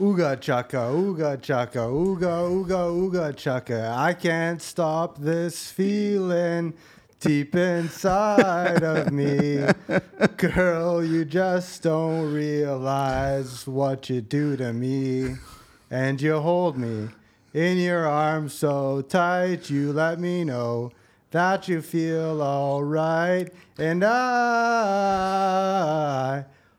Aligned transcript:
Ooga 0.00 0.40
chaka, 0.40 0.90
ooga 0.90 1.40
chaka, 1.40 1.78
ooga, 1.78 2.50
ooga, 2.50 2.90
ooga 2.90 3.32
chaka. 3.36 3.94
I 3.96 4.12
can't 4.12 4.60
stop 4.60 5.18
this 5.18 5.70
feeling 5.70 6.74
deep 7.20 7.54
inside 7.54 8.82
of 8.82 9.12
me. 9.12 9.64
Girl, 10.36 11.04
you 11.04 11.24
just 11.24 11.84
don't 11.84 12.32
realize 12.32 13.68
what 13.68 14.10
you 14.10 14.20
do 14.20 14.56
to 14.56 14.72
me. 14.72 15.36
And 15.92 16.20
you 16.20 16.40
hold 16.40 16.76
me 16.76 17.10
in 17.52 17.78
your 17.78 18.08
arms 18.08 18.52
so 18.52 19.00
tight, 19.00 19.70
you 19.70 19.92
let 19.92 20.18
me 20.18 20.42
know 20.42 20.90
that 21.30 21.68
you 21.68 21.80
feel 21.80 22.42
alright. 22.42 23.54
And 23.78 24.04
I, 24.04 24.14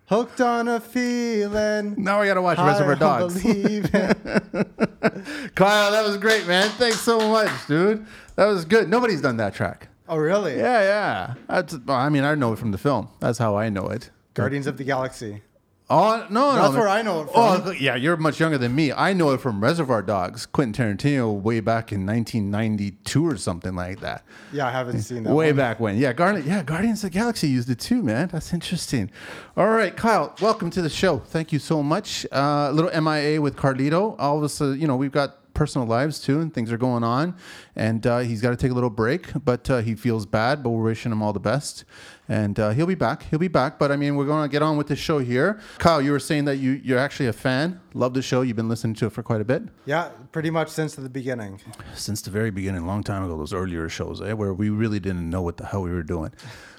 hooked 0.07 0.41
on 0.41 0.67
a 0.67 0.79
feeling. 0.79 1.95
Now 1.97 2.21
we 2.21 2.27
gotta 2.27 2.41
watch 2.41 2.57
Reservoir 2.57 2.95
Dogs. 2.95 3.41
Kyle, 5.55 5.91
that 5.91 6.03
was 6.05 6.17
great, 6.17 6.47
man. 6.47 6.69
Thanks 6.71 7.01
so 7.01 7.19
much, 7.29 7.49
dude. 7.67 8.05
That 8.35 8.45
was 8.45 8.65
good. 8.65 8.89
Nobody's 8.89 9.21
done 9.21 9.37
that 9.37 9.53
track. 9.53 9.87
oh, 10.07 10.17
really? 10.17 10.57
Yeah, 10.57 10.81
yeah. 10.81 11.33
That's, 11.47 11.75
well, 11.85 11.97
I 11.97 12.09
mean, 12.09 12.23
I 12.23 12.35
know 12.35 12.53
it 12.53 12.59
from 12.59 12.71
the 12.71 12.77
film. 12.77 13.09
That's 13.19 13.37
how 13.39 13.55
I 13.55 13.69
know 13.69 13.87
it. 13.87 14.11
Guardians 14.33 14.67
of 14.67 14.77
the 14.77 14.83
Galaxy. 14.83 15.41
Oh 15.87 16.25
no, 16.31 16.55
no, 16.55 16.55
That's 16.55 16.73
no. 16.73 16.79
where 16.79 16.87
I 16.89 17.03
know 17.03 17.21
it 17.21 17.25
from. 17.25 17.33
Oh 17.35 17.71
yeah, 17.71 17.95
you're 17.95 18.17
much 18.17 18.39
younger 18.39 18.57
than 18.57 18.73
me. 18.73 18.91
I 18.91 19.13
know 19.13 19.31
it 19.31 19.41
from 19.41 19.61
Reservoir 19.61 20.01
Dogs, 20.01 20.47
Quentin 20.47 20.97
Tarantino, 20.97 21.31
way 21.39 21.59
back 21.59 21.91
in 21.91 22.07
1992 22.07 23.27
or 23.27 23.37
something 23.37 23.75
like 23.75 23.99
that. 23.99 24.23
Yeah, 24.51 24.67
I 24.67 24.71
haven't 24.71 25.01
seen 25.01 25.23
that. 25.23 25.33
way 25.33 25.47
one. 25.51 25.57
back 25.57 25.79
when. 25.79 25.97
Yeah, 25.97 26.11
Garnet. 26.13 26.43
Yeah, 26.45 26.63
Guardians 26.63 27.03
of 27.03 27.11
the 27.11 27.19
Galaxy 27.19 27.49
used 27.49 27.69
it 27.69 27.77
too, 27.79 28.01
man. 28.01 28.29
That's 28.31 28.51
interesting. 28.51 29.11
All 29.55 29.69
right, 29.69 29.95
Kyle, 29.95 30.35
welcome 30.41 30.71
to 30.71 30.81
the 30.81 30.89
show. 30.89 31.19
Thank 31.19 31.51
you 31.53 31.59
so 31.59 31.83
much. 31.83 32.25
Uh, 32.31 32.67
a 32.69 32.73
little 32.73 32.89
MIA 32.99 33.39
with 33.39 33.55
Carlito. 33.55 34.15
All 34.17 34.39
of 34.39 34.43
us, 34.43 34.59
uh, 34.59 34.71
you 34.71 34.87
know, 34.87 34.95
we've 34.95 35.11
got 35.11 35.53
personal 35.53 35.87
lives 35.87 36.19
too, 36.19 36.41
and 36.41 36.53
things 36.53 36.71
are 36.71 36.77
going 36.77 37.03
on, 37.03 37.35
and 37.75 38.05
uh, 38.07 38.19
he's 38.19 38.41
got 38.41 38.49
to 38.49 38.57
take 38.57 38.71
a 38.71 38.73
little 38.73 38.89
break. 38.89 39.27
But 39.45 39.69
uh, 39.69 39.77
he 39.81 39.93
feels 39.95 40.25
bad, 40.25 40.63
but 40.63 40.71
we're 40.71 40.83
wishing 40.83 41.11
him 41.11 41.21
all 41.21 41.31
the 41.31 41.39
best. 41.39 41.85
And 42.27 42.59
uh, 42.59 42.71
he'll 42.71 42.87
be 42.87 42.95
back. 42.95 43.23
He'll 43.29 43.39
be 43.39 43.47
back. 43.47 43.77
But 43.77 43.91
I 43.91 43.95
mean, 43.97 44.15
we're 44.15 44.25
going 44.25 44.43
to 44.47 44.51
get 44.51 44.61
on 44.63 44.77
with 44.77 44.87
the 44.87 44.95
show 44.95 45.19
here. 45.19 45.59
Kyle, 45.77 46.01
you 46.01 46.11
were 46.11 46.19
saying 46.19 46.45
that 46.45 46.57
you 46.57 46.71
you're 46.83 46.97
actually 46.97 47.27
a 47.27 47.33
fan. 47.33 47.79
Love 47.93 48.13
the 48.13 48.21
show. 48.21 48.41
You've 48.41 48.55
been 48.55 48.67
listening 48.69 48.95
to 48.95 49.05
it 49.05 49.11
for 49.11 49.21
quite 49.23 49.41
a 49.41 49.45
bit 49.45 49.63
Yeah, 49.85 50.09
pretty 50.31 50.49
much 50.49 50.69
since 50.69 50.95
the 50.95 51.07
beginning. 51.09 51.61
since 51.93 52.21
the 52.21 52.31
very 52.31 52.49
beginning, 52.51 52.81
a 52.81 52.87
long 52.87 53.03
time 53.03 53.23
ago, 53.23 53.37
those 53.37 53.53
earlier 53.53 53.87
shows, 53.89 54.21
eh, 54.21 54.33
where 54.33 54.53
we 54.53 54.69
really 54.69 54.99
didn't 54.99 55.29
know 55.29 55.41
what 55.43 55.57
the 55.57 55.65
hell 55.65 55.83
we 55.83 55.91
were 55.91 56.03
doing. 56.03 56.31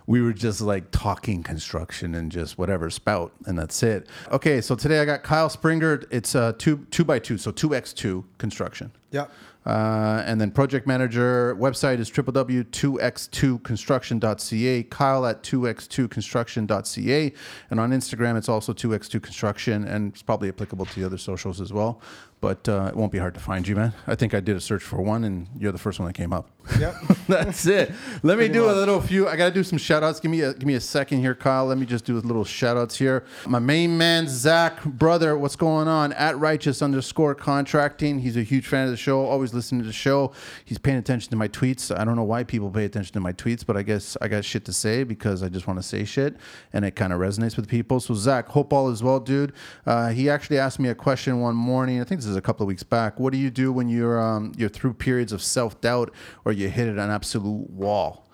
We 0.08 0.20
were 0.20 0.33
just 0.33 0.61
like 0.61 0.91
talking 0.92 1.42
construction 1.42 2.14
and 2.14 2.30
just 2.30 2.58
whatever 2.58 2.91
spout, 2.91 3.33
and 3.47 3.58
that's 3.58 3.83
it. 3.83 4.08
Okay, 4.30 4.61
so 4.61 4.74
today 4.77 5.00
I 5.00 5.05
got 5.05 5.22
Kyle 5.24 5.48
Springer. 5.48 6.02
It's 6.11 6.34
uh, 6.34 6.52
two 6.58 6.86
two 6.91 7.05
by 7.05 7.19
two, 7.19 7.39
so 7.39 7.50
two 7.50 7.74
x 7.74 7.92
two 7.92 8.24
construction. 8.39 8.92
Yep. 9.11 9.30
Uh, 9.67 10.22
and 10.25 10.41
then 10.41 10.53
project 10.53 10.86
manager 10.86 11.56
website 11.56 11.98
is 11.98 12.09
www.2x2construction.ca. 12.11 14.83
Kyle 14.84 15.27
at 15.27 15.42
2x2construction.ca. 15.42 17.33
And 17.70 17.81
on 17.81 17.91
Instagram, 17.91 18.39
it's 18.39 18.48
also 18.48 18.73
2x2construction, 18.73 19.84
and 19.86 20.12
it's 20.12 20.23
probably 20.23 20.48
applicable 20.48 20.86
to 20.86 21.00
the 21.00 21.05
other 21.05 21.19
socials 21.19 21.61
as 21.61 21.73
well. 21.73 22.00
But 22.41 22.69
uh, 22.69 22.87
it 22.89 22.97
won't 22.97 23.12
be 23.12 23.19
hard 23.19 23.34
to 23.34 23.41
find 23.41 23.67
you, 23.67 23.75
man. 23.75 23.92
I 24.06 24.15
think 24.15 24.34
I 24.34 24.41
did 24.41 24.56
a 24.56 24.61
search 24.61 24.83
for 24.83 25.01
one, 25.01 25.25
and 25.25 25.48
you're 25.59 25.73
the 25.73 25.79
first 25.79 25.98
one 25.98 26.06
that 26.06 26.12
came 26.12 26.33
up. 26.33 26.51
Yep. 26.79 26.95
That's 27.29 27.67
it. 27.67 27.92
Let 28.23 28.39
me 28.39 28.48
do 28.48 28.69
a 28.69 28.73
little 28.73 29.01
few. 29.01 29.29
I 29.29 29.37
gotta 29.37 29.55
do 29.55 29.62
some 29.62 29.79
shout 29.79 30.03
outs. 30.03 30.20
Give 30.20 30.31
me 30.31 30.42
a 30.42 30.53
give 30.53 30.67
me 30.67 30.75
a 30.75 30.81
second 30.81 31.20
here, 31.20 31.34
Kyle. 31.34 31.67
Let 31.67 31.79
me 31.79 31.87
just 31.87 32.05
do 32.05 32.17
a 32.17 32.20
little 32.20 32.45
shout 32.45 32.77
outs 32.77 32.97
here. 32.97 33.25
My 33.47 33.59
main 33.59 33.97
man, 33.97 34.29
Zach, 34.29 34.84
brother, 34.84 35.37
what's 35.39 35.57
going 35.57 35.89
on? 35.89 36.12
At 36.12 36.39
righteous 36.39 36.83
underscore 36.83 37.34
contracting. 37.34 38.19
He's 38.19 38.37
a 38.37 38.42
huge 38.42 38.67
fan 38.67 38.84
of 38.84 38.91
the 38.91 38.97
show, 38.97 39.25
always 39.25 39.55
listening 39.55 39.81
to 39.83 39.87
the 39.87 39.92
show. 39.92 40.33
He's 40.64 40.79
paying 40.79 40.98
attention 40.98 41.31
to 41.31 41.37
my 41.37 41.48
tweets. 41.48 41.97
I 41.97 42.05
don't 42.05 42.17
know 42.17 42.25
why 42.25 42.45
people 42.45 42.70
pay 42.70 42.84
attention 42.84 43.14
to 43.14 43.20
my 43.20 43.33
tweets, 43.33 43.64
but 43.64 43.77
I 43.77 43.83
guess 43.83 44.17
I 44.20 44.29
got 44.29 44.45
shit 44.45 44.64
to 44.67 44.73
say 44.73 45.05
because 45.05 45.42
I 45.42 45.48
just 45.48 45.67
want 45.67 45.79
to 45.79 45.83
say 45.83 46.05
shit 46.05 46.36
and 46.73 46.85
it 46.85 46.97
kind 46.97 47.13
of 47.13 47.20
resonates 47.20 47.57
with 47.57 47.68
people. 47.68 48.01
So 48.01 48.14
Zach, 48.14 48.48
hope 48.48 48.73
all 48.73 48.91
is 48.91 49.03
well, 49.03 49.20
dude. 49.20 49.53
Uh, 49.85 50.08
he 50.08 50.29
actually 50.29 50.58
asked 50.58 50.79
me 50.79 50.89
a 50.89 50.95
question 50.95 51.41
one 51.41 51.55
morning. 51.55 52.01
I 52.01 52.05
think 52.05 52.20
this 52.20 52.29
is 52.29 52.36
a 52.36 52.41
couple 52.41 52.64
of 52.64 52.69
weeks 52.69 52.83
back. 52.83 53.19
What 53.19 53.33
do 53.33 53.39
you 53.39 53.51
do 53.51 53.73
when 53.73 53.89
you're 53.89 54.20
um, 54.20 54.52
you're 54.57 54.69
through 54.69 54.95
periods 54.95 55.33
of 55.33 55.42
self 55.42 55.80
doubt 55.80 56.13
or 56.45 56.52
you 56.52 56.69
hit 56.69 56.89
an 56.89 56.98
absolute 56.98 57.70
wall? 57.70 58.27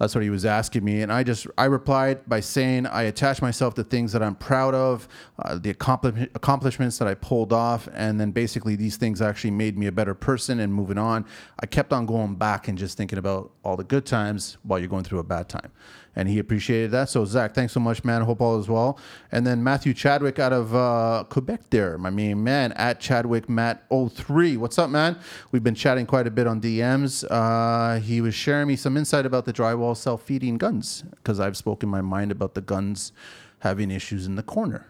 That's 0.00 0.14
what 0.14 0.24
he 0.24 0.30
was 0.30 0.46
asking 0.46 0.82
me, 0.82 1.02
and 1.02 1.12
I 1.12 1.22
just 1.22 1.46
I 1.58 1.66
replied 1.66 2.26
by 2.26 2.40
saying 2.40 2.86
I 2.86 3.02
attach 3.02 3.42
myself 3.42 3.74
to 3.74 3.84
things 3.84 4.12
that 4.12 4.22
I'm 4.22 4.34
proud 4.34 4.74
of, 4.74 5.06
uh, 5.38 5.58
the 5.58 5.68
accompli- 5.68 6.30
accomplishments 6.34 6.96
that 6.96 7.06
I 7.06 7.12
pulled 7.12 7.52
off, 7.52 7.86
and 7.92 8.18
then 8.18 8.30
basically 8.30 8.76
these 8.76 8.96
things 8.96 9.20
actually 9.20 9.50
made 9.50 9.76
me 9.76 9.88
a 9.88 9.92
better 9.92 10.14
person. 10.14 10.60
And 10.60 10.72
moving 10.72 10.96
on, 10.96 11.26
I 11.62 11.66
kept 11.66 11.92
on 11.92 12.06
going 12.06 12.36
back 12.36 12.66
and 12.66 12.78
just 12.78 12.96
thinking 12.96 13.18
about 13.18 13.52
all 13.62 13.76
the 13.76 13.84
good 13.84 14.06
times 14.06 14.56
while 14.62 14.78
you're 14.78 14.88
going 14.88 15.04
through 15.04 15.18
a 15.18 15.22
bad 15.22 15.50
time, 15.50 15.70
and 16.16 16.28
he 16.28 16.38
appreciated 16.38 16.90
that. 16.90 17.08
So 17.08 17.24
Zach, 17.24 17.54
thanks 17.54 17.72
so 17.72 17.80
much, 17.80 18.04
man. 18.04 18.22
Hope 18.22 18.40
all 18.40 18.58
is 18.58 18.68
well. 18.68 18.98
And 19.32 19.46
then 19.46 19.62
Matthew 19.62 19.94
Chadwick 19.94 20.38
out 20.38 20.52
of 20.52 20.74
uh, 20.74 21.24
Quebec, 21.28 21.70
there, 21.70 21.98
my 21.98 22.10
main 22.10 22.42
man 22.42 22.72
at 22.72 23.00
Chadwick 23.00 23.48
Matt 23.48 23.84
03. 23.90 24.56
What's 24.56 24.78
up, 24.78 24.90
man? 24.90 25.18
We've 25.52 25.64
been 25.64 25.74
chatting 25.74 26.06
quite 26.06 26.26
a 26.26 26.30
bit 26.30 26.46
on 26.46 26.60
DMs. 26.60 27.24
Uh, 27.30 28.00
he 28.00 28.20
was 28.20 28.34
sharing 28.34 28.68
me 28.68 28.76
some 28.76 28.96
insight 28.96 29.26
about 29.26 29.44
the 29.44 29.52
drywall 29.52 29.96
self-feeding 29.96 30.58
guns 30.58 31.04
because 31.16 31.40
I've 31.40 31.56
spoken 31.56 31.88
my 31.88 32.00
mind 32.00 32.32
about 32.32 32.54
the 32.54 32.60
guns 32.60 33.12
having 33.60 33.90
issues 33.90 34.26
in 34.26 34.36
the 34.36 34.42
corner. 34.42 34.89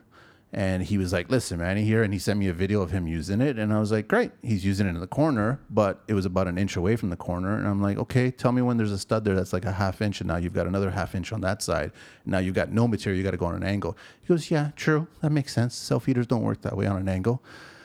And 0.52 0.82
he 0.82 0.98
was 0.98 1.12
like, 1.12 1.30
listen, 1.30 1.58
man, 1.60 1.76
here. 1.76 2.02
And 2.02 2.12
he 2.12 2.18
sent 2.18 2.38
me 2.38 2.48
a 2.48 2.52
video 2.52 2.82
of 2.82 2.90
him 2.90 3.06
using 3.06 3.40
it. 3.40 3.56
And 3.56 3.72
I 3.72 3.78
was 3.78 3.92
like, 3.92 4.08
great. 4.08 4.32
He's 4.42 4.64
using 4.64 4.86
it 4.86 4.90
in 4.90 4.98
the 4.98 5.06
corner, 5.06 5.60
but 5.70 6.02
it 6.08 6.14
was 6.14 6.26
about 6.26 6.48
an 6.48 6.58
inch 6.58 6.74
away 6.74 6.96
from 6.96 7.10
the 7.10 7.16
corner. 7.16 7.56
And 7.56 7.68
I'm 7.68 7.80
like, 7.80 7.98
okay, 7.98 8.32
tell 8.32 8.50
me 8.50 8.60
when 8.60 8.76
there's 8.76 8.90
a 8.90 8.98
stud 8.98 9.24
there 9.24 9.36
that's 9.36 9.52
like 9.52 9.64
a 9.64 9.72
half 9.72 10.02
inch. 10.02 10.20
And 10.20 10.26
now 10.26 10.36
you've 10.36 10.52
got 10.52 10.66
another 10.66 10.90
half 10.90 11.14
inch 11.14 11.32
on 11.32 11.40
that 11.42 11.62
side. 11.62 11.92
Now 12.26 12.38
you've 12.38 12.56
got 12.56 12.72
no 12.72 12.88
material. 12.88 13.16
You 13.16 13.22
got 13.22 13.30
to 13.30 13.36
go 13.36 13.46
on 13.46 13.54
an 13.54 13.62
angle. 13.62 13.96
He 14.22 14.26
goes, 14.26 14.50
yeah, 14.50 14.70
true. 14.74 15.06
That 15.20 15.30
makes 15.30 15.52
sense. 15.52 15.76
Self 15.76 16.04
feeders 16.04 16.26
don't 16.26 16.42
work 16.42 16.62
that 16.62 16.76
way 16.76 16.86
on 16.86 16.96
an 16.96 17.08
angle. 17.08 17.42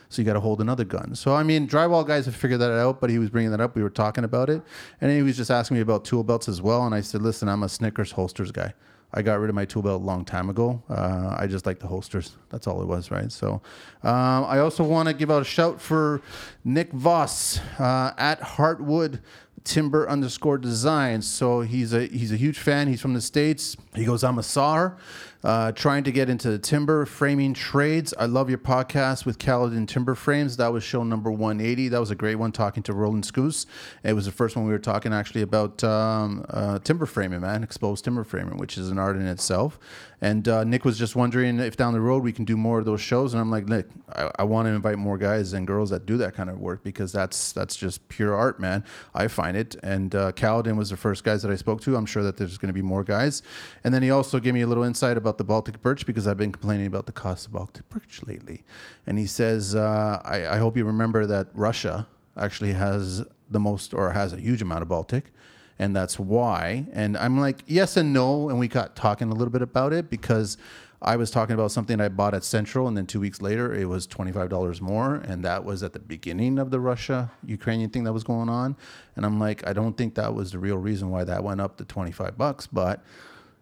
So 0.09 0.21
you 0.21 0.25
got 0.25 0.33
to 0.33 0.39
hold 0.39 0.61
another 0.61 0.85
gun. 0.85 1.13
So 1.15 1.35
I 1.35 1.43
mean, 1.43 1.67
drywall 1.67 2.07
guys 2.07 2.25
have 2.25 2.35
figured 2.35 2.61
that 2.61 2.71
out, 2.71 3.01
but 3.01 3.09
he 3.09 3.19
was 3.19 3.29
bringing 3.29 3.51
that 3.51 3.59
up. 3.59 3.75
We 3.75 3.83
were 3.83 3.89
talking 3.89 4.23
about 4.23 4.49
it, 4.49 4.61
and 5.01 5.11
he 5.11 5.21
was 5.21 5.35
just 5.35 5.51
asking 5.51 5.75
me 5.75 5.81
about 5.81 6.05
tool 6.05 6.23
belts 6.23 6.47
as 6.47 6.61
well. 6.61 6.85
And 6.85 6.95
I 6.95 7.01
said, 7.01 7.21
listen, 7.21 7.49
I'm 7.49 7.63
a 7.63 7.69
Snickers 7.69 8.11
holsters 8.11 8.51
guy. 8.51 8.73
I 9.17 9.21
got 9.21 9.39
rid 9.39 9.49
of 9.49 9.55
my 9.55 9.63
tool 9.63 9.81
belt 9.81 10.01
a 10.01 10.05
long 10.05 10.25
time 10.25 10.49
ago. 10.49 10.83
Uh, 10.89 11.35
I 11.39 11.47
just 11.47 11.65
like 11.65 11.79
the 11.79 11.87
holsters. 11.87 12.35
That's 12.49 12.67
all 12.67 12.81
it 12.81 12.85
was, 12.85 13.11
right? 13.11 13.31
So 13.31 13.61
um, 14.03 14.43
I 14.43 14.59
also 14.59 14.83
want 14.83 15.07
to 15.07 15.13
give 15.15 15.31
out 15.31 15.41
a 15.41 15.45
shout 15.45 15.79
for 15.79 16.21
Nick 16.65 16.91
Voss 16.91 17.59
uh, 17.79 18.13
at 18.17 18.41
Heartwood 18.41 19.21
timber 19.63 20.07
underscore 20.07 20.57
designs. 20.57 21.25
So 21.27 21.61
he's 21.61 21.93
a 21.93 22.07
he's 22.07 22.31
a 22.31 22.37
huge 22.37 22.59
fan. 22.59 22.87
He's 22.87 23.01
from 23.01 23.13
the 23.13 23.21
states. 23.21 23.77
He 23.95 24.03
goes, 24.03 24.23
I'm 24.23 24.37
a 24.37 24.43
sawer, 24.43 24.97
uh, 25.45 25.71
trying 25.73 26.03
to 26.03 26.11
get 26.11 26.27
into 26.27 26.49
the 26.49 26.57
timber 26.57 27.05
framing 27.05 27.53
trades. 27.53 28.15
I 28.17 28.25
love 28.25 28.49
your 28.49 28.57
podcast 28.57 29.27
with 29.27 29.37
Caledon 29.37 29.85
Timber 29.85 30.15
Frames. 30.15 30.57
That 30.57 30.73
was 30.73 30.83
show 30.83 31.03
number 31.03 31.29
180. 31.29 31.89
That 31.89 31.99
was 31.99 32.09
a 32.09 32.15
great 32.15 32.35
one 32.35 32.51
talking 32.51 32.81
to 32.81 32.93
Roland 32.93 33.25
Scoos. 33.25 33.67
It 34.03 34.13
was 34.13 34.25
the 34.25 34.31
first 34.31 34.55
one 34.55 34.65
we 34.65 34.71
were 34.71 34.79
talking 34.79 35.13
actually 35.13 35.43
about 35.43 35.83
um, 35.83 36.43
uh, 36.49 36.79
timber 36.79 37.05
framing, 37.05 37.41
man, 37.41 37.63
exposed 37.63 38.03
timber 38.03 38.23
framing, 38.23 38.57
which 38.57 38.75
is 38.75 38.89
an 38.89 38.97
art 38.97 39.17
in 39.17 39.27
itself. 39.27 39.77
And 40.21 40.47
uh, 40.47 40.63
Nick 40.63 40.85
was 40.85 40.97
just 40.97 41.15
wondering 41.15 41.59
if 41.59 41.77
down 41.77 41.93
the 41.93 42.01
road 42.01 42.23
we 42.23 42.31
can 42.31 42.45
do 42.45 42.57
more 42.57 42.79
of 42.79 42.85
those 42.85 43.01
shows. 43.01 43.33
And 43.33 43.41
I'm 43.41 43.51
like, 43.51 43.67
Nick, 43.67 43.85
I, 44.11 44.31
I 44.39 44.43
want 44.43 44.67
to 44.67 44.71
invite 44.71 44.97
more 44.97 45.19
guys 45.19 45.53
and 45.53 45.67
girls 45.67 45.91
that 45.91 46.07
do 46.07 46.17
that 46.17 46.33
kind 46.33 46.49
of 46.49 46.59
work 46.59 46.83
because 46.83 47.11
that's 47.11 47.51
that's 47.51 47.75
just 47.75 48.07
pure 48.09 48.33
art, 48.33 48.59
man. 48.59 48.83
I 49.13 49.27
find 49.27 49.55
it. 49.55 49.75
And 49.83 50.15
uh, 50.15 50.31
Caledon 50.31 50.77
was 50.77 50.89
the 50.89 50.97
first 50.97 51.23
guys 51.23 51.43
that 51.43 51.51
I 51.51 51.55
spoke 51.55 51.81
to. 51.81 51.95
I'm 51.95 52.07
sure 52.07 52.23
that 52.23 52.37
there's 52.37 52.57
going 52.57 52.69
to 52.69 52.73
be 52.73 52.81
more 52.81 53.03
guys. 53.03 53.43
And 53.83 53.93
then 53.93 54.01
he 54.01 54.09
also 54.09 54.39
gave 54.39 54.53
me 54.53 54.61
a 54.61 54.67
little 54.67 54.83
insight 54.83 55.17
about 55.17 55.34
the 55.37 55.43
Baltic 55.43 55.81
birch 55.81 56.05
because 56.05 56.27
I've 56.27 56.37
been 56.37 56.51
complaining 56.51 56.87
about 56.87 57.05
the 57.05 57.11
cost 57.11 57.47
of 57.47 57.53
Baltic 57.53 57.87
birch 57.89 58.21
lately. 58.25 58.63
And 59.05 59.17
he 59.17 59.25
says, 59.25 59.75
uh, 59.75 60.21
I, 60.23 60.47
I 60.47 60.57
hope 60.57 60.77
you 60.77 60.85
remember 60.85 61.25
that 61.25 61.47
Russia 61.53 62.07
actually 62.37 62.73
has 62.73 63.23
the 63.49 63.59
most 63.59 63.93
or 63.93 64.11
has 64.11 64.33
a 64.33 64.37
huge 64.37 64.61
amount 64.61 64.81
of 64.81 64.87
Baltic 64.87 65.31
and 65.77 65.95
that's 65.95 66.17
why. 66.17 66.85
And 66.93 67.17
I'm 67.17 67.39
like, 67.39 67.63
yes 67.67 67.97
and 67.97 68.13
no. 68.13 68.49
And 68.49 68.59
we 68.59 68.67
got 68.67 68.95
talking 68.95 69.29
a 69.29 69.33
little 69.33 69.51
bit 69.51 69.61
about 69.61 69.93
it 69.93 70.09
because 70.09 70.57
I 71.01 71.17
was 71.17 71.29
talking 71.29 71.53
about 71.53 71.71
something 71.71 71.99
I 71.99 72.07
bought 72.07 72.33
at 72.33 72.43
Central, 72.43 72.87
and 72.87 72.97
then 72.97 73.05
two 73.05 73.19
weeks 73.19 73.41
later, 73.41 73.73
it 73.73 73.85
was 73.85 74.07
$25 74.07 74.81
more. 74.81 75.15
And 75.15 75.43
that 75.43 75.63
was 75.63 75.83
at 75.83 75.93
the 75.93 75.99
beginning 75.99 76.57
of 76.57 76.71
the 76.71 76.79
Russia 76.79 77.31
Ukrainian 77.45 77.89
thing 77.89 78.05
that 78.05 78.13
was 78.13 78.23
going 78.23 78.49
on. 78.49 78.75
And 79.15 79.25
I'm 79.25 79.39
like, 79.39 79.67
I 79.67 79.73
don't 79.73 79.97
think 79.97 80.15
that 80.15 80.33
was 80.33 80.51
the 80.51 80.59
real 80.59 80.77
reason 80.77 81.09
why 81.09 81.23
that 81.25 81.43
went 81.43 81.61
up 81.61 81.77
to 81.77 81.85
25 81.85 82.37
bucks, 82.37 82.67
but 82.67 83.03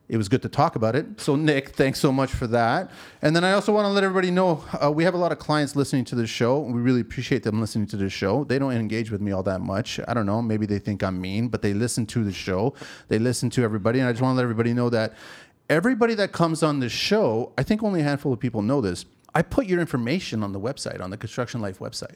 it 0.10 0.18
was 0.18 0.28
good 0.28 0.42
to 0.42 0.50
talk 0.50 0.76
about 0.76 0.96
it. 0.96 1.22
So, 1.22 1.36
Nick, 1.36 1.70
thanks 1.70 2.00
so 2.00 2.12
much 2.12 2.32
for 2.32 2.46
that. 2.48 2.92
And 3.22 3.36
then 3.36 3.44
I 3.44 3.54
also 3.54 3.74
want 3.74 3.86
to 3.86 3.90
let 3.90 4.04
everybody 4.04 4.32
know 4.32 4.64
uh, 4.84 4.92
we 4.92 5.06
have 5.06 5.14
a 5.14 5.18
lot 5.18 5.32
of 5.32 5.40
clients 5.40 5.76
listening 5.76 6.04
to 6.06 6.16
this 6.16 6.30
show. 6.30 6.60
We 6.60 6.82
really 6.82 7.00
appreciate 7.00 7.44
them 7.44 7.62
listening 7.62 7.88
to 7.88 7.98
this 7.98 8.12
show. 8.12 8.44
They 8.44 8.60
don't 8.60 8.74
engage 8.74 9.12
with 9.12 9.22
me 9.22 9.32
all 9.32 9.44
that 9.44 9.62
much. 9.62 10.00
I 10.08 10.14
don't 10.14 10.26
know. 10.26 10.42
Maybe 10.42 10.66
they 10.66 10.80
think 10.80 11.04
I'm 11.04 11.22
mean, 11.22 11.48
but 11.48 11.62
they 11.62 11.74
listen 11.74 12.06
to 12.08 12.24
the 12.24 12.34
show. 12.34 12.74
They 13.08 13.18
listen 13.18 13.50
to 13.52 13.64
everybody. 13.64 14.00
And 14.00 14.10
I 14.10 14.12
just 14.12 14.22
want 14.22 14.34
to 14.34 14.38
let 14.38 14.44
everybody 14.44 14.74
know 14.74 14.90
that 14.90 15.14
everybody 15.70 16.16
that 16.16 16.34
comes 16.34 16.64
on 16.64 16.80
this 16.80 16.92
show, 16.92 17.54
I 17.58 17.64
think 17.64 17.82
only 17.82 18.02
a 18.02 18.04
handful 18.04 18.34
of 18.34 18.40
people 18.40 18.62
know 18.62 18.82
this. 18.82 19.06
I 19.34 19.42
put 19.42 19.68
your 19.68 19.80
information 19.80 20.44
on 20.44 20.52
the 20.52 20.60
website, 20.60 21.02
on 21.02 21.10
the 21.10 21.18
Construction 21.18 21.62
Life 21.62 21.80
website. 21.80 22.16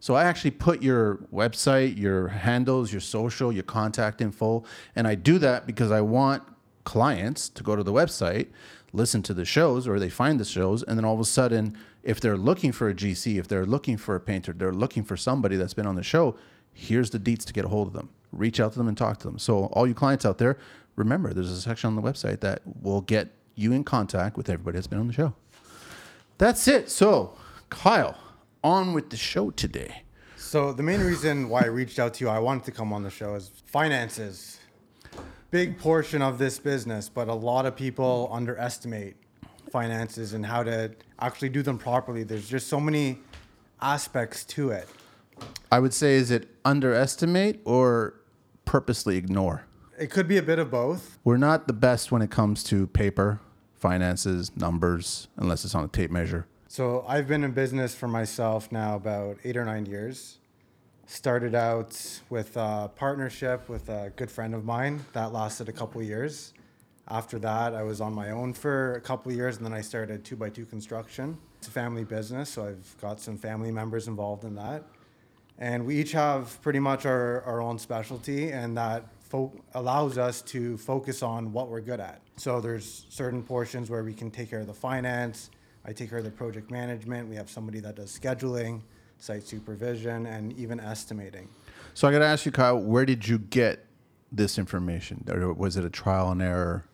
So 0.00 0.14
I 0.14 0.24
actually 0.24 0.52
put 0.52 0.82
your 0.82 1.16
website, 1.32 1.98
your 1.98 2.28
handles, 2.28 2.92
your 2.92 3.00
social, 3.00 3.50
your 3.50 3.64
contact 3.64 4.20
info, 4.20 4.64
and 4.94 5.08
I 5.08 5.14
do 5.14 5.38
that 5.38 5.66
because 5.66 5.90
I 5.90 6.00
want 6.00 6.42
clients 6.88 7.50
to 7.50 7.62
go 7.62 7.76
to 7.76 7.82
the 7.82 7.92
website, 7.92 8.46
listen 8.94 9.22
to 9.22 9.34
the 9.34 9.44
shows, 9.44 9.86
or 9.86 9.98
they 9.98 10.08
find 10.08 10.40
the 10.40 10.44
shows, 10.44 10.82
and 10.82 10.96
then 10.96 11.04
all 11.04 11.12
of 11.12 11.20
a 11.20 11.24
sudden, 11.26 11.76
if 12.02 12.18
they're 12.18 12.38
looking 12.38 12.72
for 12.72 12.88
a 12.88 12.94
GC, 12.94 13.38
if 13.38 13.46
they're 13.46 13.66
looking 13.66 13.98
for 13.98 14.14
a 14.14 14.20
painter, 14.20 14.54
they're 14.54 14.72
looking 14.72 15.04
for 15.04 15.14
somebody 15.14 15.56
that's 15.56 15.74
been 15.74 15.86
on 15.86 15.96
the 15.96 16.02
show, 16.02 16.34
here's 16.72 17.10
the 17.10 17.18
deets 17.18 17.44
to 17.44 17.52
get 17.52 17.66
a 17.66 17.68
hold 17.68 17.88
of 17.88 17.92
them. 17.92 18.08
Reach 18.32 18.58
out 18.58 18.72
to 18.72 18.78
them 18.78 18.88
and 18.88 18.96
talk 18.96 19.18
to 19.18 19.28
them. 19.28 19.38
So 19.38 19.66
all 19.66 19.86
you 19.86 19.92
clients 19.92 20.24
out 20.24 20.38
there, 20.38 20.56
remember 20.96 21.34
there's 21.34 21.50
a 21.50 21.60
section 21.60 21.88
on 21.88 21.94
the 21.94 22.00
website 22.00 22.40
that 22.40 22.62
will 22.80 23.02
get 23.02 23.28
you 23.54 23.74
in 23.74 23.84
contact 23.84 24.38
with 24.38 24.48
everybody 24.48 24.76
that's 24.76 24.86
been 24.86 24.98
on 24.98 25.08
the 25.08 25.12
show. 25.12 25.34
That's 26.38 26.66
it. 26.68 26.88
So, 26.88 27.36
Kyle, 27.68 28.16
on 28.64 28.94
with 28.94 29.10
the 29.10 29.18
show 29.18 29.50
today. 29.50 30.04
So 30.38 30.72
the 30.72 30.82
main 30.82 31.00
reason 31.00 31.50
why 31.50 31.64
I 31.64 31.66
reached 31.66 31.98
out 31.98 32.14
to 32.14 32.24
you, 32.24 32.30
I 32.30 32.38
wanted 32.38 32.64
to 32.64 32.72
come 32.72 32.94
on 32.94 33.02
the 33.02 33.10
show, 33.10 33.34
is 33.34 33.50
finances. 33.66 34.58
Big 35.50 35.78
portion 35.78 36.20
of 36.20 36.36
this 36.36 36.58
business, 36.58 37.08
but 37.08 37.26
a 37.26 37.34
lot 37.34 37.64
of 37.64 37.74
people 37.74 38.28
underestimate 38.30 39.16
finances 39.70 40.34
and 40.34 40.44
how 40.44 40.62
to 40.62 40.92
actually 41.20 41.48
do 41.48 41.62
them 41.62 41.78
properly. 41.78 42.22
There's 42.22 42.46
just 42.46 42.68
so 42.68 42.78
many 42.78 43.18
aspects 43.80 44.44
to 44.44 44.70
it. 44.70 44.86
I 45.72 45.78
would 45.78 45.94
say, 45.94 46.16
is 46.16 46.30
it 46.30 46.50
underestimate 46.66 47.60
or 47.64 48.20
purposely 48.66 49.16
ignore? 49.16 49.64
It 49.98 50.10
could 50.10 50.28
be 50.28 50.36
a 50.36 50.42
bit 50.42 50.58
of 50.58 50.70
both. 50.70 51.18
We're 51.24 51.38
not 51.38 51.66
the 51.66 51.72
best 51.72 52.12
when 52.12 52.20
it 52.20 52.30
comes 52.30 52.62
to 52.64 52.86
paper, 52.86 53.40
finances, 53.74 54.54
numbers, 54.54 55.28
unless 55.38 55.64
it's 55.64 55.74
on 55.74 55.82
a 55.82 55.88
tape 55.88 56.10
measure. 56.10 56.46
So 56.66 57.06
I've 57.08 57.26
been 57.26 57.42
in 57.42 57.52
business 57.52 57.94
for 57.94 58.06
myself 58.06 58.70
now 58.70 58.96
about 58.96 59.38
eight 59.44 59.56
or 59.56 59.64
nine 59.64 59.86
years. 59.86 60.37
Started 61.10 61.54
out 61.54 62.20
with 62.28 62.54
a 62.58 62.90
partnership 62.94 63.70
with 63.70 63.88
a 63.88 64.12
good 64.16 64.30
friend 64.30 64.54
of 64.54 64.66
mine 64.66 65.02
that 65.14 65.32
lasted 65.32 65.66
a 65.66 65.72
couple 65.72 66.02
years. 66.02 66.52
After 67.08 67.38
that, 67.38 67.74
I 67.74 67.82
was 67.82 68.02
on 68.02 68.12
my 68.12 68.30
own 68.30 68.52
for 68.52 68.92
a 68.92 69.00
couple 69.00 69.32
years, 69.32 69.56
and 69.56 69.64
then 69.64 69.72
I 69.72 69.80
started 69.80 70.22
two 70.22 70.36
by 70.36 70.50
two 70.50 70.66
construction. 70.66 71.38
It's 71.56 71.68
a 71.68 71.70
family 71.70 72.04
business, 72.04 72.50
so 72.50 72.66
I've 72.66 72.94
got 73.00 73.22
some 73.22 73.38
family 73.38 73.72
members 73.72 74.06
involved 74.06 74.44
in 74.44 74.54
that. 74.56 74.84
And 75.56 75.86
we 75.86 75.96
each 75.96 76.12
have 76.12 76.60
pretty 76.60 76.78
much 76.78 77.06
our, 77.06 77.40
our 77.44 77.62
own 77.62 77.78
specialty, 77.78 78.50
and 78.52 78.76
that 78.76 79.06
fo- 79.22 79.58
allows 79.72 80.18
us 80.18 80.42
to 80.42 80.76
focus 80.76 81.22
on 81.22 81.54
what 81.54 81.70
we're 81.70 81.80
good 81.80 82.00
at. 82.00 82.20
So 82.36 82.60
there's 82.60 83.06
certain 83.08 83.42
portions 83.42 83.88
where 83.88 84.04
we 84.04 84.12
can 84.12 84.30
take 84.30 84.50
care 84.50 84.60
of 84.60 84.66
the 84.66 84.74
finance. 84.74 85.48
I 85.86 85.94
take 85.94 86.10
care 86.10 86.18
of 86.18 86.24
the 86.24 86.30
project 86.30 86.70
management. 86.70 87.30
We 87.30 87.36
have 87.36 87.48
somebody 87.48 87.80
that 87.80 87.96
does 87.96 88.16
scheduling, 88.16 88.82
site 89.18 89.46
supervision, 89.46 90.26
and 90.26 90.52
even 90.58 90.80
estimating. 90.80 91.48
So 91.94 92.08
I 92.08 92.12
got 92.12 92.20
to 92.20 92.26
ask 92.26 92.46
you, 92.46 92.52
Kyle, 92.52 92.78
where 92.78 93.04
did 93.04 93.26
you 93.26 93.38
get 93.38 93.84
this 94.30 94.58
information? 94.58 95.24
Or 95.28 95.52
was 95.52 95.76
it 95.76 95.84
a 95.84 95.90
trial 95.90 96.30
and 96.30 96.40
error? 96.40 96.84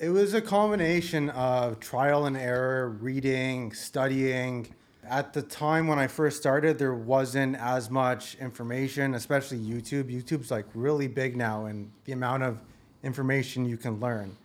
It 0.00 0.08
was 0.08 0.34
a 0.34 0.40
combination 0.40 1.30
of 1.30 1.78
trial 1.78 2.26
and 2.26 2.36
error, 2.36 2.88
reading, 2.88 3.72
studying. 3.72 4.74
At 5.08 5.32
the 5.32 5.42
time 5.42 5.86
when 5.86 5.98
I 5.98 6.08
first 6.08 6.36
started, 6.36 6.78
there 6.78 6.94
wasn't 6.94 7.56
as 7.56 7.90
much 7.90 8.34
information, 8.36 9.14
especially 9.14 9.58
YouTube. 9.58 10.10
YouTube's 10.10 10.50
like 10.50 10.66
really 10.74 11.06
big 11.06 11.36
now, 11.36 11.66
and 11.66 11.92
the 12.06 12.12
amount 12.12 12.42
of 12.42 12.60
information 13.04 13.66
you 13.66 13.76
can 13.76 14.00
learn. 14.00 14.36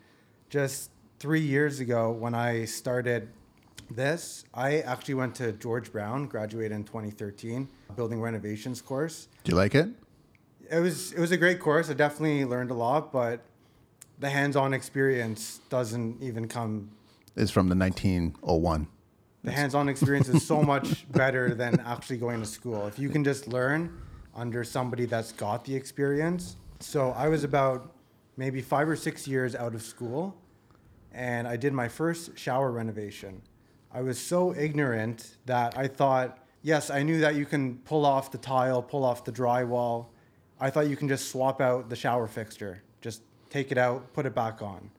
Just 0.50 0.92
three 1.18 1.42
years 1.42 1.80
ago, 1.80 2.12
when 2.12 2.36
I 2.36 2.66
started 2.66 3.30
this, 3.92 4.44
I 4.54 4.80
actually 4.82 5.16
went 5.16 5.36
to 5.36 5.52
George 5.54 5.92
Brown, 5.92 6.28
graduated 6.28 6.72
in 6.74 6.84
2013, 6.84 7.68
building 7.96 8.22
renovations 8.22 8.82
course. 8.82 9.28
Do 9.44 9.52
you 9.52 9.56
like 9.58 9.76
it? 9.76 9.90
It 10.72 10.80
was 10.80 11.12
it 11.14 11.20
was 11.20 11.32
a 11.32 11.38
great 11.38 11.60
course. 11.60 11.90
I 11.90 11.94
definitely 11.94 12.46
learned 12.46 12.70
a 12.72 12.76
lot, 12.76 13.12
but 13.12 13.42
the 14.20 14.30
hands-on 14.30 14.74
experience 14.74 15.62
doesn't 15.70 16.22
even 16.22 16.48
come 16.48 16.92
It's 17.36 17.50
from 17.52 17.70
the 17.70 17.76
1901. 17.76 18.88
the 19.44 19.52
hands-on 19.52 19.88
experience 19.90 20.28
is 20.30 20.46
so 20.46 20.62
much 20.62 21.10
better 21.12 21.56
than 21.56 21.80
actually 21.80 22.18
going 22.18 22.40
to 22.42 22.46
school 22.46 22.86
if 22.88 23.00
you 23.00 23.10
can 23.10 23.24
just 23.24 23.48
learn 23.48 23.90
under 24.36 24.64
somebody 24.66 25.06
that's 25.06 25.32
got 25.32 25.64
the 25.64 25.74
experience 25.74 26.58
so 26.82 27.12
i 27.12 27.30
was 27.30 27.46
about 27.46 27.94
maybe 28.36 28.62
five 28.62 28.88
or 28.90 28.98
six 28.98 29.26
years 29.26 29.56
out 29.56 29.74
of 29.74 29.82
school 29.82 30.36
and 31.14 31.48
i 31.48 31.56
did 31.56 31.72
my 31.72 31.88
first 31.88 32.38
shower 32.38 32.70
renovation 32.72 33.42
i 33.94 34.02
was 34.02 34.20
so 34.20 34.54
ignorant 34.56 35.38
that 35.46 35.78
i 35.78 35.88
thought 35.88 36.40
yes 36.62 36.90
i 36.90 37.02
knew 37.04 37.20
that 37.20 37.36
you 37.36 37.46
can 37.46 37.78
pull 37.80 38.06
off 38.06 38.32
the 38.32 38.38
tile 38.38 38.82
pull 38.82 39.04
off 39.04 39.24
the 39.24 39.32
drywall 39.32 40.08
i 40.60 40.70
thought 40.70 40.88
you 40.88 40.96
can 40.96 41.08
just 41.08 41.30
swap 41.30 41.62
out 41.62 41.90
the 41.90 41.96
shower 41.96 42.28
fixture 42.28 42.82
just 43.02 43.22
take 43.50 43.72
it 43.72 43.78
out 43.78 44.14
put 44.14 44.26
it 44.26 44.36
back 44.36 44.62
on 44.62 44.90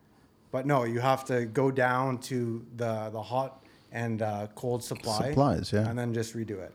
but 0.50 0.66
no, 0.66 0.84
you 0.84 1.00
have 1.00 1.24
to 1.26 1.46
go 1.46 1.70
down 1.70 2.18
to 2.18 2.64
the 2.76 3.10
the 3.10 3.22
hot 3.22 3.64
and 3.92 4.22
uh, 4.22 4.48
cold 4.54 4.82
supply 4.82 5.28
Supplies, 5.28 5.72
yeah. 5.72 5.88
and 5.88 5.98
then 5.98 6.14
just 6.14 6.34
redo 6.34 6.60
it. 6.60 6.72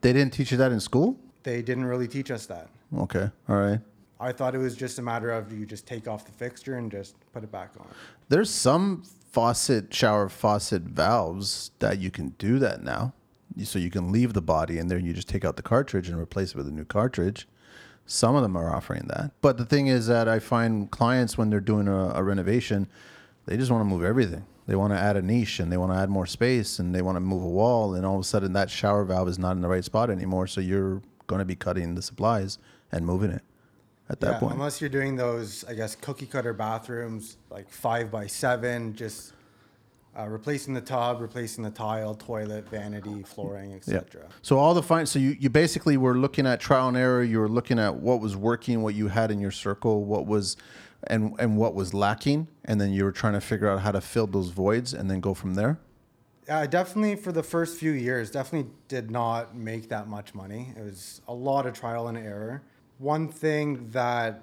They 0.00 0.12
didn't 0.12 0.32
teach 0.32 0.52
you 0.52 0.58
that 0.58 0.72
in 0.72 0.80
school? 0.80 1.16
They 1.42 1.62
didn't 1.62 1.84
really 1.84 2.08
teach 2.08 2.30
us 2.30 2.46
that. 2.46 2.68
Okay. 2.96 3.30
All 3.48 3.56
right. 3.56 3.80
I 4.20 4.32
thought 4.32 4.54
it 4.54 4.58
was 4.58 4.76
just 4.76 4.98
a 4.98 5.02
matter 5.02 5.30
of 5.30 5.52
you 5.52 5.64
just 5.66 5.86
take 5.86 6.08
off 6.08 6.24
the 6.24 6.32
fixture 6.32 6.74
and 6.74 6.90
just 6.90 7.14
put 7.32 7.44
it 7.44 7.52
back 7.52 7.70
on. 7.78 7.86
There's 8.28 8.50
some 8.50 9.04
faucet, 9.30 9.92
shower 9.92 10.28
faucet 10.28 10.82
valves 10.82 11.70
that 11.78 11.98
you 11.98 12.10
can 12.10 12.30
do 12.38 12.58
that 12.58 12.82
now. 12.82 13.12
So 13.64 13.78
you 13.78 13.90
can 13.90 14.12
leave 14.12 14.34
the 14.34 14.42
body 14.42 14.78
in 14.78 14.88
there 14.88 14.98
and 14.98 15.06
you 15.06 15.12
just 15.12 15.28
take 15.28 15.44
out 15.44 15.56
the 15.56 15.62
cartridge 15.62 16.08
and 16.08 16.18
replace 16.18 16.50
it 16.50 16.56
with 16.56 16.68
a 16.68 16.72
new 16.72 16.84
cartridge. 16.84 17.48
Some 18.06 18.36
of 18.36 18.42
them 18.42 18.56
are 18.56 18.74
offering 18.74 19.06
that. 19.08 19.32
But 19.40 19.58
the 19.58 19.64
thing 19.64 19.88
is 19.88 20.06
that 20.06 20.28
I 20.28 20.38
find 20.38 20.90
clients 20.90 21.36
when 21.36 21.50
they're 21.50 21.60
doing 21.60 21.88
a, 21.88 22.12
a 22.14 22.22
renovation, 22.22 22.88
they 23.46 23.56
just 23.56 23.70
want 23.70 23.82
to 23.82 23.84
move 23.84 24.04
everything. 24.04 24.46
They 24.66 24.76
want 24.76 24.92
to 24.92 24.98
add 24.98 25.16
a 25.16 25.22
niche 25.22 25.60
and 25.60 25.72
they 25.72 25.76
want 25.76 25.92
to 25.92 25.98
add 25.98 26.10
more 26.10 26.26
space 26.26 26.78
and 26.78 26.94
they 26.94 27.02
want 27.02 27.16
to 27.16 27.20
move 27.20 27.42
a 27.42 27.48
wall. 27.48 27.94
And 27.94 28.06
all 28.06 28.14
of 28.14 28.20
a 28.20 28.24
sudden, 28.24 28.52
that 28.52 28.70
shower 28.70 29.04
valve 29.04 29.28
is 29.28 29.38
not 29.38 29.52
in 29.52 29.62
the 29.62 29.68
right 29.68 29.84
spot 29.84 30.10
anymore. 30.10 30.46
So 30.46 30.60
you're 30.60 31.02
going 31.26 31.40
to 31.40 31.44
be 31.44 31.56
cutting 31.56 31.94
the 31.94 32.02
supplies 32.02 32.58
and 32.92 33.04
moving 33.04 33.30
it 33.30 33.42
at 34.10 34.20
that 34.20 34.32
yeah, 34.32 34.38
point. 34.38 34.54
unless 34.54 34.80
you're 34.80 34.90
doing 34.90 35.16
those, 35.16 35.64
I 35.64 35.74
guess, 35.74 35.94
cookie 35.94 36.26
cutter 36.26 36.52
bathrooms, 36.52 37.36
like 37.50 37.68
five 37.68 38.10
by 38.10 38.26
seven, 38.26 38.94
just 38.94 39.32
uh, 40.18 40.26
replacing 40.26 40.74
the 40.74 40.80
tub, 40.80 41.20
replacing 41.20 41.62
the 41.62 41.70
tile, 41.70 42.14
toilet, 42.14 42.68
vanity, 42.68 43.22
flooring, 43.22 43.74
etc. 43.74 44.22
Yeah. 44.22 44.28
So 44.42 44.58
all 44.58 44.74
the 44.74 44.82
fine. 44.82 45.06
So 45.06 45.18
you, 45.18 45.36
you 45.38 45.50
basically 45.50 45.96
were 45.96 46.16
looking 46.16 46.46
at 46.46 46.58
trial 46.58 46.88
and 46.88 46.96
error. 46.96 47.22
You 47.22 47.38
were 47.38 47.48
looking 47.48 47.78
at 47.78 47.96
what 47.96 48.20
was 48.20 48.36
working, 48.36 48.82
what 48.82 48.94
you 48.94 49.08
had 49.08 49.30
in 49.30 49.40
your 49.40 49.50
circle, 49.50 50.04
what 50.04 50.26
was, 50.26 50.56
and 51.06 51.34
and 51.38 51.56
what 51.56 51.74
was 51.74 51.94
lacking, 51.94 52.48
and 52.64 52.80
then 52.80 52.92
you 52.92 53.04
were 53.04 53.12
trying 53.12 53.34
to 53.34 53.40
figure 53.40 53.68
out 53.68 53.80
how 53.80 53.92
to 53.92 54.00
fill 54.00 54.26
those 54.26 54.50
voids, 54.50 54.92
and 54.92 55.10
then 55.10 55.20
go 55.20 55.34
from 55.34 55.54
there. 55.54 55.78
Yeah, 56.48 56.60
I 56.60 56.66
definitely 56.66 57.14
for 57.16 57.30
the 57.30 57.42
first 57.42 57.78
few 57.78 57.92
years, 57.92 58.30
definitely 58.30 58.70
did 58.88 59.10
not 59.10 59.54
make 59.54 59.90
that 59.90 60.08
much 60.08 60.34
money. 60.34 60.72
It 60.76 60.82
was 60.82 61.20
a 61.28 61.34
lot 61.34 61.66
of 61.66 61.74
trial 61.74 62.08
and 62.08 62.16
error. 62.16 62.62
One 62.98 63.28
thing 63.28 63.90
that 63.90 64.42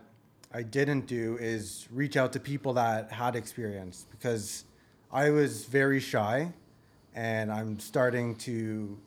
I 0.53 0.63
didn't 0.63 1.07
do 1.07 1.37
is 1.39 1.87
reach 1.91 2.15
out 2.15 2.31
to 2.33 2.39
people 2.39 2.73
that 2.73 3.11
had 3.11 3.35
experience 3.35 4.05
because 4.11 4.63
I 5.11 5.29
was 5.29 5.65
very 5.65 5.99
shy 5.99 6.53
and 7.13 7.51
I'm 7.51 7.79
starting 7.79 8.35
to 8.37 8.97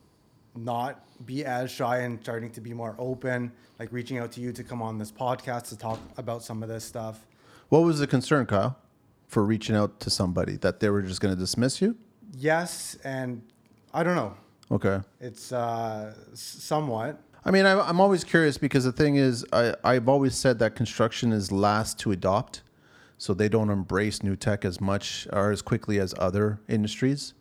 not 0.55 1.05
be 1.25 1.45
as 1.45 1.71
shy 1.71 1.99
and 1.99 2.21
starting 2.21 2.51
to 2.51 2.61
be 2.61 2.75
more 2.75 2.95
open, 2.99 3.53
like 3.79 3.93
reaching 3.93 4.19
out 4.19 4.33
to 4.33 4.41
you 4.41 4.53
to 4.53 4.63
come 4.63 4.83
on 4.83 4.99
this 4.99 5.13
podcast 5.13 5.69
to 5.71 5.79
talk 5.79 5.99
about 6.17 6.43
some 6.43 6.63
of 6.63 6.69
this 6.69 6.85
stuff. 6.85 7.27
What 7.69 7.81
was 7.81 7.99
the 7.99 8.07
concern, 8.07 8.47
Kyle, 8.47 8.77
for 9.27 9.45
reaching 9.45 9.77
out 9.77 10.01
to 10.01 10.11
somebody 10.11 10.57
that 10.57 10.81
they 10.81 10.91
were 10.91 11.03
just 11.03 11.21
going 11.21 11.35
to 11.35 11.41
dismiss 11.41 11.81
you? 11.81 11.97
Yes, 12.37 12.97
and 13.05 13.43
I 13.93 14.03
don't 14.03 14.17
know. 14.17 14.37
Okay. 14.71 15.01
It's 15.21 15.53
uh, 15.53 16.15
somewhat. 16.35 17.21
I 17.45 17.51
mean, 17.51 17.67
I'm, 17.67 17.81
I'm 17.81 18.01
always 18.01 18.25
curious 18.25 18.59
because 18.59 18.85
the 18.85 18.93
thing 18.93 19.17
is, 19.17 19.47
I, 19.53 19.75
I've 19.85 20.09
always 20.09 20.35
said 20.35 20.59
that 20.59 20.75
construction 20.75 21.33
is 21.33 21.53
last 21.53 21.99
to 22.01 22.13
adopt. 22.13 22.63
So 23.21 23.35
they 23.35 23.49
don't 23.49 23.69
embrace 23.69 24.23
new 24.23 24.37
tech 24.37 24.65
as 24.65 24.81
much 24.81 25.27
or 25.33 25.51
as 25.51 25.61
quickly 25.61 25.99
as 25.99 26.15
other 26.19 26.61
industries. 26.69 27.35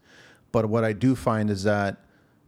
But 0.51 0.69
what 0.69 0.83
I 0.83 0.93
do 0.93 1.15
find 1.15 1.51
is 1.51 1.63
that 1.63 2.03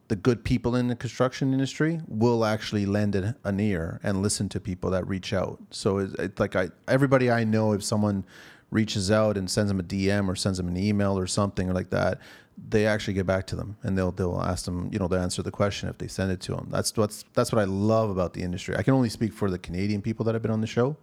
the 0.08 0.16
good 0.16 0.44
people 0.44 0.76
in 0.76 0.88
the 0.88 0.96
construction 0.96 1.54
industry 1.54 2.02
will 2.08 2.44
actually 2.44 2.88
lend 2.88 3.16
an, 3.16 3.60
ear 3.60 4.00
and 4.02 4.24
listen 4.24 4.50
to 4.50 4.60
people 4.60 4.90
that 4.90 5.08
reach 5.08 5.32
out. 5.34 5.62
So 5.70 6.00
it's, 6.00 6.14
it's 6.16 6.40
like 6.40 6.56
I, 6.56 6.70
everybody 6.88 7.30
I 7.30 7.44
know, 7.44 7.74
if 7.74 7.84
someone 7.84 8.26
reaches 8.72 9.12
out 9.12 9.38
and 9.38 9.50
sends 9.50 9.70
them 9.70 9.80
a 9.80 9.84
DM 9.84 10.28
or 10.28 10.36
sends 10.36 10.58
them 10.58 10.68
an 10.68 10.78
email 10.78 11.18
or 11.18 11.28
something 11.28 11.72
like 11.72 11.92
that, 11.92 12.20
they 12.68 12.86
actually 12.86 13.14
get 13.14 13.26
back 13.26 13.48
to 13.48 13.56
them 13.56 13.78
and 13.84 13.98
they'll 13.98 14.12
they'll 14.12 14.42
ask 14.42 14.66
them, 14.66 14.90
you 14.92 15.00
know, 15.00 15.08
they'll 15.08 15.22
answer 15.22 15.42
the 15.42 15.52
question 15.52 15.90
if 15.90 15.98
they 15.98 16.08
send 16.08 16.32
it 16.32 16.40
to 16.42 16.54
them. 16.54 16.68
That's 16.70 16.96
what's 16.96 17.26
that's 17.34 17.52
what 17.52 17.62
I 17.62 17.66
love 17.66 18.10
about 18.10 18.34
the 18.34 18.42
industry. 18.42 18.76
I 18.76 18.84
can 18.84 18.94
only 18.94 19.10
speak 19.10 19.34
for 19.34 19.50
the 19.50 19.60
Canadian 19.60 20.02
people 20.02 20.26
that 20.26 20.36
have 20.36 20.42
been 20.42 20.52
on 20.52 20.62
the 20.62 20.68
show. 20.68 20.98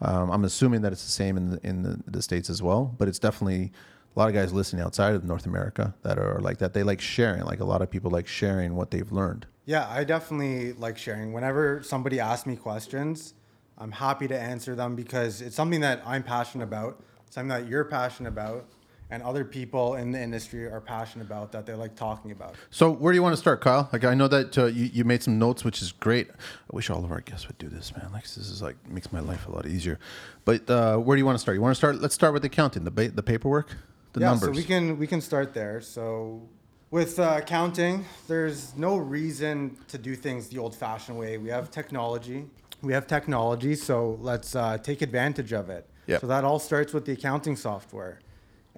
Um, 0.00 0.30
I'm 0.30 0.44
assuming 0.44 0.82
that 0.82 0.92
it's 0.92 1.04
the 1.04 1.10
same 1.10 1.36
in 1.36 1.50
the, 1.50 1.66
in 1.66 1.82
the, 1.82 1.98
the 2.06 2.22
states 2.22 2.48
as 2.48 2.62
well, 2.62 2.94
but 2.98 3.08
it's 3.08 3.18
definitely 3.18 3.72
a 4.14 4.18
lot 4.18 4.28
of 4.28 4.34
guys 4.34 4.52
listening 4.52 4.82
outside 4.82 5.14
of 5.14 5.24
North 5.24 5.44
America 5.44 5.94
that 6.02 6.18
are 6.18 6.38
like 6.40 6.58
that. 6.58 6.72
They 6.72 6.82
like 6.82 7.00
sharing. 7.00 7.44
Like 7.44 7.60
a 7.60 7.64
lot 7.64 7.82
of 7.82 7.90
people 7.90 8.10
like 8.10 8.26
sharing 8.26 8.76
what 8.76 8.90
they've 8.90 9.10
learned. 9.10 9.46
Yeah, 9.64 9.88
I 9.88 10.04
definitely 10.04 10.72
like 10.74 10.98
sharing. 10.98 11.32
Whenever 11.32 11.82
somebody 11.82 12.20
asks 12.20 12.46
me 12.46 12.56
questions, 12.56 13.34
I'm 13.76 13.92
happy 13.92 14.26
to 14.28 14.38
answer 14.38 14.74
them 14.74 14.96
because 14.96 15.40
it's 15.40 15.56
something 15.56 15.80
that 15.80 16.02
I'm 16.06 16.22
passionate 16.22 16.64
about, 16.64 17.02
something 17.30 17.48
that 17.48 17.68
you're 17.68 17.84
passionate 17.84 18.30
about, 18.30 18.66
and 19.10 19.22
other 19.22 19.44
people 19.44 19.94
in 19.94 20.12
the 20.12 20.20
industry 20.20 20.66
are 20.66 20.80
passionate 20.80 21.26
about 21.26 21.52
that 21.52 21.66
they 21.66 21.74
like 21.74 21.94
talking 21.94 22.30
about. 22.30 22.54
So 22.70 22.90
where 22.90 23.12
do 23.12 23.16
you 23.16 23.22
want 23.22 23.32
to 23.34 23.38
start, 23.40 23.60
Kyle? 23.60 23.88
Like 23.92 24.04
I 24.04 24.14
know 24.14 24.28
that 24.28 24.58
uh, 24.58 24.66
you, 24.66 24.86
you 24.92 25.04
made 25.04 25.22
some 25.22 25.38
notes, 25.38 25.64
which 25.64 25.80
is 25.80 25.92
great. 25.92 26.28
I 26.30 26.34
wish 26.72 26.90
all 26.90 27.04
of 27.04 27.10
our 27.10 27.20
guests 27.20 27.46
would 27.48 27.58
do 27.58 27.68
this, 27.68 27.96
man. 27.96 28.10
Like 28.12 28.24
this 28.24 28.36
is 28.36 28.62
like 28.62 28.76
makes 28.88 29.12
my 29.12 29.20
life 29.20 29.46
a 29.48 29.50
lot 29.50 29.66
easier. 29.66 29.98
But 30.44 30.68
uh, 30.68 30.96
where 30.98 31.16
do 31.16 31.20
you 31.20 31.26
want 31.26 31.36
to 31.36 31.40
start? 31.40 31.54
You 31.54 31.62
want 31.62 31.72
to 31.72 31.78
start? 31.78 32.00
Let's 32.00 32.14
start 32.14 32.32
with 32.32 32.44
accounting, 32.44 32.84
the 32.84 32.90
ba- 32.90 33.10
the 33.10 33.22
paperwork, 33.22 33.76
the 34.12 34.20
yeah, 34.20 34.26
numbers. 34.26 34.48
so 34.48 34.52
we 34.52 34.64
can 34.64 34.98
we 34.98 35.06
can 35.06 35.20
start 35.20 35.54
there. 35.54 35.80
So 35.80 36.42
with 36.90 37.18
uh, 37.18 37.36
accounting, 37.38 38.04
there's 38.26 38.76
no 38.76 38.96
reason 38.96 39.76
to 39.88 39.98
do 39.98 40.14
things 40.14 40.48
the 40.48 40.58
old-fashioned 40.58 41.18
way. 41.18 41.36
We 41.36 41.50
have 41.50 41.70
technology. 41.70 42.46
We 42.80 42.92
have 42.92 43.06
technology, 43.06 43.74
so 43.74 44.18
let's 44.20 44.54
uh, 44.54 44.78
take 44.78 45.02
advantage 45.02 45.52
of 45.52 45.68
it. 45.68 45.86
Yep. 46.06 46.20
So 46.20 46.26
that 46.28 46.44
all 46.44 46.58
starts 46.58 46.94
with 46.94 47.04
the 47.04 47.12
accounting 47.12 47.56
software, 47.56 48.20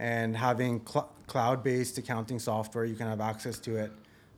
and 0.01 0.35
having 0.35 0.81
cl- 0.87 1.13
cloud-based 1.27 1.99
accounting 1.99 2.39
software, 2.39 2.87
you 2.87 2.97
can 2.97 3.07
have 3.07 3.21
access 3.21 3.59
to 3.61 3.77
it 3.77 3.93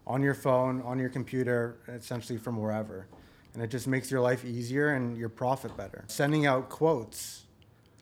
on 0.09 0.21
your 0.21 0.35
phone, 0.35 0.83
on 0.83 0.99
your 0.99 1.09
computer, 1.09 1.77
essentially 1.89 2.37
from 2.37 2.57
wherever, 2.57 3.07
and 3.55 3.63
it 3.63 3.69
just 3.71 3.87
makes 3.87 4.11
your 4.11 4.21
life 4.21 4.45
easier 4.45 4.89
and 4.95 5.17
your 5.17 5.29
profit 5.29 5.75
better. 5.77 6.05
Sending 6.09 6.47
out 6.47 6.69
quotes, 6.69 7.45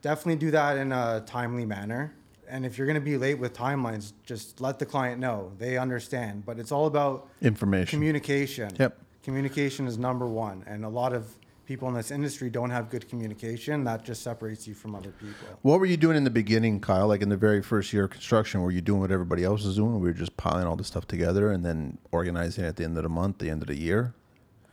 definitely 0.00 0.36
do 0.36 0.50
that 0.50 0.78
in 0.78 0.90
a 0.90 1.22
timely 1.26 1.66
manner. 1.66 2.14
And 2.48 2.64
if 2.64 2.78
you're 2.78 2.86
going 2.86 2.94
to 2.94 3.00
be 3.00 3.18
late 3.18 3.38
with 3.38 3.52
timelines, 3.52 4.12
just 4.24 4.60
let 4.60 4.78
the 4.78 4.86
client 4.86 5.20
know. 5.20 5.52
They 5.58 5.76
understand. 5.76 6.44
But 6.46 6.58
it's 6.58 6.72
all 6.72 6.86
about 6.86 7.28
Information. 7.42 7.96
communication. 7.96 8.72
Yep. 8.76 8.98
Communication 9.22 9.86
is 9.86 9.98
number 9.98 10.26
one. 10.26 10.64
And 10.66 10.84
a 10.84 10.88
lot 10.88 11.12
of 11.12 11.36
people 11.70 11.86
in 11.86 11.94
this 11.94 12.10
industry 12.10 12.50
don't 12.50 12.70
have 12.70 12.90
good 12.90 13.08
communication. 13.08 13.84
That 13.84 14.04
just 14.04 14.24
separates 14.24 14.66
you 14.66 14.74
from 14.74 14.96
other 14.96 15.12
people. 15.12 15.46
What 15.62 15.78
were 15.78 15.86
you 15.86 15.96
doing 15.96 16.16
in 16.16 16.24
the 16.24 16.30
beginning, 16.42 16.80
Kyle? 16.80 17.06
Like 17.06 17.22
in 17.22 17.28
the 17.28 17.36
very 17.36 17.62
first 17.62 17.92
year 17.92 18.06
of 18.06 18.10
construction, 18.10 18.60
were 18.60 18.72
you 18.72 18.80
doing 18.80 18.98
what 19.00 19.12
everybody 19.12 19.44
else 19.44 19.64
was 19.64 19.76
doing? 19.76 19.94
We 20.00 20.08
were 20.08 20.12
just 20.12 20.36
piling 20.36 20.66
all 20.66 20.74
this 20.74 20.88
stuff 20.88 21.06
together 21.06 21.52
and 21.52 21.64
then 21.64 21.98
organizing 22.10 22.64
at 22.64 22.74
the 22.74 22.82
end 22.82 22.96
of 22.96 23.04
the 23.04 23.08
month, 23.08 23.38
the 23.38 23.50
end 23.50 23.62
of 23.62 23.68
the 23.68 23.76
year? 23.76 24.14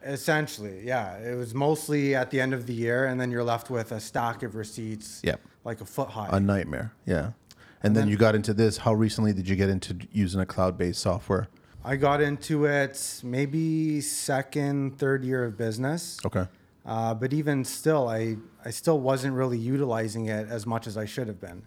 Essentially, 0.04 0.82
yeah. 0.88 1.20
It 1.20 1.36
was 1.36 1.54
mostly 1.54 2.16
at 2.16 2.32
the 2.32 2.42
end 2.42 2.56
of 2.56 2.66
the 2.66 2.74
year, 2.74 3.06
and 3.06 3.22
then 3.22 3.30
you're 3.30 3.44
left 3.44 3.70
with 3.70 3.92
a 3.92 4.00
stack 4.00 4.42
of 4.42 4.56
receipts, 4.56 5.22
Yep. 5.24 5.40
like 5.66 5.82
a 5.82 5.86
foot 5.86 6.10
high. 6.10 6.30
A 6.32 6.40
nightmare. 6.40 6.94
Yeah. 7.06 7.34
And 7.84 7.96
then 7.96 8.06
then- 8.06 8.08
you 8.08 8.18
got 8.18 8.34
into 8.34 8.56
this. 8.56 8.78
How 8.78 8.94
recently 8.96 9.34
did 9.34 9.48
you 9.48 9.56
get 9.56 9.70
into 9.70 10.00
using 10.12 10.42
a 10.42 10.48
cloud-based 10.48 11.00
software? 11.00 11.48
I 11.86 11.96
got 11.96 12.22
into 12.22 12.66
it 12.66 13.22
maybe 13.24 14.02
second, 14.02 14.98
third 14.98 15.24
year 15.24 15.46
of 15.46 15.58
business. 15.58 16.18
Okay. 16.26 16.48
Uh, 16.88 17.14
but 17.14 17.34
even 17.34 17.66
still, 17.66 18.08
I, 18.08 18.38
I 18.64 18.72
still 18.72 19.00
wasn't 19.00 19.34
really 19.36 19.58
utilizing 19.58 20.28
it 20.28 20.48
as 20.48 20.66
much 20.66 20.88
as 20.88 20.98
I 20.98 21.06
should 21.06 21.28
have 21.28 21.42
been. 21.42 21.64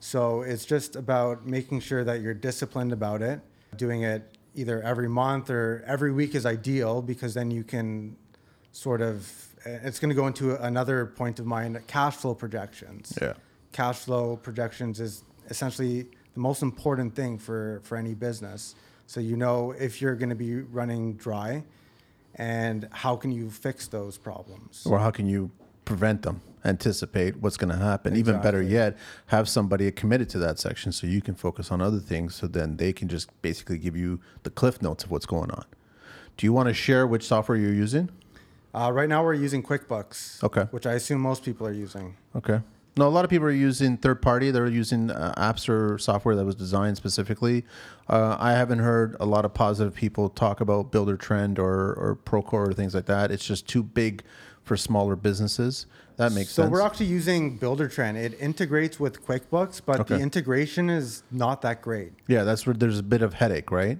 So 0.00 0.42
it's 0.42 0.64
just 0.64 0.96
about 0.96 1.46
making 1.46 1.80
sure 1.80 2.02
that 2.02 2.22
you're 2.22 2.34
disciplined 2.34 2.92
about 2.92 3.20
it, 3.20 3.40
doing 3.76 4.02
it 4.02 4.36
either 4.54 4.82
every 4.82 5.08
month 5.08 5.50
or 5.50 5.84
every 5.86 6.12
week 6.12 6.34
is 6.34 6.46
ideal 6.46 7.02
because 7.02 7.34
then 7.34 7.50
you 7.50 7.62
can 7.62 8.16
sort 8.72 9.02
of, 9.02 9.30
it's 9.64 9.98
going 9.98 10.08
to 10.08 10.14
go 10.14 10.26
into 10.26 10.56
another 10.62 11.06
point 11.06 11.38
of 11.38 11.46
mine 11.46 11.80
cash 11.86 12.16
flow 12.16 12.34
projections. 12.34 13.16
Yeah. 13.20 13.34
Cash 13.72 13.98
flow 13.98 14.36
projections 14.36 14.98
is 15.00 15.24
essentially 15.50 16.06
the 16.32 16.40
most 16.40 16.62
important 16.62 17.14
thing 17.14 17.38
for, 17.38 17.80
for 17.84 17.96
any 17.96 18.14
business. 18.14 18.74
So 19.06 19.20
you 19.20 19.36
know 19.36 19.72
if 19.72 20.00
you're 20.00 20.14
going 20.14 20.30
to 20.30 20.34
be 20.34 20.56
running 20.56 21.14
dry 21.14 21.64
and 22.36 22.88
how 22.90 23.16
can 23.16 23.32
you 23.32 23.50
fix 23.50 23.86
those 23.86 24.18
problems. 24.18 24.86
Or 24.86 24.98
how 24.98 25.10
can 25.10 25.26
you 25.26 25.50
prevent 25.84 26.22
them, 26.22 26.40
anticipate 26.64 27.36
what's 27.36 27.56
going 27.56 27.70
to 27.70 27.82
happen? 27.82 28.16
Even 28.16 28.40
better 28.40 28.62
yet, 28.62 28.96
have 29.26 29.48
somebody 29.48 29.90
committed 29.92 30.28
to 30.30 30.38
that 30.38 30.58
section 30.58 30.92
so 30.92 31.06
you 31.06 31.20
can 31.20 31.34
focus 31.34 31.70
on 31.70 31.80
other 31.80 32.00
things. 32.00 32.34
So 32.34 32.46
then 32.46 32.76
they 32.76 32.92
can 32.92 33.08
just 33.08 33.30
basically 33.42 33.78
give 33.78 33.96
you 33.96 34.20
the 34.42 34.50
cliff 34.50 34.82
notes 34.82 35.04
of 35.04 35.10
what's 35.10 35.26
going 35.26 35.50
on. 35.50 35.64
Do 36.36 36.46
you 36.46 36.52
want 36.52 36.68
to 36.68 36.74
share 36.74 37.06
which 37.06 37.24
software 37.24 37.56
you're 37.56 37.72
using? 37.72 38.10
Uh, 38.74 38.90
right 38.92 39.08
now, 39.08 39.22
we're 39.22 39.34
using 39.34 39.62
QuickBooks. 39.62 40.42
Okay. 40.42 40.62
Which 40.72 40.84
I 40.84 40.94
assume 40.94 41.20
most 41.20 41.44
people 41.44 41.64
are 41.66 41.72
using. 41.72 42.16
Okay. 42.34 42.60
No, 42.96 43.08
a 43.08 43.10
lot 43.10 43.24
of 43.24 43.30
people 43.30 43.46
are 43.48 43.50
using 43.52 43.96
third 43.96 44.22
party. 44.22 44.50
They're 44.52 44.68
using 44.68 45.10
uh, 45.10 45.34
apps 45.36 45.68
or 45.68 45.98
software 45.98 46.36
that 46.36 46.44
was 46.44 46.54
designed 46.54 46.96
specifically. 46.96 47.64
Uh, 48.08 48.36
I 48.38 48.52
haven't 48.52 48.78
heard 48.78 49.16
a 49.18 49.26
lot 49.26 49.44
of 49.44 49.52
positive 49.52 49.94
people 49.94 50.28
talk 50.28 50.60
about 50.60 50.92
Buildertrend 50.92 51.58
or, 51.58 51.94
or 51.94 52.16
Procore 52.24 52.68
or 52.68 52.72
things 52.72 52.94
like 52.94 53.06
that. 53.06 53.32
It's 53.32 53.44
just 53.44 53.66
too 53.66 53.82
big 53.82 54.22
for 54.62 54.76
smaller 54.76 55.16
businesses. 55.16 55.86
That 56.16 56.30
makes 56.32 56.50
so 56.50 56.62
sense. 56.62 56.68
So 56.68 56.72
we're 56.72 56.86
actually 56.86 57.06
using 57.06 57.58
Buildertrend. 57.58 58.14
It 58.14 58.38
integrates 58.40 59.00
with 59.00 59.26
QuickBooks, 59.26 59.80
but 59.84 60.00
Okay. 60.00 60.16
the 60.16 60.22
integration 60.22 60.88
is 60.88 61.24
not 61.32 61.62
that 61.62 61.82
great. 61.82 62.12
Yeah, 62.28 62.44
that's 62.44 62.64
where 62.64 62.74
there's 62.74 63.00
a 63.00 63.02
bit 63.02 63.22
of 63.22 63.34
headache, 63.34 63.72
right? 63.72 63.98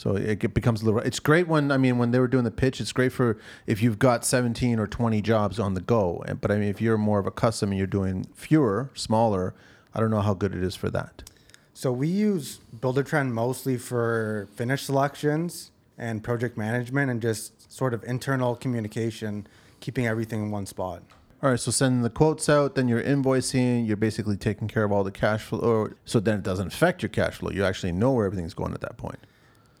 So 0.00 0.16
it 0.16 0.54
becomes 0.54 0.80
a 0.80 0.86
little. 0.86 1.00
It's 1.00 1.20
great 1.20 1.46
when 1.46 1.70
I 1.70 1.76
mean 1.76 1.98
when 1.98 2.10
they 2.10 2.18
were 2.18 2.26
doing 2.26 2.44
the 2.44 2.50
pitch. 2.50 2.80
It's 2.80 2.90
great 2.90 3.12
for 3.12 3.36
if 3.66 3.82
you've 3.82 3.98
got 3.98 4.24
17 4.24 4.78
or 4.78 4.86
20 4.86 5.20
jobs 5.20 5.60
on 5.60 5.74
the 5.74 5.82
go. 5.82 6.24
But 6.40 6.50
I 6.50 6.56
mean 6.56 6.70
if 6.70 6.80
you're 6.80 6.96
more 6.96 7.18
of 7.18 7.26
a 7.26 7.30
custom 7.30 7.68
and 7.68 7.76
you're 7.76 7.86
doing 7.86 8.24
fewer, 8.32 8.88
smaller, 8.94 9.52
I 9.94 10.00
don't 10.00 10.10
know 10.10 10.22
how 10.22 10.32
good 10.32 10.54
it 10.54 10.62
is 10.62 10.74
for 10.74 10.88
that. 10.88 11.28
So 11.74 11.92
we 11.92 12.08
use 12.08 12.60
Buildertrend 12.74 13.32
mostly 13.32 13.76
for 13.76 14.48
finish 14.56 14.84
selections 14.84 15.70
and 15.98 16.24
project 16.24 16.56
management 16.56 17.10
and 17.10 17.20
just 17.20 17.70
sort 17.70 17.92
of 17.92 18.02
internal 18.04 18.56
communication, 18.56 19.46
keeping 19.80 20.06
everything 20.06 20.40
in 20.40 20.50
one 20.50 20.64
spot. 20.64 21.02
All 21.42 21.50
right, 21.50 21.60
so 21.60 21.70
sending 21.70 22.00
the 22.00 22.08
quotes 22.08 22.48
out, 22.48 22.74
then 22.74 22.88
you're 22.88 23.02
invoicing. 23.02 23.86
You're 23.86 23.98
basically 23.98 24.38
taking 24.38 24.66
care 24.66 24.84
of 24.84 24.92
all 24.92 25.04
the 25.04 25.12
cash 25.12 25.42
flow, 25.42 25.90
so 26.06 26.20
then 26.20 26.38
it 26.38 26.42
doesn't 26.42 26.68
affect 26.68 27.02
your 27.02 27.10
cash 27.10 27.34
flow. 27.34 27.50
You 27.50 27.66
actually 27.66 27.92
know 27.92 28.12
where 28.12 28.24
everything's 28.24 28.54
going 28.54 28.72
at 28.72 28.80
that 28.80 28.96
point. 28.96 29.18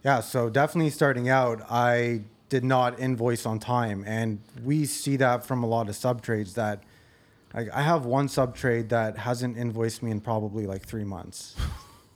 Yeah, 0.04 0.20
so 0.20 0.48
definitely 0.48 0.90
starting 0.90 1.28
out, 1.28 1.60
I 1.70 2.22
did 2.48 2.64
not 2.64 2.98
invoice 2.98 3.46
on 3.46 3.58
time, 3.58 4.02
and 4.06 4.40
we 4.64 4.86
see 4.86 5.16
that 5.16 5.44
from 5.44 5.62
a 5.62 5.66
lot 5.66 5.88
of 5.88 5.96
sub 5.96 6.22
trades 6.22 6.54
that. 6.54 6.82
Like 7.52 7.68
I 7.74 7.82
have 7.82 8.06
one 8.06 8.28
sub 8.28 8.54
trade 8.54 8.90
that 8.90 9.18
hasn't 9.18 9.56
invoiced 9.58 10.04
me 10.04 10.12
in 10.12 10.20
probably 10.20 10.68
like 10.68 10.86
three 10.86 11.02
months. 11.02 11.56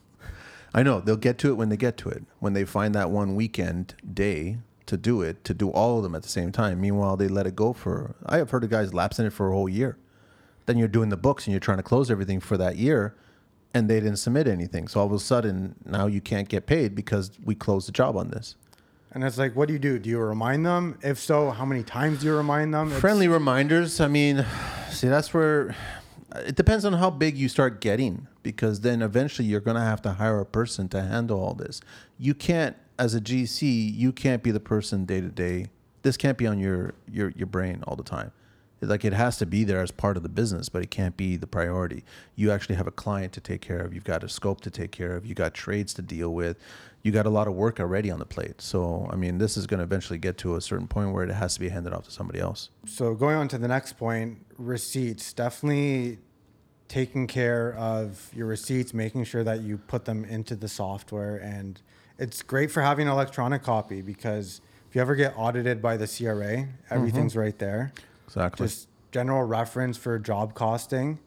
I 0.74 0.84
know 0.84 1.00
they'll 1.00 1.16
get 1.16 1.38
to 1.38 1.50
it 1.50 1.54
when 1.54 1.70
they 1.70 1.76
get 1.76 1.96
to 1.98 2.08
it. 2.08 2.22
When 2.38 2.52
they 2.52 2.64
find 2.64 2.94
that 2.94 3.10
one 3.10 3.34
weekend 3.34 3.94
day 4.12 4.58
to 4.86 4.96
do 4.96 5.22
it, 5.22 5.44
to 5.44 5.54
do 5.54 5.70
all 5.70 5.98
of 5.98 6.02
them 6.02 6.14
at 6.14 6.22
the 6.22 6.28
same 6.28 6.52
time. 6.52 6.80
Meanwhile, 6.80 7.16
they 7.16 7.28
let 7.28 7.46
it 7.46 7.56
go 7.56 7.72
for. 7.72 8.14
I 8.26 8.38
have 8.38 8.50
heard 8.50 8.64
of 8.64 8.70
guys 8.70 8.92
lapsing 8.92 9.26
it 9.26 9.32
for 9.32 9.50
a 9.50 9.54
whole 9.54 9.68
year. 9.68 9.96
Then 10.66 10.78
you're 10.78 10.88
doing 10.88 11.10
the 11.10 11.16
books 11.16 11.46
and 11.46 11.52
you're 11.52 11.60
trying 11.60 11.78
to 11.78 11.82
close 11.82 12.10
everything 12.10 12.40
for 12.40 12.56
that 12.56 12.76
year, 12.76 13.14
and 13.74 13.90
they 13.90 13.96
didn't 14.00 14.16
submit 14.16 14.46
anything. 14.46 14.88
So 14.88 15.00
all 15.00 15.06
of 15.06 15.12
a 15.12 15.18
sudden 15.18 15.74
now 15.84 16.06
you 16.06 16.20
can't 16.20 16.48
get 16.48 16.66
paid 16.66 16.94
because 16.94 17.32
we 17.44 17.54
closed 17.54 17.88
the 17.88 17.92
job 17.92 18.16
on 18.16 18.30
this. 18.30 18.54
And 19.12 19.22
it's 19.22 19.38
like, 19.38 19.54
what 19.54 19.68
do 19.68 19.74
you 19.74 19.78
do? 19.78 19.98
Do 19.98 20.08
you 20.08 20.18
remind 20.18 20.64
them? 20.64 20.98
If 21.02 21.18
so, 21.18 21.50
how 21.50 21.64
many 21.64 21.82
times 21.82 22.20
do 22.20 22.26
you 22.26 22.36
remind 22.36 22.72
them? 22.72 22.86
It's- 22.88 23.00
Friendly 23.00 23.28
reminders. 23.28 24.00
I 24.00 24.08
mean, 24.08 24.44
see, 24.90 25.08
that's 25.08 25.32
where 25.34 25.74
it 26.34 26.56
depends 26.56 26.84
on 26.84 26.94
how 26.94 27.10
big 27.10 27.36
you 27.36 27.48
start 27.48 27.80
getting 27.80 28.26
because 28.42 28.80
then 28.80 29.02
eventually 29.02 29.46
you're 29.46 29.60
going 29.60 29.76
to 29.76 29.82
have 29.82 30.02
to 30.02 30.12
hire 30.14 30.40
a 30.40 30.46
person 30.46 30.88
to 30.88 31.02
handle 31.02 31.40
all 31.40 31.54
this. 31.54 31.80
You 32.18 32.34
can't, 32.34 32.76
as 32.98 33.14
a 33.14 33.20
GC, 33.20 33.94
you 33.96 34.12
can't 34.12 34.42
be 34.42 34.50
the 34.50 34.60
person 34.60 35.04
day 35.04 35.20
to 35.20 35.28
day. 35.28 35.66
This 36.02 36.16
can't 36.16 36.36
be 36.36 36.46
on 36.46 36.58
your, 36.58 36.94
your, 37.10 37.30
your 37.36 37.46
brain 37.46 37.82
all 37.86 37.96
the 37.96 38.02
time. 38.02 38.32
Like 38.86 39.04
it 39.04 39.12
has 39.12 39.38
to 39.38 39.46
be 39.46 39.64
there 39.64 39.80
as 39.80 39.90
part 39.90 40.16
of 40.16 40.22
the 40.22 40.28
business, 40.28 40.68
but 40.68 40.82
it 40.82 40.90
can't 40.90 41.16
be 41.16 41.36
the 41.36 41.46
priority. 41.46 42.04
You 42.36 42.50
actually 42.50 42.76
have 42.76 42.86
a 42.86 42.92
client 42.92 43.32
to 43.34 43.40
take 43.40 43.60
care 43.60 43.80
of. 43.80 43.92
You've 43.94 44.04
got 44.04 44.24
a 44.24 44.28
scope 44.28 44.60
to 44.62 44.70
take 44.70 44.90
care 44.90 45.16
of. 45.16 45.26
You 45.26 45.34
got 45.34 45.54
trades 45.54 45.94
to 45.94 46.02
deal 46.02 46.32
with. 46.32 46.58
You 47.02 47.12
got 47.12 47.26
a 47.26 47.30
lot 47.30 47.48
of 47.48 47.54
work 47.54 47.80
already 47.80 48.10
on 48.10 48.18
the 48.18 48.24
plate. 48.24 48.62
So, 48.62 49.08
I 49.10 49.16
mean, 49.16 49.38
this 49.38 49.56
is 49.56 49.66
going 49.66 49.78
to 49.78 49.84
eventually 49.84 50.18
get 50.18 50.38
to 50.38 50.56
a 50.56 50.60
certain 50.60 50.88
point 50.88 51.12
where 51.12 51.22
it 51.24 51.30
has 51.30 51.54
to 51.54 51.60
be 51.60 51.68
handed 51.68 51.92
off 51.92 52.04
to 52.04 52.10
somebody 52.10 52.40
else. 52.40 52.70
So 52.86 53.14
going 53.14 53.36
on 53.36 53.48
to 53.48 53.58
the 53.58 53.68
next 53.68 53.94
point, 53.98 54.38
receipts. 54.56 55.32
Definitely 55.32 56.18
taking 56.88 57.26
care 57.26 57.74
of 57.74 58.30
your 58.34 58.46
receipts, 58.46 58.94
making 58.94 59.24
sure 59.24 59.44
that 59.44 59.60
you 59.60 59.78
put 59.78 60.04
them 60.04 60.24
into 60.24 60.56
the 60.56 60.68
software. 60.68 61.36
And 61.36 61.80
it's 62.18 62.42
great 62.42 62.70
for 62.70 62.82
having 62.82 63.06
an 63.06 63.12
electronic 63.12 63.62
copy 63.62 64.00
because 64.00 64.60
if 64.88 64.94
you 64.94 65.00
ever 65.00 65.14
get 65.16 65.34
audited 65.36 65.82
by 65.82 65.96
the 65.96 66.06
CRA, 66.06 66.34
mm-hmm. 66.34 66.64
everything's 66.88 67.36
right 67.36 67.58
there. 67.58 67.92
Exactly. 68.36 68.66
Just 68.66 68.88
general 69.12 69.44
reference 69.44 69.96
for 69.96 70.18
job 70.18 70.54
costing 70.54 71.20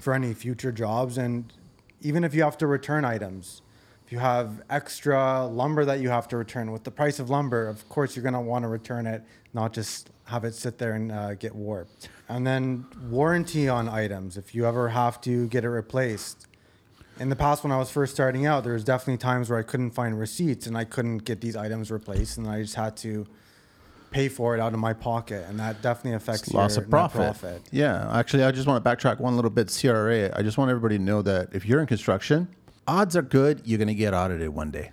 for 0.00 0.14
any 0.14 0.32
future 0.32 0.72
jobs. 0.72 1.18
And 1.18 1.52
even 2.00 2.24
if 2.24 2.34
you 2.34 2.42
have 2.42 2.56
to 2.58 2.66
return 2.66 3.04
items, 3.04 3.62
if 4.06 4.12
you 4.12 4.18
have 4.20 4.62
extra 4.70 5.44
lumber 5.46 5.84
that 5.84 6.00
you 6.00 6.08
have 6.08 6.26
to 6.28 6.38
return 6.38 6.70
with 6.72 6.84
the 6.84 6.90
price 6.90 7.18
of 7.18 7.28
lumber, 7.28 7.68
of 7.68 7.86
course 7.90 8.16
you're 8.16 8.22
going 8.22 8.32
to 8.32 8.40
want 8.40 8.62
to 8.62 8.68
return 8.68 9.06
it, 9.06 9.22
not 9.52 9.74
just 9.74 10.08
have 10.24 10.44
it 10.44 10.54
sit 10.54 10.78
there 10.78 10.94
and 10.94 11.12
uh, 11.12 11.34
get 11.34 11.54
warped. 11.54 12.08
And 12.28 12.46
then 12.46 12.86
warranty 13.10 13.68
on 13.68 13.86
items. 13.88 14.38
If 14.38 14.54
you 14.54 14.66
ever 14.66 14.88
have 14.88 15.20
to 15.22 15.46
get 15.48 15.64
it 15.64 15.68
replaced, 15.68 16.46
In 17.20 17.30
the 17.30 17.36
past, 17.36 17.64
when 17.64 17.72
I 17.72 17.78
was 17.78 17.90
first 17.90 18.14
starting 18.14 18.46
out, 18.46 18.62
there 18.62 18.74
was 18.74 18.84
definitely 18.84 19.18
times 19.18 19.50
where 19.50 19.58
I 19.58 19.64
couldn't 19.64 19.90
find 19.90 20.18
receipts 20.18 20.66
and 20.68 20.78
I 20.78 20.84
couldn't 20.84 21.24
get 21.24 21.40
these 21.40 21.56
items 21.56 21.90
replaced, 21.90 22.38
and 22.38 22.46
I 22.46 22.62
just 22.62 22.76
had 22.76 22.96
to 22.98 23.26
pay 24.10 24.28
for 24.28 24.54
it 24.54 24.60
out 24.60 24.72
of 24.72 24.78
my 24.78 24.92
pocket, 24.92 25.44
and 25.48 25.58
that 25.60 25.82
definitely 25.82 26.16
affects 26.16 26.52
loss 26.52 26.76
your 26.76 26.84
of 26.84 26.90
profit. 26.90 27.20
profit. 27.20 27.62
Yeah, 27.70 28.10
actually, 28.16 28.44
I 28.44 28.50
just 28.50 28.66
want 28.66 28.82
to 28.82 28.90
backtrack 28.90 29.20
one 29.20 29.36
little 29.36 29.50
bit. 29.50 29.68
CRA. 29.68 30.36
I 30.36 30.42
just 30.42 30.58
want 30.58 30.70
everybody 30.70 30.98
to 30.98 31.02
know 31.02 31.22
that 31.22 31.48
if 31.52 31.66
you're 31.66 31.80
in 31.80 31.86
construction, 31.86 32.48
odds 32.86 33.16
are 33.16 33.22
good 33.22 33.62
you're 33.64 33.78
going 33.78 33.88
to 33.88 33.94
get 33.94 34.14
audited 34.14 34.48
one 34.48 34.70
day. 34.70 34.90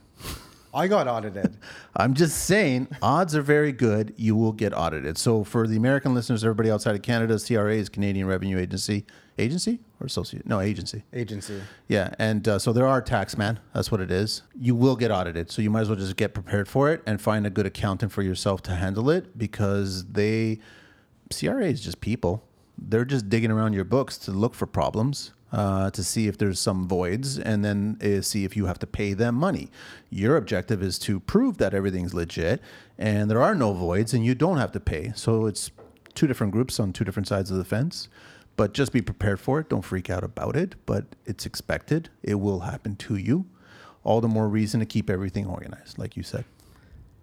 I 0.74 0.88
got 0.88 1.08
audited. 1.08 1.56
I'm 1.96 2.14
just 2.14 2.46
saying, 2.46 2.90
odds 3.02 3.34
are 3.34 3.42
very 3.42 3.72
good 3.72 4.14
you 4.18 4.36
will 4.36 4.52
get 4.52 4.78
audited. 4.78 5.18
So 5.18 5.46
for 5.46 5.68
the 5.68 5.78
American 5.78 6.14
listeners, 6.14 6.44
everybody 6.44 6.70
outside 6.70 6.96
of 6.96 7.02
Canada, 7.02 7.40
CRA 7.40 7.76
is 7.76 7.88
Canadian 7.88 8.28
Revenue 8.28 8.60
Agency. 8.60 9.06
Agency 9.38 9.80
or 10.00 10.08
associate? 10.08 10.46
No, 10.46 10.62
agency. 10.62 11.04
Agency. 11.14 11.62
Yeah, 11.88 12.14
and 12.20 12.48
uh, 12.48 12.60
so 12.60 12.72
there 12.72 12.88
are 12.88 13.02
tax 13.02 13.38
man. 13.38 13.60
That's 13.74 13.92
what 13.92 14.00
it 14.00 14.12
is. 14.12 14.44
You 14.58 14.76
will 14.76 14.96
get 14.96 15.12
audited, 15.12 15.52
so 15.52 15.62
you 15.62 15.70
might 15.70 15.82
as 15.82 15.90
well 15.90 15.98
just 15.98 16.16
get 16.16 16.34
prepared 16.34 16.68
for 16.68 16.92
it 16.92 17.02
and 17.06 17.20
find 17.20 17.46
a 17.46 17.50
good 17.50 17.66
accountant 17.66 18.12
for 18.12 18.22
yourself 18.22 18.62
to 18.64 18.76
handle 18.76 19.10
it 19.10 19.38
because 19.38 20.06
they 20.06 20.60
CRA 21.34 21.66
is 21.66 21.82
just 21.82 22.02
people. 22.02 22.48
They're 22.78 23.06
just 23.06 23.30
digging 23.30 23.52
around 23.52 23.74
your 23.74 23.84
books 23.84 24.18
to 24.20 24.32
look 24.32 24.54
for 24.54 24.68
problems, 24.68 25.34
uh, 25.52 25.90
to 25.92 26.04
see 26.04 26.28
if 26.28 26.38
there's 26.38 26.60
some 26.60 26.88
voids, 26.88 27.40
and 27.40 27.64
then 27.64 27.98
uh, 28.02 28.22
see 28.22 28.46
if 28.46 28.56
you 28.56 28.66
have 28.66 28.80
to 28.80 28.88
pay 28.88 29.14
them 29.14 29.36
money. 29.36 29.70
Your 30.10 30.38
objective 30.38 30.82
is 30.84 31.00
to 31.00 31.20
prove 31.20 31.58
that 31.58 31.74
everything's 31.74 32.14
legit 32.14 32.62
and 32.98 33.30
there 33.30 33.42
are 33.42 33.56
no 33.56 33.74
voids, 33.74 34.14
and 34.14 34.26
you 34.26 34.36
don't 34.36 34.58
have 34.58 34.72
to 34.72 34.80
pay. 34.80 35.12
So 35.16 35.46
it's 35.48 35.72
two 36.14 36.28
different 36.28 36.54
groups 36.54 36.80
on 36.80 36.94
two 36.94 37.04
different 37.04 37.28
sides 37.28 37.52
of 37.52 37.58
the 37.58 37.66
fence. 37.66 38.08
But 38.58 38.74
just 38.74 38.94
be 38.94 39.02
prepared 39.02 39.40
for 39.40 39.60
it. 39.60 39.70
Don't 39.70 39.82
freak 39.82 40.10
out 40.10 40.24
about 40.24 40.56
it. 40.56 40.76
But 40.86 41.06
it's 41.26 41.46
expected. 41.46 42.10
It 42.24 42.36
will 42.36 42.62
happen 42.62 42.96
to 42.98 43.16
you. 43.18 43.46
All 44.04 44.22
the 44.22 44.28
more 44.28 44.48
reason 44.48 44.80
to 44.80 44.86
keep 44.86 45.10
everything 45.10 45.46
organized, 45.46 45.98
like 45.98 46.16
you 46.16 46.24
said. 46.24 46.46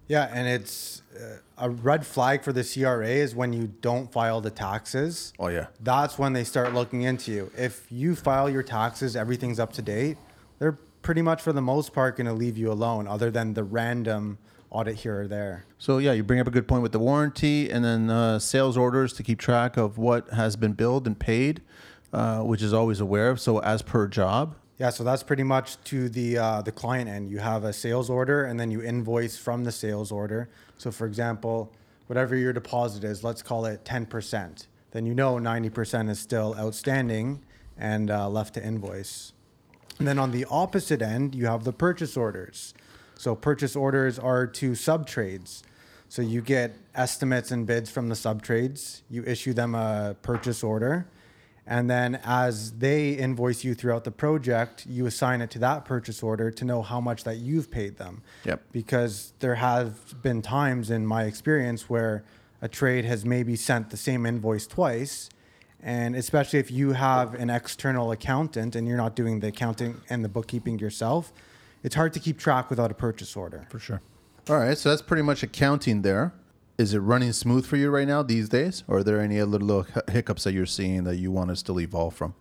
Yeah, 0.09 0.29
and 0.33 0.47
it's 0.47 1.01
uh, 1.17 1.37
a 1.57 1.71
red 1.71 2.05
flag 2.05 2.43
for 2.43 2.53
the 2.53 2.65
CRA 2.65 3.09
is 3.09 3.35
when 3.35 3.53
you 3.53 3.69
don't 3.81 4.13
file 4.13 4.41
the 4.41 4.51
taxes. 4.51 5.33
Oh 5.39 5.49
yeah. 5.49 5.69
That's 5.81 6.19
when 6.19 6.33
they 6.33 6.45
start 6.45 6.75
looking 6.75 7.03
into 7.03 7.33
you. 7.33 7.51
If 7.57 7.87
you 7.91 8.17
file 8.17 8.51
your 8.51 8.63
taxes, 8.63 9.17
everything's 9.17 9.61
up 9.61 9.73
to 9.75 9.83
date, 9.83 10.19
they're 10.59 10.79
pretty 11.03 11.23
much 11.23 11.41
for 11.41 11.53
the 11.53 11.63
most 11.63 11.93
part 11.93 12.17
going 12.17 12.27
to 12.27 12.33
leave 12.33 12.59
you 12.59 12.71
alone, 12.71 13.07
other 13.09 13.31
than 13.31 13.55
the 13.55 13.65
random 13.65 14.39
audit 14.73 14.97
here 14.97 15.23
or 15.23 15.29
there. 15.29 15.65
So 15.79 15.99
yeah, 15.99 16.13
you 16.13 16.25
bring 16.25 16.41
up 16.41 16.47
a 16.47 16.51
good 16.51 16.67
point 16.67 16.83
with 16.83 16.93
the 16.93 16.99
warranty, 16.99 17.71
and 17.71 17.85
then 17.85 18.11
uh, 18.11 18.39
sales 18.39 18.77
orders 18.77 19.13
to 19.15 19.23
keep 19.23 19.39
track 19.39 19.77
of 19.77 19.99
what 19.99 20.31
has 20.31 20.57
been 20.57 20.73
billed 20.73 21.07
and 21.07 21.19
paid, 21.19 21.61
uh, 22.13 22.41
which 22.41 22.63
is 22.63 22.73
always 22.73 22.99
aware 22.99 23.31
of. 23.31 23.41
So 23.41 23.61
as 23.61 23.83
per 23.83 24.09
job. 24.09 24.57
Yeah, 24.79 24.91
so 24.91 25.05
that's 25.05 25.23
pretty 25.23 25.45
much 25.45 25.83
to 25.85 26.09
the 26.09 26.39
uh, 26.39 26.63
the 26.63 26.73
client 26.73 27.09
end. 27.09 27.31
You 27.31 27.39
have 27.39 27.63
a 27.63 27.73
sales 27.73 28.11
order, 28.11 28.45
and 28.45 28.59
then 28.59 28.71
you 28.71 28.83
invoice 28.83 29.37
from 29.37 29.63
the 29.63 29.71
sales 29.71 30.11
order. 30.11 30.49
So, 30.79 30.91
for 30.91 31.07
example, 31.07 31.73
whatever 32.09 32.35
your 32.35 32.53
deposit 32.53 33.05
is, 33.05 33.23
let's 33.23 33.43
call 33.43 33.65
it 33.67 33.85
ten 33.85 34.07
percent. 34.07 34.67
Then 34.91 35.07
you 35.07 35.15
know 35.15 35.39
ninety 35.39 35.71
percent 35.71 36.09
is 36.09 36.19
still 36.19 36.57
outstanding 36.59 37.45
and 37.79 38.11
uh, 38.11 38.29
left 38.29 38.55
to 38.55 38.65
invoice. 38.65 39.33
And 39.99 40.09
then 40.09 40.19
on 40.19 40.33
the 40.33 40.47
opposite 40.51 41.01
end, 41.01 41.35
you 41.35 41.47
have 41.47 41.65
the 41.65 41.73
purchase 41.73 42.17
orders. 42.17 42.75
So 43.23 43.37
purchase 43.37 43.77
orders 43.77 44.19
are 44.19 44.49
to 44.49 44.75
sub 44.75 45.07
trades. 45.07 45.63
So 46.09 46.23
you 46.23 46.43
get 46.43 46.75
estimates 46.93 47.53
and 47.53 47.65
bids 47.65 47.89
from 47.89 48.09
the 48.09 48.17
sub 48.17 48.43
trades. 48.43 49.05
You 49.09 49.23
issue 49.23 49.53
them 49.53 49.77
a 49.77 50.17
purchase 50.23 50.65
order. 50.65 51.07
And 51.65 51.89
then 51.89 52.19
as 52.25 52.73
they 52.73 53.13
invoice 53.13 53.63
you 53.63 53.75
throughout 53.77 54.03
the 54.03 54.11
project, 54.11 54.87
you 54.87 55.07
assign 55.07 55.41
it 55.41 55.53
to 55.53 55.61
that 55.61 55.85
purchase 55.85 56.21
order 56.21 56.51
to 56.51 56.65
know 56.65 56.83
how 56.83 57.01
much 57.01 57.23
that 57.23 57.37
you've 57.37 57.71
paid 57.71 57.97
them. 57.97 58.23
Yep. 58.45 58.61
Because 58.73 59.35
there 59.39 59.55
have 59.55 60.21
been 60.21 60.43
times 60.43 60.91
in 60.91 61.07
my 61.07 61.23
experience 61.23 61.89
where 61.89 62.25
a 62.61 62.67
trade 62.67 63.05
has 63.05 63.25
maybe 63.25 63.55
sent 63.55 63.91
the 63.91 63.97
same 63.97 64.27
invoice 64.27 64.67
twice. 64.67 65.31
And 65.81 66.17
especially 66.17 66.59
if 66.59 66.73
you 66.73 66.95
have 66.95 67.35
an 67.35 67.51
external 67.51 68.11
accountant 68.11 68.75
and 68.75 68.89
you're 68.89 68.97
not 68.97 69.15
doing 69.15 69.39
the 69.39 69.47
accounting 69.47 70.01
and 70.11 70.25
the 70.25 70.29
bookkeeping 70.29 70.81
yourself, 70.81 71.33
it's 71.83 71.95
hard 71.95 72.13
to 72.15 72.21
keep 72.21 72.39
track 72.39 72.71
without 72.71 72.91
a 72.91 72.95
purchase 72.95 73.37
order. 73.37 73.67
For 73.71 73.79
sure. 73.79 74.01
All 74.49 74.59
right, 74.59 74.77
so 74.77 74.89
that's 74.89 75.03
pretty 75.03 75.23
much 75.23 75.43
accounting 75.43 76.03
there. 76.03 76.33
Is 76.79 76.95
it 76.95 76.99
running 76.99 77.33
smooth 77.33 77.67
for 77.67 77.77
you 77.77 77.91
right 77.91 78.09
now 78.09 78.23
these 78.23 78.49
days, 78.49 78.83
or 78.89 78.99
are 78.99 79.05
there 79.05 79.21
any 79.21 79.39
other 79.39 79.59
little 79.59 79.87
hiccups 80.11 80.45
that 80.45 80.53
you're 80.53 80.67
seeing 80.67 81.05
that 81.05 81.17
you 81.17 81.31
want 81.31 81.51
us 81.51 81.59
to 81.59 81.67
still 81.67 81.81
evolve 81.81 82.15
from? 82.15 82.35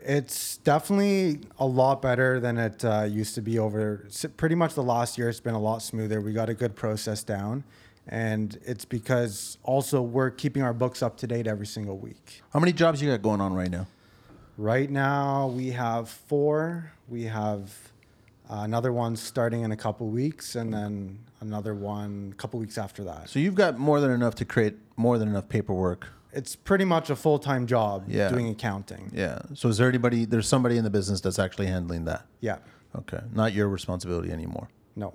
It's 0.00 0.58
definitely 0.58 1.40
a 1.58 1.66
lot 1.66 2.00
better 2.00 2.38
than 2.38 2.58
it 2.58 2.84
uh, 2.84 3.08
used 3.10 3.34
to 3.34 3.42
be 3.42 3.58
over 3.58 4.06
pretty 4.36 4.54
much 4.54 4.74
the 4.74 4.82
last 4.82 5.18
year. 5.18 5.28
It's 5.28 5.40
been 5.40 5.54
a 5.54 5.60
lot 5.60 5.82
smoother. 5.82 6.20
We 6.20 6.32
got 6.32 6.48
a 6.48 6.54
good 6.54 6.76
process 6.76 7.24
down. 7.24 7.64
And 8.06 8.56
it's 8.64 8.84
because 8.84 9.58
also 9.64 10.00
we're 10.00 10.30
keeping 10.30 10.62
our 10.62 10.72
books 10.72 11.02
up 11.02 11.16
to 11.18 11.26
date 11.26 11.48
every 11.48 11.66
single 11.66 11.98
week. 11.98 12.42
How 12.52 12.60
many 12.60 12.72
jobs 12.72 13.02
you 13.02 13.10
got 13.10 13.20
going 13.20 13.40
on 13.40 13.52
right 13.52 13.70
now? 13.70 13.88
Right 14.56 14.88
now, 14.88 15.48
we 15.48 15.70
have 15.70 16.08
four. 16.08 16.92
We 17.08 17.24
have 17.24 17.76
uh, 18.50 18.60
another 18.60 18.92
one 18.92 19.16
starting 19.16 19.62
in 19.62 19.72
a 19.72 19.76
couple 19.76 20.06
weeks, 20.08 20.54
and 20.56 20.72
then 20.72 21.18
another 21.40 21.74
one 21.74 22.30
a 22.32 22.36
couple 22.36 22.60
weeks 22.60 22.78
after 22.78 23.02
that. 23.04 23.28
So 23.28 23.38
you've 23.38 23.54
got 23.54 23.78
more 23.78 24.00
than 24.00 24.10
enough 24.10 24.34
to 24.36 24.44
create 24.44 24.76
more 24.96 25.18
than 25.18 25.28
enough 25.28 25.48
paperwork. 25.48 26.08
It's 26.32 26.54
pretty 26.54 26.84
much 26.84 27.08
a 27.10 27.16
full 27.16 27.38
time 27.38 27.66
job 27.66 28.04
Yeah. 28.08 28.28
doing 28.28 28.48
accounting. 28.48 29.10
Yeah. 29.14 29.38
So 29.54 29.68
is 29.68 29.78
there 29.78 29.88
anybody? 29.88 30.24
There's 30.26 30.46
somebody 30.48 30.76
in 30.76 30.84
the 30.84 30.90
business 30.90 31.20
that's 31.20 31.38
actually 31.38 31.66
handling 31.66 32.04
that. 32.04 32.26
Yeah. 32.40 32.58
Okay. 32.94 33.20
Not 33.32 33.52
your 33.52 33.68
responsibility 33.68 34.30
anymore. 34.30 34.68
No. 34.94 35.14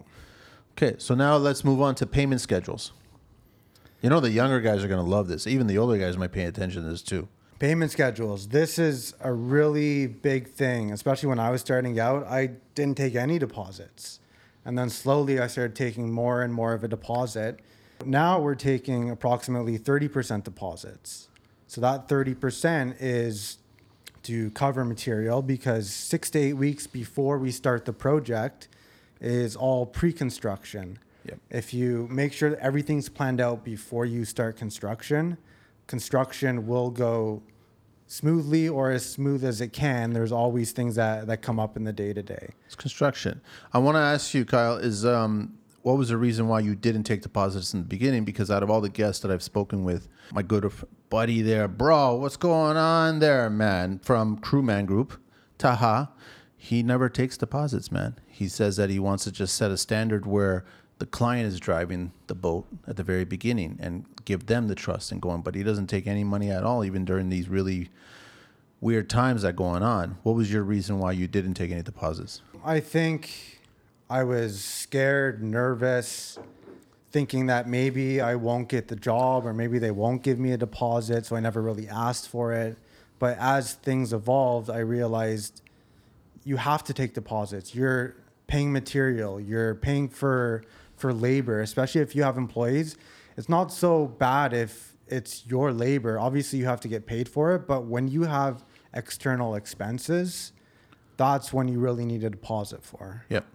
Okay. 0.73 0.95
So 0.97 1.13
now 1.15 1.37
let's 1.37 1.63
move 1.63 1.81
on 1.81 1.95
to 1.95 2.05
payment 2.07 2.41
schedules. 2.41 2.91
You 4.01 4.09
know 4.09 4.19
the 4.19 4.31
younger 4.31 4.59
guys 4.61 4.83
are 4.83 4.87
going 4.87 5.03
to 5.03 5.09
love 5.09 5.27
this. 5.27 5.45
Even 5.45 5.67
the 5.67 5.77
older 5.77 5.97
guys 5.97 6.17
might 6.17 6.31
pay 6.31 6.45
attention 6.45 6.83
to 6.83 6.89
this 6.89 7.03
too. 7.03 7.27
Payment 7.61 7.91
schedules. 7.91 8.47
This 8.47 8.79
is 8.79 9.13
a 9.19 9.31
really 9.31 10.07
big 10.07 10.47
thing, 10.47 10.91
especially 10.91 11.29
when 11.29 11.37
I 11.37 11.51
was 11.51 11.61
starting 11.61 11.99
out. 11.99 12.25
I 12.25 12.53
didn't 12.73 12.97
take 12.97 13.13
any 13.13 13.37
deposits. 13.37 14.19
And 14.65 14.75
then 14.75 14.89
slowly 14.89 15.39
I 15.39 15.45
started 15.45 15.75
taking 15.75 16.11
more 16.11 16.41
and 16.41 16.51
more 16.51 16.73
of 16.73 16.83
a 16.83 16.87
deposit. 16.87 17.59
Now 18.03 18.39
we're 18.39 18.55
taking 18.55 19.11
approximately 19.11 19.77
30% 19.77 20.43
deposits. 20.43 21.27
So 21.67 21.81
that 21.81 22.07
30% 22.07 22.95
is 22.99 23.59
to 24.23 24.49
cover 24.49 24.83
material 24.83 25.43
because 25.43 25.87
six 25.87 26.31
to 26.31 26.39
eight 26.39 26.53
weeks 26.53 26.87
before 26.87 27.37
we 27.37 27.51
start 27.51 27.85
the 27.85 27.93
project 27.93 28.69
is 29.19 29.55
all 29.55 29.85
pre 29.85 30.11
construction. 30.11 30.97
Yep. 31.25 31.39
If 31.51 31.75
you 31.75 32.07
make 32.09 32.33
sure 32.33 32.49
that 32.49 32.59
everything's 32.59 33.07
planned 33.07 33.39
out 33.39 33.63
before 33.63 34.07
you 34.07 34.25
start 34.25 34.57
construction, 34.57 35.37
construction 35.85 36.65
will 36.65 36.89
go 36.89 37.43
smoothly 38.11 38.67
or 38.67 38.91
as 38.91 39.05
smooth 39.05 39.41
as 39.41 39.61
it 39.61 39.71
can. 39.71 40.11
There's 40.11 40.33
always 40.33 40.73
things 40.73 40.95
that, 40.95 41.27
that 41.27 41.41
come 41.41 41.61
up 41.61 41.77
in 41.77 41.85
the 41.85 41.93
day 41.93 42.11
to 42.11 42.21
day. 42.21 42.49
It's 42.65 42.75
construction. 42.75 43.39
I 43.71 43.79
want 43.79 43.95
to 43.95 44.01
ask 44.01 44.33
you, 44.33 44.43
Kyle, 44.43 44.75
is 44.75 45.05
um, 45.05 45.57
what 45.83 45.97
was 45.97 46.09
the 46.09 46.17
reason 46.17 46.49
why 46.49 46.59
you 46.59 46.75
didn't 46.75 47.03
take 47.03 47.21
deposits 47.21 47.73
in 47.73 47.79
the 47.79 47.87
beginning? 47.87 48.25
Because 48.25 48.51
out 48.51 48.63
of 48.63 48.69
all 48.69 48.81
the 48.81 48.89
guests 48.89 49.21
that 49.21 49.31
I've 49.31 49.41
spoken 49.41 49.85
with, 49.85 50.09
my 50.33 50.41
good 50.41 50.69
buddy 51.09 51.41
there, 51.41 51.69
bro, 51.69 52.15
what's 52.15 52.35
going 52.35 52.75
on 52.75 53.19
there, 53.19 53.49
man? 53.49 53.99
From 53.99 54.37
Crewman 54.39 54.85
Group, 54.85 55.17
Taha, 55.57 56.11
he 56.57 56.83
never 56.83 57.07
takes 57.07 57.37
deposits, 57.37 57.93
man. 57.93 58.19
He 58.27 58.49
says 58.49 58.75
that 58.75 58.89
he 58.89 58.99
wants 58.99 59.23
to 59.23 59.31
just 59.31 59.55
set 59.55 59.71
a 59.71 59.77
standard 59.77 60.25
where 60.25 60.65
the 61.01 61.07
client 61.07 61.47
is 61.47 61.59
driving 61.59 62.11
the 62.27 62.35
boat 62.35 62.67
at 62.85 62.95
the 62.95 63.01
very 63.01 63.25
beginning 63.25 63.75
and 63.81 64.05
give 64.23 64.45
them 64.45 64.67
the 64.67 64.75
trust 64.75 65.11
and 65.11 65.19
going, 65.19 65.41
but 65.41 65.55
he 65.55 65.63
doesn't 65.63 65.87
take 65.87 66.05
any 66.05 66.23
money 66.23 66.51
at 66.51 66.63
all, 66.63 66.85
even 66.85 67.03
during 67.05 67.29
these 67.29 67.49
really 67.49 67.89
weird 68.81 69.09
times 69.09 69.41
that 69.41 69.55
going 69.55 69.81
on. 69.81 70.19
What 70.21 70.35
was 70.35 70.53
your 70.53 70.61
reason 70.61 70.99
why 70.99 71.13
you 71.13 71.27
didn't 71.27 71.55
take 71.55 71.71
any 71.71 71.81
deposits? 71.81 72.43
I 72.63 72.81
think 72.81 73.61
I 74.11 74.23
was 74.23 74.63
scared, 74.63 75.41
nervous, 75.41 76.37
thinking 77.11 77.47
that 77.47 77.67
maybe 77.67 78.21
I 78.21 78.35
won't 78.35 78.69
get 78.69 78.87
the 78.87 78.95
job 78.95 79.47
or 79.47 79.55
maybe 79.55 79.79
they 79.79 79.89
won't 79.89 80.21
give 80.21 80.37
me 80.37 80.51
a 80.51 80.57
deposit. 80.57 81.25
So 81.25 81.35
I 81.35 81.39
never 81.39 81.63
really 81.63 81.89
asked 81.89 82.29
for 82.29 82.53
it. 82.53 82.77
But 83.17 83.39
as 83.39 83.73
things 83.73 84.13
evolved, 84.13 84.69
I 84.69 84.79
realized 84.79 85.63
you 86.43 86.57
have 86.57 86.83
to 86.83 86.93
take 86.93 87.15
deposits. 87.15 87.73
You're 87.73 88.17
paying 88.45 88.71
material, 88.71 89.41
you're 89.41 89.73
paying 89.73 90.09
for 90.09 90.63
for 91.01 91.13
labor, 91.13 91.59
especially 91.61 92.01
if 92.01 92.15
you 92.15 92.23
have 92.23 92.37
employees. 92.37 92.95
It's 93.35 93.49
not 93.49 93.73
so 93.73 94.07
bad 94.07 94.53
if 94.53 94.95
it's 95.07 95.45
your 95.45 95.73
labor. 95.73 96.19
Obviously, 96.19 96.59
you 96.59 96.65
have 96.65 96.79
to 96.81 96.87
get 96.87 97.05
paid 97.05 97.27
for 97.27 97.53
it, 97.55 97.67
but 97.67 97.85
when 97.85 98.07
you 98.07 98.23
have 98.23 98.63
external 98.93 99.55
expenses, 99.55 100.53
that's 101.17 101.51
when 101.51 101.67
you 101.67 101.79
really 101.79 102.05
need 102.05 102.23
a 102.23 102.29
deposit 102.29 102.83
for. 102.83 103.25
Yep. 103.29 103.45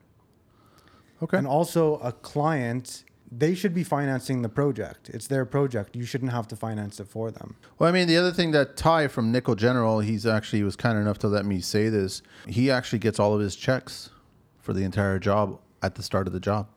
Okay. 1.22 1.38
And 1.38 1.46
also, 1.46 1.96
a 1.98 2.12
client 2.12 3.04
they 3.30 3.54
should 3.54 3.74
be 3.74 3.82
financing 3.82 4.42
the 4.42 4.48
project. 4.48 5.08
It's 5.08 5.26
their 5.26 5.44
project. 5.44 5.96
You 5.96 6.04
shouldn't 6.04 6.30
have 6.30 6.46
to 6.48 6.56
finance 6.56 7.00
it 7.00 7.08
for 7.08 7.30
them. 7.30 7.56
Well, 7.78 7.88
I 7.88 7.92
mean, 7.92 8.06
the 8.06 8.16
other 8.16 8.32
thing 8.32 8.52
that 8.52 8.76
Ty 8.76 9.08
from 9.08 9.32
Nickel 9.32 9.56
General, 9.56 10.00
he's 10.00 10.26
actually 10.26 10.60
he 10.60 10.64
was 10.64 10.76
kind 10.76 10.98
enough 10.98 11.18
to 11.18 11.28
let 11.28 11.44
me 11.44 11.60
say 11.60 11.88
this. 11.88 12.22
He 12.46 12.70
actually 12.70 13.00
gets 13.00 13.18
all 13.18 13.34
of 13.34 13.40
his 13.40 13.56
checks 13.56 14.10
for 14.60 14.72
the 14.72 14.84
entire 14.84 15.18
job 15.18 15.58
at 15.82 15.94
the 15.96 16.02
start 16.02 16.26
of 16.26 16.32
the 16.32 16.40
job, 16.40 16.68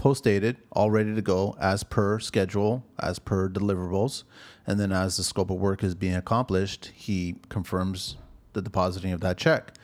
post 0.00 0.24
dated, 0.24 0.56
all 0.72 0.90
ready 0.90 1.14
to 1.14 1.20
go 1.20 1.54
as 1.60 1.84
per 1.84 2.18
schedule, 2.18 2.82
as 2.98 3.18
per 3.18 3.50
deliverables, 3.50 4.24
and 4.66 4.80
then 4.80 4.92
as 4.92 5.18
the 5.18 5.22
scope 5.22 5.50
of 5.50 5.58
work 5.58 5.84
is 5.84 5.94
being 5.94 6.14
accomplished, 6.14 6.90
he 6.94 7.36
confirms 7.50 8.16
the 8.54 8.62
depositing 8.62 9.12
of 9.12 9.20
that 9.20 9.36
check. 9.36 9.74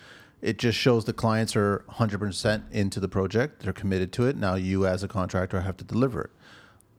It 0.41 0.59
just 0.59 0.79
shows 0.79 1.05
the 1.05 1.13
clients 1.13 1.55
are 1.55 1.85
100% 1.91 2.63
into 2.73 2.99
the 2.99 3.09
project. 3.09 3.63
They're 3.63 3.75
committed 3.75 4.11
to 4.13 4.27
it. 4.27 4.37
Now 4.37 4.55
you, 4.55 4.87
as 4.87 5.03
a 5.03 5.09
contractor, 5.09 5.61
have 5.61 5.77
to 5.77 5.85
deliver 5.85 6.23
it. 6.23 6.31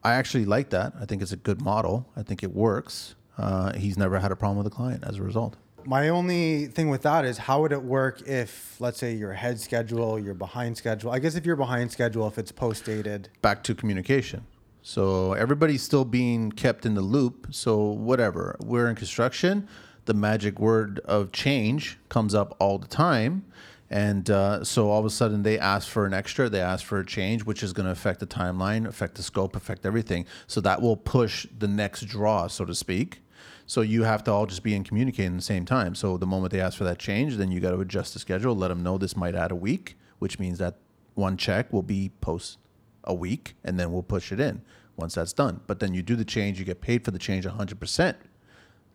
I 0.03 0.13
actually 0.13 0.45
like 0.45 0.69
that. 0.69 0.93
I 1.01 1.05
think 1.05 1.23
it's 1.23 1.31
a 1.31 1.37
good 1.37 1.59
model. 1.59 2.07
I 2.15 2.21
think 2.21 2.43
it 2.43 2.53
works. 2.53 3.15
Uh, 3.35 3.73
he's 3.73 3.97
never 3.97 4.19
had 4.19 4.31
a 4.31 4.35
problem 4.35 4.57
with 4.57 4.71
the 4.71 4.75
client 4.75 5.03
as 5.03 5.17
a 5.17 5.23
result. 5.23 5.57
My 5.87 6.09
only 6.09 6.65
thing 6.65 6.89
with 6.89 7.03
that 7.03 7.23
is 7.23 7.37
how 7.37 7.61
would 7.61 7.71
it 7.71 7.81
work 7.81 8.21
if, 8.27 8.75
let's 8.81 8.99
say, 8.99 9.13
you're 9.13 9.31
ahead 9.31 9.57
schedule, 9.57 10.19
you're 10.19 10.33
behind 10.33 10.75
schedule? 10.75 11.11
I 11.11 11.19
guess 11.19 11.35
if 11.35 11.45
you're 11.45 11.55
behind 11.55 11.93
schedule, 11.93 12.27
if 12.27 12.37
it's 12.37 12.51
post 12.51 12.83
dated, 12.83 13.29
Back 13.41 13.63
to 13.63 13.73
communication. 13.73 14.45
So 14.81 15.31
everybody's 15.31 15.81
still 15.81 16.03
being 16.03 16.51
kept 16.51 16.85
in 16.85 16.93
the 16.93 17.01
loop. 17.01 17.47
So 17.51 17.77
whatever. 17.85 18.57
We're 18.59 18.89
in 18.89 18.97
construction. 18.97 19.69
The 20.03 20.13
magic 20.13 20.59
word 20.59 20.99
of 21.05 21.31
change 21.31 21.97
comes 22.09 22.35
up 22.35 22.57
all 22.59 22.77
the 22.79 22.87
time. 22.87 23.45
And 23.89 24.29
uh, 24.29 24.65
so 24.65 24.89
all 24.89 24.99
of 24.99 25.05
a 25.05 25.09
sudden 25.09 25.43
they 25.43 25.57
ask 25.57 25.87
for 25.87 26.05
an 26.05 26.13
extra, 26.13 26.49
they 26.49 26.59
ask 26.59 26.85
for 26.85 26.99
a 26.99 27.05
change, 27.05 27.45
which 27.45 27.63
is 27.63 27.71
going 27.71 27.85
to 27.85 27.93
affect 27.93 28.19
the 28.19 28.27
timeline, 28.27 28.85
affect 28.85 29.15
the 29.15 29.23
scope, 29.23 29.55
affect 29.55 29.85
everything. 29.85 30.25
So 30.47 30.59
that 30.59 30.81
will 30.81 30.97
push 30.97 31.47
the 31.57 31.69
next 31.69 32.07
draw, 32.07 32.47
so 32.47 32.65
to 32.65 32.75
speak. 32.75 33.21
So 33.69 33.81
you 33.81 34.03
have 34.03 34.23
to 34.23 34.31
all 34.31 34.45
just 34.45 34.63
be 34.63 34.73
in 34.73 34.83
communicating 34.85 35.33
at 35.33 35.37
the 35.37 35.43
same 35.43 35.65
time. 35.65 35.93
So 35.93 36.17
the 36.17 36.25
moment 36.25 36.53
they 36.53 36.61
ask 36.61 36.77
for 36.77 36.85
that 36.85 36.99
change, 36.99 37.35
then 37.35 37.51
you 37.51 37.59
got 37.59 37.71
to 37.71 37.79
adjust 37.81 38.13
the 38.13 38.19
schedule, 38.19 38.55
let 38.55 38.69
them 38.69 38.81
know 38.81 38.97
this 38.97 39.15
might 39.17 39.35
add 39.35 39.51
a 39.51 39.55
week, 39.55 39.97
which 40.19 40.39
means 40.39 40.57
that 40.59 40.75
one 41.15 41.35
check 41.35 41.71
will 41.73 41.83
be 41.83 42.11
post 42.21 42.57
a 43.03 43.13
week, 43.13 43.55
and 43.65 43.77
then 43.77 43.91
we'll 43.91 44.03
push 44.03 44.31
it 44.31 44.39
in 44.39 44.61
once 44.95 45.15
that's 45.15 45.33
done. 45.33 45.59
But 45.67 45.79
then 45.79 45.93
you 45.93 46.01
do 46.01 46.15
the 46.15 46.25
change, 46.25 46.59
you 46.59 46.65
get 46.65 46.79
paid 46.79 47.03
for 47.03 47.11
the 47.11 47.19
change 47.19 47.45
100%. 47.45 48.15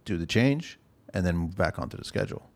Do 0.05 0.17
the 0.17 0.27
change, 0.27 0.79
and 1.13 1.25
then 1.25 1.37
move 1.37 1.57
back 1.57 1.79
onto 1.79 1.97
the 1.99 2.05
schedule. 2.05 2.49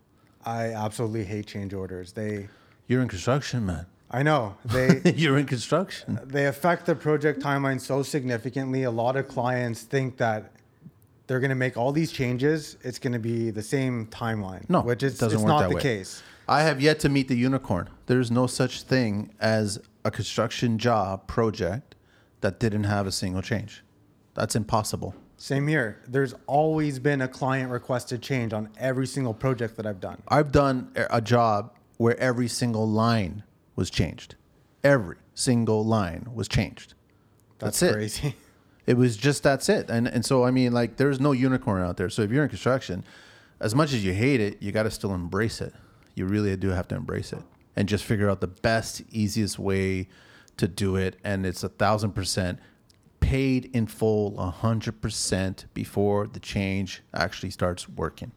I 0.44 0.72
absolutely 0.72 1.24
hate 1.24 1.46
change 1.46 1.74
orders. 1.74 2.12
They, 2.12 2.48
You're 2.88 3.02
in 3.02 3.08
construction, 3.08 3.66
man. 3.66 3.86
I 4.10 4.22
know 4.22 4.56
they 4.64 5.02
You're 5.16 5.36
in 5.36 5.46
construction. 5.46 6.18
they 6.24 6.46
affect 6.46 6.86
the 6.86 6.94
project 6.94 7.40
timeline 7.42 7.80
so 7.80 8.02
significantly. 8.02 8.84
A 8.84 8.90
lot 8.90 9.16
of 9.16 9.28
clients 9.28 9.82
think 9.82 10.16
that 10.18 10.52
they're 11.26 11.40
going 11.40 11.50
to 11.50 11.54
make 11.56 11.76
all 11.76 11.92
these 11.92 12.12
changes. 12.12 12.76
It's 12.82 12.98
going 12.98 13.12
to 13.12 13.18
be 13.18 13.50
the 13.50 13.62
same 13.62 14.06
timeline. 14.06 14.68
No, 14.68 14.82
which 14.82 15.02
it 15.02 15.06
is 15.06 15.18
doesn't 15.18 15.36
it's 15.38 15.42
work 15.44 15.48
not 15.48 15.60
that 15.62 15.68
the 15.70 15.76
way. 15.76 15.82
case. 15.82 16.22
I 16.48 16.62
have 16.62 16.80
yet 16.80 17.00
to 17.00 17.08
meet 17.08 17.28
the 17.28 17.36
unicorn. 17.36 17.88
There's 18.06 18.30
no 18.30 18.46
such 18.46 18.82
thing 18.82 19.34
as 19.40 19.80
a 20.04 20.10
construction 20.10 20.78
job 20.78 21.26
project 21.26 21.96
that 22.40 22.60
didn't 22.60 22.84
have 22.84 23.06
a 23.06 23.12
single 23.12 23.42
change. 23.42 23.82
That's 24.34 24.54
impossible. 24.54 25.14
Same 25.38 25.66
here. 25.66 26.00
There's 26.06 26.34
always 26.46 26.98
been 26.98 27.20
a 27.20 27.28
client 27.28 27.70
requested 27.70 28.22
change 28.22 28.52
on 28.52 28.68
every 28.78 29.06
single 29.06 29.34
project 29.34 29.76
that 29.76 29.86
I've 29.86 30.00
done. 30.00 30.22
I've 30.28 30.52
done 30.52 30.92
a 30.94 31.16
a 31.16 31.20
job 31.20 31.74
where 31.96 32.18
every 32.18 32.48
single 32.48 32.88
line 32.88 33.42
was 33.74 33.90
changed. 33.90 34.36
Every 34.84 35.16
single 35.34 35.84
line 35.84 36.28
was 36.32 36.46
changed. 36.48 36.94
That's, 37.58 37.80
That's 37.80 37.90
it. 37.92 37.94
crazy. 37.94 38.34
It 38.86 38.96
was 38.96 39.16
just 39.16 39.42
that's 39.42 39.68
it. 39.68 39.90
And 39.90 40.06
and 40.06 40.24
so 40.24 40.44
I 40.44 40.50
mean 40.50 40.72
like 40.72 40.96
there's 40.96 41.20
no 41.20 41.32
unicorn 41.32 41.82
out 41.82 41.96
there. 41.96 42.08
So 42.10 42.22
if 42.22 42.30
you're 42.30 42.42
in 42.44 42.48
construction, 42.48 43.04
as 43.60 43.74
much 43.74 43.92
as 43.92 44.04
you 44.04 44.12
hate 44.12 44.40
it, 44.40 44.62
you 44.62 44.72
got 44.72 44.84
to 44.84 44.90
still 44.90 45.14
embrace 45.14 45.60
it. 45.60 45.74
You 46.14 46.26
really 46.26 46.56
do 46.56 46.68
have 46.70 46.88
to 46.88 46.94
embrace 46.94 47.32
it 47.32 47.42
and 47.74 47.88
just 47.88 48.04
figure 48.04 48.30
out 48.30 48.40
the 48.40 48.46
best, 48.46 49.02
easiest 49.10 49.58
way 49.58 50.08
to 50.56 50.66
do 50.68 50.96
it. 50.96 51.16
And 51.24 51.44
it's 51.44 51.62
a 51.64 51.68
thousand 51.68 52.12
percent 52.12 52.58
paid 53.20 53.70
in 53.74 53.86
full, 53.86 54.38
a 54.38 54.50
hundred 54.50 55.00
percent 55.02 55.66
before 55.74 56.26
the 56.26 56.40
change 56.40 57.02
actually 57.12 57.50
starts 57.50 57.88
working. 57.88 58.30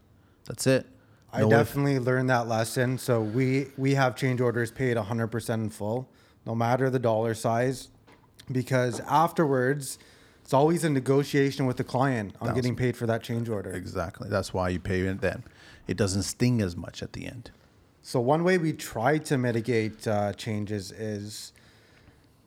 That's 0.46 0.66
it. 0.66 0.86
I 1.32 1.40
No 1.40 1.46
if- 1.46 1.50
definitely 1.52 2.00
learned 2.00 2.28
that 2.30 2.48
lesson. 2.48 2.98
So 2.98 3.20
we 3.20 3.68
we 3.78 3.94
have 3.94 4.16
change 4.16 4.40
orders 4.40 4.72
paid 4.72 4.96
100% 4.96 5.54
in 5.54 5.70
full, 5.70 6.08
no 6.44 6.56
matter 6.56 6.90
the 6.90 6.98
dollar 6.98 7.34
size, 7.34 7.88
because 8.50 8.98
afterwards, 9.00 9.98
it's 10.50 10.54
always 10.54 10.82
a 10.82 10.90
negotiation 10.90 11.64
with 11.66 11.76
the 11.76 11.84
client 11.84 12.34
on 12.40 12.56
getting 12.56 12.74
paid 12.74 12.96
for 12.96 13.06
that 13.06 13.22
change 13.22 13.48
order. 13.48 13.70
Exactly. 13.70 14.28
That's 14.28 14.52
why 14.52 14.70
you 14.70 14.80
pay 14.80 15.02
it 15.02 15.20
then. 15.20 15.44
It 15.86 15.96
doesn't 15.96 16.24
sting 16.24 16.60
as 16.60 16.76
much 16.76 17.04
at 17.04 17.12
the 17.12 17.24
end. 17.24 17.52
So 18.02 18.18
one 18.18 18.42
way 18.42 18.58
we 18.58 18.72
try 18.72 19.18
to 19.18 19.38
mitigate 19.38 20.08
uh, 20.08 20.32
changes 20.32 20.90
is 20.90 21.52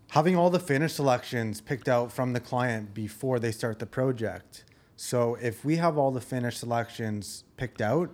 having 0.09 0.35
all 0.35 0.49
the 0.49 0.59
finish 0.59 0.91
selections 0.91 1.61
picked 1.61 1.87
out 1.87 2.11
from 2.11 2.33
the 2.33 2.41
client 2.41 2.93
before 2.93 3.39
they 3.39 3.53
start 3.53 3.79
the 3.79 3.85
project. 3.85 4.65
So 4.97 5.35
if 5.35 5.63
we 5.63 5.77
have 5.77 5.97
all 5.97 6.11
the 6.11 6.19
finish 6.19 6.57
selections 6.57 7.45
picked 7.55 7.81
out, 7.81 8.09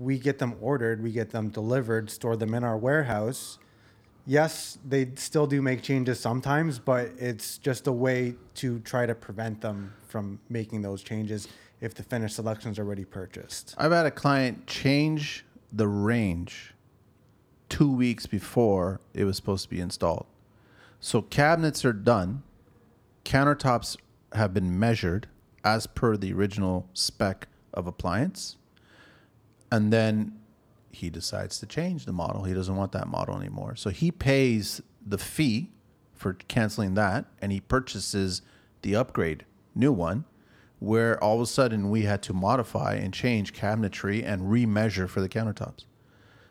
we 0.00 0.18
get 0.18 0.40
them 0.40 0.56
ordered, 0.60 1.00
we 1.00 1.12
get 1.12 1.30
them 1.30 1.50
delivered, 1.50 2.10
store 2.10 2.36
them 2.36 2.54
in 2.54 2.64
our 2.64 2.76
warehouse. 2.76 3.60
Yes, 4.28 4.76
they 4.86 5.08
still 5.14 5.46
do 5.46 5.62
make 5.62 5.80
changes 5.80 6.20
sometimes, 6.20 6.78
but 6.78 7.12
it's 7.16 7.56
just 7.56 7.86
a 7.86 7.92
way 7.92 8.34
to 8.56 8.78
try 8.80 9.06
to 9.06 9.14
prevent 9.14 9.62
them 9.62 9.94
from 10.06 10.38
making 10.50 10.82
those 10.82 11.02
changes 11.02 11.48
if 11.80 11.94
the 11.94 12.02
finished 12.02 12.36
selection 12.36 12.70
is 12.70 12.78
already 12.78 13.06
purchased. 13.06 13.74
I've 13.78 13.90
had 13.90 14.04
a 14.04 14.10
client 14.10 14.66
change 14.66 15.46
the 15.72 15.88
range 15.88 16.74
two 17.70 17.90
weeks 17.90 18.26
before 18.26 19.00
it 19.14 19.24
was 19.24 19.36
supposed 19.36 19.64
to 19.64 19.70
be 19.70 19.80
installed. 19.80 20.26
So 21.00 21.22
cabinets 21.22 21.82
are 21.86 21.94
done, 21.94 22.42
countertops 23.24 23.96
have 24.34 24.52
been 24.52 24.78
measured 24.78 25.26
as 25.64 25.86
per 25.86 26.18
the 26.18 26.34
original 26.34 26.86
spec 26.92 27.48
of 27.72 27.86
appliance, 27.86 28.58
and 29.72 29.90
then 29.90 30.38
he 30.98 31.10
decides 31.10 31.58
to 31.60 31.66
change 31.66 32.04
the 32.04 32.12
model. 32.12 32.42
He 32.44 32.54
doesn't 32.54 32.74
want 32.76 32.92
that 32.92 33.06
model 33.08 33.36
anymore. 33.38 33.76
So 33.76 33.90
he 33.90 34.10
pays 34.10 34.82
the 35.04 35.18
fee 35.18 35.70
for 36.12 36.34
canceling 36.34 36.94
that 36.94 37.26
and 37.40 37.52
he 37.52 37.60
purchases 37.60 38.42
the 38.82 38.96
upgrade 38.96 39.44
new 39.74 39.92
one 39.92 40.24
where 40.80 41.22
all 41.22 41.36
of 41.36 41.40
a 41.42 41.46
sudden 41.46 41.88
we 41.90 42.02
had 42.02 42.22
to 42.22 42.32
modify 42.32 42.94
and 42.94 43.12
change 43.14 43.52
cabinetry 43.52 44.24
and 44.24 44.42
remeasure 44.42 45.08
for 45.08 45.20
the 45.20 45.28
countertops. 45.28 45.84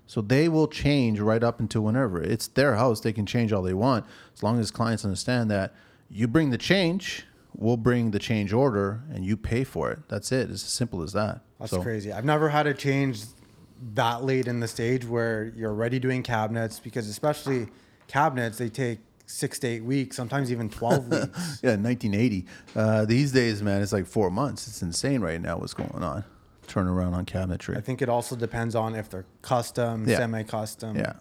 So 0.05 0.21
they 0.21 0.47
will 0.47 0.67
change 0.69 1.19
right 1.19 1.43
up 1.43 1.59
until 1.59 1.81
whenever. 1.81 2.21
It's 2.21 2.47
their 2.47 2.75
house. 2.75 3.01
They 3.01 3.11
can 3.13 3.25
change 3.25 3.51
all 3.51 3.61
they 3.61 3.73
want 3.73 4.05
as 4.33 4.41
long 4.43 4.59
as 4.59 4.71
clients 4.71 5.03
understand 5.03 5.51
that 5.51 5.73
you 6.09 6.27
bring 6.27 6.49
the 6.51 6.57
change, 6.57 7.25
we'll 7.53 7.75
bring 7.75 8.11
the 8.11 8.19
change 8.19 8.53
order 8.53 9.01
and 9.13 9.25
you 9.25 9.35
pay 9.35 9.65
for 9.65 9.91
it. 9.91 9.99
That's 10.07 10.31
it. 10.31 10.49
It's 10.49 10.63
as 10.63 10.71
simple 10.71 11.01
as 11.03 11.11
that. 11.13 11.41
That's 11.59 11.71
So- 11.71 11.81
crazy. 11.81 12.13
I've 12.13 12.23
never 12.23 12.47
had 12.49 12.67
a 12.67 12.73
change 12.73 13.23
that 13.93 14.23
late 14.23 14.47
in 14.47 14.59
the 14.59 14.67
stage 14.67 15.05
where 15.05 15.51
you're 15.55 15.71
already 15.71 15.99
doing 15.99 16.23
cabinets 16.23 16.79
because 16.79 17.07
especially 17.07 17.67
cabinets 18.07 18.57
they 18.57 18.69
take 18.69 18.99
six 19.25 19.59
to 19.59 19.67
eight 19.67 19.83
weeks, 19.83 20.15
sometimes 20.15 20.51
even 20.51 20.69
twelve 20.69 21.07
weeks. 21.09 21.59
Yeah, 21.61 21.75
1980. 21.75 22.45
Uh, 22.75 23.05
these 23.05 23.31
days, 23.31 23.61
man, 23.61 23.81
it's 23.81 23.91
like 23.93 24.05
four 24.05 24.29
months. 24.31 24.67
It's 24.67 24.81
insane 24.81 25.21
right 25.21 25.41
now 25.41 25.57
what's 25.57 25.73
going 25.73 26.03
on. 26.03 26.23
Turnaround 26.67 27.13
on 27.13 27.25
cabinetry 27.25 27.77
I 27.77 27.81
think 27.81 28.01
it 28.01 28.09
also 28.09 28.35
depends 28.35 28.75
on 28.75 28.93
if 28.93 29.09
they're 29.09 29.25
custom, 29.41 30.05
Yeah. 30.05 30.17
semi-custom. 30.17 30.97
Yeah. 30.97 31.13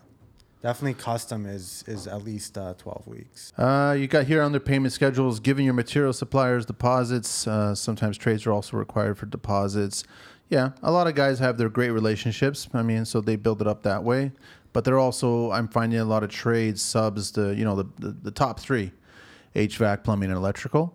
Definitely 0.63 0.95
custom 0.95 1.47
is 1.47 1.85
is 1.87 2.09
at 2.09 2.25
least 2.25 2.59
uh, 2.59 2.75
twelve 2.79 3.07
weeks. 3.07 3.53
Uh, 3.57 3.95
you 3.97 4.09
got 4.09 4.25
here 4.27 4.43
on 4.43 4.51
their 4.53 4.61
payment 4.61 4.93
schedules, 4.93 5.39
giving 5.39 5.65
your 5.65 5.75
material 5.75 6.13
suppliers 6.13 6.67
deposits. 6.67 7.47
Uh, 7.47 7.75
sometimes 7.75 8.17
trades 8.19 8.45
are 8.47 8.53
also 8.53 8.77
required 8.77 9.19
for 9.19 9.27
deposits. 9.27 10.03
Yeah, 10.49 10.71
a 10.83 10.93
lot 10.93 11.07
of 11.07 11.15
guys 11.15 11.39
have 11.41 11.59
their 11.59 11.69
great 11.69 11.91
relationships. 11.91 12.69
I 12.73 12.83
mean, 12.83 13.05
so 13.05 13.21
they 13.21 13.37
build 13.37 13.61
it 13.61 13.67
up 13.67 13.83
that 13.83 14.05
way. 14.05 14.33
But 14.73 14.85
they're 14.85 14.99
also, 14.99 15.51
I'm 15.53 15.69
finding 15.69 15.99
a 15.99 16.05
lot 16.05 16.23
of 16.23 16.31
trades, 16.31 16.83
subs, 16.83 17.33
the 17.33 17.55
you 17.55 17.65
know 17.65 17.77
the, 17.77 17.89
the, 17.99 18.11
the 18.25 18.31
top 18.31 18.61
three, 18.61 18.93
HVAC, 19.55 20.05
plumbing, 20.05 20.29
and 20.29 20.37
electrical. 20.37 20.95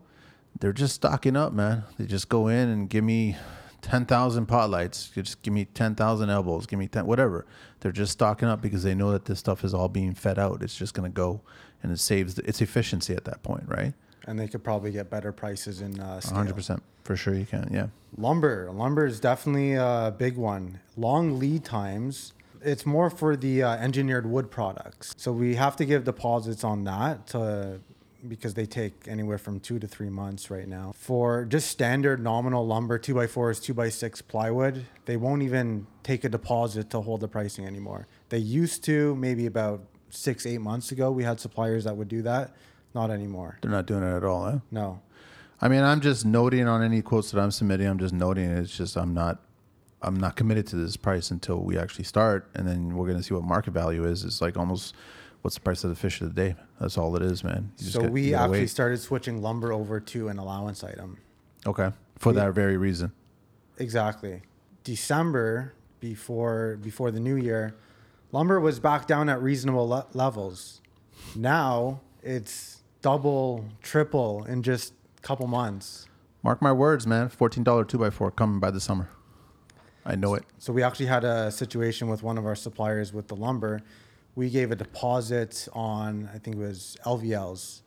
They're 0.60 0.72
just 0.72 0.96
stocking 0.96 1.36
up, 1.36 1.52
man. 1.52 1.84
They 1.98 2.06
just 2.06 2.30
go 2.30 2.48
in 2.48 2.70
and 2.70 2.90
give 2.90 3.04
me 3.04 3.38
ten 3.82 4.06
thousand 4.06 4.46
pot 4.46 4.70
lights. 4.70 5.10
Just 5.10 5.42
give 5.42 5.54
me 5.54 5.66
ten 5.66 5.96
thousand 5.96 6.30
elbows. 6.30 6.68
Give 6.68 6.78
me 6.78 6.88
ten 6.88 7.08
whatever. 7.08 7.46
They're 7.80 7.92
just 7.92 8.12
stocking 8.12 8.48
up 8.48 8.62
because 8.62 8.84
they 8.84 8.94
know 8.94 9.12
that 9.12 9.26
this 9.26 9.40
stuff 9.40 9.64
is 9.64 9.74
all 9.74 9.90
being 9.90 10.14
fed 10.14 10.38
out. 10.38 10.62
It's 10.62 10.76
just 10.78 10.94
gonna 10.94 11.10
go, 11.10 11.42
and 11.82 11.92
it 11.92 12.00
saves. 12.00 12.38
It's 12.40 12.62
efficiency 12.62 13.16
at 13.16 13.26
that 13.26 13.42
point, 13.42 13.64
right? 13.68 13.94
And 14.28 14.40
they 14.40 14.48
could 14.48 14.64
probably 14.64 14.92
get 14.92 15.10
better 15.10 15.32
prices 15.32 15.82
in 15.82 16.00
uh, 16.00 16.22
hundred 16.22 16.56
percent 16.56 16.84
for 17.04 17.16
sure. 17.16 17.34
You 17.34 17.46
can. 17.46 17.70
Yeah. 17.72 17.88
Lumber. 18.18 18.70
Lumber 18.72 19.06
is 19.06 19.20
definitely 19.20 19.74
a 19.74 20.14
big 20.16 20.38
one. 20.38 20.80
Long 20.96 21.40
lead 21.40 21.64
times. 21.64 22.34
It's 22.64 22.86
more 22.86 23.10
for 23.10 23.36
the 23.36 23.64
uh, 23.64 23.76
engineered 23.78 24.28
wood 24.28 24.52
products. 24.52 25.16
So 25.18 25.32
we 25.32 25.56
have 25.56 25.76
to 25.78 25.86
give 25.86 26.04
deposits 26.04 26.64
on 26.64 26.84
that 26.84 27.28
to 27.28 27.80
because 28.28 28.54
they 28.54 28.66
take 28.66 29.08
anywhere 29.08 29.38
from 29.38 29.60
two 29.60 29.80
to 29.80 29.88
three 29.88 30.10
months 30.10 30.52
right 30.52 30.68
now. 30.68 30.94
For 30.96 31.46
just 31.46 31.70
standard 31.70 32.22
nominal 32.22 32.66
lumber, 32.66 32.98
two 32.98 33.16
by 33.16 33.28
fours, 33.28 33.60
two 33.60 33.74
by 33.74 33.90
six 33.90 34.22
plywood, 34.22 34.86
they 35.06 35.18
won't 35.18 35.42
even 35.42 35.88
take 36.04 36.24
a 36.24 36.30
deposit 36.30 36.90
to 36.92 37.02
hold 37.02 37.22
the 37.22 37.28
pricing 37.28 37.66
anymore. 37.66 38.08
They 38.30 38.38
used 38.38 38.84
to 38.86 39.16
maybe 39.16 39.46
about 39.46 39.84
six, 40.10 40.46
eight 40.46 40.62
months 40.62 40.92
ago. 40.92 41.12
We 41.12 41.24
had 41.24 41.40
suppliers 41.40 41.86
that 41.86 41.98
would 41.98 42.08
do 42.08 42.22
that. 42.24 42.56
Not 42.94 43.10
anymore. 43.10 43.58
They're 43.62 43.72
not 43.72 43.86
doing 43.86 44.04
it 44.04 44.16
at 44.16 44.24
all, 44.24 44.48
eh? 44.48 44.60
No. 44.70 45.02
I 45.62 45.68
mean, 45.68 45.82
I'm 45.84 46.02
just 46.02 46.26
noting 46.26 46.68
on 46.68 46.82
any 46.84 47.02
quotes 47.02 47.32
that 47.32 47.40
I'm 47.40 47.52
submitting. 47.52 47.88
I'm 47.88 48.00
just 48.00 48.14
noting 48.14 48.46
it. 48.50 48.58
It's 48.60 48.76
just 48.76 48.98
I'm 48.98 49.14
not, 49.14 49.40
I'm 50.02 50.20
not 50.20 50.36
committed 50.36 50.66
to 50.68 50.76
this 50.76 50.98
price 50.98 51.30
until 51.32 51.60
we 51.60 51.78
actually 51.78 52.06
start, 52.06 52.50
and 52.56 52.68
then 52.68 52.96
we're 52.96 53.08
gonna 53.08 53.22
see 53.24 53.34
what 53.34 53.44
market 53.44 53.72
value 53.72 54.04
is. 54.06 54.24
It's 54.26 54.42
like 54.42 54.58
almost, 54.58 54.96
what's 55.44 55.56
the 55.56 55.62
price 55.62 55.84
of 55.84 55.90
the 55.92 55.96
fish 55.96 56.20
of 56.22 56.34
the 56.34 56.34
day? 56.34 56.56
That's 56.80 56.98
all 56.98 57.16
it 57.16 57.22
is, 57.22 57.44
man. 57.44 57.72
You 57.78 57.92
So 57.92 58.02
got- 58.02 58.12
we 58.12 58.34
actually 58.34 58.60
wait. 58.62 58.70
started 58.72 58.98
switching 59.00 59.42
lumber 59.42 59.72
over 59.72 60.00
to 60.00 60.28
an 60.30 60.38
allowance 60.40 60.84
item. 60.84 61.18
okay 61.66 61.92
for 62.18 62.34
that 62.34 62.54
very 62.54 62.78
reason. 62.78 63.12
Exactly. 63.78 64.42
December 64.84 65.74
before 66.00 66.78
before 66.82 67.12
the 67.12 67.20
new 67.20 67.36
year, 67.36 67.76
lumber 68.32 68.60
was 68.60 68.80
back 68.80 69.06
down 69.08 69.30
at 69.30 69.42
reasonable 69.42 69.88
le- 69.88 70.06
levels. 70.14 70.82
Now 71.36 72.02
it's 72.24 72.81
double, 73.02 73.66
triple 73.82 74.44
in 74.46 74.64
just 74.64 74.94
a 75.18 75.22
couple 75.22 75.48
months. 75.48 76.08
Mark 76.44 76.62
my 76.62 76.72
words, 76.72 77.06
man. 77.06 77.30
Fourteen 77.30 77.64
dollar 77.64 77.84
two 77.84 78.06
x 78.06 78.16
four 78.16 78.32
coming 78.32 78.60
by 78.60 78.72
the 78.72 78.80
summer. 78.80 79.10
I 80.06 80.16
know 80.16 80.34
it. 80.34 80.44
So 80.58 80.74
we 80.74 80.82
actually 80.82 81.06
had 81.06 81.24
a 81.24 81.52
situation 81.52 82.08
with 82.08 82.24
one 82.24 82.38
of 82.38 82.46
our 82.46 82.56
suppliers 82.56 83.14
with 83.14 83.28
the 83.28 83.36
lumber. 83.36 83.82
We 84.36 84.50
gave 84.50 84.72
a 84.72 84.76
deposit 84.76 85.68
on 85.74 86.30
I 86.34 86.40
think 86.40 86.56
it 86.56 86.60
was 86.60 86.98
LVLs 87.06 87.82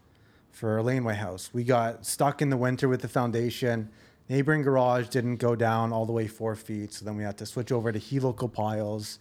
for 0.52 0.78
a 0.78 0.82
laneway 0.82 1.16
house. 1.16 1.50
We 1.52 1.64
got 1.64 2.06
stuck 2.06 2.40
in 2.40 2.50
the 2.50 2.56
winter 2.56 2.88
with 2.88 3.02
the 3.02 3.08
foundation. 3.08 3.90
Neighboring 4.28 4.62
garage 4.62 5.08
didn't 5.08 5.36
go 5.36 5.56
down 5.56 5.92
all 5.92 6.06
the 6.06 6.12
way 6.12 6.28
four 6.28 6.54
feet, 6.54 6.94
so 6.94 7.04
then 7.04 7.16
we 7.16 7.24
had 7.24 7.36
to 7.38 7.46
switch 7.46 7.72
over 7.72 7.90
to 7.90 7.98
helical 7.98 8.48
piles. 8.48 9.18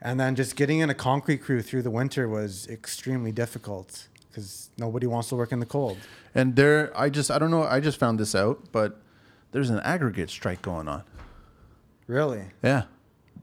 And 0.00 0.18
then 0.20 0.36
just 0.36 0.54
getting 0.54 0.78
in 0.78 0.88
a 0.88 0.94
concrete 0.94 1.38
crew 1.38 1.60
through 1.60 1.82
the 1.82 1.90
winter 1.90 2.28
was 2.28 2.68
extremely 2.68 3.32
difficult 3.32 4.06
because 4.28 4.70
nobody 4.76 5.06
wants 5.06 5.28
to 5.30 5.36
work 5.36 5.52
in 5.52 5.60
the 5.60 5.66
cold. 5.66 5.98
And 6.34 6.56
there, 6.56 6.92
I 6.98 7.08
just, 7.10 7.30
I 7.30 7.38
don't 7.38 7.50
know. 7.50 7.64
I 7.64 7.80
just 7.80 7.98
found 7.98 8.20
this 8.20 8.34
out, 8.34 8.60
but 8.72 9.00
there's 9.52 9.70
an 9.70 9.80
aggregate 9.80 10.30
strike 10.30 10.62
going 10.62 10.88
on. 10.88 11.02
Really? 12.06 12.44
Yeah. 12.62 12.84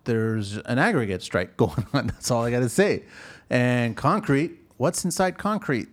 There's 0.05 0.57
an 0.57 0.79
aggregate 0.79 1.21
strike 1.21 1.57
going 1.57 1.85
on. 1.93 2.07
That's 2.07 2.31
all 2.31 2.43
I 2.43 2.51
got 2.51 2.59
to 2.59 2.69
say. 2.69 3.03
And 3.49 3.95
concrete, 3.95 4.59
what's 4.77 5.03
inside 5.05 5.37
concrete? 5.37 5.87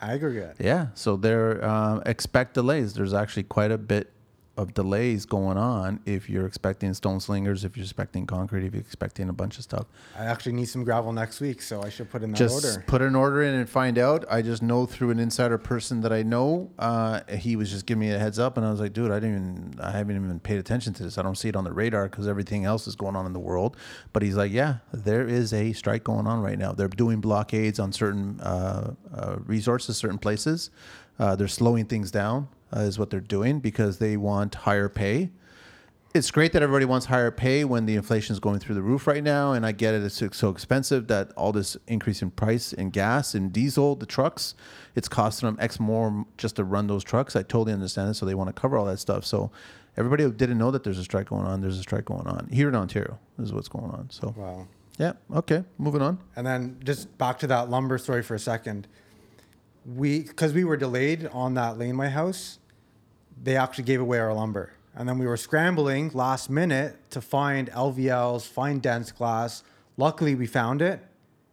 Aggregate. 0.00 0.56
Yeah. 0.58 0.88
So 0.94 1.16
there, 1.16 1.64
um, 1.64 2.02
expect 2.06 2.54
delays. 2.54 2.94
There's 2.94 3.14
actually 3.14 3.44
quite 3.44 3.70
a 3.70 3.78
bit 3.78 4.11
of 4.56 4.74
delays 4.74 5.24
going 5.24 5.56
on 5.56 6.00
if 6.04 6.28
you're 6.28 6.46
expecting 6.46 6.92
stone 6.92 7.20
slingers, 7.20 7.64
if 7.64 7.76
you're 7.76 7.84
expecting 7.84 8.26
concrete, 8.26 8.66
if 8.66 8.74
you're 8.74 8.82
expecting 8.82 9.30
a 9.30 9.32
bunch 9.32 9.56
of 9.56 9.64
stuff. 9.64 9.86
I 10.18 10.26
actually 10.26 10.52
need 10.52 10.66
some 10.66 10.84
gravel 10.84 11.12
next 11.12 11.40
week, 11.40 11.62
so 11.62 11.82
I 11.82 11.88
should 11.88 12.10
put 12.10 12.22
in 12.22 12.32
that 12.32 12.36
just 12.36 12.64
order. 12.64 12.84
put 12.86 13.00
an 13.00 13.16
order 13.16 13.42
in 13.42 13.54
and 13.54 13.68
find 13.68 13.98
out. 13.98 14.26
I 14.30 14.42
just 14.42 14.62
know 14.62 14.84
through 14.84 15.10
an 15.10 15.18
insider 15.18 15.56
person 15.56 16.02
that 16.02 16.12
I 16.12 16.22
know. 16.22 16.70
Uh, 16.78 17.20
he 17.30 17.56
was 17.56 17.70
just 17.70 17.86
giving 17.86 18.00
me 18.00 18.10
a 18.10 18.18
heads 18.18 18.38
up, 18.38 18.58
and 18.58 18.66
I 18.66 18.70
was 18.70 18.80
like, 18.80 18.92
dude, 18.92 19.10
I 19.10 19.20
didn't 19.20 19.30
even, 19.30 19.80
I 19.80 19.90
haven't 19.92 20.16
even 20.16 20.38
paid 20.40 20.58
attention 20.58 20.92
to 20.94 21.02
this. 21.02 21.16
I 21.16 21.22
don't 21.22 21.36
see 21.36 21.48
it 21.48 21.56
on 21.56 21.64
the 21.64 21.72
radar 21.72 22.08
because 22.08 22.28
everything 22.28 22.66
else 22.66 22.86
is 22.86 22.94
going 22.94 23.16
on 23.16 23.24
in 23.24 23.32
the 23.32 23.40
world. 23.40 23.76
But 24.12 24.22
he's 24.22 24.36
like, 24.36 24.52
yeah, 24.52 24.78
there 24.92 25.26
is 25.26 25.54
a 25.54 25.72
strike 25.72 26.04
going 26.04 26.26
on 26.26 26.42
right 26.42 26.58
now. 26.58 26.72
They're 26.72 26.88
doing 26.88 27.20
blockades 27.20 27.78
on 27.78 27.92
certain 27.92 28.38
uh, 28.40 28.94
uh, 29.14 29.36
resources, 29.46 29.96
certain 29.96 30.18
places. 30.18 30.70
Uh, 31.18 31.36
they're 31.36 31.48
slowing 31.48 31.84
things 31.86 32.10
down, 32.10 32.48
uh, 32.76 32.80
is 32.80 32.98
what 32.98 33.10
they're 33.10 33.20
doing 33.20 33.60
because 33.60 33.98
they 33.98 34.16
want 34.16 34.54
higher 34.54 34.88
pay 34.88 35.30
it's 36.14 36.30
great 36.30 36.52
that 36.52 36.62
everybody 36.62 36.84
wants 36.84 37.06
higher 37.06 37.30
pay 37.30 37.64
when 37.64 37.86
the 37.86 37.94
inflation 37.94 38.34
is 38.34 38.40
going 38.40 38.58
through 38.58 38.74
the 38.74 38.82
roof 38.82 39.06
right 39.06 39.24
now. 39.24 39.52
And 39.52 39.64
I 39.64 39.72
get 39.72 39.94
it; 39.94 40.02
it's 40.02 40.22
so- 40.36 40.50
expensive 40.50 41.06
that 41.08 41.32
all 41.38 41.52
this 41.52 41.76
increase 41.86 42.20
in 42.20 42.30
price 42.30 42.72
in 42.74 42.90
gas 42.90 43.34
and 43.34 43.50
diesel, 43.50 43.96
the 43.96 44.04
trucks, 44.04 44.54
it's 44.94 45.08
costing 45.08 45.46
them 45.46 45.56
X 45.58 45.80
more 45.80 46.26
just 46.36 46.56
to 46.56 46.64
run 46.64 46.86
those 46.86 47.02
trucks. 47.02 47.34
I 47.34 47.42
totally 47.42 47.72
understand 47.72 48.10
it. 48.10 48.14
So 48.14 48.26
they 48.26 48.34
want 48.34 48.54
to 48.54 48.60
cover 48.60 48.76
all 48.76 48.84
that 48.84 48.98
stuff. 48.98 49.24
So 49.24 49.50
everybody 49.96 50.22
who 50.24 50.32
didn't 50.32 50.58
know 50.58 50.70
that 50.70 50.84
there's 50.84 50.98
a 50.98 51.04
strike 51.04 51.30
going 51.30 51.46
on, 51.46 51.62
there's 51.62 51.78
a 51.78 51.82
strike 51.82 52.04
going 52.04 52.26
on 52.26 52.48
here 52.52 52.68
in 52.68 52.74
Ontario. 52.74 53.18
This 53.38 53.46
is 53.46 53.54
what's 53.54 53.68
going 53.68 53.90
on. 53.90 54.10
So 54.10 54.34
Wow. 54.36 54.66
yeah, 54.98 55.14
okay, 55.34 55.64
moving 55.78 56.02
on. 56.02 56.18
And 56.36 56.46
then 56.46 56.76
just 56.84 57.16
back 57.16 57.38
to 57.38 57.46
that 57.46 57.70
lumber 57.70 57.96
story 57.96 58.22
for 58.22 58.34
a 58.34 58.38
second. 58.38 58.86
We, 59.86 60.20
because 60.20 60.52
we 60.52 60.64
were 60.64 60.76
delayed 60.76 61.26
on 61.32 61.54
that 61.54 61.78
laneway 61.78 62.10
house, 62.10 62.58
they 63.40 63.56
actually 63.56 63.84
gave 63.84 64.00
away 64.00 64.18
our 64.18 64.32
lumber. 64.34 64.72
And 64.94 65.08
then 65.08 65.18
we 65.18 65.26
were 65.26 65.36
scrambling 65.36 66.10
last 66.12 66.50
minute 66.50 66.96
to 67.10 67.20
find 67.20 67.70
LVLs, 67.70 68.46
find 68.46 68.82
DensGlass. 68.82 69.62
Luckily, 69.96 70.34
we 70.34 70.46
found 70.46 70.82
it 70.82 71.00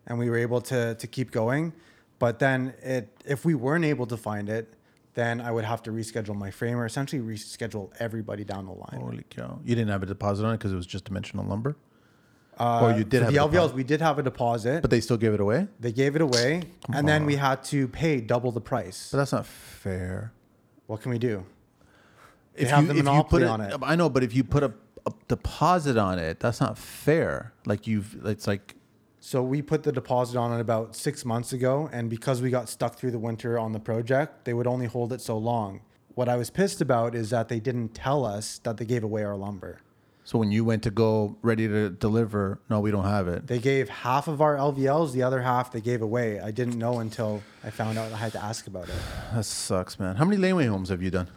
and 0.07 0.17
we 0.17 0.29
were 0.29 0.37
able 0.37 0.61
to, 0.61 0.95
to 0.95 1.07
keep 1.07 1.31
going. 1.31 1.71
But 2.19 2.39
then, 2.39 2.73
it, 2.81 3.07
if 3.25 3.45
we 3.45 3.55
weren't 3.55 3.85
able 3.85 4.05
to 4.07 4.17
find 4.17 4.49
it, 4.49 4.73
then 5.13 5.39
I 5.39 5.51
would 5.51 5.63
have 5.63 5.81
to 5.83 5.91
reschedule 5.91 6.35
my 6.35 6.51
framer, 6.51 6.85
essentially 6.85 7.21
reschedule 7.21 7.91
everybody 7.99 8.43
down 8.43 8.65
the 8.65 8.73
line. 8.73 8.99
Holy 9.01 9.23
cow! 9.29 9.59
You 9.63 9.73
didn't 9.75 9.89
have 9.89 10.03
a 10.03 10.05
deposit 10.05 10.45
on 10.45 10.53
it 10.53 10.57
because 10.57 10.71
it 10.71 10.75
was 10.75 10.85
just 10.85 11.05
dimensional 11.05 11.45
lumber, 11.45 11.75
Uh, 12.57 12.81
or 12.83 12.91
you 12.97 13.03
did 13.05 13.23
have 13.23 13.31
the 13.33 13.37
LVLs, 13.39 13.51
deposit. 13.51 13.75
we 13.75 13.83
did 13.83 14.01
have 14.01 14.19
a 14.19 14.23
deposit. 14.23 14.81
but 14.81 14.91
they 14.91 14.99
still 15.01 15.17
gave 15.17 15.33
it 15.33 15.39
away. 15.39 15.67
They 15.79 15.91
gave 15.93 16.15
it 16.15 16.21
away, 16.21 16.63
and 16.93 17.07
then 17.07 17.25
we 17.25 17.35
had 17.37 17.63
to 17.65 17.87
pay 17.87 18.19
double 18.21 18.51
the 18.51 18.61
price. 18.61 19.09
But 19.11 19.17
that's 19.19 19.31
not 19.31 19.45
fair. 19.45 20.31
What 20.87 21.01
can 21.01 21.11
we 21.11 21.19
do? 21.19 21.45
They 22.59 22.65
if 22.65 22.69
have 22.71 22.81
you, 22.83 22.87
the 22.87 22.93
if 22.93 22.97
you 22.97 23.03
monopoly 23.03 23.41
put 23.41 23.47
it, 23.47 23.49
on 23.49 23.61
it. 23.61 23.73
I 23.81 23.95
know, 23.95 24.09
but 24.09 24.23
if 24.23 24.33
you 24.35 24.43
put 24.43 24.63
a, 24.63 24.73
a 25.05 25.11
deposit 25.27 25.97
on 25.97 26.19
it, 26.19 26.39
that's 26.39 26.59
not 26.61 26.77
fair. 26.77 27.53
Like 27.65 27.87
you've, 27.87 28.17
it's 28.25 28.47
like 28.47 28.75
So 29.19 29.41
we 29.43 29.61
put 29.61 29.83
the 29.83 29.91
deposit 29.91 30.37
on 30.37 30.51
it 30.57 30.61
about 30.61 30.95
six 30.95 31.25
months 31.25 31.51
ago, 31.53 31.89
and 31.91 32.09
because 32.09 32.41
we 32.41 32.49
got 32.49 32.69
stuck 32.69 32.95
through 32.95 33.11
the 33.11 33.19
winter 33.19 33.57
on 33.57 33.71
the 33.73 33.79
project, 33.79 34.45
they 34.45 34.53
would 34.53 34.67
only 34.67 34.85
hold 34.87 35.11
it 35.13 35.21
so 35.21 35.37
long. 35.37 35.81
What 36.15 36.27
I 36.29 36.35
was 36.35 36.49
pissed 36.49 36.81
about 36.81 37.15
is 37.15 37.29
that 37.29 37.47
they 37.49 37.59
didn't 37.61 37.89
tell 37.95 38.25
us 38.25 38.59
that 38.63 38.77
they 38.77 38.85
gave 38.85 39.03
away 39.03 39.23
our 39.23 39.37
lumber. 39.37 39.79
so. 40.25 40.37
When 40.37 40.51
you 40.51 40.63
went 40.65 40.83
to 40.83 40.91
go 40.91 41.37
ready 41.41 41.65
to 41.67 41.89
deliver, 41.89 42.59
no, 42.69 42.79
we 42.81 42.91
don't 42.91 43.05
have 43.05 43.27
it. 43.29 43.47
They 43.47 43.59
gave 43.59 43.87
half 43.89 44.27
of 44.27 44.41
our 44.41 44.55
LVLs, 44.57 45.13
the 45.13 45.23
other 45.23 45.41
half 45.41 45.71
they 45.71 45.81
gave 45.81 46.01
away. 46.01 46.39
I 46.41 46.51
didn't 46.51 46.77
know 46.77 46.99
until 46.99 47.41
I 47.63 47.69
found 47.71 47.97
out 47.97 48.11
I 48.11 48.17
had 48.17 48.33
to 48.33 48.43
ask 48.43 48.67
about 48.67 48.89
it. 48.89 48.95
That 49.33 49.45
sucks, 49.45 49.97
man. 49.97 50.17
How 50.17 50.25
many 50.25 50.37
laneway 50.37 50.65
homes 50.67 50.89
have 50.89 51.01
you 51.01 51.09
done? 51.11 51.27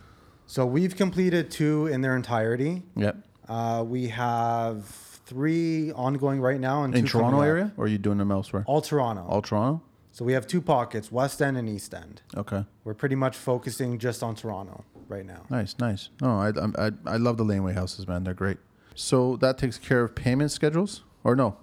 So 0.46 0.66
we've 0.66 0.94
completed 0.96 1.50
two 1.50 1.87
in 1.87 2.00
their 2.02 2.16
entirety. 2.16 2.83
Yep. 2.96 3.16
Uh, 3.48 3.85
we 3.87 4.09
have 4.09 4.85
three 4.87 5.92
ongoing 5.92 6.40
right 6.40 6.61
now, 6.61 6.85
and 6.85 6.94
In 6.94 7.07
Toronto 7.07 7.38
up. 7.38 7.44
area, 7.44 7.72
or 7.76 7.85
are 7.85 7.88
you 7.88 7.98
doing 7.98 8.18
them 8.18 8.31
elsewhere? 8.31 8.64
All 8.66 8.81
Toronto. 8.83 9.24
All 9.28 9.40
Toronto. 9.42 9.83
So 10.11 10.24
we 10.26 10.35
have 10.35 10.46
two 10.46 10.61
pockets, 10.61 11.11
West 11.11 11.40
End 11.40 11.57
and 11.57 11.68
East 11.68 11.94
End. 11.94 12.20
Okay. 12.37 12.66
We're 12.85 12.92
pretty 12.94 13.14
much 13.14 13.35
focusing 13.37 13.98
just 13.98 14.22
on 14.22 14.35
Toronto 14.35 14.85
right 15.09 15.24
now. 15.24 15.46
Nice, 15.48 15.74
nice. 15.78 16.11
No, 16.20 16.38
I, 16.38 16.48
I, 16.50 16.87
I, 16.88 16.90
I 17.07 17.16
love 17.16 17.38
the 17.38 17.44
laneway 17.44 17.72
houses, 17.72 18.07
man. 18.07 18.24
They're 18.24 18.35
great. 18.35 18.59
So 18.94 19.37
that 19.37 19.57
takes 19.57 19.78
care 19.78 20.02
of 20.05 20.14
payment 20.14 20.50
schedules, 20.50 21.02
or 21.24 21.35
no? 21.35 21.57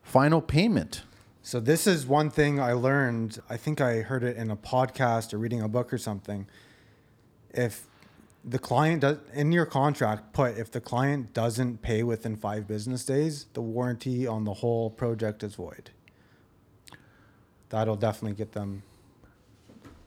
Final 0.00 0.40
payment. 0.40 1.02
So 1.42 1.58
this 1.58 1.86
is 1.88 2.06
one 2.06 2.30
thing 2.30 2.60
I 2.60 2.72
learned. 2.72 3.40
I 3.50 3.56
think 3.56 3.80
I 3.80 4.02
heard 4.02 4.22
it 4.22 4.36
in 4.36 4.50
a 4.50 4.56
podcast 4.56 5.34
or 5.34 5.38
reading 5.38 5.60
a 5.60 5.68
book 5.68 5.92
or 5.92 5.98
something. 5.98 6.46
If 7.50 7.87
the 8.48 8.58
client 8.58 9.02
does 9.02 9.18
in 9.34 9.52
your 9.52 9.66
contract 9.66 10.32
put 10.32 10.56
if 10.56 10.70
the 10.70 10.80
client 10.80 11.34
doesn't 11.34 11.82
pay 11.82 12.02
within 12.02 12.36
5 12.36 12.66
business 12.66 13.04
days, 13.04 13.46
the 13.52 13.60
warranty 13.60 14.26
on 14.26 14.44
the 14.44 14.54
whole 14.54 14.90
project 14.90 15.42
is 15.42 15.54
void. 15.54 15.90
That'll 17.68 17.96
definitely 17.96 18.36
get 18.36 18.52
them 18.52 18.82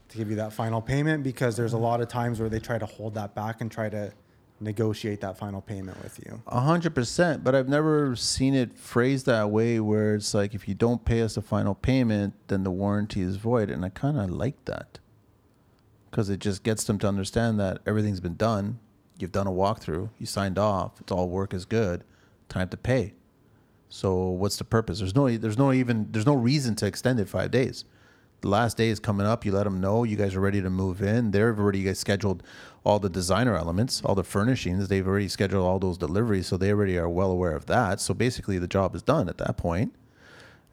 to 0.08 0.18
give 0.18 0.28
you 0.28 0.36
that 0.36 0.52
final 0.52 0.82
payment 0.82 1.22
because 1.22 1.56
there's 1.56 1.72
a 1.72 1.78
lot 1.78 2.00
of 2.00 2.08
times 2.08 2.40
where 2.40 2.48
they 2.48 2.58
try 2.58 2.78
to 2.78 2.86
hold 2.86 3.14
that 3.14 3.34
back 3.34 3.60
and 3.60 3.70
try 3.70 3.88
to 3.88 4.12
negotiate 4.60 5.20
that 5.20 5.38
final 5.38 5.60
payment 5.60 6.00
with 6.02 6.18
you. 6.24 6.42
A 6.46 6.60
hundred 6.60 6.94
percent, 6.94 7.44
but 7.44 7.54
I've 7.54 7.68
never 7.68 8.16
seen 8.16 8.54
it 8.54 8.76
phrased 8.76 9.26
that 9.26 9.50
way 9.50 9.80
where 9.80 10.14
it's 10.14 10.34
like 10.34 10.54
if 10.54 10.68
you 10.68 10.74
don't 10.74 11.04
pay 11.04 11.22
us 11.22 11.34
the 11.36 11.42
final 11.42 11.74
payment, 11.74 12.34
then 12.48 12.62
the 12.64 12.70
warranty 12.70 13.22
is 13.22 13.36
void, 13.36 13.70
and 13.70 13.84
I 13.84 13.88
kind 13.88 14.18
of 14.18 14.30
like 14.30 14.64
that 14.64 14.98
because 16.12 16.28
it 16.28 16.40
just 16.40 16.62
gets 16.62 16.84
them 16.84 16.98
to 16.98 17.08
understand 17.08 17.58
that 17.58 17.78
everything's 17.86 18.20
been 18.20 18.36
done. 18.36 18.78
You've 19.18 19.32
done 19.32 19.46
a 19.46 19.50
walkthrough, 19.50 20.10
you 20.18 20.26
signed 20.26 20.58
off, 20.58 21.00
it's 21.00 21.10
all 21.10 21.30
work 21.30 21.54
is 21.54 21.64
good, 21.64 22.04
time 22.50 22.68
to 22.68 22.76
pay. 22.76 23.14
So 23.88 24.14
what's 24.28 24.56
the 24.56 24.64
purpose? 24.64 24.98
There's 24.98 25.14
no, 25.14 25.34
there's 25.34 25.56
no 25.56 25.72
even, 25.72 26.08
there's 26.12 26.26
no 26.26 26.34
reason 26.34 26.74
to 26.76 26.86
extend 26.86 27.18
it 27.18 27.30
five 27.30 27.50
days. 27.50 27.86
The 28.42 28.48
last 28.48 28.76
day 28.76 28.88
is 28.88 29.00
coming 29.00 29.26
up. 29.26 29.46
You 29.46 29.52
let 29.52 29.64
them 29.64 29.80
know 29.80 30.04
you 30.04 30.16
guys 30.16 30.34
are 30.34 30.40
ready 30.40 30.60
to 30.60 30.68
move 30.68 31.00
in. 31.00 31.30
They've 31.30 31.42
already 31.42 31.94
scheduled 31.94 32.42
all 32.84 32.98
the 32.98 33.08
designer 33.08 33.56
elements, 33.56 34.02
all 34.04 34.14
the 34.14 34.24
furnishings. 34.24 34.88
They've 34.88 35.06
already 35.06 35.28
scheduled 35.28 35.64
all 35.64 35.78
those 35.78 35.96
deliveries, 35.96 36.48
so 36.48 36.56
they 36.56 36.72
already 36.72 36.98
are 36.98 37.08
well 37.08 37.30
aware 37.30 37.54
of 37.54 37.66
that. 37.66 38.00
So 38.00 38.12
basically, 38.14 38.58
the 38.58 38.66
job 38.66 38.94
is 38.96 39.02
done 39.02 39.28
at 39.28 39.38
that 39.38 39.56
point. 39.56 39.94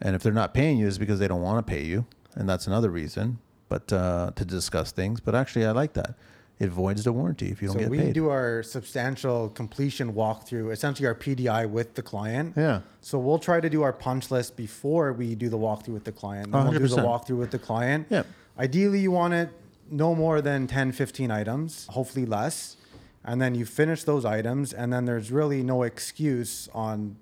And 0.02 0.16
if 0.16 0.24
they're 0.24 0.34
not 0.34 0.54
paying 0.54 0.80
you, 0.80 0.88
it's 0.88 0.98
because 0.98 1.20
they 1.20 1.28
don't 1.28 1.44
want 1.44 1.66
to 1.66 1.72
pay 1.72 1.84
you, 1.84 2.08
and 2.34 2.50
that's 2.50 2.66
another 2.66 2.90
reason. 2.90 3.38
But 3.70 3.94
uh, 3.94 4.32
to 4.36 4.44
discuss 4.44 4.92
things. 4.92 5.20
But 5.20 5.36
actually, 5.36 5.66
I 5.66 5.72
like 5.72 5.94
that. 5.94 6.16
It 6.60 6.70
voids 6.70 7.06
the 7.06 7.14
warranty 7.14 7.50
if 7.52 7.62
you 7.62 7.70
don't 7.70 7.78
So 7.78 7.80
get 7.80 7.90
we 7.90 8.12
do 8.12 8.28
our 8.28 8.64
substantial 8.64 9.48
completion 9.50 10.12
walkthrough, 10.14 10.74
essentially 10.74 11.08
our 11.08 11.16
PDI 11.16 11.70
with 11.70 11.96
the 11.96 12.02
client. 12.02 12.54
Yeah. 12.58 12.82
So 13.00 13.18
we'll 13.18 13.40
try 13.40 13.62
to 13.62 13.70
do 13.70 13.82
our 13.82 13.94
punch 13.94 14.30
list 14.30 14.58
before 14.58 15.14
we 15.14 15.36
do 15.36 15.48
the 15.48 15.58
walkthrough 15.58 15.94
with 15.94 16.04
the 16.04 16.12
client. 16.12 16.52
Then 16.52 16.68
we'll 16.68 16.80
do 16.80 16.88
the 16.88 16.98
walkthrough 16.98 17.38
with 17.38 17.52
the 17.52 17.60
client. 17.60 18.08
Yep. 18.10 18.28
Ideally, 18.58 19.00
you 19.00 19.12
want 19.12 19.34
it 19.36 19.50
no 19.90 20.14
more 20.14 20.42
than 20.42 20.68
10, 20.68 20.92
15 20.92 21.32
items, 21.32 21.88
hopefully 21.92 22.26
less. 22.26 22.76
And 23.24 23.42
then 23.42 23.56
you 23.56 23.66
finish 23.66 24.04
those 24.04 24.26
items, 24.26 24.74
and 24.74 24.92
then 24.92 25.06
there's 25.06 25.32
really 25.32 25.64
no 25.64 25.84
excuse 25.84 26.68
on 26.74 27.16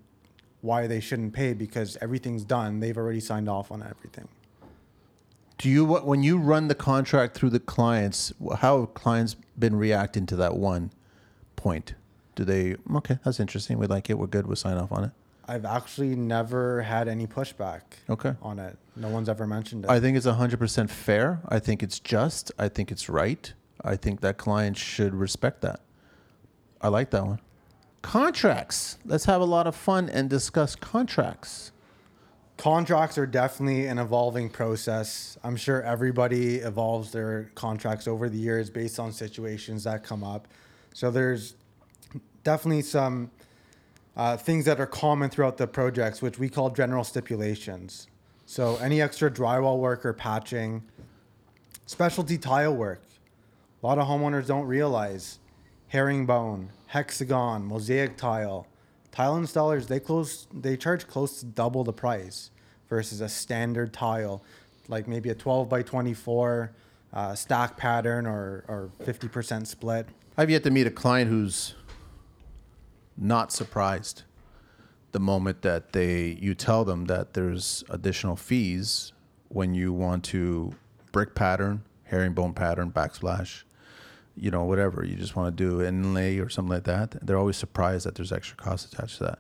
why 0.62 0.88
they 0.88 0.99
shouldn't 0.99 1.33
pay 1.33 1.53
because 1.53 1.95
everything's 2.01 2.43
done. 2.43 2.79
They've 2.79 2.97
already 2.97 3.19
signed 3.19 3.49
off 3.49 3.71
on 3.71 3.83
everything. 3.83 4.27
Do 5.57 5.69
you 5.69 5.85
when 5.85 6.21
you 6.23 6.37
run 6.37 6.67
the 6.67 6.75
contract 6.75 7.35
through 7.35 7.49
the 7.49 7.59
clients? 7.59 8.31
How 8.59 8.81
have 8.81 8.93
clients 8.93 9.35
been 9.57 9.75
reacting 9.75 10.25
to 10.27 10.35
that 10.35 10.55
one 10.55 10.91
point? 11.55 11.95
Do 12.35 12.43
they 12.45 12.75
okay? 12.95 13.17
That's 13.25 13.39
interesting. 13.39 13.79
We 13.79 13.87
like 13.87 14.09
it. 14.09 14.19
We're 14.19 14.27
good. 14.27 14.45
We'll 14.45 14.55
sign 14.55 14.77
off 14.77 14.91
on 14.91 15.05
it. 15.05 15.11
I've 15.47 15.65
actually 15.65 16.15
never 16.15 16.81
had 16.81 17.07
any 17.07 17.25
pushback 17.25 17.81
Okay. 18.09 18.35
on 18.41 18.59
it. 18.59 18.77
No 18.97 19.07
one's 19.07 19.29
ever 19.29 19.47
mentioned 19.47 19.85
it. 19.85 19.89
I 19.89 19.99
think 20.01 20.17
it's 20.17 20.25
100% 20.25 20.89
fair. 20.89 21.39
I 21.47 21.57
think 21.59 21.81
it's 21.81 21.99
just. 21.99 22.51
I 22.59 22.67
think 22.67 22.91
it's 22.91 23.07
right. 23.07 23.53
I 23.81 23.95
think 23.95 24.19
that 24.21 24.37
client 24.37 24.75
should 24.77 25.15
respect 25.15 25.61
that. 25.61 25.79
I 26.81 26.89
like 26.89 27.11
that 27.11 27.25
one. 27.25 27.39
Contracts. 28.01 28.97
Let's 29.05 29.23
have 29.25 29.39
a 29.39 29.45
lot 29.45 29.67
of 29.67 29.75
fun 29.75 30.09
and 30.09 30.29
discuss 30.29 30.75
contracts. 30.75 31.71
Contracts 32.57 33.17
are 33.17 33.25
definitely 33.25 33.85
an 33.85 33.99
evolving 33.99 34.49
process. 34.49 35.37
I'm 35.43 35.55
sure 35.55 35.81
everybody 35.83 36.55
evolves 36.57 37.11
their 37.11 37.51
contracts 37.55 38.07
over 38.07 38.29
the 38.29 38.37
years 38.37 38.69
based 38.69 38.99
on 38.99 39.11
situations 39.11 39.83
that 39.83 40.03
come 40.03 40.23
up. 40.23 40.47
So 40.93 41.11
there's 41.11 41.55
definitely 42.43 42.81
some 42.81 43.31
uh, 44.15 44.35
things 44.35 44.65
that 44.65 44.79
are 44.79 44.87
common 44.87 45.29
throughout 45.29 45.57
the 45.57 45.67
projects, 45.67 46.21
which 46.21 46.39
we 46.39 46.49
call 46.49 46.71
general 46.71 47.03
stipulations. 47.03 48.07
So 48.47 48.77
any 48.77 49.01
extra 49.01 49.29
drywall 49.29 49.77
work 49.77 50.05
or 50.05 50.13
patching, 50.13 50.83
specialty 51.85 52.37
tile 52.37 52.75
work. 52.75 53.01
A 53.83 53.85
lot 53.85 53.99
of 53.99 54.07
homeowners 54.07 54.47
don't 54.47 54.65
realize 54.65 55.37
herringbone, 55.89 56.69
hexagon, 56.87 57.63
mosaic 57.65 58.17
tile. 58.17 58.65
Tile 59.17 59.39
installers 59.39 59.88
they 59.88 59.99
close 59.99 60.45
they 60.53 60.77
charge 60.77 61.08
close 61.08 61.39
to 61.39 61.47
double 61.47 61.84
the 61.84 61.91
price 61.91 62.51
versus 62.88 63.19
a 63.19 63.27
standard 63.27 63.91
tile, 63.91 64.43
like 64.89 65.08
maybe 65.08 65.32
a 65.32 65.34
12 65.34 65.67
by 65.67 65.82
24 65.82 66.71
uh, 67.13 67.36
pattern 67.77 68.27
or 68.27 68.63
or 68.67 68.91
50% 69.03 69.65
split. 69.65 70.08
I've 70.38 70.51
yet 70.51 70.62
to 70.65 70.69
meet 70.69 70.86
a 70.86 70.91
client 70.91 71.32
who's 71.32 71.73
not 73.17 73.51
surprised 73.51 74.21
the 75.13 75.19
moment 75.19 75.63
that 75.63 75.93
they 75.93 76.38
you 76.39 76.53
tell 76.53 76.86
them 76.86 77.06
that 77.06 77.34
there's 77.34 77.84
additional 77.89 78.36
fees 78.36 79.13
when 79.47 79.73
you 79.73 79.93
want 79.93 80.25
to 80.25 80.75
brick 81.12 81.34
pattern, 81.34 81.82
herringbone 82.03 82.53
pattern, 82.53 82.91
backsplash, 82.91 83.63
you 84.39 84.52
know, 84.52 84.63
whatever 84.63 85.04
you 85.06 85.15
just 85.15 85.36
want 85.36 85.56
to 85.56 85.63
do 85.63 85.82
inlay 85.82 86.38
or 86.38 86.50
something 86.50 86.73
like 86.73 86.84
that. 86.84 87.26
They're 87.26 87.38
always 87.38 87.58
surprised 87.58 88.06
that 88.06 88.15
there's 88.15 88.32
extra 88.32 88.58
costs 88.58 88.91
attached 88.91 89.17
to 89.17 89.23
that. 89.26 89.39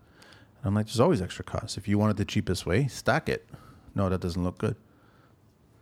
And 0.59 0.65
I'm 0.65 0.75
like, 0.75 0.87
there's 0.87 0.99
always 0.99 1.21
extra 1.21 1.45
costs. 1.45 1.77
If 1.77 1.87
you 1.87 1.97
want 1.97 2.11
it 2.11 2.17
the 2.17 2.25
cheapest 2.25 2.65
way, 2.65 2.87
stack 2.87 3.29
it. 3.29 3.47
No, 3.95 4.09
that 4.09 4.21
doesn't 4.21 4.43
look 4.43 4.57
good. 4.57 4.75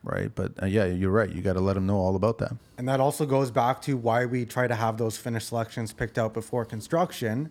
Right, 0.03 0.29
but 0.35 0.51
uh, 0.61 0.67
yeah, 0.67 0.85
you're 0.85 1.09
right. 1.09 1.29
You 1.29 1.41
got 1.41 1.53
to 1.53 1.61
let 1.61 1.73
them 1.73 1.87
know 1.87 1.97
all 1.97 2.15
about 2.15 2.37
that. 2.37 2.53
And 2.77 2.87
that 2.87 2.99
also 2.99 3.25
goes 3.25 3.49
back 3.49 3.81
to 3.83 3.97
why 3.97 4.25
we 4.25 4.45
try 4.45 4.67
to 4.67 4.75
have 4.75 4.97
those 4.97 5.17
finished 5.17 5.47
selections 5.47 5.93
picked 5.93 6.19
out 6.19 6.31
before 6.31 6.63
construction. 6.63 7.49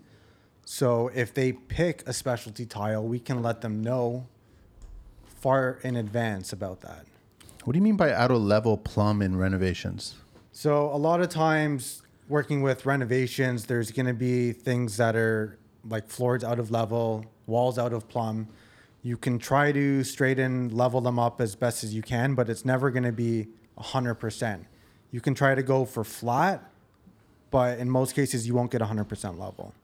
So 0.65 1.11
if 1.15 1.35
they 1.35 1.53
pick 1.53 2.07
a 2.07 2.13
specialty 2.13 2.65
tile, 2.65 3.03
we 3.03 3.19
can 3.19 3.43
let 3.43 3.61
them 3.61 3.83
know 3.83 4.27
far 5.25 5.81
in 5.83 5.97
advance 5.97 6.53
about 6.53 6.81
that. 6.83 7.07
What 7.65 7.73
do 7.73 7.79
you 7.79 7.83
mean 7.83 7.97
by 7.97 8.13
out 8.13 8.31
of 8.31 8.41
level 8.41 8.77
plumb 8.77 9.21
in 9.21 9.37
renovations? 9.37 10.15
So 10.57 10.87
a 10.91 10.97
lot 10.97 11.21
of 11.21 11.31
times 11.31 12.05
working 12.29 12.63
with 12.63 12.87
renovations, 12.87 13.67
there's 13.67 13.91
going 13.91 14.07
to 14.07 14.15
be 14.15 14.53
things 14.53 14.97
that 14.99 15.17
are 15.17 15.59
like 15.85 16.09
floors 16.09 16.45
out 16.45 16.61
of 16.61 16.71
level, 16.71 17.27
walls 17.47 17.77
out 17.77 17.93
of 17.93 18.09
plumb. 18.09 18.47
You 19.03 19.17
can 19.17 19.41
try 19.41 19.73
to 19.73 20.05
straighten, 20.05 20.69
level 20.69 21.01
them 21.01 21.19
up 21.19 21.41
as 21.41 21.57
best 21.57 21.83
as 21.83 21.93
you 21.93 22.03
can, 22.03 22.37
but 22.37 22.49
it's 22.49 22.65
never 22.65 22.93
going 22.93 23.03
to 23.03 23.11
be 23.11 23.49
100%. 23.81 24.65
You 25.11 25.21
can 25.21 25.35
try 25.35 25.57
to 25.57 25.63
go 25.63 25.85
for 25.85 26.05
flat, 26.05 26.71
but 27.51 27.81
in 27.81 27.91
most 27.91 28.15
cases 28.15 28.47
you 28.47 28.55
won't 28.55 28.71
get 28.71 28.81
100% 28.81 29.37
level. 29.37 29.75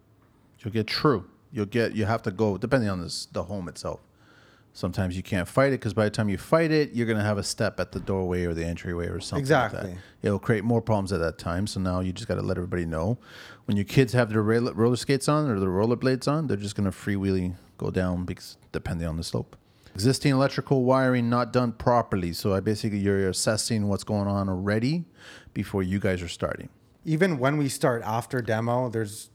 You'll 0.60 0.72
get 0.72 0.86
true. 0.86 1.28
You'll 1.50 1.66
get. 1.66 1.96
You 1.96 2.04
have 2.04 2.22
to 2.22 2.30
go 2.30 2.56
depending 2.56 2.88
on 2.88 3.02
this, 3.02 3.26
the 3.32 3.42
home 3.42 3.66
itself. 3.66 3.98
Sometimes 4.72 5.16
you 5.16 5.22
can't 5.22 5.48
fight 5.48 5.68
it 5.68 5.80
because 5.80 5.94
by 5.94 6.04
the 6.04 6.10
time 6.10 6.28
you 6.28 6.38
fight 6.38 6.70
it, 6.70 6.92
you're 6.92 7.06
gonna 7.06 7.24
have 7.24 7.38
a 7.38 7.42
step 7.42 7.80
at 7.80 7.92
the 7.92 8.00
doorway 8.00 8.44
or 8.44 8.54
the 8.54 8.64
entryway 8.64 9.08
or 9.08 9.20
something. 9.20 9.44
Like 9.44 9.66
Exactly. 9.72 9.90
that. 9.92 9.98
It'll 10.22 10.38
create 10.38 10.64
more 10.64 10.80
problems 10.80 11.12
at 11.12 11.18
that 11.20 11.38
time. 11.38 11.66
So 11.66 11.80
now 11.80 12.00
you 12.00 12.12
just 12.12 12.28
got 12.28 12.36
to 12.36 12.42
let 12.42 12.56
everybody 12.56 12.86
know. 12.86 13.18
When 13.66 13.76
your 13.76 13.84
kids 13.84 14.12
have 14.12 14.30
their 14.30 14.42
roller 14.42 14.72
roller 14.72 14.96
skates 14.96 15.28
on 15.28 15.50
or 15.50 15.58
their 15.58 15.68
rollerblades 15.68 16.28
on, 16.28 16.46
they're 16.46 16.56
just 16.56 16.76
gonna 16.76 16.92
freewheeling 16.92 17.56
go 17.78 17.90
down 17.90 18.24
because 18.24 18.56
depending 18.72 19.06
on 19.08 19.16
the 19.16 19.24
slope. 19.24 19.56
Existing 19.94 20.30
electrical 20.32 20.84
wiring 20.84 21.28
not 21.28 21.52
done 21.52 21.72
properly. 21.72 22.32
So 22.32 22.54
I 22.54 22.60
basically 22.60 22.98
you're 22.98 23.28
assessing 23.28 23.88
what's 23.88 24.04
going 24.04 24.28
on 24.28 24.48
already 24.48 25.04
before 25.52 25.82
you 25.82 25.98
guys 25.98 26.22
are 26.22 26.28
starting. 26.28 26.68
even 27.04 27.38
when 27.38 27.56
we 27.56 27.68
start 27.68 28.02
after 28.04 28.40
demo, 28.42 28.88
there's 28.88 29.30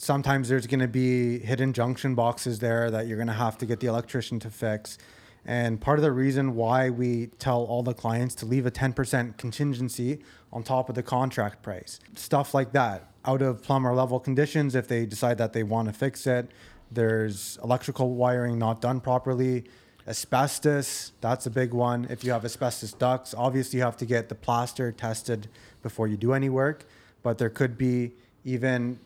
sometimes 0.00 0.48
there's 0.48 0.66
going 0.66 0.80
to 0.80 0.88
be 0.88 1.38
hidden 1.40 1.74
junction 1.74 2.14
boxes 2.14 2.58
there 2.58 2.90
that 2.90 3.06
you're 3.06 3.18
going 3.18 3.26
to 3.26 3.34
have 3.34 3.58
to 3.58 3.66
get 3.66 3.80
the 3.80 3.86
electrician 3.86 4.40
to 4.40 4.48
fix. 4.48 4.96
And 5.44 5.78
part 5.78 5.98
of 5.98 6.02
the 6.02 6.10
reason 6.10 6.54
why 6.54 6.88
we 6.88 7.26
tell 7.38 7.64
all 7.64 7.82
the 7.82 7.92
clients 7.92 8.34
to 8.36 8.46
leave 8.46 8.64
a 8.64 8.70
10% 8.70 9.36
contingency 9.36 10.20
on 10.54 10.62
top 10.62 10.88
of 10.88 10.94
the 10.94 11.02
contract 11.02 11.62
price, 11.62 12.00
stuff 12.14 12.54
like 12.54 12.72
that, 12.72 13.10
out 13.26 13.42
of 13.42 13.62
plumber 13.62 13.92
level 13.92 14.18
conditions, 14.18 14.74
if 14.74 14.88
they 14.88 15.04
decide 15.04 15.36
that 15.36 15.52
they 15.52 15.62
want 15.62 15.86
to 15.88 15.92
fix 15.92 16.26
it, 16.26 16.50
there's 16.90 17.58
electrical 17.62 18.14
wiring 18.14 18.58
not 18.58 18.80
done 18.80 19.00
properly, 19.00 19.64
asbestos, 20.08 21.12
that's 21.20 21.44
a 21.44 21.50
big 21.50 21.74
one. 21.74 22.06
If 22.08 22.24
you 22.24 22.32
have 22.32 22.46
asbestos 22.46 22.94
ducts, 22.94 23.34
obviously 23.36 23.80
you 23.80 23.84
have 23.84 23.98
to 23.98 24.06
get 24.06 24.30
the 24.30 24.34
plaster 24.34 24.92
tested 24.92 25.48
before 25.82 26.08
you 26.08 26.16
do 26.16 26.32
any 26.32 26.48
work, 26.48 26.86
but 27.22 27.36
there 27.36 27.50
could 27.50 27.76
be 27.76 28.12
even 28.46 28.98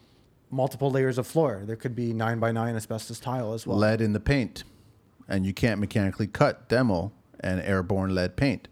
multiple 0.55 0.91
layers 0.91 1.19
of 1.19 1.27
floor. 1.27 1.63
There 1.65 1.77
could 1.77 1.95
be 1.97 2.13
nine 2.13 2.39
by 2.39 2.53
nine 2.53 2.77
asbestos 2.77 3.21
tile 3.21 3.53
as 3.53 3.67
well. 3.67 3.77
lead 3.77 4.01
in 4.01 4.13
the 4.13 4.21
paint, 4.21 4.65
and 5.29 5.45
you 5.45 5.53
can't 5.53 5.81
mechanically 5.81 6.27
cut 6.27 6.69
demo 6.69 7.13
and 7.41 7.61
airborne 7.61 8.15
lead 8.15 8.37
paint 8.37 8.69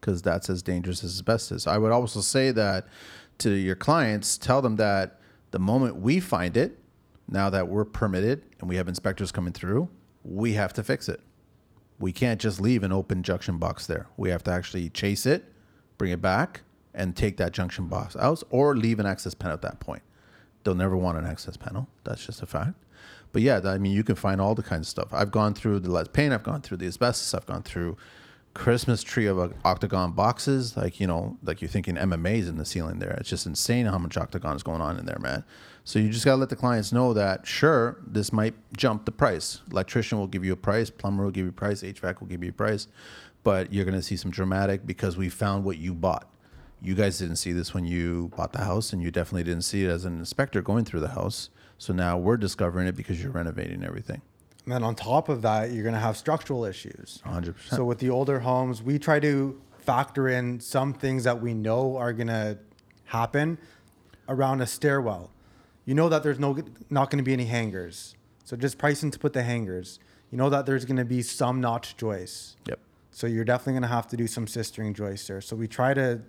because 0.00 0.22
that's 0.22 0.48
as 0.48 0.62
dangerous 0.62 1.02
as 1.02 1.12
asbestos. 1.12 1.66
I 1.66 1.78
would 1.78 1.92
also 1.92 2.20
say 2.20 2.50
that 2.52 2.86
to 3.38 3.50
your 3.50 3.74
clients, 3.74 4.38
tell 4.38 4.62
them 4.62 4.76
that 4.76 5.18
the 5.50 5.58
moment 5.58 5.96
we 5.96 6.20
find 6.20 6.56
it, 6.56 6.78
now 7.28 7.50
that 7.50 7.68
we're 7.68 7.84
permitted 7.84 8.44
and 8.60 8.68
we 8.68 8.76
have 8.76 8.86
inspectors 8.86 9.32
coming 9.32 9.52
through, 9.52 9.88
we 10.22 10.52
have 10.52 10.72
to 10.74 10.82
fix 10.82 11.08
it. 11.08 11.20
We 11.98 12.12
can't 12.12 12.40
just 12.40 12.60
leave 12.60 12.82
an 12.82 12.92
open 12.92 13.22
junction 13.22 13.58
box 13.58 13.86
there. 13.86 14.08
We 14.16 14.30
have 14.30 14.42
to 14.44 14.50
actually 14.50 14.90
chase 14.90 15.26
it, 15.26 15.44
bring 15.96 16.12
it 16.12 16.20
back, 16.20 16.62
and 16.92 17.16
take 17.16 17.38
that 17.38 17.52
junction 17.52 17.88
box 17.88 18.14
out, 18.16 18.42
or 18.50 18.76
leave 18.76 19.00
an 19.00 19.06
access 19.06 19.34
pen 19.34 19.50
at 19.52 19.62
that 19.62 19.80
point. 19.80 20.02
They'll 20.64 20.74
never 20.74 20.96
want 20.96 21.18
an 21.18 21.26
access 21.26 21.56
panel. 21.56 21.88
That's 22.04 22.24
just 22.24 22.42
a 22.42 22.46
fact. 22.46 22.74
But 23.32 23.42
yeah, 23.42 23.60
I 23.64 23.78
mean, 23.78 23.92
you 23.92 24.04
can 24.04 24.14
find 24.14 24.40
all 24.40 24.54
the 24.54 24.62
kinds 24.62 24.86
of 24.86 24.90
stuff. 24.90 25.08
I've 25.12 25.30
gone 25.30 25.54
through 25.54 25.80
the 25.80 25.90
lead 25.90 26.12
paint. 26.12 26.32
I've 26.32 26.42
gone 26.42 26.62
through 26.62 26.78
the 26.78 26.86
asbestos. 26.86 27.34
I've 27.34 27.46
gone 27.46 27.62
through 27.62 27.96
Christmas 28.54 29.02
tree 29.02 29.26
of 29.26 29.38
uh, 29.38 29.48
octagon 29.64 30.12
boxes. 30.12 30.76
Like 30.76 31.00
you 31.00 31.06
know, 31.06 31.36
like 31.42 31.60
you're 31.60 31.68
thinking 31.68 31.96
MMA's 31.96 32.48
in 32.48 32.56
the 32.56 32.64
ceiling 32.64 33.00
there. 33.00 33.10
It's 33.18 33.28
just 33.28 33.46
insane 33.46 33.86
how 33.86 33.98
much 33.98 34.16
octagon 34.16 34.56
is 34.56 34.62
going 34.62 34.80
on 34.80 34.98
in 34.98 35.06
there, 35.06 35.18
man. 35.18 35.44
So 35.82 35.98
you 35.98 36.08
just 36.10 36.24
gotta 36.24 36.38
let 36.38 36.48
the 36.48 36.56
clients 36.56 36.92
know 36.92 37.12
that 37.12 37.46
sure, 37.46 37.98
this 38.06 38.32
might 38.32 38.54
jump 38.76 39.04
the 39.04 39.12
price. 39.12 39.60
Electrician 39.70 40.18
will 40.18 40.28
give 40.28 40.44
you 40.44 40.52
a 40.52 40.56
price. 40.56 40.88
Plumber 40.88 41.24
will 41.24 41.32
give 41.32 41.44
you 41.44 41.50
a 41.50 41.52
price. 41.52 41.82
HVAC 41.82 42.20
will 42.20 42.28
give 42.28 42.42
you 42.42 42.50
a 42.50 42.54
price. 42.54 42.86
But 43.42 43.72
you're 43.72 43.84
gonna 43.84 44.00
see 44.00 44.16
some 44.16 44.30
dramatic 44.30 44.86
because 44.86 45.16
we 45.16 45.28
found 45.28 45.64
what 45.64 45.76
you 45.78 45.92
bought 45.92 46.28
you 46.84 46.94
guys 46.94 47.18
didn't 47.18 47.36
see 47.36 47.52
this 47.52 47.72
when 47.74 47.84
you 47.84 48.30
bought 48.36 48.52
the 48.52 48.64
house 48.64 48.92
and 48.92 49.02
you 49.02 49.10
definitely 49.10 49.42
didn't 49.44 49.64
see 49.64 49.84
it 49.84 49.88
as 49.88 50.04
an 50.04 50.18
inspector 50.18 50.60
going 50.62 50.84
through 50.84 51.00
the 51.00 51.08
house 51.08 51.50
so 51.78 51.92
now 51.92 52.16
we're 52.18 52.36
discovering 52.36 52.86
it 52.86 52.94
because 52.94 53.20
you're 53.22 53.32
renovating 53.32 53.82
everything 53.82 54.20
And 54.64 54.72
then 54.72 54.82
on 54.82 54.94
top 54.94 55.28
of 55.28 55.42
that, 55.42 55.72
you're 55.72 55.82
going 55.82 55.94
to 55.94 56.00
have 56.00 56.16
structural 56.16 56.64
issues. 56.64 57.20
100% 57.26 57.54
So 57.76 57.84
with 57.84 57.98
the 57.98 58.10
older 58.10 58.40
homes, 58.40 58.82
we 58.82 58.98
try 58.98 59.18
to 59.20 59.60
factor 59.78 60.28
in 60.28 60.60
some 60.60 60.94
things 60.94 61.24
that 61.24 61.40
we 61.42 61.52
know 61.52 61.96
are 61.98 62.12
going 62.14 62.28
to 62.28 62.58
happen 63.06 63.58
around 64.28 64.62
a 64.62 64.66
stairwell. 64.66 65.30
You 65.84 65.94
know 65.94 66.08
that 66.08 66.22
there's 66.22 66.38
no 66.38 66.56
not 66.88 67.10
going 67.10 67.18
to 67.18 67.24
be 67.24 67.34
any 67.34 67.44
hangers. 67.44 68.14
So 68.44 68.56
just 68.56 68.78
pricing 68.78 69.10
to 69.10 69.18
put 69.18 69.32
the 69.34 69.42
hangers. 69.42 69.98
You 70.30 70.38
know 70.38 70.48
that 70.50 70.64
there's 70.64 70.84
going 70.86 70.96
to 70.96 71.04
be 71.04 71.20
some 71.22 71.60
notch 71.60 71.96
joists. 71.98 72.56
yep 72.66 72.78
So 73.10 73.26
you're 73.26 73.44
definitely 73.44 73.74
going 73.74 73.82
to 73.90 73.94
have 73.98 74.06
to 74.08 74.16
do 74.16 74.26
some 74.26 74.46
sistering 74.46 74.94
joists 74.94 75.26
there. 75.28 75.42
So 75.42 75.56
we 75.56 75.68
try 75.68 75.92
to 75.94 76.22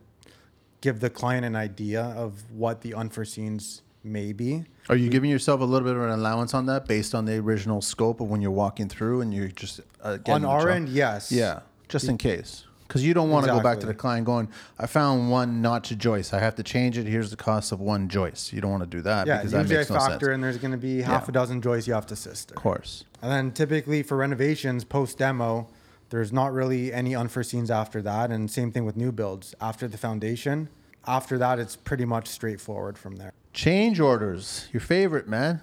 give 0.86 1.00
the 1.00 1.10
client 1.10 1.44
an 1.44 1.56
idea 1.56 2.04
of 2.16 2.44
what 2.52 2.82
the 2.82 2.92
unforeseens 2.92 3.82
may 4.04 4.32
be. 4.32 4.64
Are 4.88 4.96
you 4.96 5.10
giving 5.10 5.32
yourself 5.32 5.60
a 5.62 5.64
little 5.64 5.88
bit 5.88 5.96
of 5.98 6.04
an 6.04 6.12
allowance 6.12 6.54
on 6.54 6.68
that 6.68 6.86
based 6.88 7.16
on 7.16 7.26
the 7.26 7.38
original 7.38 7.82
scope 7.82 8.22
of 8.22 8.30
when 8.30 8.40
you're 8.40 8.52
walking 8.52 8.88
through 8.88 9.22
and 9.22 9.34
you're 9.34 9.48
just 9.48 9.82
uh, 10.04 10.20
On 10.28 10.46
our 10.46 10.70
end, 10.70 10.88
yes. 10.90 11.32
Yeah, 11.32 11.62
just 11.90 12.08
in 12.08 12.20
case. 12.20 12.66
Because 12.88 13.04
you 13.04 13.16
don't 13.16 13.32
want 13.32 13.48
to 13.48 13.52
go 13.52 13.62
back 13.62 13.80
to 13.80 13.88
the 13.88 13.96
client 13.96 14.28
going, 14.28 14.48
I 14.78 14.86
found 14.86 15.32
one 15.32 15.60
notch 15.60 15.90
joist. 15.98 16.36
I 16.36 16.40
have 16.40 16.54
to 16.58 16.62
change 16.64 17.00
it. 17.00 17.08
Here's 17.08 17.32
the 17.32 17.36
cost 17.36 17.72
of 17.72 17.80
one 17.80 18.08
joist. 18.08 18.54
You 18.54 18.62
don't 18.62 18.70
want 18.70 18.84
to 18.84 18.90
do 18.98 19.02
that 19.02 19.26
Yeah, 19.26 19.38
because 19.38 19.54
that 19.54 19.68
makes 19.68 19.90
no 19.90 19.98
sense. 19.98 20.08
factor 20.08 20.32
and 20.34 20.44
there's 20.44 20.60
going 20.60 20.72
to 20.72 20.78
be 20.78 21.02
half 21.02 21.24
Yeah. 21.24 21.30
a 21.30 21.32
dozen 21.32 21.64
joists 21.64 21.88
you 21.88 21.96
have 21.96 22.06
to 22.06 22.16
sister. 22.16 22.54
Of 22.56 22.62
course. 22.62 23.04
And 23.24 23.32
then 23.32 23.52
typically 23.54 24.04
for 24.04 24.16
renovations 24.18 24.84
post 24.84 25.18
demo, 25.18 25.68
there's 26.10 26.32
not 26.32 26.54
really 26.54 26.94
any 26.94 27.12
unforeseens 27.12 27.70
after 27.70 28.02
that. 28.04 28.32
And 28.32 28.50
same 28.50 28.72
thing 28.72 28.86
with 28.86 28.96
new 28.96 29.12
builds. 29.12 29.56
After 29.60 29.88
the 29.88 29.98
foundation, 29.98 30.70
after 31.08 31.38
that, 31.38 31.60
it's 31.60 31.76
pretty 31.76 32.06
much 32.06 32.28
straightforward 32.28 32.98
from 32.98 33.16
there. 33.18 33.34
Change 33.54 34.00
orders, 34.00 34.68
your 34.74 34.82
favorite, 34.82 35.28
man. 35.28 35.62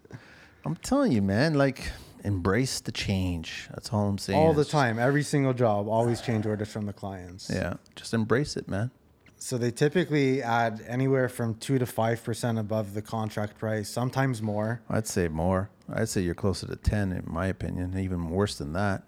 I'm 0.64 0.76
telling 0.76 1.12
you, 1.12 1.20
man, 1.22 1.54
like 1.54 1.90
embrace 2.24 2.80
the 2.80 2.92
change. 2.92 3.68
That's 3.70 3.92
all 3.92 4.08
I'm 4.08 4.18
saying. 4.18 4.38
All 4.38 4.54
the 4.54 4.62
It's- 4.62 4.70
time, 4.72 4.98
every 4.98 5.22
single 5.22 5.52
job, 5.52 5.88
always 5.88 6.20
change 6.22 6.46
orders 6.46 6.70
from 6.72 6.86
the 6.86 6.92
clients. 6.94 7.50
Yeah, 7.52 7.74
just 7.96 8.14
embrace 8.14 8.56
it, 8.56 8.66
man. 8.68 8.90
So 9.36 9.58
they 9.58 9.70
typically 9.70 10.42
add 10.42 10.82
anywhere 10.88 11.28
from 11.28 11.56
two 11.56 11.78
to 11.78 11.84
five 11.84 12.24
percent 12.24 12.58
above 12.58 12.94
the 12.94 13.02
contract 13.02 13.58
price, 13.58 13.90
sometimes 13.90 14.40
more. 14.40 14.80
I'd 14.88 15.06
say 15.06 15.28
more. 15.28 15.68
I'd 15.92 16.08
say 16.08 16.22
you're 16.22 16.34
closer 16.34 16.66
to 16.66 16.76
10, 16.76 17.12
in 17.12 17.24
my 17.26 17.46
opinion, 17.48 17.98
even 17.98 18.30
worse 18.30 18.54
than 18.56 18.72
that. 18.72 19.02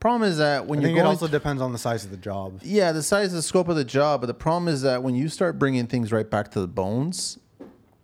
Problem 0.00 0.28
is 0.30 0.38
that 0.38 0.66
when 0.66 0.78
I 0.78 0.82
you're 0.82 0.88
think 0.88 0.98
it 1.00 1.06
also 1.06 1.28
depends 1.28 1.60
on 1.60 1.72
the 1.72 1.78
size 1.78 2.06
of 2.06 2.10
the 2.10 2.16
job. 2.16 2.60
Yeah, 2.62 2.90
the 2.92 3.02
size, 3.02 3.34
the 3.34 3.42
scope 3.42 3.68
of 3.68 3.76
the 3.76 3.84
job. 3.84 4.22
But 4.22 4.28
the 4.28 4.34
problem 4.34 4.66
is 4.68 4.80
that 4.80 5.02
when 5.02 5.14
you 5.14 5.28
start 5.28 5.58
bringing 5.58 5.86
things 5.86 6.10
right 6.10 6.28
back 6.28 6.50
to 6.52 6.60
the 6.60 6.66
bones, 6.66 7.38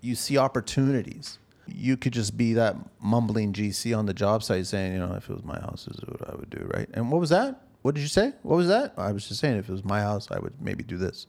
you 0.03 0.15
see 0.15 0.37
opportunities. 0.37 1.39
You 1.67 1.97
could 1.97 2.13
just 2.13 2.37
be 2.37 2.53
that 2.53 2.77
mumbling 3.01 3.55
GC 3.55 3.97
on 3.97 4.05
the 4.05 4.13
job 4.13 4.43
site 4.43 4.67
saying, 4.67 4.93
you 4.93 4.99
know, 4.99 5.15
if 5.15 5.31
it 5.31 5.33
was 5.33 5.43
my 5.43 5.59
house, 5.59 5.87
this 5.87 5.97
is 5.97 6.05
what 6.07 6.31
I 6.31 6.37
would 6.37 6.51
do, 6.51 6.71
right? 6.75 6.89
And 6.93 7.11
what 7.11 7.19
was 7.19 7.31
that? 7.31 7.63
What 7.81 7.95
did 7.95 8.03
you 8.03 8.09
say? 8.09 8.35
What 8.43 8.57
was 8.57 8.69
that? 8.69 8.93
I 8.99 9.13
was 9.13 9.27
just 9.27 9.41
saying, 9.41 9.57
if 9.57 9.69
it 9.69 9.73
was 9.73 9.85
my 9.85 10.03
house, 10.03 10.29
I 10.31 10.39
would 10.39 10.61
maybe 10.61 10.85
do 10.85 10.99
this. 10.99 11.27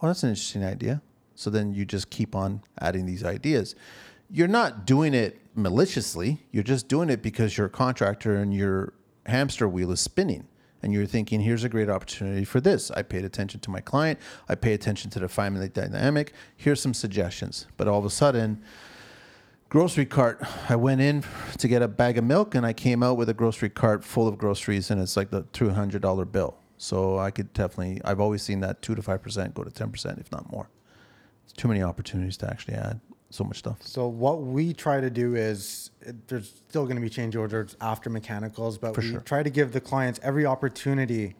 Well, 0.00 0.10
that's 0.10 0.22
an 0.22 0.28
interesting 0.28 0.64
idea. 0.64 1.02
So 1.34 1.50
then 1.50 1.74
you 1.74 1.84
just 1.84 2.08
keep 2.08 2.36
on 2.36 2.62
adding 2.80 3.04
these 3.04 3.24
ideas. 3.24 3.74
You're 4.30 4.46
not 4.48 4.86
doing 4.86 5.12
it 5.12 5.40
maliciously. 5.54 6.46
You're 6.52 6.62
just 6.62 6.86
doing 6.86 7.10
it 7.10 7.20
because 7.20 7.56
you're 7.56 7.66
a 7.66 7.70
contractor 7.70 8.36
and 8.36 8.54
your 8.54 8.92
hamster 9.28 9.68
wheel 9.68 9.92
is 9.92 10.00
spinning. 10.00 10.48
And 10.82 10.92
you're 10.92 11.06
thinking, 11.06 11.40
here's 11.40 11.64
a 11.64 11.68
great 11.68 11.88
opportunity 11.88 12.44
for 12.44 12.60
this. 12.60 12.90
I 12.92 13.02
paid 13.02 13.24
attention 13.24 13.60
to 13.60 13.70
my 13.70 13.80
client. 13.80 14.18
I 14.48 14.54
pay 14.54 14.74
attention 14.74 15.10
to 15.10 15.18
the 15.18 15.28
family 15.28 15.68
dynamic. 15.68 16.32
Here's 16.56 16.80
some 16.80 16.94
suggestions. 16.94 17.66
But 17.76 17.88
all 17.88 17.98
of 17.98 18.04
a 18.04 18.10
sudden, 18.10 18.62
grocery 19.68 20.06
cart. 20.06 20.40
I 20.68 20.76
went 20.76 21.00
in 21.00 21.24
to 21.58 21.68
get 21.68 21.82
a 21.82 21.88
bag 21.88 22.16
of 22.16 22.24
milk 22.24 22.54
and 22.54 22.64
I 22.64 22.72
came 22.72 23.02
out 23.02 23.16
with 23.16 23.28
a 23.28 23.34
grocery 23.34 23.70
cart 23.70 24.04
full 24.04 24.28
of 24.28 24.38
groceries 24.38 24.90
and 24.90 25.00
it's 25.00 25.16
like 25.16 25.30
the 25.30 25.42
$200 25.42 26.30
bill. 26.30 26.56
So 26.76 27.18
I 27.18 27.32
could 27.32 27.52
definitely, 27.52 28.00
I've 28.04 28.20
always 28.20 28.42
seen 28.42 28.60
that 28.60 28.80
2 28.82 28.94
to 28.94 29.02
5% 29.02 29.54
go 29.54 29.64
to 29.64 29.70
10%, 29.70 30.20
if 30.20 30.30
not 30.30 30.50
more. 30.50 30.70
It's 31.42 31.52
too 31.52 31.66
many 31.66 31.82
opportunities 31.82 32.36
to 32.38 32.48
actually 32.48 32.74
add 32.74 33.00
so 33.30 33.44
much 33.44 33.58
stuff. 33.58 33.76
So 33.82 34.08
what 34.08 34.42
we 34.42 34.72
try 34.72 35.00
to 35.00 35.10
do 35.10 35.34
is 35.34 35.90
it, 36.00 36.28
there's 36.28 36.48
still 36.68 36.84
going 36.84 36.96
to 36.96 37.02
be 37.02 37.10
change 37.10 37.36
orders 37.36 37.76
after 37.80 38.08
mechanicals, 38.10 38.78
but 38.78 38.94
For 38.94 39.02
we 39.02 39.10
sure. 39.10 39.20
try 39.20 39.42
to 39.42 39.50
give 39.50 39.72
the 39.72 39.80
clients 39.80 40.18
every 40.22 40.46
opportunity 40.46 41.34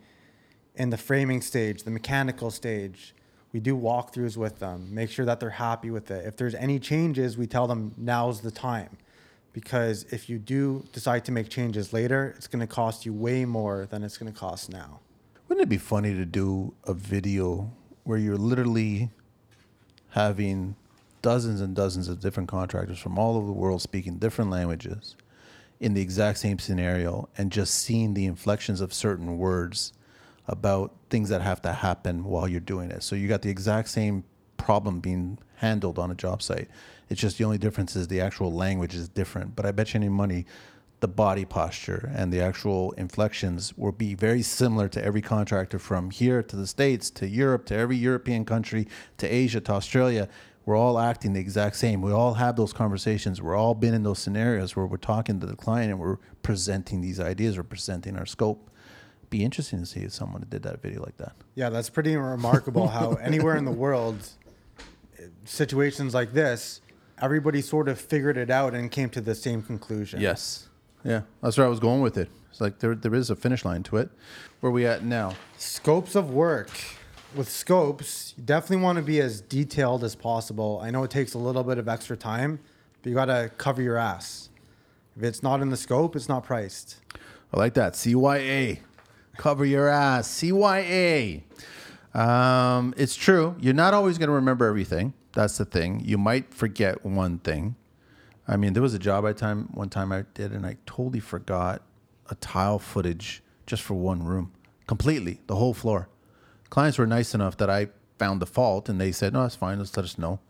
in 0.75 0.91
the 0.91 0.99
framing 0.99 1.41
stage, 1.41 1.83
the 1.85 1.91
mechanical 1.91 2.51
stage. 2.51 3.15
We 3.53 3.61
do 3.61 3.75
walkthroughs 3.77 4.37
with 4.37 4.59
them, 4.59 4.95
make 4.95 5.11
sure 5.11 5.25
that 5.25 5.41
they're 5.41 5.51
happy 5.51 5.91
with 5.91 6.11
it. 6.11 6.27
If 6.27 6.37
there's 6.37 6.55
any 6.55 6.79
changes, 6.79 7.39
we 7.39 7.47
tell 7.47 7.67
them 7.67 7.95
now's 7.97 8.43
the 8.43 8.51
time. 8.51 8.99
Because 9.55 10.05
if 10.11 10.29
you 10.29 10.39
do 10.39 10.85
decide 10.93 11.25
to 11.25 11.33
make 11.33 11.49
changes 11.49 11.93
later, 11.93 12.35
it's 12.37 12.47
going 12.47 12.61
to 12.61 12.67
cost 12.67 13.07
you 13.07 13.15
way 13.15 13.47
more 13.47 13.87
than 13.87 14.05
it's 14.05 14.19
going 14.19 14.31
to 14.31 14.39
cost 14.39 14.71
now. 14.71 15.01
Wouldn't 15.49 15.65
it 15.65 15.71
be 15.71 15.79
funny 15.79 16.13
to 16.15 16.27
do 16.27 16.75
a 16.85 16.93
video 16.93 17.73
where 18.05 18.19
you're 18.19 18.37
literally 18.37 19.11
having 20.11 20.77
dozens 21.23 21.61
and 21.61 21.75
dozens 21.75 22.09
of 22.09 22.21
different 22.21 22.49
contractors 22.49 22.99
from 22.99 23.19
all 23.19 23.37
over 23.37 23.47
the 23.47 23.53
world 23.53 23.83
speaking 23.83 24.19
different 24.19 24.51
languages 24.51 25.17
in 25.81 25.95
the 25.95 26.01
exact 26.01 26.39
same 26.39 26.59
scenario 26.59 27.29
and 27.39 27.53
just 27.53 27.75
seeing 27.75 28.15
the 28.15 28.27
inflections 28.27 28.81
of 28.81 28.93
certain 28.93 29.39
words 29.39 29.93
about 30.47 30.95
things 31.11 31.29
that 31.29 31.43
have 31.43 31.61
to 31.63 31.73
happen 31.73 32.25
while 32.25 32.49
you're 32.49 32.61
doing 32.61 32.91
it. 32.91 33.03
So 33.03 33.15
you 33.15 33.29
got 33.29 33.43
the 33.43 33.51
exact 33.51 33.89
same 33.89 34.25
problem 34.57 35.01
being 35.01 35.39
handled 35.57 35.99
on 35.99 36.11
a 36.11 36.15
job 36.15 36.43
site. 36.43 36.69
It's 37.09 37.21
just 37.21 37.39
the 37.39 37.45
only 37.45 37.59
difference 37.59 37.97
is 37.97 38.09
the 38.09 38.21
actual 38.21 38.53
language 38.53 38.95
is 38.95 39.09
different. 39.09 39.55
But 39.55 39.67
I 39.67 39.73
bet 39.73 39.95
you 39.95 39.99
any 39.99 40.09
money 40.09 40.47
the 41.01 41.09
body 41.09 41.45
posture 41.45 42.11
and 42.15 42.33
the 42.33 42.41
actual 42.41 42.93
inflections 42.93 43.77
will 43.77 43.93
be 43.93 44.15
very 44.15 44.43
similar 44.43 44.89
to 44.89 45.05
every 45.05 45.23
contractor 45.23 45.79
from 45.79 46.11
here 46.11 46.43
to 46.43 46.57
the 46.57 46.67
States 46.67 47.09
to 47.11 47.29
Europe 47.29 47.67
to 47.67 47.75
every 47.75 47.97
European 47.97 48.45
country 48.45 48.89
to 49.19 49.27
Asia 49.29 49.61
to 49.61 49.73
Australia. 49.73 50.29
We're 50.69 50.77
all 50.77 50.99
acting 50.99 51.33
the 51.33 51.41
exact 51.41 51.77
same. 51.77 52.03
We 52.03 52.13
all 52.13 52.35
have 52.35 52.57
those 52.57 52.75
conversations. 52.75 53.41
We're 53.41 53.57
all 53.57 53.75
been 53.75 53.95
in 53.95 54.03
those 54.03 54.19
scenarios 54.19 54.77
where 54.77 54.85
we're 54.85 54.99
talking 54.99 55.41
to 55.41 55.47
the 55.47 55.57
client 55.57 55.91
and 55.91 55.99
we're 55.99 56.19
presenting 56.43 57.01
these 57.01 57.19
ideas 57.19 57.57
or 57.57 57.63
presenting 57.63 58.19
our 58.19 58.27
scope. 58.27 58.71
Be 59.31 59.43
interesting 59.43 59.79
to 59.79 59.87
see 59.87 60.01
if 60.01 60.13
someone 60.13 60.45
did 60.47 60.63
that 60.65 60.83
video 60.83 61.03
like 61.03 61.17
that. 61.17 61.33
Yeah, 61.55 61.71
that's 61.71 61.89
pretty 61.89 62.15
remarkable 62.19 62.87
how 62.99 63.15
anywhere 63.15 63.57
in 63.57 63.65
the 63.65 63.71
world, 63.71 64.29
situations 65.47 66.13
like 66.13 66.35
this, 66.35 66.83
everybody 67.19 67.63
sort 67.63 67.89
of 67.89 67.99
figured 67.99 68.37
it 68.37 68.51
out 68.51 68.75
and 68.75 68.91
came 68.91 69.09
to 69.09 69.23
the 69.23 69.35
same 69.35 69.63
conclusion. 69.63 70.21
Yes. 70.21 70.69
Yeah. 71.03 71.23
That's 71.41 71.57
where 71.57 71.67
I 71.67 71.71
was 71.71 71.81
going 71.81 72.03
with 72.03 72.19
it. 72.19 72.29
It's 72.51 72.61
like 72.61 72.81
there, 72.81 72.95
there 72.95 73.15
is 73.15 73.31
a 73.31 73.37
finish 73.37 73.65
line 73.65 73.85
to 73.85 73.97
it. 73.97 74.11
Where 74.61 74.71
we 74.71 74.85
at 74.85 75.03
now? 75.03 75.35
Scopes 75.57 76.15
of 76.15 76.29
work. 76.29 76.69
With 77.35 77.51
scopes, 77.51 78.33
you 78.39 78.43
definitely 78.43 78.83
want 78.83 78.97
to 78.97 79.03
be 79.03 79.21
as 79.21 79.43
detailed 79.43 80.03
as 80.03 80.15
possible. 80.15 80.81
I 80.83 80.91
know 80.91 81.05
it 81.05 81.11
takes 81.11 81.35
a 81.35 81.39
little 81.39 81.63
bit 81.63 81.77
of 81.77 81.87
extra 81.87 82.17
time, 82.17 82.59
but 83.03 83.11
you 83.11 83.15
got 83.15 83.27
to 83.27 83.51
cover 83.59 83.83
your 83.83 83.99
ass. 83.99 84.49
If 85.15 85.23
it's 85.23 85.43
not 85.43 85.61
in 85.61 85.69
the 85.69 85.77
scope, 85.77 86.17
it's 86.17 86.29
not 86.29 86.45
priced. 86.45 86.97
I 87.53 87.59
like 87.59 87.75
that. 87.75 87.93
CYA. 87.93 88.79
Cover 89.37 89.67
your 89.67 89.89
ass. 89.89 90.29
CYA. 90.41 91.43
Um, 92.15 92.95
it's 92.97 93.15
true. 93.15 93.57
You're 93.61 93.75
not 93.75 93.93
always 93.93 94.17
going 94.17 94.29
to 94.29 94.35
remember 94.35 94.67
everything. 94.67 95.13
That's 95.35 95.59
the 95.59 95.67
thing. 95.67 96.01
You 96.05 96.17
might 96.17 96.55
forget 96.55 97.05
one 97.05 97.41
thing. 97.41 97.77
I 98.47 98.57
mean, 98.57 98.73
there 98.73 98.83
was 98.83 98.95
a 98.95 98.99
job 98.99 99.27
I 99.27 99.35
time 99.35 99.69
one 99.75 99.91
time 99.91 100.13
I 100.13 100.25
did, 100.33 100.53
and 100.53 100.65
I 100.65 100.79
totally 100.87 101.21
forgot 101.21 101.83
a 102.31 102.35
tile 102.37 102.79
footage 102.79 103.43
just 103.67 103.83
for 103.83 103.95
one 103.95 104.23
room, 104.23 104.53
completely 104.87 105.41
the 105.47 105.57
whole 105.57 105.75
floor. 105.75 106.09
Clients 106.71 106.99
were 106.99 107.07
nice 107.07 107.35
enough 107.35 107.57
that 107.59 107.71
I 107.71 107.89
found 108.19 108.41
the 108.43 108.47
fault, 108.47 108.89
and 108.89 109.01
they 109.01 109.13
said, 109.13 109.33
"No, 109.33 109.43
that's 109.43 109.57
fine. 109.57 109.79
Let's 109.79 109.97
let 109.97 110.05
us 110.05 110.19
know." 110.19 110.41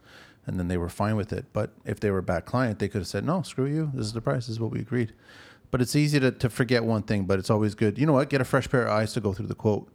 And 0.46 0.58
then 0.58 0.68
they 0.68 0.78
were 0.78 0.88
fine 0.88 1.16
with 1.16 1.32
it. 1.32 1.46
But 1.52 1.72
if 1.84 2.00
they 2.00 2.10
were 2.10 2.18
a 2.18 2.22
bad 2.22 2.46
client, 2.46 2.78
they 2.78 2.88
could 2.88 3.00
have 3.02 3.08
said, 3.08 3.24
"No, 3.24 3.42
screw 3.42 3.66
you. 3.66 3.90
This 3.94 4.06
is 4.06 4.12
the 4.12 4.20
price. 4.20 4.46
This 4.46 4.56
is 4.56 4.60
what 4.60 4.70
we 4.70 4.80
agreed." 4.80 5.12
But 5.70 5.82
it's 5.82 5.94
easy 5.94 6.18
to, 6.20 6.30
to 6.30 6.48
forget 6.48 6.84
one 6.84 7.02
thing, 7.02 7.24
but 7.24 7.38
it's 7.38 7.50
always 7.50 7.74
good. 7.74 7.98
You 7.98 8.06
know 8.06 8.14
what? 8.14 8.30
Get 8.30 8.40
a 8.40 8.44
fresh 8.44 8.70
pair 8.70 8.84
of 8.84 8.90
eyes 8.90 9.12
to 9.12 9.20
go 9.20 9.34
through 9.34 9.48
the 9.48 9.54
quote 9.54 9.88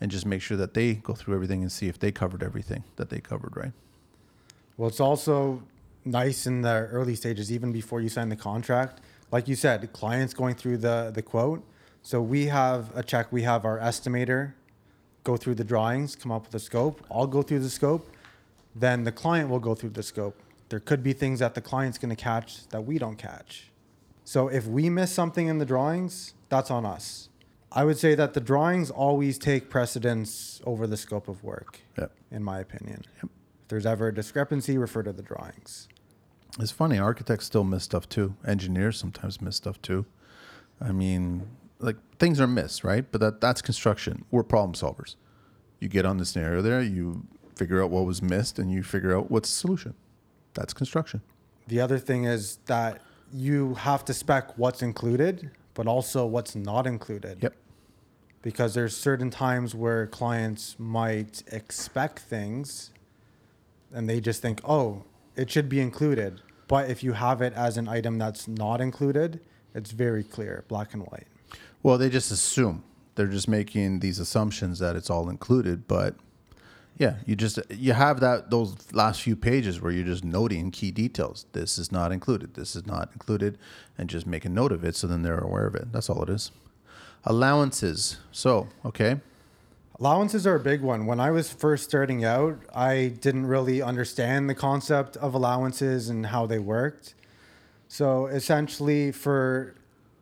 and 0.00 0.10
just 0.10 0.26
make 0.26 0.42
sure 0.42 0.56
that 0.58 0.74
they 0.74 0.94
go 0.94 1.14
through 1.14 1.34
everything 1.34 1.62
and 1.62 1.72
see 1.72 1.88
if 1.88 1.98
they 1.98 2.12
covered 2.12 2.42
everything 2.42 2.84
that 2.96 3.08
they 3.08 3.18
covered, 3.18 3.56
right? 3.56 3.72
Well, 4.76 4.88
it's 4.88 5.00
also 5.00 5.62
nice 6.04 6.46
in 6.46 6.60
the 6.60 6.88
early 6.92 7.14
stages, 7.14 7.50
even 7.50 7.72
before 7.72 8.02
you 8.02 8.10
sign 8.10 8.28
the 8.28 8.36
contract. 8.36 9.00
Like 9.32 9.48
you 9.48 9.54
said, 9.54 9.90
clients 9.92 10.34
going 10.34 10.54
through 10.54 10.78
the, 10.78 11.10
the 11.14 11.22
quote. 11.22 11.64
So 12.02 12.20
we 12.20 12.46
have 12.46 12.94
a 12.94 13.02
check, 13.02 13.32
we 13.32 13.42
have 13.42 13.64
our 13.64 13.78
estimator 13.78 14.52
go 15.26 15.36
through 15.36 15.56
the 15.56 15.64
drawings, 15.64 16.14
come 16.14 16.30
up 16.30 16.46
with 16.46 16.54
a 16.54 16.60
scope. 16.60 17.04
I'll 17.10 17.26
go 17.26 17.42
through 17.42 17.58
the 17.58 17.68
scope. 17.68 18.08
Then 18.76 19.02
the 19.02 19.10
client 19.12 19.50
will 19.50 19.58
go 19.58 19.74
through 19.74 19.90
the 19.90 20.02
scope. 20.04 20.40
There 20.68 20.78
could 20.80 21.02
be 21.02 21.12
things 21.12 21.40
that 21.40 21.54
the 21.54 21.60
client's 21.60 21.98
going 21.98 22.14
to 22.14 22.22
catch 22.30 22.68
that 22.68 22.82
we 22.84 22.96
don't 22.98 23.16
catch. 23.16 23.70
So 24.24 24.46
if 24.48 24.66
we 24.66 24.88
miss 24.88 25.10
something 25.12 25.48
in 25.48 25.58
the 25.58 25.64
drawings, 25.66 26.34
that's 26.48 26.70
on 26.70 26.86
us. 26.86 27.28
I 27.72 27.84
would 27.84 27.98
say 27.98 28.14
that 28.14 28.34
the 28.34 28.40
drawings 28.40 28.88
always 28.90 29.36
take 29.38 29.68
precedence 29.68 30.60
over 30.64 30.86
the 30.86 30.96
scope 30.96 31.26
of 31.28 31.42
work, 31.42 31.80
Yep. 31.98 32.12
in 32.30 32.42
my 32.44 32.60
opinion. 32.60 33.02
Yep. 33.16 33.24
If 33.62 33.68
there's 33.68 33.86
ever 33.86 34.08
a 34.08 34.14
discrepancy, 34.14 34.78
refer 34.78 35.02
to 35.02 35.12
the 35.12 35.22
drawings. 35.22 35.88
It's 36.60 36.70
funny. 36.70 36.98
Architects 36.98 37.46
still 37.46 37.64
miss 37.64 37.82
stuff 37.82 38.08
too. 38.08 38.36
Engineers 38.46 38.98
sometimes 38.98 39.40
miss 39.42 39.56
stuff 39.56 39.82
too. 39.82 40.06
I 40.80 40.92
mean, 40.92 41.48
like 41.78 41.96
things 42.18 42.40
are 42.40 42.46
missed, 42.46 42.84
right? 42.84 43.04
But 43.10 43.20
that 43.20 43.40
that's 43.40 43.62
construction. 43.62 44.24
We're 44.30 44.42
problem 44.42 44.74
solvers. 44.74 45.16
You 45.80 45.88
get 45.88 46.06
on 46.06 46.16
the 46.18 46.24
scenario 46.24 46.62
there, 46.62 46.80
you 46.82 47.26
figure 47.54 47.82
out 47.82 47.90
what 47.90 48.04
was 48.06 48.22
missed, 48.22 48.58
and 48.58 48.70
you 48.70 48.82
figure 48.82 49.16
out 49.16 49.30
what's 49.30 49.50
the 49.50 49.56
solution. 49.56 49.94
That's 50.54 50.72
construction. 50.72 51.20
The 51.68 51.80
other 51.80 51.98
thing 51.98 52.24
is 52.24 52.58
that 52.66 53.02
you 53.32 53.74
have 53.74 54.04
to 54.06 54.14
spec 54.14 54.56
what's 54.56 54.82
included, 54.82 55.50
but 55.74 55.86
also 55.86 56.24
what's 56.24 56.54
not 56.54 56.86
included. 56.86 57.42
Yep. 57.42 57.54
because 58.42 58.74
there's 58.74 58.96
certain 58.96 59.28
times 59.28 59.74
where 59.74 60.06
clients 60.06 60.76
might 60.78 61.42
expect 61.50 62.20
things 62.20 62.92
and 63.92 64.08
they 64.08 64.20
just 64.20 64.40
think, 64.40 64.60
oh, 64.64 65.02
it 65.34 65.50
should 65.50 65.68
be 65.68 65.80
included. 65.80 66.40
But 66.68 66.88
if 66.88 67.02
you 67.02 67.12
have 67.14 67.42
it 67.42 67.52
as 67.54 67.76
an 67.76 67.88
item 67.88 68.18
that's 68.18 68.46
not 68.46 68.80
included, 68.80 69.40
it's 69.74 69.90
very 69.90 70.22
clear, 70.22 70.64
black 70.68 70.94
and 70.94 71.02
white. 71.02 71.26
Well, 71.86 71.98
they 71.98 72.08
just 72.08 72.32
assume 72.32 72.82
they're 73.14 73.28
just 73.28 73.46
making 73.46 74.00
these 74.00 74.18
assumptions 74.18 74.80
that 74.80 74.96
it's 74.96 75.08
all 75.08 75.30
included, 75.30 75.86
but 75.86 76.16
yeah, 76.98 77.18
you 77.26 77.36
just 77.36 77.60
you 77.70 77.92
have 77.92 78.18
that 78.18 78.50
those 78.50 78.92
last 78.92 79.22
few 79.22 79.36
pages 79.36 79.80
where 79.80 79.92
you're 79.92 80.04
just 80.04 80.24
noting 80.24 80.72
key 80.72 80.90
details. 80.90 81.46
This 81.52 81.78
is 81.78 81.92
not 81.92 82.10
included. 82.10 82.54
This 82.54 82.74
is 82.74 82.88
not 82.88 83.10
included, 83.12 83.56
and 83.96 84.10
just 84.10 84.26
make 84.26 84.44
a 84.44 84.48
note 84.48 84.72
of 84.72 84.82
it 84.82 84.96
so 84.96 85.06
then 85.06 85.22
they're 85.22 85.38
aware 85.38 85.68
of 85.68 85.76
it. 85.76 85.92
That's 85.92 86.10
all 86.10 86.24
it 86.24 86.28
is. 86.28 86.50
Allowances. 87.22 88.16
So 88.32 88.66
okay, 88.84 89.20
Allowances 90.00 90.44
are 90.44 90.56
a 90.56 90.60
big 90.60 90.80
one. 90.80 91.06
When 91.06 91.20
I 91.20 91.30
was 91.30 91.52
first 91.52 91.84
starting 91.84 92.24
out, 92.24 92.58
I 92.74 93.14
didn't 93.20 93.46
really 93.46 93.80
understand 93.80 94.50
the 94.50 94.56
concept 94.56 95.16
of 95.18 95.34
allowances 95.34 96.08
and 96.08 96.26
how 96.26 96.46
they 96.46 96.58
worked. 96.58 97.14
So 97.86 98.26
essentially, 98.26 99.12
for 99.12 99.76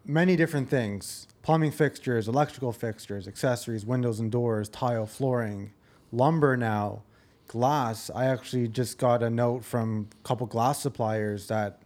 many 0.04 0.36
different 0.36 0.68
things 0.68 1.26
plumbing 1.44 1.70
fixtures, 1.70 2.26
electrical 2.26 2.72
fixtures, 2.72 3.28
accessories, 3.28 3.84
windows 3.84 4.18
and 4.18 4.32
doors, 4.32 4.66
tile, 4.70 5.04
flooring, 5.04 5.70
lumber 6.10 6.56
now, 6.56 7.02
glass. 7.46 8.10
I 8.14 8.24
actually 8.24 8.66
just 8.66 8.96
got 8.96 9.22
a 9.22 9.28
note 9.28 9.62
from 9.62 10.08
a 10.10 10.26
couple 10.26 10.46
glass 10.46 10.80
suppliers 10.80 11.46
that 11.48 11.82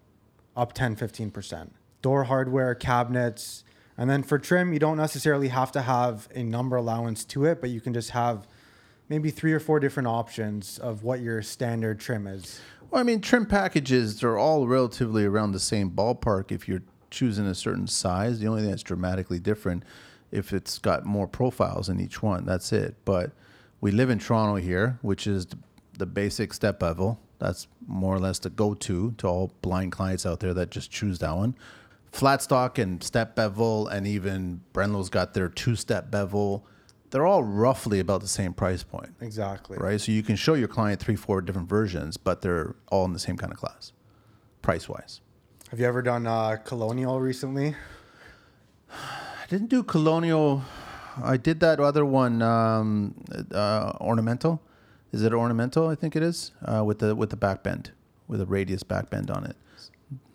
up 0.56 0.72
10 0.74 0.94
15%. 0.94 1.70
Door 2.00 2.24
hardware, 2.24 2.74
cabinets, 2.76 3.64
and 3.96 4.08
then 4.08 4.22
for 4.22 4.38
trim, 4.38 4.72
you 4.72 4.78
don't 4.78 4.96
necessarily 4.96 5.48
have 5.48 5.72
to 5.72 5.82
have 5.82 6.28
a 6.32 6.44
number 6.44 6.76
allowance 6.76 7.24
to 7.24 7.44
it, 7.44 7.60
but 7.60 7.70
you 7.70 7.80
can 7.80 7.92
just 7.92 8.10
have 8.10 8.46
maybe 9.08 9.28
three 9.28 9.52
or 9.52 9.58
four 9.58 9.80
different 9.80 10.06
options 10.06 10.78
of 10.78 11.02
what 11.02 11.18
your 11.18 11.42
standard 11.42 11.98
trim 11.98 12.28
is. 12.28 12.60
Well, 12.92 13.00
I 13.00 13.02
mean, 13.02 13.20
trim 13.20 13.44
packages 13.44 14.22
are 14.22 14.38
all 14.38 14.68
relatively 14.68 15.24
around 15.24 15.50
the 15.50 15.58
same 15.58 15.90
ballpark 15.90 16.52
if 16.52 16.68
you're 16.68 16.82
choosing 17.10 17.46
a 17.46 17.54
certain 17.54 17.86
size. 17.86 18.38
The 18.40 18.48
only 18.48 18.62
thing 18.62 18.70
that's 18.70 18.82
dramatically 18.82 19.38
different 19.38 19.84
if 20.30 20.52
it's 20.52 20.78
got 20.78 21.04
more 21.06 21.26
profiles 21.26 21.88
in 21.88 22.00
each 22.00 22.22
one. 22.22 22.44
That's 22.44 22.72
it. 22.72 22.96
But 23.04 23.32
we 23.80 23.90
live 23.90 24.10
in 24.10 24.18
Toronto 24.18 24.56
here, 24.56 24.98
which 25.02 25.26
is 25.26 25.46
the 25.96 26.06
basic 26.06 26.52
step 26.52 26.78
bevel. 26.78 27.20
That's 27.38 27.66
more 27.86 28.14
or 28.14 28.18
less 28.18 28.38
the 28.38 28.50
go-to 28.50 29.12
to 29.18 29.26
all 29.26 29.52
blind 29.62 29.92
clients 29.92 30.26
out 30.26 30.40
there 30.40 30.52
that 30.54 30.70
just 30.70 30.90
choose 30.90 31.18
that 31.20 31.34
one. 31.36 31.54
Flat 32.12 32.42
stock 32.42 32.78
and 32.78 33.02
step 33.02 33.36
bevel, 33.36 33.86
and 33.88 34.06
even 34.06 34.60
Brenlo's 34.72 35.08
got 35.10 35.34
their 35.34 35.48
two-step 35.48 36.10
bevel. 36.10 36.66
They're 37.10 37.26
all 37.26 37.44
roughly 37.44 38.00
about 38.00 38.20
the 38.22 38.28
same 38.28 38.52
price 38.52 38.82
point 38.82 39.14
Exactly. 39.20 39.78
right? 39.78 40.00
So 40.00 40.12
you 40.12 40.22
can 40.22 40.36
show 40.36 40.54
your 40.54 40.68
client 40.68 41.00
three, 41.00 41.16
four 41.16 41.40
different 41.40 41.68
versions, 41.68 42.16
but 42.16 42.42
they're 42.42 42.74
all 42.90 43.04
in 43.04 43.12
the 43.12 43.18
same 43.18 43.36
kind 43.36 43.52
of 43.52 43.58
class, 43.58 43.92
price 44.62 44.88
wise. 44.88 45.20
Have 45.70 45.80
you 45.80 45.86
ever 45.86 46.00
done 46.02 46.26
uh, 46.26 46.56
colonial 46.64 47.20
recently? 47.20 47.74
I 48.90 49.46
didn't 49.48 49.68
do 49.68 49.82
colonial. 49.82 50.62
I 51.22 51.36
did 51.36 51.60
that 51.60 51.78
other 51.80 52.04
one, 52.04 52.40
um, 52.42 53.14
uh, 53.52 53.92
ornamental. 54.00 54.62
Is 55.12 55.22
it 55.22 55.32
ornamental? 55.32 55.88
I 55.88 55.94
think 55.94 56.16
it 56.16 56.22
is 56.22 56.52
uh, 56.64 56.84
with 56.84 57.00
the 57.00 57.14
with 57.14 57.30
the 57.30 57.36
back 57.36 57.62
bend, 57.62 57.90
with 58.28 58.40
a 58.40 58.46
radius 58.46 58.82
back 58.82 59.10
bend 59.10 59.30
on 59.30 59.44
it. 59.44 59.56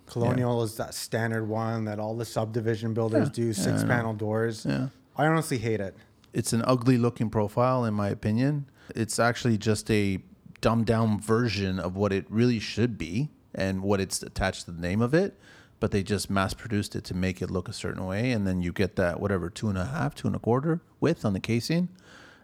Colonial 0.06 0.62
is 0.62 0.76
that 0.76 0.94
standard 0.94 1.48
one 1.48 1.86
that 1.86 2.00
all 2.00 2.16
the 2.16 2.26
subdivision 2.26 2.94
builders 2.94 3.30
Yeah. 3.30 3.34
do, 3.34 3.46
Yeah, 3.48 3.54
six 3.54 3.84
panel 3.84 4.14
doors. 4.14 4.66
Yeah. 4.68 4.90
I 5.16 5.26
honestly 5.26 5.58
hate 5.58 5.80
it. 5.80 5.96
It's 6.34 6.54
an 6.54 6.64
ugly 6.66 6.98
looking 6.98 7.30
profile, 7.30 7.86
in 7.86 7.94
my 7.94 8.10
opinion. 8.10 8.66
It's 8.96 9.18
actually 9.20 9.58
just 9.58 9.90
a 9.90 10.20
dumbed 10.62 10.86
down 10.86 11.20
version 11.20 11.80
of 11.80 11.96
what 11.96 12.12
it 12.14 12.26
really 12.30 12.60
should 12.60 12.98
be 12.98 13.30
and 13.56 13.82
what 13.82 14.00
it's 14.00 14.22
attached 14.24 14.66
to 14.66 14.72
the 14.72 14.82
name 14.82 15.02
of 15.02 15.14
it. 15.14 15.38
But 15.80 15.92
they 15.92 16.02
just 16.04 16.30
mass 16.30 16.54
produced 16.54 16.96
it 16.96 17.04
to 17.06 17.14
make 17.14 17.42
it 17.42 17.52
look 17.52 17.68
a 17.68 17.74
certain 17.74 18.06
way. 18.06 18.32
And 18.32 18.48
then 18.48 18.62
you 18.62 18.72
get 18.72 18.96
that, 18.96 19.20
whatever, 19.20 19.50
two 19.50 19.68
and 19.68 19.78
a 19.78 19.86
half, 19.86 20.16
two 20.16 20.28
and 20.28 20.36
a 20.36 20.40
quarter 20.40 20.80
width 21.02 21.26
on 21.26 21.34
the 21.34 21.42
casing. 21.42 21.90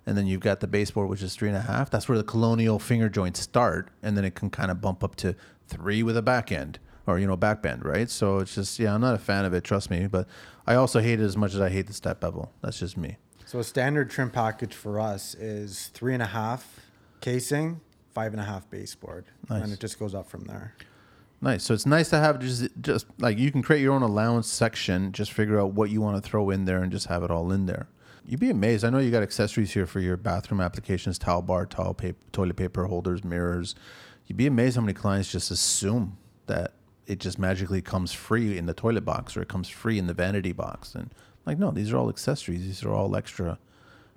And 0.05 0.17
then 0.17 0.27
you've 0.27 0.41
got 0.41 0.59
the 0.59 0.67
baseboard, 0.67 1.07
which 1.09 1.21
is 1.23 1.35
three 1.35 1.47
and 1.47 1.57
a 1.57 1.61
half. 1.61 1.89
That's 1.89 2.09
where 2.09 2.17
the 2.17 2.23
colonial 2.23 2.79
finger 2.79 3.07
joints 3.07 3.39
start. 3.39 3.91
And 4.03 4.17
then 4.17 4.25
it 4.25 4.35
can 4.35 4.49
kind 4.49 4.71
of 4.71 4.81
bump 4.81 5.03
up 5.03 5.15
to 5.17 5.35
three 5.67 6.03
with 6.03 6.17
a 6.17 6.21
back 6.21 6.51
end 6.51 6.79
or, 7.07 7.17
you 7.17 7.27
know, 7.27 7.37
back 7.37 7.61
bend, 7.61 7.85
right? 7.85 8.09
So 8.09 8.39
it's 8.39 8.55
just, 8.55 8.77
yeah, 8.77 8.93
I'm 8.93 9.01
not 9.01 9.15
a 9.15 9.19
fan 9.19 9.45
of 9.45 9.53
it, 9.53 9.63
trust 9.63 9.89
me. 9.89 10.07
But 10.07 10.27
I 10.67 10.75
also 10.75 10.99
hate 10.99 11.21
it 11.21 11.23
as 11.23 11.37
much 11.37 11.53
as 11.53 11.61
I 11.61 11.69
hate 11.69 11.87
the 11.87 11.93
step 11.93 12.19
bevel. 12.19 12.51
That's 12.61 12.79
just 12.79 12.97
me. 12.97 13.17
So 13.45 13.59
a 13.59 13.63
standard 13.63 14.09
trim 14.09 14.31
package 14.31 14.73
for 14.75 14.99
us 14.99 15.33
is 15.35 15.87
three 15.93 16.13
and 16.13 16.21
a 16.21 16.27
half 16.27 16.81
casing, 17.21 17.79
five 18.13 18.33
and 18.33 18.41
a 18.41 18.45
half 18.45 18.69
baseboard, 18.69 19.25
Nice. 19.49 19.63
and 19.63 19.71
it 19.73 19.79
just 19.79 19.97
goes 19.97 20.13
up 20.13 20.29
from 20.29 20.43
there. 20.45 20.75
Nice. 21.41 21.63
So 21.63 21.73
it's 21.73 21.85
nice 21.85 22.09
to 22.09 22.19
have 22.19 22.39
just 22.39 22.67
just 22.81 23.05
like 23.17 23.37
you 23.37 23.51
can 23.51 23.61
create 23.61 23.81
your 23.81 23.93
own 23.93 24.01
allowance 24.01 24.47
section. 24.47 25.11
Just 25.11 25.31
figure 25.31 25.59
out 25.59 25.73
what 25.73 25.89
you 25.89 26.01
want 26.01 26.21
to 26.21 26.29
throw 26.29 26.49
in 26.49 26.65
there 26.65 26.83
and 26.83 26.91
just 26.91 27.07
have 27.07 27.23
it 27.23 27.31
all 27.31 27.51
in 27.51 27.65
there. 27.65 27.87
You'd 28.25 28.41
be 28.41 28.49
amazed. 28.49 28.83
I 28.83 28.89
know 28.89 28.99
you 28.99 29.09
got 29.09 29.23
accessories 29.23 29.73
here 29.73 29.85
for 29.85 30.01
your 30.01 30.17
bathroom 30.17 30.59
applications: 30.59 31.17
towel 31.17 31.41
bar, 31.41 31.65
towel 31.65 31.93
paper, 31.93 32.19
toilet 32.31 32.57
paper 32.57 32.85
holders, 32.85 33.23
mirrors. 33.23 33.73
You'd 34.27 34.37
be 34.37 34.47
amazed 34.47 34.75
how 34.75 34.81
many 34.81 34.93
clients 34.93 35.31
just 35.31 35.49
assume 35.49 36.17
that 36.47 36.73
it 37.07 37.19
just 37.19 37.39
magically 37.39 37.81
comes 37.81 38.11
free 38.11 38.57
in 38.57 38.67
the 38.67 38.73
toilet 38.73 39.05
box 39.05 39.35
or 39.35 39.41
it 39.41 39.47
comes 39.47 39.69
free 39.69 39.97
in 39.97 40.07
the 40.07 40.13
vanity 40.13 40.51
box. 40.51 40.93
And 40.93 41.09
like, 41.45 41.57
no, 41.57 41.71
these 41.71 41.91
are 41.91 41.97
all 41.97 42.09
accessories. 42.09 42.61
These 42.61 42.83
are 42.83 42.93
all 42.93 43.15
extra. 43.15 43.57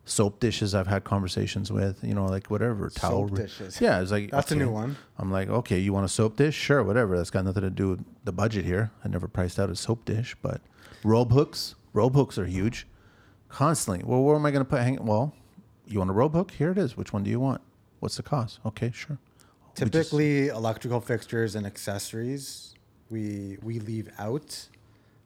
Soap 0.04 0.40
dishes 0.40 0.74
I've 0.74 0.88
had 0.88 1.04
conversations 1.04 1.70
with, 1.70 2.02
you 2.02 2.12
know, 2.14 2.26
like 2.26 2.48
whatever 2.50 2.90
towel. 2.90 3.28
Soap 3.28 3.36
dishes. 3.36 3.80
Yeah, 3.80 4.00
it's 4.00 4.10
like 4.10 4.30
That's 4.32 4.50
a 4.50 4.56
new 4.56 4.70
one. 4.70 4.96
I'm 5.16 5.30
like, 5.30 5.48
okay, 5.48 5.78
you 5.78 5.92
want 5.92 6.04
a 6.04 6.08
soap 6.08 6.36
dish? 6.36 6.56
Sure, 6.56 6.82
whatever. 6.82 7.16
That's 7.16 7.30
got 7.30 7.44
nothing 7.44 7.62
to 7.62 7.70
do 7.70 7.90
with 7.90 8.04
the 8.24 8.32
budget 8.32 8.64
here. 8.64 8.90
I 9.04 9.08
never 9.08 9.28
priced 9.28 9.60
out 9.60 9.70
a 9.70 9.76
soap 9.76 10.04
dish, 10.04 10.34
but 10.42 10.60
robe 11.04 11.30
hooks, 11.30 11.76
robe 11.92 12.14
hooks 12.16 12.36
are 12.36 12.46
huge. 12.46 12.86
Constantly. 13.48 14.02
Well, 14.04 14.22
where 14.22 14.34
am 14.34 14.44
I 14.44 14.50
going 14.50 14.64
to 14.64 14.68
put 14.68 14.80
hang? 14.80 15.04
Well, 15.04 15.34
you 15.86 15.98
want 15.98 16.10
a 16.10 16.14
robe 16.14 16.32
hook? 16.32 16.50
Here 16.52 16.72
it 16.72 16.78
is. 16.78 16.96
Which 16.96 17.12
one 17.12 17.22
do 17.22 17.30
you 17.30 17.38
want? 17.38 17.60
What's 18.00 18.16
the 18.16 18.22
cost? 18.24 18.58
Okay, 18.66 18.90
sure. 18.92 19.18
We 19.78 19.84
just- 19.88 19.92
Typically, 19.92 20.48
electrical 20.48 21.00
fixtures 21.00 21.54
and 21.54 21.64
accessories 21.66 22.74
we 23.08 23.58
we 23.62 23.78
leave 23.78 24.10
out, 24.18 24.68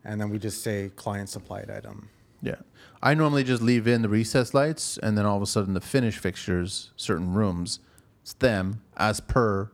and 0.04 0.20
then 0.20 0.28
we 0.28 0.38
just 0.38 0.62
say 0.62 0.90
client 0.96 1.28
supplied 1.30 1.70
item. 1.70 2.08
Yeah. 2.42 2.56
I 3.02 3.14
normally 3.14 3.44
just 3.44 3.62
leave 3.62 3.86
in 3.86 4.02
the 4.02 4.08
recess 4.08 4.54
lights, 4.54 4.98
and 4.98 5.16
then 5.16 5.26
all 5.26 5.36
of 5.36 5.42
a 5.42 5.46
sudden 5.46 5.74
the 5.74 5.80
finish 5.80 6.18
fixtures, 6.18 6.90
certain 6.96 7.34
rooms, 7.34 7.80
it's 8.22 8.32
them 8.34 8.82
as 8.96 9.20
per 9.20 9.70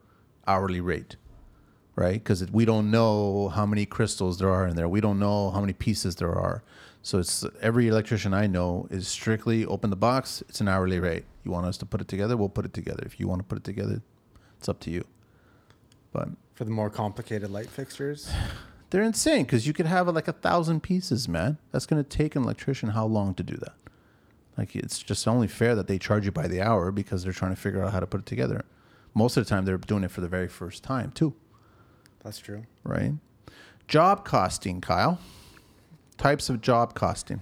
hourly 0.47 0.81
rate. 0.81 1.17
right? 1.95 2.15
Because 2.15 2.51
we 2.51 2.65
don't 2.65 2.91
know 2.91 3.49
how 3.51 3.67
many 3.67 3.87
crystals 3.87 4.39
there 4.39 4.51
are 4.51 4.67
in 4.67 4.77
there. 4.77 4.89
We 4.89 5.01
don't 5.01 5.19
know 5.19 5.51
how 5.51 5.61
many 5.61 5.73
pieces 5.73 6.17
there 6.17 6.33
are. 6.35 6.63
So 7.03 7.19
it's 7.19 7.45
every 7.61 7.89
electrician 7.89 8.33
I 8.33 8.47
know 8.47 8.87
is 8.91 9.09
strictly 9.09 9.65
open 9.67 9.91
the 9.91 9.97
box. 9.97 10.43
It's 10.49 10.61
an 10.61 10.69
hourly 10.69 11.01
rate. 11.01 11.25
You 11.45 11.51
want 11.51 11.67
us 11.67 11.77
to 11.79 11.87
put 11.87 12.01
it 12.01 12.09
together, 12.09 12.37
we'll 12.37 12.49
put 12.49 12.65
it 12.65 12.73
together. 12.73 13.03
If 13.05 13.19
you 13.19 13.27
want 13.29 13.41
to 13.41 13.45
put 13.45 13.59
it 13.59 13.65
together, 13.65 14.03
it's 14.59 14.69
up 14.69 14.79
to 14.81 14.91
you. 14.91 15.05
But 16.13 16.29
For 16.55 16.65
the 16.65 16.71
more 16.71 16.91
complicated 16.91 17.51
light 17.51 17.69
fixtures, 17.69 18.31
they're 18.93 19.03
insane 19.03 19.45
because 19.45 19.67
you 19.67 19.73
could 19.73 19.87
have 19.87 20.07
like 20.09 20.29
a 20.29 20.33
thousand 20.33 20.83
pieces, 20.83 21.27
man. 21.27 21.57
That's 21.73 21.87
going 21.87 22.03
to 22.05 22.09
take 22.09 22.37
an 22.37 22.43
electrician 22.43 22.91
how 22.91 23.07
long 23.07 23.35
to 23.35 23.43
do 23.43 23.57
that? 23.57 23.73
Like 24.59 24.77
it's 24.77 25.03
just 25.03 25.27
only 25.27 25.49
fair 25.49 25.75
that 25.75 25.87
they 25.87 25.99
charge 25.99 26.27
you 26.27 26.31
by 26.31 26.47
the 26.47 26.61
hour 26.61 26.93
because 26.93 27.25
they're 27.25 27.33
trying 27.33 27.55
to 27.55 27.61
figure 27.61 27.83
out 27.83 27.93
how 27.93 28.01
to 28.01 28.07
put 28.07 28.21
it 28.21 28.27
together. 28.27 28.67
Most 29.15 29.39
of 29.39 29.45
the 29.45 29.49
time, 29.49 29.65
they're 29.65 29.79
doing 29.79 30.05
it 30.05 30.11
for 30.11 30.21
the 30.21 30.29
very 30.29 30.47
first 30.47 30.85
time 30.85 31.11
too. 31.11 31.35
that's 32.23 32.39
true. 32.39 32.65
right? 32.85 33.15
Job 33.89 34.27
costing, 34.27 34.83
Kyle. 34.83 35.19
Types 36.19 36.51
of 36.51 36.61
job 36.61 36.95
costing. 36.95 37.41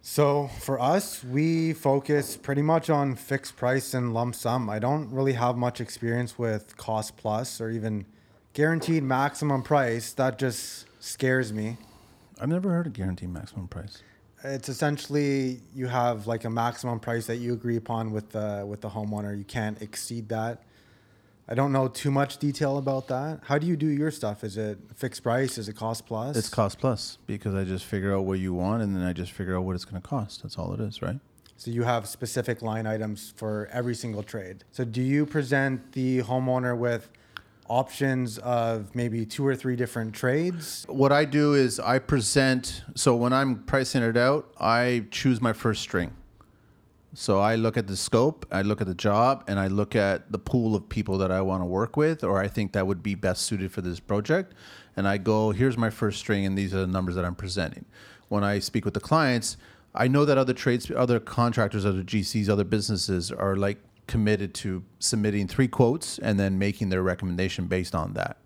So 0.00 0.48
for 0.60 0.80
us, 0.80 1.22
we 1.22 1.74
focus 1.74 2.38
pretty 2.38 2.62
much 2.62 2.88
on 2.88 3.16
fixed 3.16 3.56
price 3.56 3.92
and 3.92 4.14
lump 4.14 4.34
sum. 4.34 4.70
I 4.70 4.78
don't 4.78 5.10
really 5.10 5.34
have 5.34 5.56
much 5.56 5.80
experience 5.80 6.38
with 6.38 6.76
cost 6.78 7.18
plus 7.18 7.60
or 7.60 7.70
even 7.70 8.06
guaranteed 8.54 9.02
maximum 9.02 9.62
price. 9.62 10.12
That 10.12 10.38
just 10.38 10.86
scares 11.00 11.52
me. 11.52 11.76
I've 12.40 12.48
never 12.48 12.70
heard 12.70 12.86
of 12.86 12.94
guaranteed 12.94 13.28
maximum 13.28 13.68
price. 13.68 14.02
It's 14.42 14.68
essentially 14.68 15.60
you 15.74 15.86
have 15.86 16.26
like 16.26 16.44
a 16.44 16.50
maximum 16.50 17.00
price 17.00 17.26
that 17.26 17.36
you 17.36 17.52
agree 17.52 17.76
upon 17.76 18.12
with 18.12 18.30
the 18.30 18.64
with 18.66 18.80
the 18.80 18.90
homeowner. 18.90 19.36
You 19.36 19.44
can't 19.44 19.80
exceed 19.82 20.28
that. 20.30 20.62
I 21.46 21.54
don't 21.54 21.72
know 21.72 21.88
too 21.88 22.10
much 22.10 22.38
detail 22.38 22.78
about 22.78 23.08
that. 23.08 23.40
How 23.44 23.58
do 23.58 23.66
you 23.66 23.76
do 23.76 23.86
your 23.86 24.10
stuff? 24.10 24.44
Is 24.44 24.56
it 24.56 24.78
fixed 24.94 25.22
price? 25.22 25.58
Is 25.58 25.68
it 25.68 25.76
cost 25.76 26.06
plus? 26.06 26.36
It's 26.36 26.48
cost 26.48 26.78
plus 26.78 27.18
because 27.26 27.54
I 27.54 27.64
just 27.64 27.84
figure 27.84 28.14
out 28.14 28.24
what 28.24 28.38
you 28.38 28.54
want 28.54 28.82
and 28.82 28.96
then 28.96 29.02
I 29.02 29.12
just 29.12 29.32
figure 29.32 29.56
out 29.56 29.64
what 29.64 29.74
it's 29.74 29.84
going 29.84 30.00
to 30.00 30.08
cost. 30.08 30.42
That's 30.42 30.56
all 30.56 30.72
it 30.72 30.80
is, 30.80 31.02
right? 31.02 31.18
So 31.56 31.70
you 31.70 31.82
have 31.82 32.08
specific 32.08 32.62
line 32.62 32.86
items 32.86 33.32
for 33.36 33.68
every 33.72 33.94
single 33.94 34.22
trade. 34.22 34.64
So 34.72 34.84
do 34.84 35.02
you 35.02 35.26
present 35.26 35.92
the 35.92 36.22
homeowner 36.22 36.76
with 36.76 37.10
options 37.66 38.38
of 38.38 38.94
maybe 38.94 39.24
two 39.24 39.46
or 39.46 39.56
three 39.56 39.76
different 39.76 40.14
trades. 40.14 40.84
What 40.88 41.12
I 41.12 41.24
do 41.24 41.54
is 41.54 41.80
I 41.80 41.98
present. 41.98 42.82
So 42.94 43.16
when 43.16 43.32
I'm 43.32 43.64
pricing 43.64 44.02
it 44.02 44.16
out, 44.16 44.52
I 44.58 45.06
choose 45.10 45.40
my 45.40 45.52
first 45.52 45.82
string. 45.82 46.12
So 47.16 47.38
I 47.38 47.54
look 47.54 47.76
at 47.76 47.86
the 47.86 47.96
scope, 47.96 48.44
I 48.50 48.62
look 48.62 48.80
at 48.80 48.88
the 48.88 48.94
job, 48.94 49.44
and 49.46 49.60
I 49.60 49.68
look 49.68 49.94
at 49.94 50.32
the 50.32 50.38
pool 50.38 50.74
of 50.74 50.88
people 50.88 51.16
that 51.18 51.30
I 51.30 51.42
want 51.42 51.62
to 51.62 51.64
work 51.64 51.96
with, 51.96 52.24
or 52.24 52.40
I 52.40 52.48
think 52.48 52.72
that 52.72 52.88
would 52.88 53.04
be 53.04 53.14
best 53.14 53.42
suited 53.42 53.70
for 53.70 53.82
this 53.82 54.00
project. 54.00 54.52
And 54.96 55.06
I 55.06 55.18
go, 55.18 55.52
here's 55.52 55.78
my 55.78 55.90
first 55.90 56.18
string, 56.18 56.44
and 56.44 56.58
these 56.58 56.74
are 56.74 56.80
the 56.80 56.88
numbers 56.88 57.14
that 57.14 57.24
I'm 57.24 57.36
presenting. 57.36 57.84
When 58.28 58.42
I 58.42 58.58
speak 58.58 58.84
with 58.84 58.94
the 58.94 59.00
clients, 59.00 59.56
I 59.94 60.08
know 60.08 60.24
that 60.24 60.36
other 60.36 60.52
trades, 60.52 60.90
other 60.90 61.20
contractors, 61.20 61.86
other 61.86 62.02
GCs, 62.02 62.48
other 62.48 62.64
businesses 62.64 63.30
are 63.30 63.54
like 63.54 63.78
committed 64.06 64.54
to 64.54 64.84
submitting 64.98 65.48
three 65.48 65.68
quotes 65.68 66.18
and 66.18 66.38
then 66.38 66.58
making 66.58 66.88
their 66.88 67.02
recommendation 67.02 67.66
based 67.66 67.94
on 67.94 68.14
that. 68.14 68.38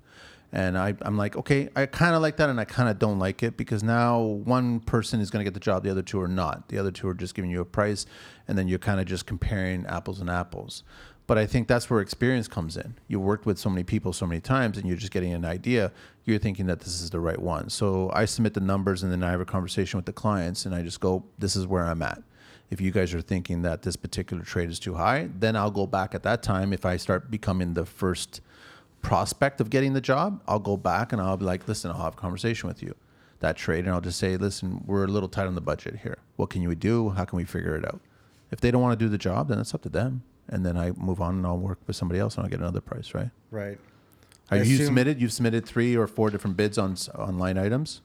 And 0.51 0.79
I, 0.79 0.95
I'm 1.03 1.19
like, 1.19 1.37
okay, 1.37 1.69
I 1.77 1.85
kind 1.87 2.15
of 2.15 2.23
like 2.23 2.39
that, 2.39 2.49
and 2.49 2.59
I 2.59 2.65
kind 2.65 2.89
of 2.89 2.99
don't 2.99 3.19
like 3.19 3.43
it 3.43 3.59
because 3.59 3.83
now 3.83 4.21
one 4.21 4.81
person 4.81 5.21
is 5.21 5.31
going 5.31 5.45
to 5.45 5.45
get 5.45 5.53
the 5.53 5.61
job, 5.61 5.83
the 5.83 5.91
other 5.91 6.03
two 6.03 6.21
are 6.23 6.29
not. 6.29 6.69
The 6.69 6.79
other 6.79 6.91
two 6.91 7.07
are 7.09 7.15
just 7.15 7.35
giving 7.35 7.51
you 7.51 7.61
a 7.61 7.67
price, 7.67 8.07
and 8.47 8.57
then 8.57 8.67
you're 8.67 8.79
kind 8.79 8.99
of 8.99 9.07
just 9.07 9.27
comparing 9.27 9.85
apples 9.87 10.21
and 10.21 10.31
apples. 10.31 10.85
But 11.27 11.37
I 11.37 11.45
think 11.45 11.69
that's 11.69 11.91
where 11.91 12.01
experience 12.01 12.49
comes 12.49 12.79
in. 12.79 12.95
You 13.09 13.21
worked 13.21 13.45
with 13.45 13.59
so 13.59 13.69
many 13.69 13.85
people 13.85 14.15
so 14.15 14.27
many 14.27 14.41
times, 14.41 14.79
and 14.79 14.89
you're 14.89 14.97
just 14.97 15.13
getting 15.13 15.35
an 15.35 15.45
idea. 15.45 15.93
You're 16.25 16.39
thinking 16.39 16.65
that 16.67 16.81
this 16.81 17.03
is 17.03 17.11
the 17.11 17.21
right 17.21 17.39
one. 17.39 17.69
So 17.69 18.11
I 18.15 18.25
submit 18.25 18.55
the 18.55 18.61
numbers, 18.61 19.03
and 19.03 19.13
then 19.13 19.23
I 19.23 19.31
have 19.31 19.43
a 19.43 19.45
conversation 19.45 19.99
with 19.99 20.07
the 20.07 20.15
clients, 20.15 20.65
and 20.65 20.75
I 20.75 20.81
just 20.81 21.01
go, 21.01 21.25
this 21.39 21.57
is 21.57 21.67
where 21.67 21.85
I'm 21.85 22.01
at. 22.01 22.23
If 22.71 22.81
you 22.81 22.91
guys 22.91 23.15
are 23.15 23.23
thinking 23.23 23.63
that 23.63 23.83
this 23.83 23.97
particular 23.97 24.43
trade 24.43 24.69
is 24.69 24.79
too 24.79 24.95
high, 24.95 25.31
then 25.39 25.57
I'll 25.57 25.71
go 25.71 25.87
back 25.87 26.15
at 26.15 26.23
that 26.25 26.43
time. 26.43 26.73
If 26.73 26.85
I 26.85 26.97
start 26.97 27.31
becoming 27.31 27.75
the 27.75 27.87
first 27.87 28.41
prospect 29.01 29.61
of 29.61 29.71
getting 29.71 29.95
the 29.95 30.01
job, 30.01 30.43
I'll 30.47 30.59
go 30.59 30.77
back 30.77 31.13
and 31.13 31.21
I'll 31.21 31.37
be 31.37 31.45
like, 31.45 31.67
listen, 31.67 31.91
I'll 31.91 32.03
have 32.03 32.15
a 32.15 32.17
conversation 32.17 32.69
with 32.69 32.83
you, 32.83 32.95
that 33.41 33.57
trade, 33.57 33.85
and 33.85 33.95
I'll 33.95 34.01
just 34.01 34.19
say, 34.19 34.37
listen, 34.37 34.83
we're 34.87 35.05
a 35.05 35.09
little 35.09 35.29
tight 35.29 35.47
on 35.47 35.55
the 35.55 35.61
budget 35.61 36.01
here. 36.03 36.19
What 36.37 36.51
can 36.51 36.61
you 36.61 36.75
do? 36.75 37.11
How 37.11 37.25
can 37.25 37.37
we 37.39 37.45
figure 37.45 37.75
it 37.77 37.85
out? 37.87 38.01
If 38.51 38.61
they 38.61 38.71
don't 38.71 38.83
want 38.83 38.99
to 38.99 39.05
do 39.05 39.09
the 39.09 39.19
job, 39.19 39.49
then 39.49 39.59
it's 39.59 39.75
up 39.75 39.83
to 39.83 39.89
them. 39.89 40.23
And 40.49 40.65
then 40.65 40.77
I 40.77 40.93
move 40.93 41.21
on 41.21 41.37
and 41.37 41.47
I'll 41.47 41.59
work 41.59 41.79
with 41.87 41.97
somebody 41.97 42.19
else 42.19 42.37
and 42.37 42.45
I'll 42.45 42.51
get 42.51 42.61
another 42.61 42.81
price, 42.81 43.15
right? 43.15 43.31
Right. 43.51 43.79
Have 44.51 44.67
you 44.67 44.79
submitted? 44.79 45.21
You've 45.21 45.33
submitted 45.33 45.67
three 45.67 45.95
or 45.95 46.07
four 46.07 46.31
different 46.31 46.57
bids 46.57 46.79
on 46.79 46.97
on 47.15 47.39
line 47.39 47.59
items. 47.59 48.01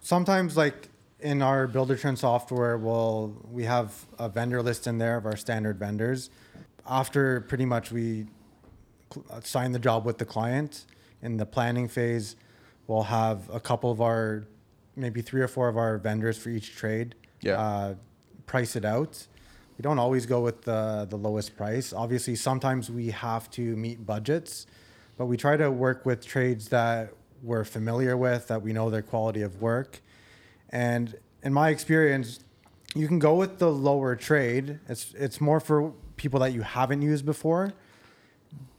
Sometimes, 0.00 0.56
like 0.56 0.90
in 1.20 1.42
our 1.42 1.66
Buildertrend 1.66 2.18
software, 2.18 2.76
we'll 2.76 3.34
we 3.50 3.64
have 3.64 4.06
a 4.18 4.28
vendor 4.28 4.62
list 4.62 4.86
in 4.86 4.98
there 4.98 5.16
of 5.16 5.26
our 5.26 5.36
standard 5.36 5.78
vendors. 5.78 6.30
After 6.88 7.40
pretty 7.42 7.64
much 7.64 7.90
we 7.90 8.26
cl- 9.12 9.26
uh, 9.30 9.40
sign 9.40 9.72
the 9.72 9.78
job 9.78 10.04
with 10.04 10.18
the 10.18 10.24
client 10.24 10.84
in 11.22 11.36
the 11.36 11.46
planning 11.46 11.88
phase, 11.88 12.36
we'll 12.86 13.04
have 13.04 13.48
a 13.52 13.60
couple 13.60 13.90
of 13.90 14.00
our, 14.00 14.46
maybe 14.94 15.22
three 15.22 15.40
or 15.40 15.48
four 15.48 15.68
of 15.68 15.76
our 15.76 15.98
vendors 15.98 16.38
for 16.38 16.50
each 16.50 16.76
trade. 16.76 17.14
Yeah. 17.40 17.60
Uh, 17.60 17.94
price 18.46 18.76
it 18.76 18.84
out. 18.84 19.26
We 19.76 19.82
don't 19.82 19.98
always 19.98 20.26
go 20.26 20.40
with 20.40 20.62
the 20.62 21.06
the 21.08 21.16
lowest 21.16 21.56
price. 21.56 21.92
Obviously, 21.92 22.36
sometimes 22.36 22.90
we 22.90 23.10
have 23.10 23.50
to 23.52 23.62
meet 23.76 24.06
budgets, 24.06 24.66
but 25.16 25.26
we 25.26 25.36
try 25.36 25.56
to 25.56 25.70
work 25.70 26.06
with 26.06 26.24
trades 26.24 26.68
that 26.68 27.12
we're 27.42 27.64
familiar 27.64 28.16
with, 28.16 28.48
that 28.48 28.62
we 28.62 28.72
know 28.72 28.90
their 28.90 29.02
quality 29.02 29.42
of 29.42 29.60
work. 29.60 30.00
And 30.76 31.14
in 31.42 31.54
my 31.54 31.70
experience, 31.70 32.40
you 32.94 33.08
can 33.08 33.18
go 33.18 33.34
with 33.34 33.58
the 33.58 33.70
lower 33.70 34.14
trade. 34.14 34.78
It's 34.90 35.14
it's 35.14 35.40
more 35.40 35.58
for 35.58 35.94
people 36.18 36.38
that 36.40 36.52
you 36.52 36.60
haven't 36.60 37.00
used 37.00 37.24
before. 37.24 37.72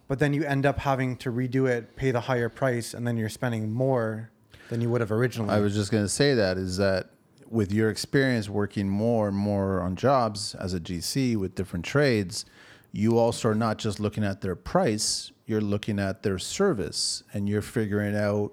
But 0.08 0.20
then 0.20 0.32
you 0.32 0.44
end 0.44 0.68
up 0.68 0.78
having 0.78 1.18
to 1.18 1.32
redo 1.32 1.68
it, 1.68 1.96
pay 1.96 2.12
the 2.12 2.22
higher 2.22 2.50
price, 2.50 2.94
and 2.94 3.06
then 3.06 3.18
you're 3.18 3.30
spending 3.30 3.74
more 3.74 4.30
than 4.70 4.80
you 4.80 4.92
would 4.92 5.02
have 5.02 5.12
originally. 5.12 5.52
I 5.52 5.60
was 5.60 5.74
just 5.74 5.92
going 5.92 6.04
to 6.04 6.10
say 6.10 6.36
that 6.36 6.58
is 6.58 6.78
that 6.78 7.10
with 7.50 7.72
your 7.72 7.90
experience 7.90 8.48
working 8.48 8.88
more 8.88 9.28
and 9.28 9.36
more 9.36 9.82
on 9.82 9.96
jobs 9.96 10.54
as 10.54 10.76
a 10.76 10.80
GC 10.80 11.36
with 11.36 11.56
different 11.56 11.84
trades, 11.84 12.46
you 12.92 13.18
also 13.18 13.50
are 13.50 13.56
not 13.56 13.80
just 13.80 14.00
looking 14.00 14.24
at 14.24 14.42
their 14.42 14.56
price, 14.56 15.32
you're 15.48 15.62
looking 15.62 15.98
at 16.00 16.22
their 16.22 16.38
service 16.38 17.24
and 17.34 17.50
you're 17.50 17.64
figuring 17.64 18.16
out, 18.16 18.52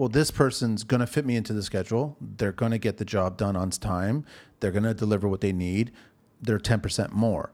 well, 0.00 0.08
this 0.08 0.30
person's 0.30 0.82
going 0.82 1.00
to 1.00 1.06
fit 1.06 1.26
me 1.26 1.36
into 1.36 1.52
the 1.52 1.62
schedule. 1.62 2.16
They're 2.22 2.52
going 2.52 2.70
to 2.70 2.78
get 2.78 2.96
the 2.96 3.04
job 3.04 3.36
done 3.36 3.54
on 3.54 3.68
time. 3.68 4.24
They're 4.60 4.70
going 4.70 4.84
to 4.84 4.94
deliver 4.94 5.28
what 5.28 5.42
they 5.42 5.52
need. 5.52 5.92
They're 6.40 6.58
10% 6.58 7.12
more. 7.12 7.52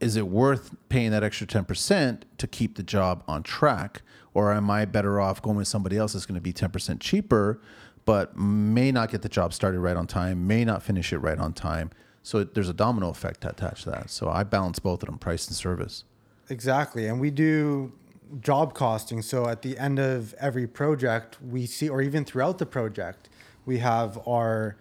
Is 0.00 0.16
it 0.16 0.28
worth 0.28 0.74
paying 0.88 1.10
that 1.10 1.22
extra 1.22 1.46
10% 1.46 2.22
to 2.38 2.46
keep 2.46 2.76
the 2.76 2.82
job 2.82 3.22
on 3.28 3.42
track? 3.42 4.00
Or 4.32 4.50
am 4.54 4.70
I 4.70 4.86
better 4.86 5.20
off 5.20 5.42
going 5.42 5.58
with 5.58 5.68
somebody 5.68 5.98
else 5.98 6.14
that's 6.14 6.24
going 6.24 6.36
to 6.36 6.40
be 6.40 6.54
10% 6.54 7.00
cheaper, 7.00 7.60
but 8.06 8.34
may 8.38 8.90
not 8.90 9.10
get 9.10 9.20
the 9.20 9.28
job 9.28 9.52
started 9.52 9.80
right 9.80 9.98
on 9.98 10.06
time, 10.06 10.46
may 10.46 10.64
not 10.64 10.82
finish 10.82 11.12
it 11.12 11.18
right 11.18 11.38
on 11.38 11.52
time? 11.52 11.90
So 12.22 12.44
there's 12.44 12.70
a 12.70 12.74
domino 12.74 13.10
effect 13.10 13.44
attached 13.44 13.84
to 13.84 13.90
that. 13.90 14.08
So 14.08 14.30
I 14.30 14.42
balance 14.42 14.78
both 14.78 15.02
of 15.02 15.10
them, 15.10 15.18
price 15.18 15.46
and 15.48 15.54
service. 15.54 16.04
Exactly. 16.48 17.08
And 17.08 17.20
we 17.20 17.30
do 17.30 17.92
job 18.40 18.74
costing. 18.74 19.22
So 19.22 19.48
at 19.48 19.62
the 19.62 19.78
end 19.78 19.98
of 19.98 20.34
every 20.34 20.66
project, 20.66 21.38
we 21.42 21.66
see, 21.66 21.88
or 21.88 22.02
even 22.02 22.24
throughout 22.24 22.58
the 22.58 22.66
project, 22.66 23.28
we 23.64 23.78
have 23.78 24.18
our 24.26 24.76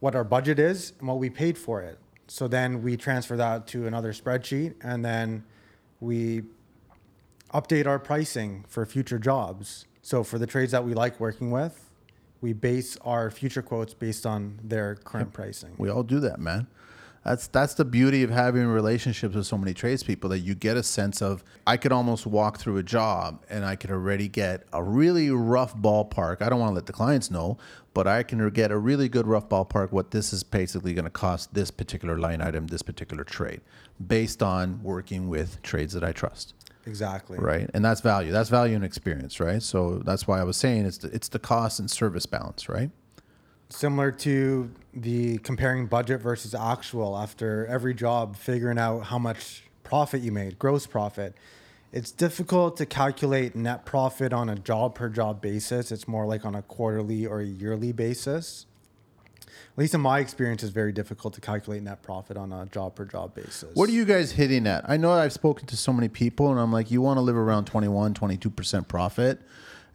what 0.00 0.14
our 0.14 0.24
budget 0.24 0.58
is 0.58 0.92
and 0.98 1.08
what 1.08 1.18
we 1.18 1.28
paid 1.28 1.58
for 1.58 1.82
it. 1.82 1.98
So 2.28 2.46
then 2.46 2.82
we 2.82 2.96
transfer 2.96 3.36
that 3.36 3.66
to 3.68 3.86
another 3.86 4.12
spreadsheet 4.12 4.74
and 4.80 5.04
then 5.04 5.44
we 6.00 6.42
update 7.52 7.86
our 7.86 7.98
pricing 7.98 8.64
for 8.68 8.84
future 8.86 9.18
jobs. 9.18 9.86
So 10.02 10.22
for 10.22 10.38
the 10.38 10.46
trades 10.46 10.72
that 10.72 10.84
we 10.84 10.94
like 10.94 11.18
working 11.18 11.50
with, 11.50 11.84
we 12.40 12.52
base 12.52 12.96
our 12.98 13.30
future 13.30 13.62
quotes 13.62 13.94
based 13.94 14.24
on 14.24 14.60
their 14.62 14.94
current 14.94 15.32
pricing. 15.32 15.74
We 15.78 15.88
all 15.88 16.04
do 16.04 16.20
that, 16.20 16.38
man. 16.38 16.68
That's 17.24 17.46
that's 17.48 17.74
the 17.74 17.84
beauty 17.84 18.22
of 18.22 18.30
having 18.30 18.66
relationships 18.66 19.34
with 19.34 19.46
so 19.46 19.58
many 19.58 19.74
tradespeople 19.74 20.30
that 20.30 20.38
you 20.38 20.54
get 20.54 20.76
a 20.76 20.82
sense 20.82 21.20
of 21.20 21.44
I 21.66 21.76
could 21.76 21.92
almost 21.92 22.26
walk 22.26 22.58
through 22.58 22.78
a 22.78 22.82
job 22.82 23.44
and 23.50 23.64
I 23.64 23.76
could 23.76 23.90
already 23.90 24.28
get 24.28 24.64
a 24.72 24.82
really 24.82 25.30
rough 25.30 25.76
ballpark. 25.76 26.40
I 26.42 26.48
don't 26.48 26.60
want 26.60 26.70
to 26.70 26.74
let 26.74 26.86
the 26.86 26.92
clients 26.92 27.30
know, 27.30 27.58
but 27.92 28.06
I 28.06 28.22
can 28.22 28.48
get 28.50 28.70
a 28.70 28.78
really 28.78 29.08
good 29.08 29.26
rough 29.26 29.48
ballpark 29.48 29.92
what 29.92 30.10
this 30.10 30.32
is 30.32 30.42
basically 30.42 30.94
going 30.94 31.04
to 31.04 31.10
cost 31.10 31.52
this 31.54 31.70
particular 31.70 32.18
line 32.18 32.40
item, 32.40 32.68
this 32.68 32.82
particular 32.82 33.24
trade, 33.24 33.60
based 34.06 34.42
on 34.42 34.82
working 34.82 35.28
with 35.28 35.60
trades 35.62 35.92
that 35.94 36.04
I 36.04 36.12
trust 36.12 36.54
Exactly. 36.88 37.38
right? 37.38 37.68
And 37.74 37.84
that's 37.84 38.00
value. 38.00 38.32
That's 38.32 38.48
value 38.48 38.74
and 38.74 38.84
experience, 38.84 39.40
right? 39.40 39.62
So 39.62 39.98
that's 39.98 40.26
why 40.26 40.40
I 40.40 40.44
was 40.44 40.56
saying 40.56 40.86
it's 40.86 40.98
the, 40.98 41.08
it's 41.08 41.28
the 41.28 41.38
cost 41.38 41.78
and 41.78 41.90
service 41.90 42.26
balance, 42.26 42.68
right? 42.68 42.90
Similar 43.70 44.10
to 44.10 44.70
the 44.94 45.38
comparing 45.38 45.86
budget 45.86 46.20
versus 46.20 46.54
actual 46.54 47.16
after 47.16 47.66
every 47.66 47.94
job 47.94 48.36
figuring 48.36 48.78
out 48.78 49.00
how 49.00 49.18
much 49.18 49.64
profit 49.84 50.20
you 50.22 50.32
made 50.32 50.58
gross 50.58 50.86
profit 50.86 51.34
it's 51.92 52.10
difficult 52.10 52.76
to 52.76 52.84
calculate 52.84 53.54
net 53.54 53.84
profit 53.84 54.32
on 54.32 54.48
a 54.48 54.56
job 54.56 54.94
per 54.94 55.08
job 55.08 55.40
basis 55.40 55.92
it's 55.92 56.08
more 56.08 56.26
like 56.26 56.44
on 56.44 56.54
a 56.54 56.62
quarterly 56.62 57.26
or 57.26 57.40
a 57.40 57.46
yearly 57.46 57.92
basis 57.92 58.66
at 59.46 59.78
least 59.78 59.94
in 59.94 60.00
my 60.00 60.18
experience 60.18 60.62
it's 60.62 60.72
very 60.72 60.92
difficult 60.92 61.34
to 61.34 61.40
calculate 61.40 61.82
net 61.82 62.02
profit 62.02 62.36
on 62.36 62.52
a 62.52 62.66
job 62.66 62.94
per 62.94 63.04
job 63.04 63.34
basis 63.34 63.74
What 63.74 63.88
are 63.88 63.92
you 63.92 64.04
guys 64.04 64.32
hitting 64.32 64.66
at? 64.66 64.88
I 64.88 64.96
know 64.96 65.12
I've 65.12 65.32
spoken 65.32 65.66
to 65.66 65.76
so 65.76 65.92
many 65.92 66.08
people 66.08 66.50
and 66.50 66.58
I'm 66.58 66.72
like, 66.72 66.90
you 66.90 67.00
want 67.00 67.18
to 67.18 67.22
live 67.22 67.36
around 67.36 67.66
21, 67.66 68.14
22% 68.14 68.88
profit. 68.88 69.40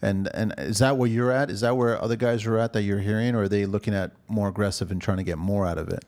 And, 0.03 0.29
and 0.33 0.53
is 0.57 0.79
that 0.79 0.97
where 0.97 1.09
you're 1.09 1.31
at? 1.31 1.49
Is 1.49 1.61
that 1.61 1.77
where 1.77 1.99
other 2.01 2.15
guys 2.15 2.45
are 2.45 2.57
at 2.57 2.73
that 2.73 2.83
you're 2.83 2.99
hearing? 2.99 3.35
Or 3.35 3.43
are 3.43 3.49
they 3.49 3.65
looking 3.65 3.93
at 3.93 4.11
more 4.27 4.49
aggressive 4.49 4.91
and 4.91 5.01
trying 5.01 5.17
to 5.17 5.23
get 5.23 5.37
more 5.37 5.65
out 5.65 5.77
of 5.77 5.89
it? 5.89 6.03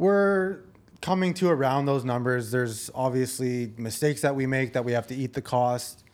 we're 0.00 0.60
coming 1.02 1.34
to 1.34 1.50
around 1.50 1.84
those 1.84 2.04
numbers. 2.06 2.50
There's 2.50 2.90
obviously 2.94 3.72
mistakes 3.76 4.22
that 4.22 4.34
we 4.34 4.46
make 4.46 4.72
that 4.72 4.84
we 4.84 4.92
have 4.92 5.06
to 5.08 5.14
eat 5.14 5.34
the 5.34 5.42
cost. 5.42 6.04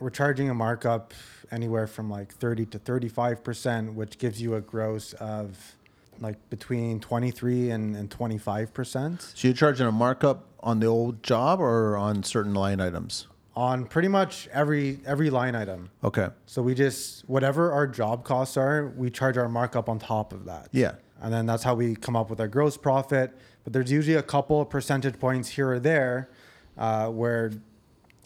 We're 0.00 0.10
charging 0.10 0.50
a 0.50 0.54
markup 0.54 1.14
anywhere 1.52 1.86
from 1.86 2.10
like 2.10 2.34
30 2.34 2.66
to 2.66 2.78
35%, 2.80 3.94
which 3.94 4.18
gives 4.18 4.42
you 4.42 4.56
a 4.56 4.60
gross 4.60 5.12
of 5.14 5.76
like 6.18 6.50
between 6.50 6.98
23 6.98 7.70
and, 7.70 7.94
and 7.94 8.10
25% 8.10 9.20
So 9.20 9.48
you're 9.48 9.54
charging 9.54 9.86
a 9.86 9.92
markup 9.92 10.46
on 10.60 10.80
the 10.80 10.86
old 10.86 11.22
job 11.22 11.60
or 11.60 11.96
on 11.96 12.24
certain 12.24 12.54
line 12.54 12.80
items? 12.80 13.28
On 13.56 13.86
pretty 13.86 14.08
much 14.08 14.48
every 14.52 15.00
every 15.06 15.30
line 15.30 15.54
item. 15.56 15.90
Okay. 16.04 16.28
So 16.44 16.62
we 16.62 16.74
just 16.74 17.28
whatever 17.28 17.72
our 17.72 17.86
job 17.86 18.22
costs 18.22 18.56
are, 18.56 18.92
we 18.96 19.10
charge 19.10 19.38
our 19.38 19.48
markup 19.48 19.88
on 19.88 19.98
top 19.98 20.32
of 20.32 20.44
that. 20.44 20.68
Yeah. 20.72 20.92
And 21.20 21.32
then 21.32 21.46
that's 21.46 21.62
how 21.62 21.74
we 21.74 21.96
come 21.96 22.14
up 22.14 22.28
with 22.28 22.40
our 22.40 22.48
gross 22.48 22.76
profit. 22.76 23.32
But 23.64 23.72
there's 23.72 23.90
usually 23.90 24.16
a 24.16 24.22
couple 24.22 24.60
of 24.60 24.68
percentage 24.68 25.18
points 25.18 25.48
here 25.48 25.70
or 25.70 25.80
there 25.80 26.28
uh, 26.76 27.08
where 27.08 27.52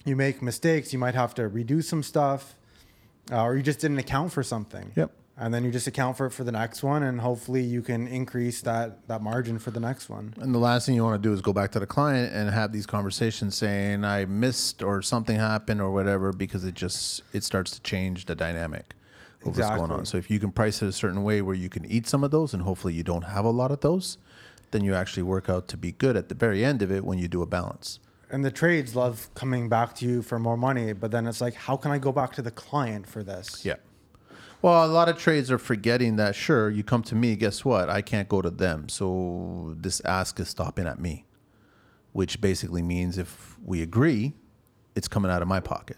you 0.04 0.16
make 0.16 0.42
mistakes. 0.42 0.92
You 0.92 0.98
might 0.98 1.14
have 1.14 1.34
to 1.36 1.42
redo 1.48 1.82
some 1.84 2.02
stuff, 2.02 2.56
uh, 3.30 3.44
or 3.44 3.56
you 3.56 3.62
just 3.62 3.78
didn't 3.80 3.98
account 3.98 4.32
for 4.32 4.42
something. 4.42 4.92
Yep. 4.96 5.12
And 5.40 5.54
then 5.54 5.64
you 5.64 5.70
just 5.70 5.86
account 5.86 6.18
for 6.18 6.26
it 6.26 6.30
for 6.30 6.44
the 6.44 6.52
next 6.52 6.82
one, 6.82 7.02
and 7.02 7.18
hopefully 7.18 7.62
you 7.62 7.80
can 7.80 8.06
increase 8.06 8.60
that 8.60 9.08
that 9.08 9.22
margin 9.22 9.58
for 9.58 9.70
the 9.70 9.80
next 9.80 10.10
one. 10.10 10.34
And 10.38 10.54
the 10.54 10.58
last 10.58 10.84
thing 10.84 10.94
you 10.94 11.02
want 11.02 11.20
to 11.20 11.28
do 11.28 11.32
is 11.32 11.40
go 11.40 11.54
back 11.54 11.72
to 11.72 11.80
the 11.80 11.86
client 11.86 12.32
and 12.34 12.50
have 12.50 12.72
these 12.72 12.86
conversations 12.86 13.56
saying 13.56 14.04
I 14.04 14.26
missed 14.26 14.82
or 14.82 15.00
something 15.00 15.36
happened 15.36 15.80
or 15.80 15.90
whatever 15.90 16.34
because 16.34 16.64
it 16.64 16.74
just 16.74 17.22
it 17.32 17.42
starts 17.42 17.70
to 17.72 17.80
change 17.80 18.26
the 18.26 18.34
dynamic 18.34 18.94
of 19.46 19.56
what's 19.56 19.70
going 19.70 19.90
on. 19.90 20.04
So 20.04 20.18
if 20.18 20.30
you 20.30 20.38
can 20.38 20.52
price 20.52 20.82
it 20.82 20.88
a 20.88 20.92
certain 20.92 21.24
way 21.24 21.40
where 21.40 21.56
you 21.56 21.70
can 21.70 21.86
eat 21.86 22.06
some 22.06 22.22
of 22.22 22.30
those 22.30 22.52
and 22.52 22.62
hopefully 22.62 22.92
you 22.92 23.02
don't 23.02 23.24
have 23.24 23.46
a 23.46 23.50
lot 23.50 23.70
of 23.70 23.80
those, 23.80 24.18
then 24.72 24.84
you 24.84 24.94
actually 24.94 25.22
work 25.22 25.48
out 25.48 25.68
to 25.68 25.78
be 25.78 25.92
good 25.92 26.16
at 26.16 26.28
the 26.28 26.34
very 26.34 26.62
end 26.62 26.82
of 26.82 26.92
it 26.92 27.02
when 27.02 27.18
you 27.18 27.28
do 27.28 27.40
a 27.40 27.46
balance. 27.46 27.98
And 28.30 28.44
the 28.44 28.50
trades 28.50 28.94
love 28.94 29.30
coming 29.34 29.70
back 29.70 29.94
to 29.96 30.06
you 30.06 30.20
for 30.20 30.38
more 30.38 30.58
money, 30.58 30.92
but 30.92 31.10
then 31.10 31.26
it's 31.26 31.40
like, 31.40 31.54
how 31.54 31.76
can 31.76 31.90
I 31.90 31.98
go 31.98 32.12
back 32.12 32.32
to 32.34 32.42
the 32.42 32.52
client 32.52 33.08
for 33.08 33.24
this? 33.24 33.64
Yeah. 33.64 33.76
Well, 34.62 34.84
a 34.84 34.88
lot 34.88 35.08
of 35.08 35.16
trades 35.16 35.50
are 35.50 35.58
forgetting 35.58 36.16
that 36.16 36.34
sure, 36.34 36.68
you 36.68 36.84
come 36.84 37.02
to 37.04 37.14
me, 37.14 37.34
guess 37.34 37.64
what? 37.64 37.88
I 37.88 38.02
can't 38.02 38.28
go 38.28 38.42
to 38.42 38.50
them. 38.50 38.90
So 38.90 39.74
this 39.78 40.00
ask 40.04 40.38
is 40.38 40.50
stopping 40.50 40.86
at 40.86 40.98
me, 40.98 41.24
which 42.12 42.42
basically 42.42 42.82
means 42.82 43.16
if 43.16 43.56
we 43.64 43.80
agree, 43.80 44.34
it's 44.94 45.08
coming 45.08 45.30
out 45.30 45.40
of 45.40 45.48
my 45.48 45.60
pocket, 45.60 45.96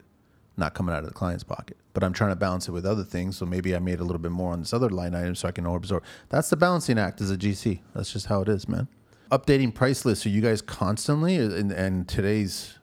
not 0.56 0.74
coming 0.74 0.94
out 0.94 1.00
of 1.00 1.06
the 1.06 1.14
client's 1.14 1.42
pocket. 1.42 1.76
But 1.92 2.04
I'm 2.04 2.12
trying 2.12 2.30
to 2.30 2.36
balance 2.36 2.68
it 2.68 2.70
with 2.70 2.86
other 2.86 3.02
things. 3.02 3.36
So 3.36 3.44
maybe 3.44 3.74
I 3.74 3.80
made 3.80 3.98
a 3.98 4.04
little 4.04 4.20
bit 4.20 4.30
more 4.30 4.52
on 4.52 4.60
this 4.60 4.72
other 4.72 4.88
line 4.88 5.16
item 5.16 5.34
so 5.34 5.48
I 5.48 5.50
can 5.50 5.66
absorb. 5.66 6.04
That's 6.28 6.48
the 6.48 6.56
balancing 6.56 7.00
act 7.00 7.20
as 7.20 7.32
a 7.32 7.36
GC. 7.36 7.80
That's 7.94 8.12
just 8.12 8.26
how 8.26 8.42
it 8.42 8.48
is, 8.48 8.68
man. 8.68 8.86
Updating 9.32 9.74
price 9.74 10.04
lists. 10.04 10.24
Are 10.24 10.28
you 10.28 10.40
guys 10.40 10.62
constantly 10.62 11.36
uh, 11.38 11.50
in, 11.50 11.72
in 11.72 12.04
today's 12.04 12.78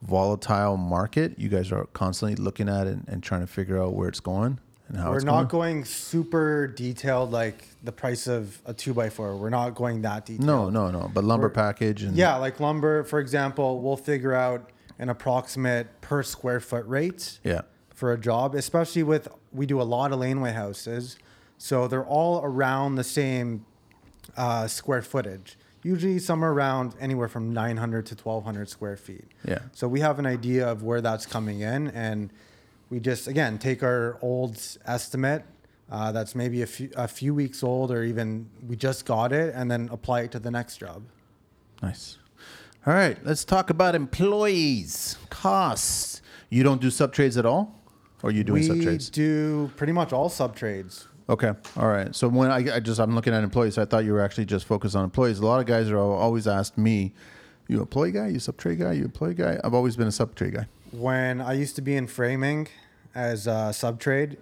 volatile 0.00 0.76
market? 0.76 1.36
You 1.40 1.48
guys 1.48 1.72
are 1.72 1.86
constantly 1.86 2.36
looking 2.36 2.68
at 2.68 2.86
it 2.86 2.92
and, 2.92 3.08
and 3.08 3.22
trying 3.22 3.40
to 3.40 3.48
figure 3.48 3.82
out 3.82 3.94
where 3.94 4.08
it's 4.08 4.20
going 4.20 4.60
We're 4.96 5.20
not 5.20 5.48
going. 5.48 5.76
going 5.76 5.84
super 5.84 6.66
detailed 6.66 7.30
like 7.32 7.66
the 7.82 7.92
price 7.92 8.26
of 8.26 8.60
a 8.66 8.72
two 8.74 8.94
by 8.94 9.10
four. 9.10 9.36
We're 9.36 9.50
not 9.50 9.70
going 9.74 10.02
that 10.02 10.26
detailed. 10.26 10.46
No, 10.46 10.70
no, 10.70 10.90
no. 10.90 11.10
But 11.12 11.24
lumber 11.24 11.48
We're- 11.48 11.54
package 11.54 12.02
and 12.02 12.16
Yeah, 12.16 12.36
like 12.36 12.60
lumber, 12.60 13.04
for 13.04 13.18
example, 13.20 13.80
we'll 13.80 13.96
figure 13.96 14.34
out 14.34 14.70
an 14.98 15.08
approximate 15.08 16.00
per 16.00 16.22
square 16.22 16.60
foot 16.60 16.86
rate 16.86 17.40
yeah, 17.42 17.62
for 17.94 18.12
a 18.12 18.18
job, 18.18 18.54
especially 18.54 19.02
with 19.02 19.28
we 19.52 19.66
do 19.66 19.80
a 19.80 19.84
lot 19.84 20.12
of 20.12 20.18
laneway 20.20 20.52
houses. 20.52 21.16
So 21.58 21.88
they're 21.88 22.04
all 22.04 22.40
around 22.44 22.96
the 22.96 23.04
same 23.04 23.64
uh, 24.36 24.66
square 24.66 25.02
footage. 25.02 25.56
Usually 25.82 26.18
somewhere 26.18 26.50
around 26.50 26.94
anywhere 26.98 27.28
from 27.28 27.52
900 27.52 28.06
to 28.06 28.14
1200 28.14 28.68
square 28.68 28.96
feet. 28.96 29.26
Yeah. 29.46 29.58
So 29.72 29.86
we 29.86 30.00
have 30.00 30.18
an 30.18 30.26
idea 30.26 30.66
of 30.66 30.82
where 30.82 31.00
that's 31.02 31.26
coming 31.26 31.60
in, 31.60 31.88
and 31.88 32.32
we 32.94 33.00
just 33.00 33.26
again 33.26 33.58
take 33.58 33.82
our 33.82 34.18
old 34.22 34.60
estimate 34.86 35.44
uh, 35.90 36.12
that's 36.12 36.34
maybe 36.34 36.62
a 36.62 36.66
few 36.66 36.90
a 36.96 37.06
few 37.06 37.34
weeks 37.34 37.62
old, 37.62 37.90
or 37.90 38.02
even 38.04 38.48
we 38.66 38.74
just 38.74 39.04
got 39.04 39.32
it, 39.32 39.54
and 39.54 39.70
then 39.70 39.88
apply 39.92 40.22
it 40.22 40.32
to 40.32 40.38
the 40.38 40.50
next 40.50 40.78
job. 40.78 41.02
nice. 41.82 42.18
All 42.86 42.92
right, 42.94 43.16
let's 43.24 43.44
talk 43.44 43.70
about 43.70 43.94
employees 43.94 45.16
costs. 45.30 46.20
You 46.50 46.62
don't 46.62 46.80
do 46.80 46.90
sub 46.90 47.12
trades 47.12 47.36
at 47.36 47.46
all, 47.46 47.78
or 48.22 48.30
you 48.30 48.44
doing 48.44 48.62
we 48.62 48.66
sub 48.66 48.80
trades? 48.80 49.10
do 49.10 49.70
pretty 49.76 49.92
much 49.92 50.12
all 50.12 50.28
sub 50.28 50.54
trades. 50.56 51.08
Okay, 51.28 51.52
all 51.76 51.88
right. 51.88 52.14
So 52.14 52.28
when 52.28 52.50
I, 52.50 52.76
I 52.76 52.80
just 52.80 52.98
I'm 53.00 53.14
looking 53.14 53.32
at 53.34 53.42
employees, 53.44 53.78
I 53.78 53.84
thought 53.84 54.04
you 54.04 54.12
were 54.12 54.20
actually 54.20 54.46
just 54.46 54.66
focused 54.66 54.96
on 54.96 55.04
employees. 55.04 55.38
A 55.38 55.46
lot 55.46 55.60
of 55.60 55.66
guys 55.66 55.90
are 55.90 55.98
always 55.98 56.46
asked 56.46 56.76
me, 56.78 57.12
"You 57.68 57.80
employee 57.80 58.12
guy? 58.12 58.28
You 58.28 58.38
sub 58.38 58.56
trade 58.56 58.78
guy? 58.78 58.92
You 58.92 59.04
employee 59.04 59.34
guy?" 59.34 59.60
I've 59.62 59.74
always 59.74 59.96
been 59.96 60.08
a 60.08 60.12
sub 60.12 60.34
trade 60.34 60.54
guy. 60.54 60.66
when 60.92 61.40
I 61.40 61.52
used 61.52 61.76
to 61.76 61.82
be 61.82 61.94
in 61.96 62.06
framing 62.06 62.68
as 63.14 63.46
a 63.46 63.72
sub 63.72 64.00
trade, 64.00 64.36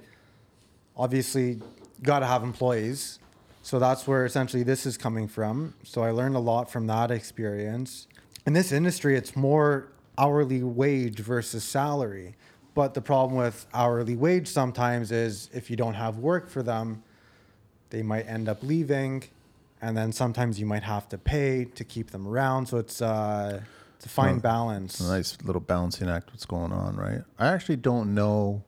obviously 0.97 1.61
got 2.03 2.20
to 2.20 2.27
have 2.27 2.43
employees. 2.43 3.18
So 3.62 3.79
that's 3.79 4.07
where 4.07 4.25
essentially 4.25 4.62
this 4.62 4.87
is 4.87 4.97
coming 4.97 5.29
from. 5.29 5.75
So 5.85 6.03
I 6.03 6.11
learned 6.11 6.35
a 6.35 6.41
lot 6.41 6.70
from 6.70 6.87
that 6.89 7.11
experience. 7.11 8.09
In 8.45 8.55
this 8.55 8.73
industry, 8.73 9.16
it's 9.16 9.37
more 9.37 9.89
hourly 10.18 10.62
wage 10.62 11.20
versus 11.20 11.62
salary. 11.62 12.35
But 12.75 12.95
the 12.95 13.01
problem 13.03 13.37
with 13.37 13.66
hourly 13.73 14.16
wage 14.16 14.49
sometimes 14.49 15.12
is 15.12 15.49
if 15.53 15.70
you 15.70 15.77
don't 15.77 15.95
have 15.95 16.18
work 16.18 16.49
for 16.49 16.62
them, 16.62 17.03
they 17.91 18.03
might 18.03 18.27
end 18.27 18.49
up 18.49 18.62
leaving. 18.62 19.25
And 19.81 19.97
then 19.97 20.12
sometimes 20.12 20.59
you 20.59 20.66
might 20.66 20.83
have 20.83 21.09
to 21.11 21.18
pay 21.18 21.66
to 21.66 21.85
keep 21.85 22.11
them 22.11 22.27
around. 22.27 22.66
So 22.66 22.79
it's, 22.79 23.03
uh, 23.03 23.61
it's 24.03 24.07
a 24.11 24.14
fine 24.14 24.38
Oh, 24.38 24.40
balance. 24.40 24.98
A 24.98 25.05
nice 25.09 25.38
little 25.44 25.61
balancing 25.61 26.09
act. 26.09 26.30
What's 26.32 26.44
going 26.44 26.72
on, 26.72 26.96
right? 26.96 27.22
I 27.38 27.46
actually 27.46 27.76
don't 27.76 28.14
know. 28.16 28.64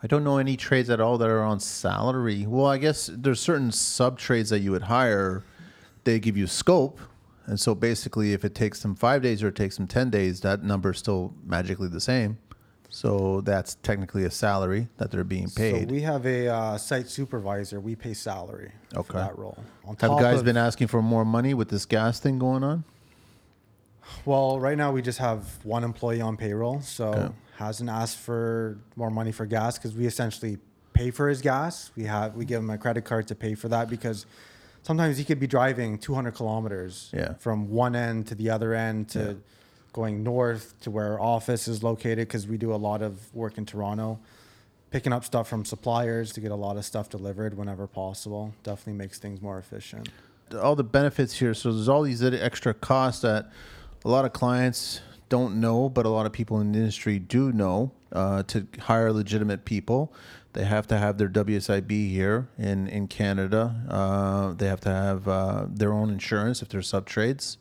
I 0.00 0.06
don't 0.06 0.22
know 0.22 0.38
any 0.38 0.56
trades 0.56 0.90
at 0.90 1.00
all 1.00 1.18
that 1.18 1.28
are 1.28 1.42
on 1.42 1.58
salary. 1.58 2.46
Well, 2.46 2.66
I 2.66 2.78
guess 2.78 3.10
there's 3.12 3.40
certain 3.40 3.72
sub 3.72 4.16
trades 4.16 4.50
that 4.50 4.60
you 4.60 4.70
would 4.70 4.84
hire. 4.84 5.42
They 6.04 6.20
give 6.20 6.36
you 6.36 6.46
scope, 6.46 7.00
and 7.46 7.58
so 7.58 7.74
basically, 7.74 8.32
if 8.32 8.44
it 8.44 8.54
takes 8.54 8.80
them 8.80 8.94
five 8.94 9.22
days 9.22 9.42
or 9.42 9.48
it 9.48 9.56
takes 9.56 9.76
them 9.76 9.88
ten 9.88 10.08
days, 10.08 10.40
that 10.42 10.62
number 10.62 10.92
is 10.92 10.98
still 10.98 11.34
magically 11.44 11.88
the 11.88 12.00
same. 12.00 12.38
So 12.90 13.40
that's 13.40 13.74
technically 13.82 14.24
a 14.24 14.30
salary 14.30 14.86
that 14.98 15.10
they're 15.10 15.24
being 15.24 15.50
paid. 15.50 15.88
So 15.88 15.94
we 15.94 16.00
have 16.02 16.24
a 16.26 16.46
uh, 16.48 16.78
site 16.78 17.08
supervisor. 17.08 17.80
We 17.80 17.96
pay 17.96 18.14
salary 18.14 18.70
Okay. 18.94 19.06
for 19.08 19.12
that 19.14 19.36
role. 19.36 19.58
On 19.84 19.96
Have 20.00 20.12
guys 20.20 20.38
of- 20.38 20.44
been 20.44 20.56
asking 20.56 20.86
for 20.86 21.02
more 21.02 21.24
money 21.24 21.54
with 21.54 21.68
this 21.70 21.84
gas 21.84 22.20
thing 22.20 22.38
going 22.38 22.62
on? 22.62 22.84
Well, 24.24 24.58
right 24.60 24.76
now 24.76 24.92
we 24.92 25.02
just 25.02 25.18
have 25.18 25.64
one 25.64 25.84
employee 25.84 26.20
on 26.20 26.36
payroll, 26.36 26.80
so 26.80 27.08
Okay. 27.12 27.28
hasn't 27.56 27.90
asked 27.90 28.18
for 28.18 28.78
more 28.96 29.10
money 29.10 29.32
for 29.32 29.46
gas 29.46 29.78
because 29.78 29.94
we 29.94 30.06
essentially 30.06 30.58
pay 30.92 31.10
for 31.10 31.28
his 31.28 31.40
gas. 31.40 31.90
We 31.96 32.04
have 32.04 32.34
we 32.34 32.44
give 32.44 32.60
him 32.60 32.70
a 32.70 32.78
credit 32.78 33.04
card 33.04 33.28
to 33.28 33.34
pay 33.34 33.54
for 33.54 33.68
that 33.68 33.88
because 33.88 34.26
sometimes 34.82 35.18
he 35.18 35.24
could 35.24 35.38
be 35.40 35.46
driving 35.46 35.98
200 35.98 36.32
kilometers 36.34 37.10
Yeah. 37.12 37.34
from 37.34 37.70
one 37.70 37.94
end 37.94 38.26
to 38.28 38.34
the 38.34 38.50
other 38.50 38.74
end 38.74 39.08
to 39.10 39.18
Yeah. 39.18 39.32
going 39.92 40.22
north 40.22 40.74
to 40.80 40.90
where 40.90 41.12
our 41.12 41.20
office 41.20 41.68
is 41.68 41.82
located 41.82 42.28
because 42.28 42.46
we 42.46 42.56
do 42.58 42.72
a 42.74 42.76
lot 42.76 43.02
of 43.02 43.34
work 43.34 43.58
in 43.58 43.66
Toronto. 43.66 44.18
Picking 44.90 45.12
up 45.12 45.22
stuff 45.24 45.46
from 45.48 45.64
suppliers 45.66 46.32
to 46.32 46.40
get 46.40 46.50
a 46.50 46.54
lot 46.56 46.76
of 46.78 46.84
stuff 46.84 47.10
delivered 47.10 47.54
whenever 47.54 47.86
possible 47.86 48.54
definitely 48.62 48.94
makes 48.94 49.18
things 49.18 49.40
more 49.42 49.58
efficient. 49.58 50.08
all 50.62 50.74
the 50.74 50.82
benefits 50.84 51.34
here. 51.40 51.52
So 51.52 51.70
there's 51.70 51.90
all 51.90 52.00
these 52.02 52.22
extra 52.24 52.72
costs 52.72 53.20
that 53.20 53.50
a 54.04 54.08
lot 54.08 54.24
of 54.24 54.32
clients 54.32 55.00
don't 55.28 55.60
know, 55.60 55.88
but 55.88 56.06
a 56.06 56.08
lot 56.08 56.26
of 56.26 56.32
people 56.32 56.60
in 56.60 56.72
the 56.72 56.78
industry 56.78 57.18
do 57.18 57.52
know. 57.52 57.92
Uh, 58.10 58.42
to 58.44 58.66
hire 58.80 59.12
legitimate 59.12 59.66
people, 59.66 60.10
they 60.54 60.64
have 60.64 60.86
to 60.86 60.96
have 60.96 61.18
their 61.18 61.28
WSIB 61.28 62.10
here 62.10 62.48
in 62.56 62.88
in 62.88 63.06
Canada. 63.06 63.74
Uh, 63.86 64.54
they 64.54 64.66
have 64.66 64.80
to 64.80 64.88
have 64.88 65.28
uh, 65.28 65.66
their 65.68 65.92
own 65.92 66.08
insurance 66.08 66.62
if 66.62 66.70
they're 66.70 66.80
sub 66.80 67.04
trades. 67.04 67.58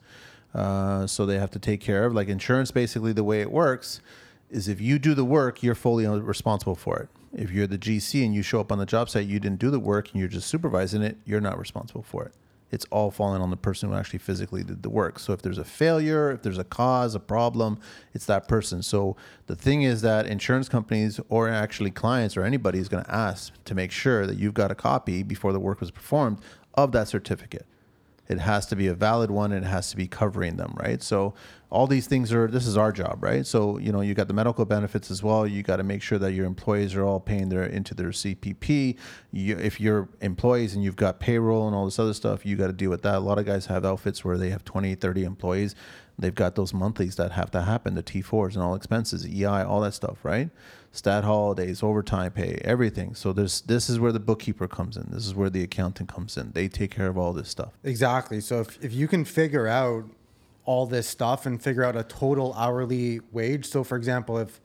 Uh, 0.53 1.05
so 1.05 1.25
they 1.25 1.37
have 1.37 1.51
to 1.51 1.59
take 1.59 1.81
care 1.81 2.05
of 2.05 2.13
like 2.13 2.29
insurance. 2.29 2.71
Basically, 2.71 3.11
the 3.11 3.25
way 3.25 3.41
it 3.41 3.51
works 3.51 3.99
is 4.49 4.67
if 4.67 4.79
you 4.79 4.97
do 4.97 5.13
the 5.13 5.25
work, 5.25 5.61
you're 5.61 5.75
fully 5.75 6.07
responsible 6.07 6.75
for 6.75 6.97
it. 6.97 7.09
If 7.33 7.51
you're 7.51 7.67
the 7.67 7.77
GC 7.77 8.25
and 8.25 8.33
you 8.33 8.41
show 8.41 8.61
up 8.61 8.71
on 8.71 8.79
the 8.79 8.85
job 8.85 9.09
site, 9.09 9.27
you 9.27 9.39
didn't 9.39 9.59
do 9.59 9.69
the 9.69 9.79
work 9.79 10.11
and 10.11 10.19
you're 10.19 10.29
just 10.29 10.47
supervising 10.47 11.01
it, 11.01 11.17
you're 11.25 11.41
not 11.41 11.59
responsible 11.59 12.03
for 12.03 12.23
it. 12.23 12.33
It's 12.71 12.85
all 12.91 13.11
falling 13.11 13.41
on 13.41 13.49
the 13.49 13.57
person 13.57 13.89
who 13.89 13.95
actually 13.95 14.19
physically 14.19 14.63
did 14.63 14.83
the 14.83 14.89
work. 14.89 15.19
So 15.19 15.33
if 15.33 15.41
there's 15.41 15.57
a 15.57 15.63
failure, 15.63 16.31
if 16.31 16.41
there's 16.41 16.57
a 16.57 16.63
cause, 16.63 17.15
a 17.15 17.19
problem, 17.19 17.79
it's 18.13 18.25
that 18.25 18.47
person. 18.47 18.83
So 18.83 19.15
the 19.45 19.55
thing 19.55 19.83
is 19.83 20.01
that 20.01 20.27
insurance 20.27 20.67
companies 20.67 21.19
or 21.29 21.47
actually 21.49 21.91
clients 21.91 22.35
or 22.35 22.43
anybody 22.43 22.79
is 22.79 22.89
going 22.89 23.03
to 23.03 23.13
ask 23.13 23.53
to 23.65 23.75
make 23.75 23.91
sure 23.91 24.27
that 24.27 24.37
you've 24.37 24.53
got 24.53 24.71
a 24.71 24.75
copy 24.75 25.23
before 25.23 25.53
the 25.53 25.59
work 25.59 25.79
was 25.79 25.91
performed 25.91 26.39
of 26.73 26.91
that 26.91 27.07
certificate 27.07 27.65
it 28.29 28.39
has 28.39 28.65
to 28.67 28.75
be 28.75 28.87
a 28.87 28.93
valid 28.93 29.31
one 29.31 29.51
and 29.51 29.65
it 29.65 29.67
has 29.67 29.89
to 29.89 29.97
be 29.97 30.07
covering 30.07 30.57
them 30.57 30.73
right? 30.77 31.01
So 31.01 31.33
all 31.69 31.87
these 31.87 32.07
things 32.07 32.31
are 32.31 32.47
this 32.47 32.65
is 32.65 32.77
our 32.77 32.91
job 32.91 33.23
right? 33.23 33.45
So 33.45 33.77
you 33.77 33.91
know 33.91 34.01
you 34.01 34.13
got 34.13 34.27
the 34.27 34.33
medical 34.33 34.65
benefits 34.65 35.11
as 35.11 35.23
well. 35.23 35.47
You 35.47 35.63
got 35.63 35.77
to 35.77 35.83
make 35.83 36.01
sure 36.01 36.17
that 36.19 36.33
your 36.33 36.45
employees 36.45 36.95
are 36.95 37.03
all 37.03 37.19
paying 37.19 37.49
their 37.49 37.63
into 37.63 37.93
their 37.93 38.09
cpp 38.09 38.97
you, 39.31 39.57
if 39.57 39.79
you're 39.79 40.09
employees 40.21 40.73
and 40.75 40.83
you've 40.83 40.95
got 40.95 41.19
payroll 41.19 41.67
and 41.67 41.75
all 41.75 41.85
this 41.85 41.99
other 41.99 42.13
stuff 42.13 42.45
you 42.45 42.55
got 42.55 42.67
to 42.67 42.73
deal 42.73 42.89
with 42.89 43.01
that. 43.03 43.15
A 43.15 43.19
lot 43.19 43.39
of 43.39 43.45
guys 43.45 43.67
have 43.67 43.85
outfits 43.85 44.23
where 44.23 44.37
they 44.37 44.49
have 44.49 44.63
20 44.63 44.95
30 44.95 45.23
employees. 45.23 45.75
They've 46.19 46.33
got 46.33 46.55
those 46.55 46.73
monthlies 46.73 47.15
that 47.17 47.31
have 47.33 47.51
to 47.51 47.61
happen 47.61 47.95
the 47.95 48.03
t4s 48.03 48.53
and 48.53 48.63
all 48.63 48.75
expenses 48.75 49.25
ei 49.25 49.45
all 49.45 49.81
that 49.81 49.93
stuff 49.93 50.17
right 50.23 50.49
stat 50.97 51.23
holidays 51.23 51.83
overtime 51.83 52.31
pay 52.31 52.59
everything 52.63 53.13
so 53.13 53.31
there's 53.31 53.61
this 53.61 53.89
is 53.89 53.99
where 53.99 54.11
the 54.11 54.19
bookkeeper 54.29 54.67
comes 54.67 54.97
in 54.97 55.05
this 55.11 55.25
is 55.27 55.33
where 55.35 55.49
the 55.49 55.61
accountant 55.63 56.09
comes 56.09 56.35
in 56.37 56.51
they 56.53 56.67
take 56.67 56.91
care 56.91 57.07
of 57.07 57.17
all 57.17 57.33
this 57.33 57.49
stuff 57.49 57.71
Exactly. 57.83 58.39
So 58.41 58.61
if, 58.61 58.83
if 58.83 58.91
you 58.93 59.07
can 59.07 59.23
figure 59.23 59.67
out 59.67 60.05
all 60.65 60.85
this 60.85 61.07
stuff 61.07 61.45
and 61.45 61.61
figure 61.61 61.83
out 61.83 61.95
a 61.95 62.03
total 62.03 62.53
hourly 62.55 63.21
wage. 63.31 63.65
So 63.65 63.83
for 63.85 63.95
example, 63.95 64.37
if 64.37 64.59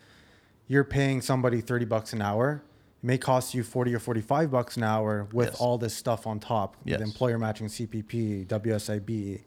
you're 0.66 0.82
paying 0.98 1.20
somebody 1.20 1.60
30 1.60 1.84
bucks 1.84 2.12
an 2.12 2.20
hour, 2.22 2.62
it 3.02 3.06
may 3.06 3.18
cost 3.18 3.54
you 3.54 3.62
40 3.62 3.94
or 3.94 3.98
45 4.00 4.50
bucks 4.50 4.76
an 4.76 4.82
hour 4.84 5.28
with 5.32 5.50
Yes. 5.50 5.60
all 5.60 5.78
this 5.78 5.94
stuff 5.94 6.26
on 6.26 6.40
top. 6.40 6.76
Yes. 6.84 6.98
The 6.98 7.04
employer 7.04 7.38
matching 7.38 7.68
CPP, 7.68 8.46
WSIB, 8.48 9.42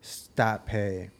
stat 0.00 0.64
pay. 0.64 1.10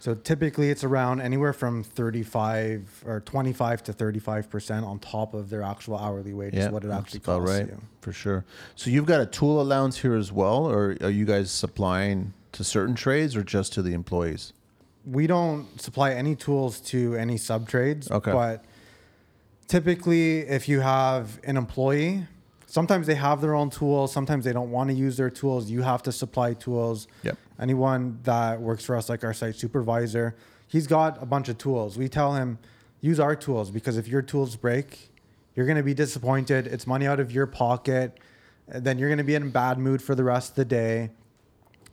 So 0.00 0.14
typically 0.14 0.70
it's 0.70 0.84
around 0.84 1.20
anywhere 1.20 1.52
from 1.52 1.82
35 1.82 3.04
or 3.06 3.20
25 3.20 3.82
to 3.84 3.92
35% 3.92 4.84
on 4.86 4.98
top 5.00 5.34
of 5.34 5.50
their 5.50 5.62
actual 5.62 5.98
hourly 5.98 6.32
wage 6.32 6.54
is 6.54 6.68
what 6.68 6.84
it 6.84 6.90
actually 6.90 7.20
costs 7.20 7.50
right 7.50 7.66
you. 7.66 7.78
for 8.00 8.12
sure. 8.12 8.44
So 8.76 8.90
you've 8.90 9.06
got 9.06 9.20
a 9.20 9.26
tool 9.26 9.60
allowance 9.60 9.98
here 9.98 10.14
as 10.14 10.30
well, 10.30 10.66
or 10.66 10.96
are 11.00 11.10
you 11.10 11.24
guys 11.24 11.50
supplying 11.50 12.32
to 12.52 12.62
certain 12.62 12.94
trades 12.94 13.34
or 13.34 13.42
just 13.42 13.72
to 13.74 13.82
the 13.82 13.92
employees? 13.92 14.52
We 15.04 15.26
don't 15.26 15.80
supply 15.80 16.12
any 16.12 16.36
tools 16.36 16.80
to 16.92 17.16
any 17.16 17.36
sub 17.36 17.68
trades, 17.68 18.10
Okay. 18.10 18.30
but 18.32 18.64
typically 19.66 20.40
if 20.40 20.68
you 20.68 20.80
have 20.80 21.40
an 21.44 21.56
employee, 21.56 22.26
sometimes 22.68 23.06
they 23.06 23.14
have 23.14 23.40
their 23.40 23.54
own 23.54 23.70
tools, 23.70 24.12
sometimes 24.12 24.44
they 24.44 24.52
don't 24.52 24.70
want 24.70 24.90
to 24.90 24.94
use 24.94 25.16
their 25.16 25.30
tools, 25.30 25.70
you 25.70 25.82
have 25.82 26.02
to 26.04 26.12
supply 26.12 26.54
tools. 26.54 27.08
Yep. 27.22 27.36
Anyone 27.58 28.20
that 28.22 28.60
works 28.60 28.84
for 28.84 28.94
us 28.94 29.08
like 29.08 29.24
our 29.24 29.34
site 29.34 29.56
supervisor, 29.56 30.36
he's 30.68 30.86
got 30.86 31.20
a 31.20 31.26
bunch 31.26 31.48
of 31.48 31.58
tools. 31.58 31.98
We 31.98 32.08
tell 32.08 32.34
him 32.34 32.58
use 33.00 33.18
our 33.18 33.34
tools 33.34 33.70
because 33.70 33.96
if 33.96 34.06
your 34.06 34.22
tools 34.22 34.54
break, 34.54 35.10
you're 35.56 35.66
going 35.66 35.78
to 35.78 35.82
be 35.82 35.94
disappointed. 35.94 36.66
It's 36.66 36.86
money 36.86 37.06
out 37.06 37.18
of 37.18 37.32
your 37.32 37.46
pocket. 37.46 38.20
Then 38.68 38.98
you're 38.98 39.08
going 39.08 39.18
to 39.18 39.24
be 39.24 39.34
in 39.34 39.44
a 39.44 39.46
bad 39.46 39.78
mood 39.78 40.02
for 40.02 40.14
the 40.14 40.22
rest 40.22 40.50
of 40.50 40.56
the 40.56 40.64
day. 40.66 41.10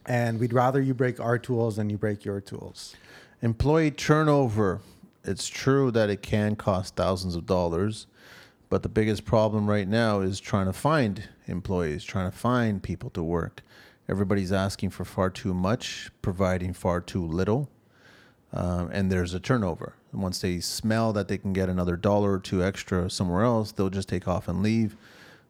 And 0.05 0.39
we'd 0.39 0.53
rather 0.53 0.81
you 0.81 0.93
break 0.93 1.19
our 1.19 1.39
tools 1.39 1.77
than 1.77 1.89
you 1.89 1.97
break 1.97 2.25
your 2.25 2.41
tools. 2.41 2.95
Employee 3.41 3.91
turnover. 3.91 4.81
It's 5.23 5.47
true 5.47 5.89
that 5.91 6.09
it 6.11 6.21
can 6.21 6.55
cost 6.55 6.95
thousands 6.95 7.35
of 7.35 7.47
dollars, 7.47 8.05
but 8.69 8.83
the 8.83 8.89
biggest 8.89 9.25
problem 9.25 9.69
right 9.69 9.87
now 9.87 10.21
is 10.21 10.39
trying 10.39 10.65
to 10.65 10.73
find 10.73 11.29
employees, 11.47 12.03
trying 12.03 12.29
to 12.29 12.37
find 12.37 12.81
people 12.81 13.09
to 13.11 13.23
work. 13.23 13.61
Everybody's 14.07 14.51
asking 14.51 14.91
for 14.91 15.05
far 15.05 15.29
too 15.29 15.53
much, 15.53 16.11
providing 16.21 16.73
far 16.73 17.01
too 17.01 17.25
little, 17.25 17.69
um, 18.53 18.89
and 18.91 19.11
there's 19.11 19.33
a 19.33 19.39
turnover. 19.39 19.95
And 20.11 20.21
once 20.21 20.39
they 20.39 20.59
smell 20.59 21.11
that 21.13 21.27
they 21.27 21.37
can 21.37 21.53
get 21.53 21.69
another 21.69 21.95
dollar 21.95 22.33
or 22.33 22.39
two 22.39 22.63
extra 22.63 23.09
somewhere 23.09 23.43
else, 23.43 23.71
they'll 23.71 23.89
just 23.89 24.09
take 24.09 24.27
off 24.27 24.47
and 24.47 24.61
leave, 24.61 24.95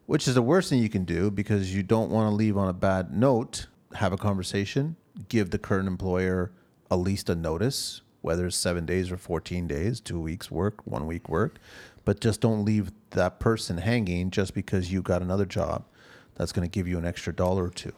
which 0.06 0.26
is 0.26 0.34
the 0.34 0.42
worst 0.42 0.70
thing 0.70 0.82
you 0.82 0.88
can 0.88 1.04
do 1.04 1.30
because 1.30 1.74
you 1.74 1.82
don't 1.82 2.10
want 2.10 2.30
to 2.30 2.34
leave 2.34 2.56
on 2.56 2.68
a 2.68 2.72
bad 2.72 3.14
note. 3.14 3.66
Have 3.94 4.12
a 4.12 4.16
conversation, 4.16 4.96
give 5.28 5.50
the 5.50 5.58
current 5.58 5.86
employer 5.86 6.50
at 6.90 6.96
least 6.96 7.30
a 7.30 7.34
notice, 7.34 8.02
whether 8.26 8.44
it's 8.44 8.56
seven 8.56 8.84
days 8.84 9.12
or 9.12 9.16
14 9.16 9.68
days, 9.68 10.00
two 10.00 10.18
weeks 10.18 10.50
work, 10.50 10.84
one 10.84 11.06
week 11.06 11.28
work, 11.28 11.60
but 12.04 12.18
just 12.18 12.40
don't 12.40 12.64
leave 12.64 12.90
that 13.10 13.38
person 13.38 13.78
hanging 13.78 14.32
just 14.32 14.52
because 14.52 14.92
you 14.92 15.00
got 15.00 15.22
another 15.22 15.46
job 15.46 15.84
that's 16.34 16.50
going 16.50 16.68
to 16.68 16.70
give 16.70 16.88
you 16.88 16.98
an 16.98 17.06
extra 17.06 17.32
dollar 17.32 17.66
or 17.66 17.70
two. 17.70 17.92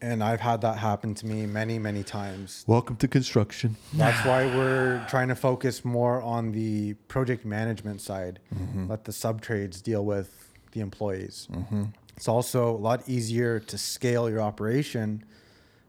And 0.00 0.24
I've 0.24 0.40
had 0.40 0.62
that 0.62 0.78
happen 0.78 1.14
to 1.16 1.26
me 1.26 1.44
many, 1.44 1.78
many 1.78 2.02
times. 2.02 2.64
Welcome 2.66 2.96
to 2.96 3.06
construction. 3.06 3.76
That's 3.92 4.24
why 4.24 4.46
we're 4.56 5.04
trying 5.10 5.28
to 5.28 5.34
focus 5.34 5.84
more 5.84 6.22
on 6.22 6.52
the 6.52 6.94
project 7.08 7.44
management 7.44 8.00
side. 8.00 8.40
Mm-hmm. 8.54 8.88
Let 8.88 9.04
the 9.04 9.12
sub 9.12 9.42
trades 9.42 9.82
deal 9.82 10.06
with 10.06 10.54
the 10.72 10.80
employees. 10.80 11.48
Mm-hmm. 11.52 11.84
It's 12.16 12.28
also 12.28 12.70
a 12.70 12.80
lot 12.80 13.06
easier 13.06 13.60
to 13.60 13.76
scale 13.76 14.30
your 14.30 14.40
operation 14.40 15.22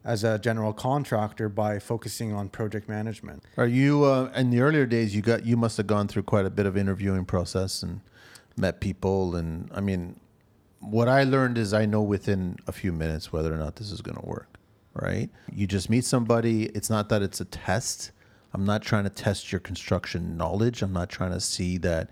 as 0.04 0.24
a 0.24 0.40
general 0.40 0.74
contractor 0.74 1.48
by 1.50 1.80
focusing 1.80 2.34
on 2.34 2.50
project 2.50 2.90
management. 2.90 3.44
Are 3.58 3.68
you 3.68 4.04
uh, 4.04 4.32
in 4.36 4.50
the 4.50 4.62
earlier 4.62 4.86
days? 4.86 5.16
You 5.16 5.22
got 5.22 5.46
you 5.46 5.58
must 5.58 5.78
have 5.78 5.88
gone 5.88 6.08
through 6.08 6.24
quite 6.24 6.46
a 6.46 6.50
bit 6.50 6.66
of 6.66 6.76
interviewing 6.76 7.26
process 7.26 7.84
and 7.84 8.02
met 8.58 8.80
people, 8.80 9.36
and 9.36 9.70
I 9.74 9.82
mean, 9.82 10.20
what 10.80 11.08
I 11.08 11.24
learned 11.24 11.58
is 11.58 11.74
I 11.74 11.86
know 11.86 12.02
within 12.02 12.58
a 12.68 12.72
few 12.72 12.92
minutes 12.92 13.32
whether 13.32 13.54
or 13.54 13.58
not 13.58 13.76
this 13.76 13.92
is 13.92 14.02
going 14.02 14.18
to 14.18 14.26
work. 14.26 14.48
Right? 14.94 15.30
You 15.54 15.68
just 15.68 15.90
meet 15.90 16.04
somebody. 16.04 16.66
It's 16.66 16.90
not 16.90 17.08
that 17.10 17.22
it's 17.22 17.40
a 17.40 17.46
test. 17.46 18.12
I'm 18.54 18.66
not 18.66 18.82
trying 18.82 19.06
to 19.06 19.10
test 19.10 19.50
your 19.50 19.62
construction 19.62 20.36
knowledge. 20.36 20.82
I'm 20.82 20.92
not 20.92 21.10
trying 21.10 21.32
to 21.32 21.40
see 21.40 21.78
that 21.78 22.10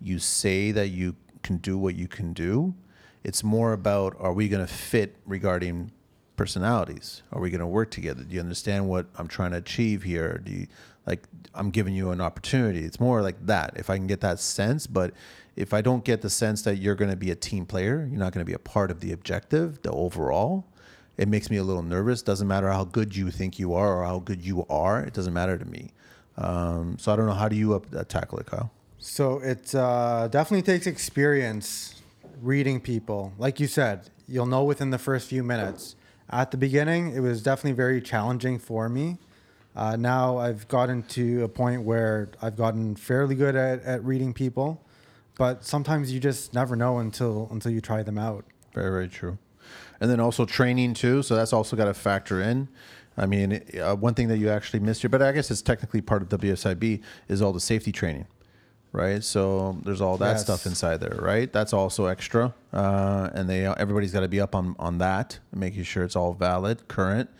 you 0.00 0.18
say 0.18 0.72
that 0.72 0.88
you 0.88 1.16
can 1.42 1.58
do 1.58 1.76
what 1.76 1.94
you 1.94 2.08
can 2.08 2.32
do. 2.32 2.74
It's 3.22 3.44
more 3.44 3.74
about 3.74 4.16
are 4.18 4.32
we 4.32 4.48
going 4.48 4.66
to 4.66 4.72
fit 4.72 5.16
regarding 5.26 5.92
personalities? 6.42 7.22
Are 7.32 7.40
we 7.40 7.50
going 7.50 7.60
to 7.60 7.68
work 7.68 7.92
together? 7.92 8.24
Do 8.24 8.34
you 8.34 8.40
understand 8.40 8.88
what 8.88 9.06
I'm 9.16 9.28
trying 9.28 9.52
to 9.52 9.58
achieve 9.58 10.02
here? 10.02 10.40
Do 10.44 10.50
you 10.50 10.66
like 11.06 11.22
I'm 11.54 11.70
giving 11.70 11.94
you 11.94 12.10
an 12.10 12.20
opportunity? 12.20 12.80
It's 12.80 12.98
more 12.98 13.22
like 13.22 13.46
that. 13.46 13.74
If 13.76 13.88
I 13.88 13.96
can 13.96 14.08
get 14.08 14.20
that 14.22 14.40
sense, 14.40 14.88
but 14.88 15.12
if 15.54 15.72
I 15.72 15.82
don't 15.82 16.04
get 16.04 16.20
the 16.20 16.30
sense 16.30 16.62
that 16.62 16.78
you're 16.78 16.96
going 16.96 17.12
to 17.12 17.16
be 17.16 17.30
a 17.30 17.36
team 17.36 17.64
player, 17.64 18.08
you're 18.10 18.18
not 18.18 18.32
going 18.32 18.44
to 18.44 18.50
be 18.50 18.54
a 18.54 18.58
part 18.58 18.90
of 18.90 18.98
the 18.98 19.12
objective, 19.12 19.82
the 19.82 19.92
overall, 19.92 20.64
it 21.16 21.28
makes 21.28 21.48
me 21.48 21.58
a 21.58 21.62
little 21.62 21.82
nervous. 21.82 22.22
Doesn't 22.22 22.48
matter 22.48 22.68
how 22.70 22.82
good 22.82 23.14
you 23.14 23.30
think 23.30 23.60
you 23.60 23.74
are 23.74 24.00
or 24.00 24.04
how 24.04 24.18
good 24.18 24.44
you 24.44 24.66
are. 24.68 25.00
It 25.00 25.12
doesn't 25.12 25.32
matter 25.32 25.56
to 25.56 25.64
me. 25.64 25.92
Um, 26.36 26.98
so 26.98 27.12
I 27.12 27.16
don't 27.16 27.26
know. 27.26 27.34
How 27.34 27.48
do 27.48 27.54
you 27.54 27.74
up, 27.74 27.86
uh, 27.94 28.02
tackle 28.02 28.40
it, 28.40 28.46
Kyle? 28.46 28.72
So 28.98 29.38
it 29.38 29.72
uh, 29.76 30.26
definitely 30.26 30.62
takes 30.62 30.88
experience 30.88 32.02
reading 32.40 32.80
people. 32.80 33.32
Like 33.38 33.60
you 33.60 33.68
said, 33.68 34.10
you'll 34.26 34.46
know 34.46 34.64
within 34.64 34.90
the 34.90 34.98
first 34.98 35.28
few 35.28 35.44
minutes. 35.44 35.94
At 36.32 36.50
the 36.50 36.56
beginning, 36.56 37.14
it 37.14 37.20
was 37.20 37.42
definitely 37.42 37.72
very 37.72 38.00
challenging 38.00 38.58
for 38.58 38.88
me. 38.88 39.18
Uh, 39.76 39.96
now 39.96 40.38
I've 40.38 40.66
gotten 40.66 41.02
to 41.04 41.44
a 41.44 41.48
point 41.48 41.82
where 41.82 42.30
I've 42.40 42.56
gotten 42.56 42.96
fairly 42.96 43.34
good 43.34 43.54
at, 43.54 43.82
at 43.82 44.02
reading 44.02 44.32
people, 44.32 44.82
but 45.36 45.62
sometimes 45.62 46.10
you 46.10 46.20
just 46.20 46.54
never 46.54 46.74
know 46.74 46.98
until 46.98 47.48
until 47.50 47.70
you 47.70 47.82
try 47.82 48.02
them 48.02 48.16
out. 48.16 48.46
Very, 48.72 48.90
very 48.90 49.08
true. 49.08 49.36
And 50.00 50.10
then 50.10 50.20
also 50.20 50.46
training 50.46 50.94
too. 50.94 51.22
So 51.22 51.36
that's 51.36 51.52
also 51.52 51.76
got 51.76 51.84
to 51.84 51.94
factor 51.94 52.40
in. 52.40 52.68
I 53.16 53.26
mean, 53.26 53.62
uh, 53.78 53.94
one 53.94 54.14
thing 54.14 54.28
that 54.28 54.38
you 54.38 54.48
actually 54.48 54.80
missed 54.80 55.02
here, 55.02 55.10
but 55.10 55.20
I 55.20 55.32
guess 55.32 55.50
it's 55.50 55.60
technically 55.60 56.00
part 56.00 56.22
of 56.22 56.28
WSIB, 56.30 57.02
is 57.28 57.42
all 57.42 57.52
the 57.52 57.60
safety 57.60 57.92
training, 57.92 58.26
right? 58.92 59.24
So 59.24 59.78
there's 59.84 60.00
all 60.00 60.16
that 60.18 60.32
Yes. 60.32 60.42
stuff 60.42 60.66
inside 60.66 60.98
there, 61.00 61.18
right? 61.20 61.52
That's 61.52 61.72
also 61.72 62.06
extra, 62.06 62.54
uh, 62.72 63.30
and 63.34 63.48
they 63.48 63.64
everybody's 63.66 64.12
got 64.12 64.20
to 64.20 64.28
be 64.28 64.40
up 64.40 64.54
on 64.54 64.76
on 64.78 64.98
that, 64.98 65.38
making 65.54 65.84
sure 65.84 66.04
it's 66.04 66.16
all 66.16 66.32
valid, 66.34 66.86
current, 66.88 67.30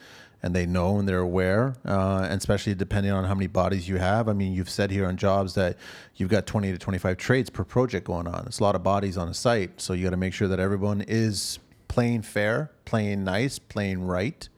and 0.42 0.54
they 0.54 0.66
know 0.66 0.98
and 0.98 1.08
they're 1.08 1.18
aware, 1.18 1.74
uh, 1.86 2.26
and 2.28 2.38
especially 2.38 2.74
depending 2.74 3.12
on 3.12 3.24
how 3.24 3.34
many 3.34 3.46
bodies 3.46 3.88
you 3.88 3.98
have. 3.98 4.28
I 4.28 4.32
mean, 4.32 4.52
you've 4.54 4.70
said 4.70 4.90
here 4.90 5.06
on 5.06 5.16
jobs 5.16 5.54
that 5.54 5.76
you've 6.16 6.30
got 6.30 6.46
20 6.46 6.72
to 6.72 6.78
25 6.78 7.16
trades 7.16 7.50
per 7.50 7.64
project 7.64 8.06
going 8.06 8.26
on. 8.26 8.44
It's 8.46 8.58
a 8.58 8.62
lot 8.64 8.74
of 8.74 8.82
bodies 8.82 9.16
on 9.16 9.28
a 9.28 9.34
site, 9.34 9.80
so 9.80 9.92
you 9.92 10.04
got 10.04 10.10
to 10.10 10.16
make 10.16 10.32
sure 10.34 10.48
that 10.48 10.58
everyone 10.58 11.02
is 11.06 11.58
playing 11.88 12.22
fair, 12.22 12.70
playing 12.86 13.22
nice, 13.22 13.58
playing 13.58 14.02
right, 14.06 14.48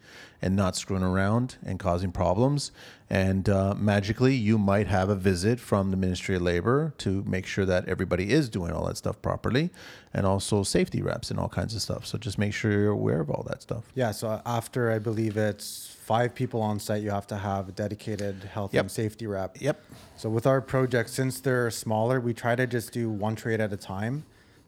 and 0.40 0.54
not 0.54 0.76
screwing 0.76 1.02
around 1.02 1.56
and 1.64 1.78
causing 1.80 2.12
problems. 2.12 2.70
And 3.10 3.48
uh, 3.50 3.74
magically, 3.74 4.34
you 4.34 4.56
might 4.56 4.86
have 4.86 5.10
a 5.10 5.14
visit 5.14 5.60
from 5.60 5.90
the 5.90 5.96
Ministry 5.96 6.36
of 6.36 6.42
Labor 6.42 6.94
to 6.98 7.22
make 7.24 7.44
sure 7.46 7.66
that 7.66 7.86
everybody 7.86 8.32
is 8.32 8.48
doing 8.48 8.72
all 8.72 8.86
that 8.86 8.96
stuff 8.96 9.20
properly, 9.20 9.70
and 10.14 10.24
also 10.26 10.62
safety 10.62 11.02
reps 11.02 11.30
and 11.30 11.38
all 11.38 11.48
kinds 11.50 11.74
of 11.74 11.82
stuff. 11.82 12.06
So 12.06 12.16
just 12.16 12.38
make 12.38 12.54
sure 12.54 12.72
you're 12.72 12.88
aware 12.90 13.20
of 13.20 13.30
all 13.30 13.44
that 13.48 13.60
stuff. 13.62 13.84
Yeah. 13.94 14.10
So 14.10 14.40
after 14.46 14.90
I 14.90 14.98
believe 14.98 15.36
it's 15.36 15.94
five 16.00 16.34
people 16.34 16.62
on 16.62 16.78
site, 16.80 17.02
you 17.02 17.10
have 17.10 17.26
to 17.26 17.36
have 17.36 17.68
a 17.68 17.72
dedicated 17.72 18.42
health 18.44 18.72
Yep. 18.72 18.80
and 18.84 18.90
safety 18.90 19.26
rep. 19.26 19.60
Yep. 19.60 19.82
So 20.16 20.30
with 20.30 20.46
our 20.46 20.60
projects, 20.62 21.12
since 21.12 21.40
they're 21.40 21.70
smaller, 21.70 22.20
we 22.20 22.32
try 22.32 22.56
to 22.56 22.66
just 22.66 22.92
do 22.92 23.10
one 23.10 23.36
trade 23.36 23.60
at 23.60 23.72
a 23.72 23.76
time, 23.76 24.24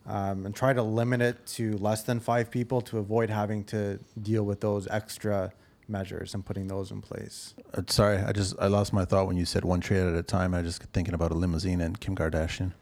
um, 0.06 0.44
and 0.46 0.54
try 0.54 0.72
to 0.74 0.82
limit 0.82 1.20
it 1.22 1.44
to 1.46 1.76
less 1.78 2.02
than 2.02 2.20
five 2.20 2.50
people 2.50 2.80
to 2.82 2.98
avoid 2.98 3.30
having 3.30 3.64
to 3.64 3.98
deal 4.22 4.44
with 4.44 4.60
those 4.60 4.86
extra 4.88 5.52
measures 5.88 6.34
and 6.34 6.44
putting 6.44 6.68
those 6.68 6.90
in 6.90 7.00
place. 7.00 7.54
Uh, 7.74 7.82
sorry, 7.88 8.18
I 8.18 8.32
just 8.32 8.54
I 8.58 8.66
lost 8.66 8.92
my 8.92 9.04
thought 9.04 9.26
when 9.26 9.36
you 9.36 9.44
said 9.44 9.64
one 9.64 9.80
trade 9.80 10.06
at 10.06 10.14
a 10.14 10.22
time. 10.22 10.54
I 10.54 10.62
just 10.62 10.82
thinking 10.92 11.14
about 11.14 11.30
a 11.30 11.34
limousine 11.34 11.80
and 11.80 11.98
Kim 12.00 12.16
Kardashian. 12.16 12.72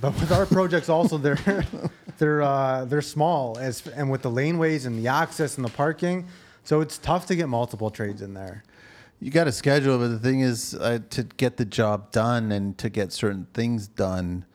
But 0.00 0.14
with 0.14 0.32
our 0.32 0.46
projects, 0.46 0.88
also 0.88 1.18
they're 1.18 1.64
they're 2.18 2.42
uh, 2.42 2.84
they're 2.84 3.02
small 3.02 3.58
as 3.58 3.86
and 3.88 4.10
with 4.10 4.22
the 4.22 4.30
laneways 4.30 4.86
and 4.86 4.98
the 4.98 5.08
access 5.08 5.56
and 5.56 5.64
the 5.64 5.70
parking, 5.70 6.26
so 6.64 6.80
it's 6.80 6.98
tough 6.98 7.26
to 7.26 7.36
get 7.36 7.48
multiple 7.48 7.90
trades 7.90 8.22
in 8.22 8.34
there. 8.34 8.62
You 9.20 9.30
got 9.30 9.44
to 9.44 9.52
schedule, 9.52 9.98
but 9.98 10.08
the 10.08 10.18
thing 10.18 10.40
is, 10.40 10.74
uh, 10.74 11.00
to 11.10 11.24
get 11.24 11.58
the 11.58 11.66
job 11.66 12.10
done 12.10 12.52
and 12.52 12.78
to 12.78 12.88
get 12.88 13.12
certain 13.12 13.46
things 13.52 13.86
done. 13.86 14.46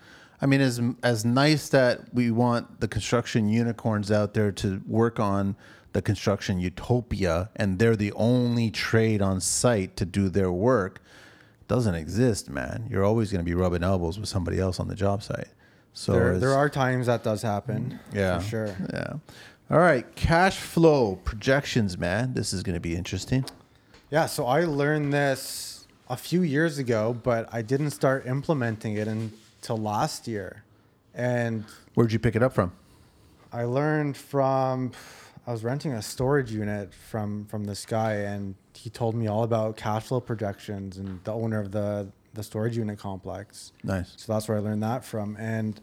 I 0.42 0.48
mean, 0.48 0.62
as 0.62 0.82
as 1.04 1.24
nice 1.24 1.70
that 1.70 2.14
we 2.14 2.32
want 2.32 2.80
the 2.80 2.88
construction 2.88 3.48
unicorns 3.48 4.12
out 4.12 4.34
there 4.34 4.52
to 4.54 4.82
work 4.88 5.20
on 5.20 5.56
the 5.96 6.02
construction 6.02 6.60
utopia, 6.60 7.50
and 7.56 7.80
they're 7.80 7.96
the 7.96 8.12
only 8.12 8.70
trade 8.70 9.22
on 9.22 9.40
site 9.40 9.96
to 9.96 10.06
do 10.06 10.28
their 10.28 10.52
work, 10.52 11.02
doesn't 11.70 11.96
exist, 11.96 12.50
man. 12.50 12.86
You're 12.90 13.06
always 13.06 13.32
going 13.32 13.40
to 13.40 13.46
be 13.50 13.56
rubbing 13.56 13.82
elbows 13.82 14.20
with 14.20 14.28
somebody 14.28 14.60
else 14.60 14.78
on 14.78 14.90
the 14.90 14.94
job 14.96 15.24
site. 15.24 15.48
So 15.94 16.12
There, 16.12 16.38
there 16.38 16.54
are 16.54 16.68
times 16.68 17.06
that 17.08 17.24
does 17.24 17.42
happen. 17.42 17.98
yeah, 18.14 18.40
for 18.40 18.46
sure. 18.46 18.76
Yeah. 18.92 19.14
All 19.72 19.80
right, 19.80 20.06
cash 20.18 20.58
flow 20.58 21.16
projections, 21.24 21.98
man. 21.98 22.34
This 22.34 22.52
is 22.52 22.62
going 22.62 22.74
to 22.76 22.82
be 22.82 22.94
interesting. 22.94 23.46
Yeah, 24.12 24.26
so 24.26 24.46
I 24.48 24.66
learned 24.66 25.14
this 25.14 25.88
a 26.10 26.18
few 26.18 26.42
years 26.42 26.78
ago, 26.78 27.18
but 27.24 27.48
I 27.54 27.62
didn't 27.62 27.92
start 27.92 28.28
implementing 28.28 28.96
it 28.98 29.08
until 29.08 29.78
last 29.78 30.28
year. 30.28 30.66
And 31.14 31.64
Where'd 31.94 32.12
you 32.12 32.20
pick 32.20 32.36
it 32.36 32.44
up 32.44 32.52
from? 32.52 32.74
I 33.54 33.64
learned 33.64 34.18
from 34.18 34.92
I 35.48 35.52
was 35.52 35.64
renting 35.64 35.94
a 35.94 36.02
storage 36.02 36.52
unit 36.52 36.94
from 36.94 37.46
from 37.46 37.66
this 37.66 37.86
guy, 37.86 38.14
and 38.14 38.56
he 38.74 38.90
told 38.90 39.16
me 39.16 39.28
all 39.28 39.44
about 39.44 39.78
cash 39.78 40.06
flow 40.06 40.20
projections 40.20 40.98
and 40.98 41.24
the 41.24 41.34
owner 41.34 41.60
of 41.60 41.72
the 41.72 42.12
the 42.34 42.44
storage 42.44 42.78
unit 42.78 43.00
complex. 43.00 43.72
Nice. 43.84 44.14
So 44.18 44.34
that's 44.34 44.48
where 44.48 44.58
I 44.58 44.62
learned 44.62 44.84
that 44.84 45.06
from. 45.06 45.38
And 45.38 45.80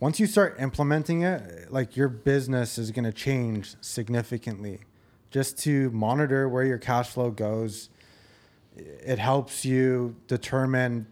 once 0.00 0.18
you 0.18 0.26
start 0.26 0.56
implementing 0.58 1.22
it, 1.22 1.72
like 1.72 1.96
your 1.96 2.08
business 2.08 2.76
is 2.76 2.90
going 2.90 3.04
to 3.04 3.12
change 3.12 3.76
significantly. 3.80 4.80
Just 5.30 5.58
to 5.60 5.90
monitor 5.90 6.48
where 6.48 6.64
your 6.64 6.78
cash 6.78 7.10
flow 7.10 7.30
goes, 7.30 7.88
it 8.76 9.18
helps 9.18 9.64
you 9.64 10.16
determine 10.26 11.06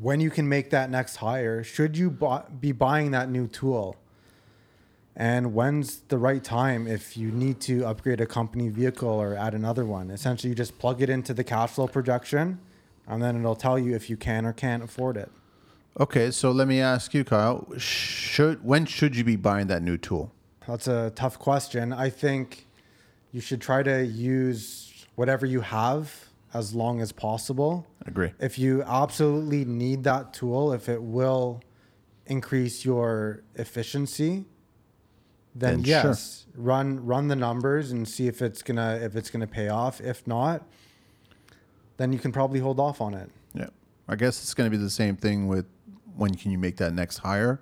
when 0.00 0.20
you 0.20 0.30
can 0.30 0.48
make 0.48 0.70
that 0.70 0.90
next 0.90 1.16
hire. 1.16 1.62
Should 1.62 1.96
you 1.96 2.10
bu- 2.10 2.50
be 2.60 2.72
buying 2.72 3.12
that 3.12 3.30
new 3.30 3.46
tool? 3.46 3.96
And 5.14 5.52
when's 5.52 6.00
the 6.08 6.16
right 6.16 6.42
time 6.42 6.86
if 6.86 7.16
you 7.16 7.30
need 7.30 7.60
to 7.62 7.84
upgrade 7.84 8.20
a 8.20 8.26
company 8.26 8.70
vehicle 8.70 9.08
or 9.08 9.36
add 9.36 9.54
another 9.54 9.84
one? 9.84 10.10
Essentially, 10.10 10.50
you 10.50 10.54
just 10.54 10.78
plug 10.78 11.02
it 11.02 11.10
into 11.10 11.34
the 11.34 11.44
cash 11.44 11.70
flow 11.70 11.86
projection, 11.86 12.58
and 13.06 13.22
then 13.22 13.36
it'll 13.36 13.54
tell 13.54 13.78
you 13.78 13.94
if 13.94 14.08
you 14.08 14.16
can 14.16 14.46
or 14.46 14.52
can't 14.52 14.82
afford 14.82 15.16
it. 15.18 15.30
Okay, 16.00 16.30
so 16.30 16.50
let 16.50 16.66
me 16.66 16.80
ask 16.80 17.12
you, 17.12 17.24
Kyle. 17.24 17.68
Should 17.76 18.64
when 18.64 18.86
should 18.86 19.14
you 19.14 19.24
be 19.24 19.36
buying 19.36 19.66
that 19.66 19.82
new 19.82 19.98
tool? 19.98 20.32
That's 20.66 20.88
a 20.88 21.12
tough 21.14 21.38
question. 21.38 21.92
I 21.92 22.08
think 22.08 22.66
you 23.32 23.42
should 23.42 23.60
try 23.60 23.82
to 23.82 24.06
use 24.06 25.06
whatever 25.16 25.44
you 25.44 25.60
have 25.60 26.28
as 26.54 26.74
long 26.74 27.02
as 27.02 27.12
possible. 27.12 27.86
I 28.06 28.08
agree. 28.08 28.32
If 28.38 28.58
you 28.58 28.82
absolutely 28.84 29.66
need 29.66 30.04
that 30.04 30.32
tool, 30.32 30.72
if 30.72 30.88
it 30.88 31.02
will 31.02 31.62
increase 32.26 32.84
your 32.84 33.42
efficiency, 33.56 34.46
then, 35.54 35.82
Then 35.82 35.84
sure. 35.84 36.10
yes, 36.10 36.46
run 36.54 37.04
run 37.04 37.28
the 37.28 37.36
numbers 37.36 37.92
and 37.92 38.08
see 38.08 38.26
if 38.26 38.40
it's 38.42 38.62
gonna 38.62 38.98
if 39.02 39.16
it's 39.16 39.30
gonna 39.30 39.46
pay 39.46 39.68
off. 39.68 40.00
If 40.00 40.26
not, 40.26 40.66
then 41.96 42.12
you 42.12 42.18
can 42.18 42.32
probably 42.32 42.60
hold 42.60 42.80
off 42.80 43.00
on 43.00 43.14
it. 43.14 43.30
Yeah. 43.54 43.68
I 44.08 44.16
guess 44.16 44.42
it's 44.42 44.54
going 44.54 44.70
to 44.70 44.76
be 44.76 44.82
the 44.82 44.90
same 44.90 45.16
thing 45.16 45.46
with 45.46 45.66
when 46.16 46.34
can 46.34 46.50
you 46.50 46.58
make 46.58 46.76
that 46.78 46.92
next 46.92 47.18
hire? 47.18 47.60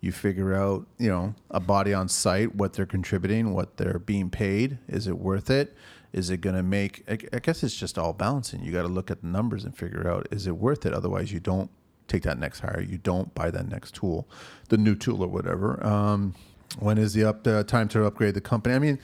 You 0.00 0.12
figure 0.12 0.54
out, 0.54 0.86
you 0.96 1.08
know, 1.08 1.34
a 1.50 1.60
body 1.60 1.92
on 1.92 2.08
site, 2.08 2.54
what 2.54 2.72
they're 2.72 2.86
contributing, 2.86 3.52
what 3.52 3.76
they're 3.76 3.98
being 3.98 4.30
paid. 4.30 4.78
Is 4.88 5.06
it 5.06 5.18
worth 5.18 5.50
it? 5.50 5.74
Is 6.12 6.30
it 6.30 6.40
going 6.40 6.56
to 6.56 6.62
make, 6.62 7.04
I 7.08 7.18
I 7.32 7.40
guess 7.40 7.62
it's 7.62 7.76
just 7.76 7.98
all 7.98 8.12
balancing. 8.12 8.62
You 8.62 8.72
got 8.72 8.82
to 8.82 8.88
look 8.88 9.10
at 9.10 9.20
the 9.20 9.26
numbers 9.26 9.64
and 9.64 9.76
figure 9.76 10.08
out, 10.08 10.26
is 10.30 10.46
it 10.46 10.56
worth 10.56 10.86
it? 10.86 10.92
Otherwise, 10.94 11.32
you 11.32 11.40
don't 11.40 11.70
take 12.06 12.22
that 12.22 12.38
next 12.38 12.60
hire. 12.60 12.80
You 12.80 12.96
don't 12.98 13.34
buy 13.34 13.50
that 13.50 13.68
next 13.68 13.94
tool, 13.96 14.26
the 14.70 14.78
new 14.78 14.94
tool 14.94 15.22
or 15.22 15.28
whatever. 15.28 15.84
Um, 15.84 16.34
when 16.78 16.98
is 16.98 17.14
the 17.14 17.24
up 17.24 17.44
the 17.44 17.64
time 17.64 17.88
to 17.88 18.04
upgrade 18.04 18.34
the 18.34 18.40
company? 18.40 18.74
I 18.74 18.78
mean, 18.78 18.98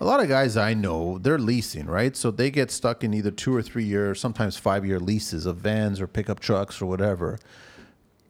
a 0.00 0.04
lot 0.04 0.20
of 0.20 0.28
guys 0.28 0.56
I 0.56 0.74
know, 0.74 1.18
they're 1.18 1.38
leasing, 1.38 1.86
right? 1.86 2.16
So 2.16 2.30
they 2.30 2.50
get 2.50 2.70
stuck 2.70 3.02
in 3.02 3.12
either 3.12 3.30
two 3.30 3.54
or 3.54 3.62
three 3.62 3.84
year, 3.84 4.14
sometimes 4.14 4.56
five 4.56 4.86
year 4.86 5.00
leases 5.00 5.44
of 5.44 5.56
vans 5.56 6.00
or 6.00 6.06
pickup 6.06 6.40
trucks 6.40 6.80
or 6.80 6.86
whatever. 6.86 7.38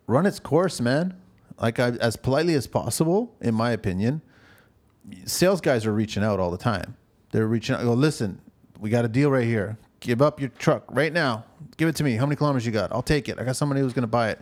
Run 0.06 0.24
its 0.24 0.40
course, 0.40 0.80
man. 0.80 1.14
Like 1.60 1.78
I, 1.78 1.90
as 1.90 2.16
politely 2.16 2.54
as 2.54 2.66
possible, 2.66 3.34
in 3.40 3.54
my 3.54 3.72
opinion. 3.72 4.22
Sales 5.24 5.60
guys 5.60 5.86
are 5.86 5.92
reaching 5.92 6.22
out 6.22 6.38
all 6.40 6.50
the 6.50 6.58
time. 6.58 6.96
They're 7.32 7.46
reaching 7.46 7.74
out. 7.74 7.82
Go, 7.82 7.94
listen, 7.94 8.40
we 8.78 8.90
got 8.90 9.04
a 9.04 9.08
deal 9.08 9.30
right 9.30 9.44
here. 9.44 9.76
Give 10.00 10.22
up 10.22 10.40
your 10.40 10.50
truck 10.50 10.84
right 10.88 11.12
now. 11.12 11.44
Give 11.76 11.88
it 11.88 11.96
to 11.96 12.04
me. 12.04 12.16
How 12.16 12.26
many 12.26 12.36
kilometers 12.36 12.64
you 12.64 12.72
got? 12.72 12.92
I'll 12.92 13.02
take 13.02 13.28
it. 13.28 13.38
I 13.38 13.44
got 13.44 13.56
somebody 13.56 13.80
who's 13.80 13.92
going 13.92 14.02
to 14.02 14.06
buy 14.06 14.30
it. 14.30 14.40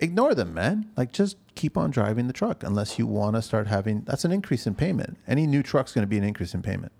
Ignore 0.00 0.34
them, 0.34 0.54
man. 0.54 0.88
Like 0.96 1.12
just 1.12 1.36
keep 1.58 1.76
on 1.76 1.90
driving 1.90 2.28
the 2.28 2.32
truck 2.32 2.62
unless 2.62 3.00
you 3.00 3.06
want 3.06 3.34
to 3.34 3.42
start 3.42 3.66
having. 3.66 4.02
That's 4.02 4.24
an 4.24 4.30
increase 4.30 4.64
in 4.66 4.76
payment. 4.76 5.18
Any 5.26 5.44
new 5.44 5.62
truck's 5.62 5.92
going 5.92 6.04
to 6.04 6.08
be 6.08 6.16
an 6.16 6.22
increase 6.22 6.54
in 6.54 6.62
payment. 6.62 6.92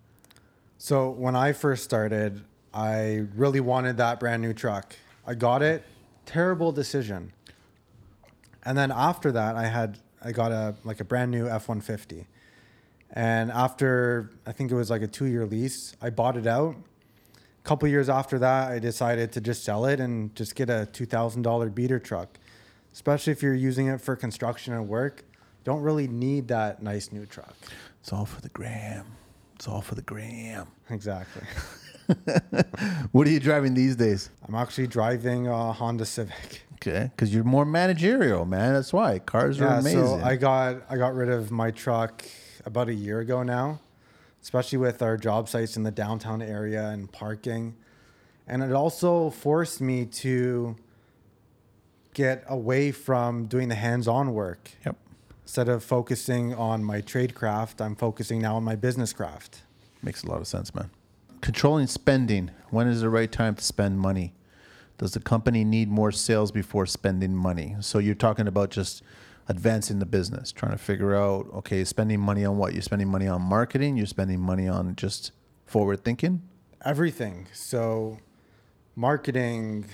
So 0.79 1.11
when 1.11 1.37
I 1.37 1.53
first 1.53 1.85
started, 1.85 2.43
I 2.75 3.27
really 3.37 3.61
wanted 3.61 3.97
that 3.99 4.19
brand 4.19 4.43
new 4.43 4.53
truck. 4.53 4.97
I 5.25 5.35
got 5.35 5.63
it. 5.63 5.85
Terrible 6.27 6.73
decision. 6.73 7.33
And 8.65 8.77
then 8.77 8.91
after 8.91 9.31
that, 9.31 9.55
I 9.55 9.67
had 9.67 9.99
I 10.23 10.33
got 10.33 10.51
a 10.51 10.75
like 10.83 10.99
a 10.99 11.05
brand 11.05 11.31
new 11.31 11.49
F 11.49 11.69
one 11.69 11.81
fifty. 11.81 12.27
And 13.13 13.53
after 13.53 14.31
I 14.45 14.51
think 14.51 14.73
it 14.73 14.75
was 14.75 14.91
like 14.91 15.03
a 15.03 15.07
two 15.07 15.27
year 15.27 15.47
lease, 15.47 15.95
I 16.03 16.11
bought 16.11 16.37
it 16.37 16.49
out. 16.49 16.75
A 17.65 17.69
couple 17.69 17.87
years 17.89 18.09
after 18.09 18.41
that, 18.41 18.73
I 18.73 18.81
decided 18.81 19.31
to 19.33 19.41
just 19.41 19.63
sell 19.63 19.87
it 19.87 20.01
and 20.01 20.35
just 20.35 20.57
get 20.57 20.69
a 20.69 20.87
two 20.93 21.07
thousand 21.07 21.43
dollar 21.43 21.71
beater 21.71 22.01
truck. 22.01 22.39
Especially 22.99 23.33
if 23.33 23.45
you're 23.45 23.55
using 23.55 23.87
it 23.87 24.01
for 24.01 24.17
construction 24.17 24.75
and 24.75 24.89
work, 24.89 25.23
don't 25.63 25.83
really 25.83 26.09
need 26.09 26.49
that 26.49 26.83
nice 26.83 27.13
new 27.13 27.25
truck. 27.27 27.55
It's 28.01 28.13
all 28.13 28.27
for 28.27 28.41
the 28.41 28.49
gram. 28.49 29.07
It's 29.55 29.69
all 29.69 29.81
for 29.81 29.95
the 29.95 30.03
gram. 30.03 30.67
Exactly. 30.91 31.43
What 33.13 33.29
are 33.29 33.31
you 33.31 33.39
driving 33.39 33.75
these 33.75 33.95
days? 33.95 34.31
I'm 34.49 34.57
actually 34.57 34.89
driving 34.89 35.47
a 35.47 35.73
Honda 35.73 36.07
Civic. 36.07 36.63
Okay, 36.75 37.11
because 37.15 37.33
you're 37.33 37.45
more 37.45 37.65
managerial, 37.65 38.45
man. 38.47 38.73
That's 38.75 38.93
why 38.93 39.21
cars 39.21 39.61
are 39.61 39.65
Yeah, 39.65 39.79
amazing. 39.79 40.05
so 40.05 40.15
I 40.25 40.35
got 40.35 40.83
I 40.91 40.97
got 40.97 41.15
rid 41.15 41.29
of 41.29 41.53
my 41.53 41.71
truck 41.71 42.25
about 42.65 42.89
a 42.89 42.95
year 42.95 43.21
ago 43.21 43.45
now, 43.45 43.79
especially 44.43 44.79
with 44.79 45.03
our 45.03 45.17
job 45.17 45.49
sites 45.49 45.77
in 45.77 45.85
the 45.85 45.93
downtown 45.93 46.43
area 46.43 46.89
and 46.89 47.13
parking. 47.13 47.77
And 48.49 48.63
it 48.65 48.73
also 48.73 49.31
forced 49.31 49.81
me 49.81 50.05
to 50.07 50.75
get 52.19 52.43
away 52.49 52.91
from 52.91 53.47
doing 53.47 53.69
the 53.69 53.77
hands-on 53.77 54.35
work. 54.35 54.71
yep. 54.85 54.97
Instead 55.45 55.69
of 55.69 55.85
focusing 55.85 56.53
on 56.53 56.83
my 56.83 57.01
trade 57.01 57.33
craft, 57.35 57.81
I'm 57.81 57.95
focusing 57.95 58.43
now 58.43 58.57
on 58.57 58.65
my 58.65 58.75
business 58.77 59.13
craft. 59.13 59.63
Makes 60.03 60.25
a 60.25 60.27
lot 60.27 60.41
of 60.41 60.47
sense, 60.49 60.75
man. 60.75 60.91
Controlling 61.41 61.87
spending. 61.87 62.51
When 62.71 62.89
is 62.89 63.01
the 63.03 63.09
right 63.09 63.31
time 63.31 63.55
to 63.55 63.63
spend 63.63 64.01
money? 64.01 64.35
Does 64.99 65.13
the 65.13 65.21
company 65.21 65.65
need 65.65 65.89
more 65.89 66.11
sales 66.13 66.51
before 66.51 66.87
spending 66.87 67.35
money? 67.35 67.77
So 67.81 67.99
you're 67.99 68.17
talking 68.27 68.49
about 68.49 68.71
just 68.71 69.03
advancing 69.49 70.01
the 70.01 70.07
business, 70.07 70.51
trying 70.53 70.73
to 70.73 70.79
figure 70.79 71.15
out, 71.15 71.47
okay, 71.55 71.85
spending 71.85 72.21
money 72.21 72.45
on 72.45 72.59
what? 72.59 72.73
You're 72.75 72.83
spending 72.83 73.09
money 73.09 73.29
on 73.29 73.41
marketing, 73.41 73.97
you're 73.97 74.07
spending 74.07 74.41
money 74.41 74.69
on 74.69 74.97
just 74.97 75.31
forward 75.67 76.05
thinking? 76.05 76.43
everything. 76.85 77.47
So 77.53 78.19
marketing, 78.97 79.87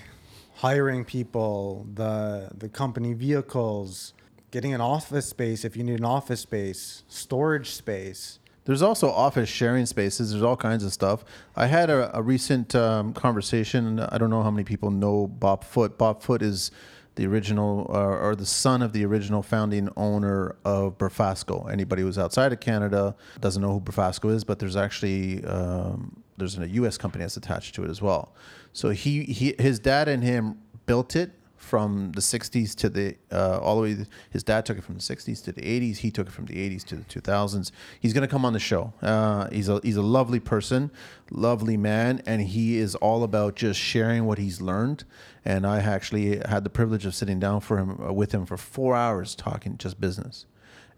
hiring 0.65 1.05
people, 1.05 1.87
the 1.93 2.49
the 2.57 2.71
company 2.71 3.13
vehicles, 3.13 4.15
getting 4.51 4.73
an 4.73 4.81
office 4.81 5.27
space 5.27 5.63
if 5.63 5.77
you 5.77 5.85
need 5.85 5.99
an 5.99 6.07
office 6.07 6.41
space, 6.41 7.03
storage 7.07 7.71
space. 7.71 8.39
There's 8.65 8.81
also 8.81 9.11
office 9.11 9.51
sharing 9.51 9.85
spaces. 9.85 10.31
There's 10.31 10.43
all 10.43 10.57
kinds 10.57 10.83
of 10.83 10.91
stuff. 10.91 11.23
I 11.55 11.67
had 11.67 11.91
a, 11.91 12.17
a 12.17 12.23
recent 12.23 12.75
um, 12.75 13.13
conversation. 13.13 14.01
I 14.01 14.17
don't 14.17 14.31
know 14.31 14.43
how 14.43 14.51
many 14.51 14.65
people 14.65 14.91
know 14.91 15.27
Bob 15.27 15.65
Foot. 15.65 15.99
Bob 15.99 16.23
Foot 16.23 16.41
is 16.41 16.71
the 17.17 17.27
original 17.27 17.87
uh, 17.91 18.27
or 18.27 18.35
the 18.35 18.47
son 18.47 18.81
of 18.81 18.95
the 18.95 19.05
original 19.05 19.43
founding 19.43 19.91
owner 19.99 20.57
of 20.65 20.97
Brafasco. 20.97 21.71
Anybody 21.71 22.01
who's 22.01 22.17
outside 22.17 22.55
of 22.55 22.61
Canada 22.61 23.15
doesn't 23.39 23.61
know 23.61 23.75
who 23.75 23.81
Brafasco 23.83 24.35
is, 24.35 24.45
but 24.45 24.61
there's 24.61 24.77
actually 24.77 25.45
um, 25.45 26.23
there's 26.39 26.59
a 26.59 26.69
U.S. 26.69 26.97
company 26.97 27.23
that's 27.23 27.37
attached 27.37 27.75
to 27.75 27.85
it 27.85 27.91
as 27.91 28.01
well. 28.01 28.35
So 28.75 28.91
he, 28.91 29.23
he 29.23 29.55
his 29.59 29.79
dad 29.79 30.09
and 30.09 30.23
him 30.23 30.59
built 30.85 31.17
it 31.17 31.31
from 31.57 32.13
the 32.13 32.21
60s 32.21 32.75
to 32.75 32.91
the 32.91 33.17
uh, 33.33 33.59
all 33.59 33.77
the 33.77 33.83
way 33.83 34.07
his 34.31 34.43
dad 34.43 34.67
took 34.67 34.77
it 34.77 34.85
from 34.85 34.97
the 34.97 35.01
60s 35.01 35.43
to 35.45 35.51
the 35.51 35.63
80s 35.63 35.97
he 35.99 36.11
took 36.11 36.27
it 36.27 36.31
from 36.31 36.45
the 36.45 36.55
80s 36.55 36.85
to 36.85 36.97
the 36.97 37.05
2000s 37.05 37.71
he's 38.01 38.13
going 38.13 38.27
to 38.27 38.31
come 38.31 38.45
on 38.45 38.53
the 38.53 38.61
show. 38.61 38.93
Uh, 39.01 39.49
he's 39.51 39.69
a 39.69 39.81
he's 39.83 39.97
a 39.97 40.03
lovely 40.03 40.41
person 40.41 40.91
lovely 41.31 41.79
man 41.79 42.21
and 42.27 42.43
he 42.43 42.77
is 42.77 42.95
all 42.97 43.25
about 43.25 43.57
just 43.57 43.81
sharing 43.81 44.27
what 44.27 44.39
he's 44.39 44.61
learned. 44.61 45.05
And 45.45 45.67
i 45.67 45.79
actually 45.79 46.39
had 46.47 46.65
the 46.65 46.71
privilege 46.71 47.07
of 47.07 47.15
sitting 47.15 47.41
down 47.41 47.61
for 47.61 47.79
him 47.79 47.99
uh, 48.01 48.13
with 48.13 48.33
him 48.33 48.45
for 48.45 48.57
four 48.57 48.95
hours 48.95 49.35
talking 49.35 49.79
just 49.79 49.99
business. 49.99 50.47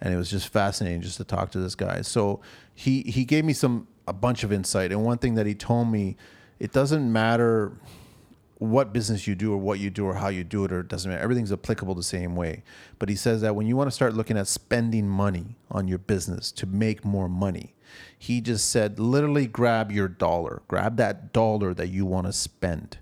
And 0.01 0.13
it 0.13 0.17
was 0.17 0.31
just 0.31 0.49
fascinating 0.49 1.01
just 1.01 1.17
to 1.19 1.25
talk 1.25 1.53
to 1.53 1.59
this 1.59 1.75
guy. 1.75 2.03
So 2.03 2.41
he 2.75 3.03
he 3.03 3.25
gave 3.25 3.45
me 3.45 3.53
some 3.53 3.87
a 4.09 4.13
bunch 4.13 4.43
of 4.43 4.53
insight. 4.53 4.91
And 4.91 5.05
one 5.05 5.19
thing 5.19 5.35
that 5.35 5.47
he 5.47 5.55
told 5.55 5.89
me 5.89 6.17
it 6.59 6.73
doesn't 6.73 7.11
matter 7.13 7.73
what 8.59 8.93
business 8.93 9.27
you 9.27 9.35
do 9.35 9.53
or 9.53 9.59
what 9.59 9.79
you 9.79 9.91
do 9.91 10.07
or 10.07 10.15
how 10.15 10.29
you 10.29 10.43
do 10.43 10.65
it 10.65 10.73
or 10.73 10.81
it 10.81 10.89
doesn't 10.89 11.11
matter. 11.11 11.23
Everything's 11.23 11.53
applicable 11.53 11.95
the 11.95 12.03
same 12.03 12.35
way. 12.35 12.63
But 12.99 13.09
he 13.09 13.15
says 13.15 13.43
that 13.43 13.55
when 13.55 13.67
you 13.67 13.77
want 13.77 13.89
to 13.89 13.95
start 13.95 14.15
looking 14.15 14.39
at 14.39 14.49
spending 14.49 15.07
money 15.09 15.57
on 15.71 15.89
your 15.89 15.99
business 15.99 16.51
to 16.53 16.67
make 16.67 17.05
more 17.05 17.29
money, 17.29 17.75
he 18.19 18.41
just 18.41 18.71
said 18.71 18.99
literally 18.99 19.47
grab 19.47 19.93
your 19.93 20.09
dollar, 20.09 20.63
grab 20.69 20.97
that 20.97 21.33
dollar 21.33 21.75
that 21.75 21.89
you 21.89 22.07
want 22.07 22.27
to 22.27 22.33
spend. 22.33 22.99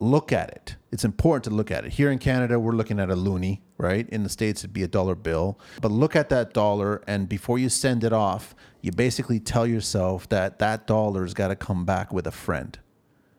Look 0.00 0.32
at 0.32 0.50
it. 0.50 0.76
It's 0.92 1.04
important 1.04 1.44
to 1.44 1.50
look 1.50 1.70
at 1.70 1.84
it. 1.84 1.92
Here 1.94 2.10
in 2.10 2.18
Canada, 2.18 2.58
we're 2.60 2.72
looking 2.72 3.00
at 3.00 3.10
a 3.10 3.16
loonie, 3.16 3.60
right? 3.78 4.08
In 4.08 4.22
the 4.22 4.28
States, 4.28 4.60
it'd 4.60 4.72
be 4.72 4.84
a 4.84 4.88
dollar 4.88 5.14
bill. 5.14 5.58
But 5.80 5.90
look 5.90 6.14
at 6.14 6.28
that 6.28 6.54
dollar, 6.54 7.02
and 7.06 7.28
before 7.28 7.58
you 7.58 7.68
send 7.68 8.04
it 8.04 8.12
off, 8.12 8.54
you 8.80 8.92
basically 8.92 9.40
tell 9.40 9.66
yourself 9.66 10.28
that 10.28 10.60
that 10.60 10.86
dollar's 10.86 11.34
got 11.34 11.48
to 11.48 11.56
come 11.56 11.84
back 11.84 12.12
with 12.12 12.26
a 12.26 12.32
friend 12.32 12.78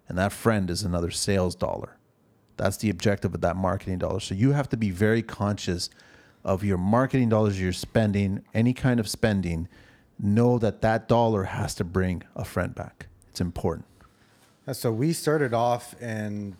and 0.09 0.17
that 0.17 0.33
friend 0.33 0.69
is 0.69 0.83
another 0.83 1.11
sales 1.11 1.55
dollar. 1.55 1.95
That's 2.57 2.77
the 2.77 2.89
objective 2.89 3.33
of 3.33 3.41
that 3.41 3.55
marketing 3.55 3.99
dollar. 3.99 4.19
So 4.19 4.33
you 4.35 4.51
have 4.51 4.67
to 4.69 4.77
be 4.77 4.89
very 4.89 5.21
conscious 5.21 5.89
of 6.43 6.63
your 6.63 6.77
marketing 6.77 7.29
dollars 7.29 7.61
you're 7.61 7.71
spending, 7.71 8.43
any 8.53 8.73
kind 8.73 8.99
of 8.99 9.07
spending, 9.07 9.69
know 10.19 10.57
that 10.57 10.81
that 10.81 11.07
dollar 11.07 11.43
has 11.43 11.75
to 11.75 11.83
bring 11.83 12.23
a 12.35 12.43
friend 12.43 12.75
back. 12.75 13.05
It's 13.29 13.39
important. 13.39 13.85
So 14.73 14.91
we 14.91 15.13
started 15.13 15.53
off 15.53 15.99
in 15.99 16.55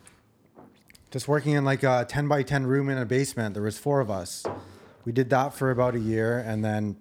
just 1.12 1.28
working 1.28 1.54
in 1.54 1.64
like 1.64 1.84
a 1.84 2.08
10 2.10 2.28
by 2.28 2.42
10 2.42 2.66
room 2.66 2.90
in 2.90 2.98
a 2.98 3.06
basement. 3.06 3.54
There 3.54 3.62
was 3.62 3.78
four 3.78 4.00
of 4.00 4.10
us. 4.10 4.46
We 5.06 5.12
did 5.12 5.30
that 5.30 5.54
for 5.54 5.70
about 5.70 5.94
a 5.94 6.00
year 6.00 6.40
and 6.40 6.66
then 6.66 6.96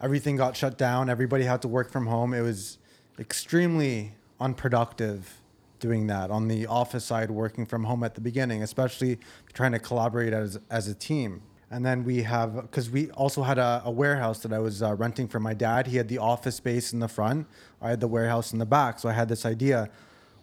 everything 0.00 0.36
got 0.36 0.56
shut 0.56 0.78
down. 0.78 1.10
Everybody 1.10 1.44
had 1.44 1.60
to 1.62 1.68
work 1.68 1.90
from 1.90 2.06
home. 2.06 2.32
It 2.32 2.40
was 2.40 2.78
extremely 3.18 4.12
unproductive 4.40 5.40
doing 5.78 6.06
that 6.06 6.30
on 6.30 6.48
the 6.48 6.66
office 6.66 7.04
side, 7.04 7.30
working 7.30 7.66
from 7.66 7.84
home 7.84 8.02
at 8.02 8.14
the 8.14 8.20
beginning, 8.22 8.62
especially 8.62 9.18
trying 9.52 9.72
to 9.72 9.78
collaborate 9.78 10.32
as, 10.32 10.58
as 10.70 10.88
a 10.88 10.94
team. 10.94 11.42
And 11.70 11.84
then 11.84 12.04
we 12.04 12.22
have, 12.22 12.54
because 12.54 12.90
we 12.90 13.10
also 13.10 13.42
had 13.42 13.58
a, 13.58 13.82
a 13.84 13.90
warehouse 13.90 14.38
that 14.40 14.52
I 14.52 14.60
was 14.60 14.82
uh, 14.82 14.94
renting 14.94 15.26
from 15.26 15.42
my 15.42 15.54
dad. 15.54 15.88
He 15.88 15.96
had 15.96 16.08
the 16.08 16.18
office 16.18 16.54
space 16.54 16.92
in 16.92 17.00
the 17.00 17.08
front, 17.08 17.46
I 17.82 17.90
had 17.90 18.00
the 18.00 18.08
warehouse 18.08 18.52
in 18.52 18.58
the 18.58 18.66
back. 18.66 18.98
So 19.00 19.08
I 19.08 19.12
had 19.12 19.28
this 19.28 19.44
idea 19.44 19.90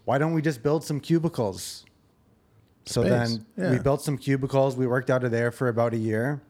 why 0.06 0.18
don't 0.18 0.34
we 0.34 0.42
just 0.42 0.62
build 0.62 0.84
some 0.84 1.00
cubicles? 1.00 1.86
So 2.86 3.02
Space, 3.02 3.12
then 3.12 3.46
yeah. 3.58 3.72
we 3.72 3.80
built 3.80 4.02
some 4.02 4.18
cubicles. 4.18 4.76
We 4.76 4.88
worked 4.88 5.10
out 5.10 5.24
of 5.24 5.32
there 5.32 5.52
for 5.52 5.70
about 5.70 5.94
a 5.94 5.98
year 5.98 6.42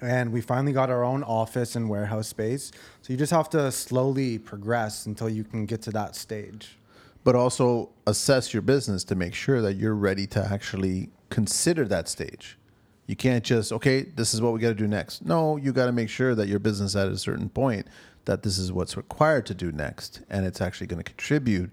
and 0.00 0.32
we 0.32 0.40
finally 0.40 0.72
got 0.72 0.90
our 0.90 1.02
own 1.02 1.22
office 1.22 1.76
and 1.76 1.88
warehouse 1.88 2.28
space. 2.28 2.70
So 3.00 3.12
you 3.12 3.16
just 3.16 3.32
have 3.32 3.48
to 3.50 3.72
slowly 3.72 4.38
progress 4.38 5.06
until 5.06 5.30
you 5.30 5.44
can 5.44 5.64
get 5.64 5.80
to 5.82 5.90
that 5.92 6.14
stage. 6.14 6.76
But 7.22 7.34
also 7.34 7.88
assess 8.06 8.52
your 8.52 8.60
business 8.60 9.02
to 9.04 9.14
make 9.14 9.34
sure 9.34 9.62
that 9.62 9.74
you're 9.74 9.94
ready 9.94 10.26
to 10.28 10.44
actually 10.44 11.08
consider 11.30 11.86
that 11.86 12.08
stage. 12.08 12.58
You 13.06 13.16
can't 13.16 13.44
just, 13.44 13.72
okay, 13.72 14.02
this 14.02 14.32
is 14.32 14.40
what 14.40 14.52
we 14.52 14.60
got 14.60 14.68
to 14.68 14.74
do 14.74 14.86
next. 14.86 15.24
No, 15.24 15.56
you 15.56 15.72
got 15.72 15.86
to 15.86 15.92
make 15.92 16.08
sure 16.08 16.34
that 16.34 16.48
your 16.48 16.58
business 16.58 16.96
at 16.96 17.08
a 17.08 17.18
certain 17.18 17.48
point 17.48 17.86
that 18.24 18.42
this 18.42 18.58
is 18.58 18.72
what's 18.72 18.96
required 18.96 19.46
to 19.46 19.54
do 19.54 19.70
next 19.70 20.22
and 20.30 20.46
it's 20.46 20.60
actually 20.60 20.86
going 20.86 21.02
to 21.02 21.04
contribute 21.04 21.70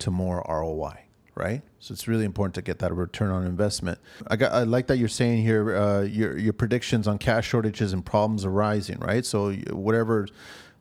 to 0.00 0.10
more 0.10 0.44
ROI, 0.48 0.98
right? 1.34 1.62
So 1.78 1.92
it's 1.92 2.08
really 2.08 2.24
important 2.24 2.54
to 2.56 2.62
get 2.62 2.80
that 2.80 2.92
return 2.92 3.30
on 3.30 3.46
investment. 3.46 3.98
I 4.26 4.36
got 4.36 4.52
I 4.52 4.64
like 4.64 4.88
that 4.88 4.96
you're 4.96 5.08
saying 5.08 5.42
here 5.42 5.76
uh, 5.76 6.02
your 6.02 6.36
your 6.36 6.52
predictions 6.52 7.06
on 7.06 7.18
cash 7.18 7.46
shortages 7.46 7.92
and 7.92 8.04
problems 8.04 8.44
arising, 8.44 8.98
right? 8.98 9.24
So 9.24 9.52
whatever 9.70 10.26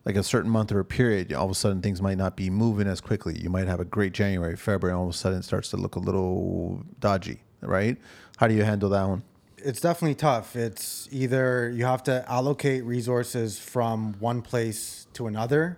like 0.05 0.15
a 0.15 0.23
certain 0.23 0.49
month 0.49 0.71
or 0.71 0.79
a 0.79 0.85
period, 0.85 1.31
all 1.33 1.45
of 1.45 1.51
a 1.51 1.55
sudden 1.55 1.81
things 1.81 2.01
might 2.01 2.17
not 2.17 2.35
be 2.35 2.49
moving 2.49 2.87
as 2.87 2.99
quickly. 2.99 3.37
You 3.39 3.49
might 3.49 3.67
have 3.67 3.79
a 3.79 3.85
great 3.85 4.13
January, 4.13 4.55
February, 4.55 4.93
and 4.93 4.99
all 4.99 5.07
of 5.07 5.13
a 5.13 5.17
sudden 5.17 5.39
it 5.39 5.43
starts 5.43 5.69
to 5.69 5.77
look 5.77 5.95
a 5.95 5.99
little 5.99 6.83
dodgy, 6.99 7.41
right? 7.61 7.97
How 8.37 8.47
do 8.47 8.55
you 8.55 8.63
handle 8.63 8.89
that 8.89 9.07
one? 9.07 9.23
It's 9.63 9.79
definitely 9.79 10.15
tough. 10.15 10.55
It's 10.55 11.07
either 11.11 11.69
you 11.69 11.85
have 11.85 12.03
to 12.03 12.29
allocate 12.29 12.83
resources 12.83 13.57
from 13.57 14.15
one 14.19 14.41
place 14.41 15.07
to 15.13 15.27
another 15.27 15.77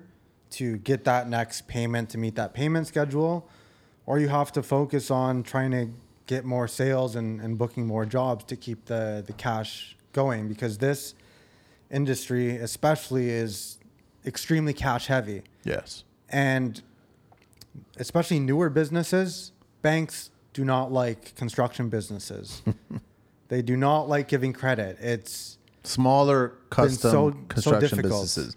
to 0.52 0.78
get 0.78 1.04
that 1.04 1.30
next 1.30 1.68
payment 1.68 2.10
to 2.10 2.18
meet 2.18 2.36
that 2.36 2.54
payment 2.54 2.88
schedule, 2.88 3.48
or 4.06 4.20
you 4.20 4.28
have 4.30 4.52
to 4.54 4.64
focus 4.64 5.12
on 5.12 5.44
trying 5.44 5.72
to 5.72 5.90
get 6.28 6.46
more 6.46 6.68
sales 6.68 7.16
and, 7.16 7.40
and 7.42 7.58
booking 7.58 7.86
more 7.86 8.06
jobs 8.06 8.44
to 8.46 8.56
keep 8.56 8.86
the, 8.86 9.24
the 9.28 9.34
cash 9.34 9.96
going 10.14 10.48
because 10.48 10.78
this 10.80 11.14
industry, 11.92 12.56
especially, 12.56 13.30
is 13.30 13.78
extremely 14.26 14.74
cash 14.74 15.08
heavy. 15.08 15.44
Yes. 15.64 16.04
and 16.30 16.82
especially 17.98 18.40
newer 18.40 18.70
businesses, 18.70 19.52
banks 19.82 20.32
do 20.54 20.64
not 20.66 20.92
like 20.92 21.36
construction 21.36 21.90
businesses. 21.90 22.64
they 23.50 23.62
do 23.62 23.78
not 23.78 24.08
like 24.10 24.28
giving 24.28 24.54
credit. 24.54 24.98
It's 25.00 25.58
Smaller 25.84 26.56
custom 26.70 26.98
so- 26.98 27.12
so 27.32 27.38
construction 27.48 27.98
difficult. 27.98 28.24
businesses, 28.24 28.56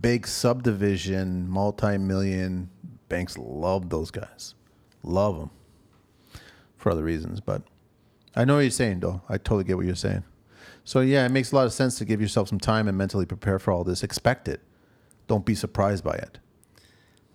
big 0.00 0.26
subdivision, 0.26 1.48
multi-million 1.48 2.68
banks 3.08 3.38
love 3.38 3.90
those 3.90 4.10
guys, 4.10 4.54
love 5.02 5.38
them 5.38 5.50
for 6.76 6.90
other 6.90 7.04
reasons. 7.04 7.40
But 7.40 7.62
I 8.34 8.44
know 8.44 8.54
what 8.56 8.60
you're 8.62 8.70
saying, 8.70 9.00
though. 9.00 9.22
I 9.28 9.36
totally 9.38 9.64
get 9.64 9.76
what 9.76 9.86
you're 9.86 9.94
saying. 9.94 10.24
So 10.84 11.00
yeah, 11.00 11.24
it 11.24 11.30
makes 11.30 11.52
a 11.52 11.54
lot 11.56 11.66
of 11.66 11.72
sense 11.72 11.96
to 11.98 12.04
give 12.04 12.20
yourself 12.20 12.48
some 12.48 12.58
time 12.60 12.88
and 12.88 12.98
mentally 12.98 13.24
prepare 13.26 13.58
for 13.58 13.72
all 13.72 13.84
this. 13.84 14.02
Expect 14.02 14.48
it. 14.48 14.60
Don't 15.28 15.46
be 15.46 15.54
surprised 15.54 16.02
by 16.04 16.14
it. 16.14 16.38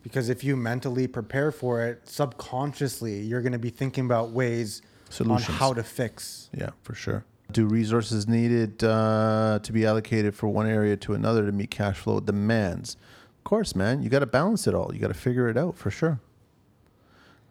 because 0.04 0.30
if 0.30 0.44
you 0.44 0.56
mentally 0.56 1.08
prepare 1.08 1.52
for 1.52 1.84
it, 1.86 2.08
subconsciously 2.08 3.20
you're 3.22 3.42
going 3.42 3.52
to 3.54 3.60
be 3.60 3.70
thinking 3.70 4.06
about 4.06 4.32
ways 4.32 4.82
Solutions. 5.10 5.50
on 5.50 5.56
how 5.56 5.74
to 5.74 5.84
fix. 5.84 6.50
Yeah, 6.56 6.70
for 6.84 6.94
sure. 6.94 7.26
Do 7.52 7.66
resources 7.66 8.28
needed 8.28 8.84
uh, 8.84 9.60
to 9.64 9.72
be 9.74 9.86
allocated 9.86 10.36
for 10.36 10.48
one 10.48 10.68
area 10.68 10.96
to 10.98 11.14
another 11.14 11.46
to 11.46 11.52
meet 11.52 11.72
cash 11.72 11.98
flow 11.98 12.20
demands? 12.20 12.96
Of 13.40 13.44
course, 13.44 13.76
man. 13.76 14.04
You 14.04 14.10
got 14.10 14.20
to 14.20 14.28
balance 14.28 14.68
it 14.68 14.76
all. 14.76 14.94
You 14.94 15.00
got 15.00 15.08
to 15.08 15.14
figure 15.16 15.48
it 15.50 15.58
out 15.58 15.76
for 15.76 15.90
sure. 15.90 16.20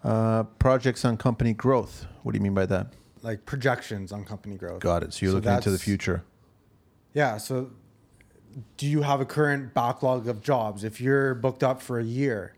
Uh, 0.04 0.44
projects 0.61 1.04
on 1.04 1.16
company 1.16 1.52
growth. 1.52 2.06
What 2.22 2.32
do 2.32 2.38
you 2.38 2.42
mean 2.42 2.54
by 2.54 2.66
that? 2.66 2.92
Like 3.22 3.44
projections 3.46 4.12
on 4.12 4.24
company 4.24 4.56
growth. 4.56 4.80
Got 4.80 5.02
it. 5.02 5.12
So 5.12 5.26
you're 5.26 5.32
So 5.32 5.36
looking 5.38 5.52
into 5.52 5.70
the 5.72 5.78
future. 5.78 6.22
Yeah. 7.14 7.36
So, 7.38 7.70
do 8.76 8.86
you 8.86 9.02
have 9.02 9.20
a 9.20 9.24
current 9.24 9.74
backlog 9.74 10.28
of 10.28 10.40
jobs? 10.40 10.84
If 10.84 11.00
you're 11.00 11.34
booked 11.34 11.64
up 11.64 11.82
for 11.82 11.98
a 11.98 12.04
year, 12.04 12.54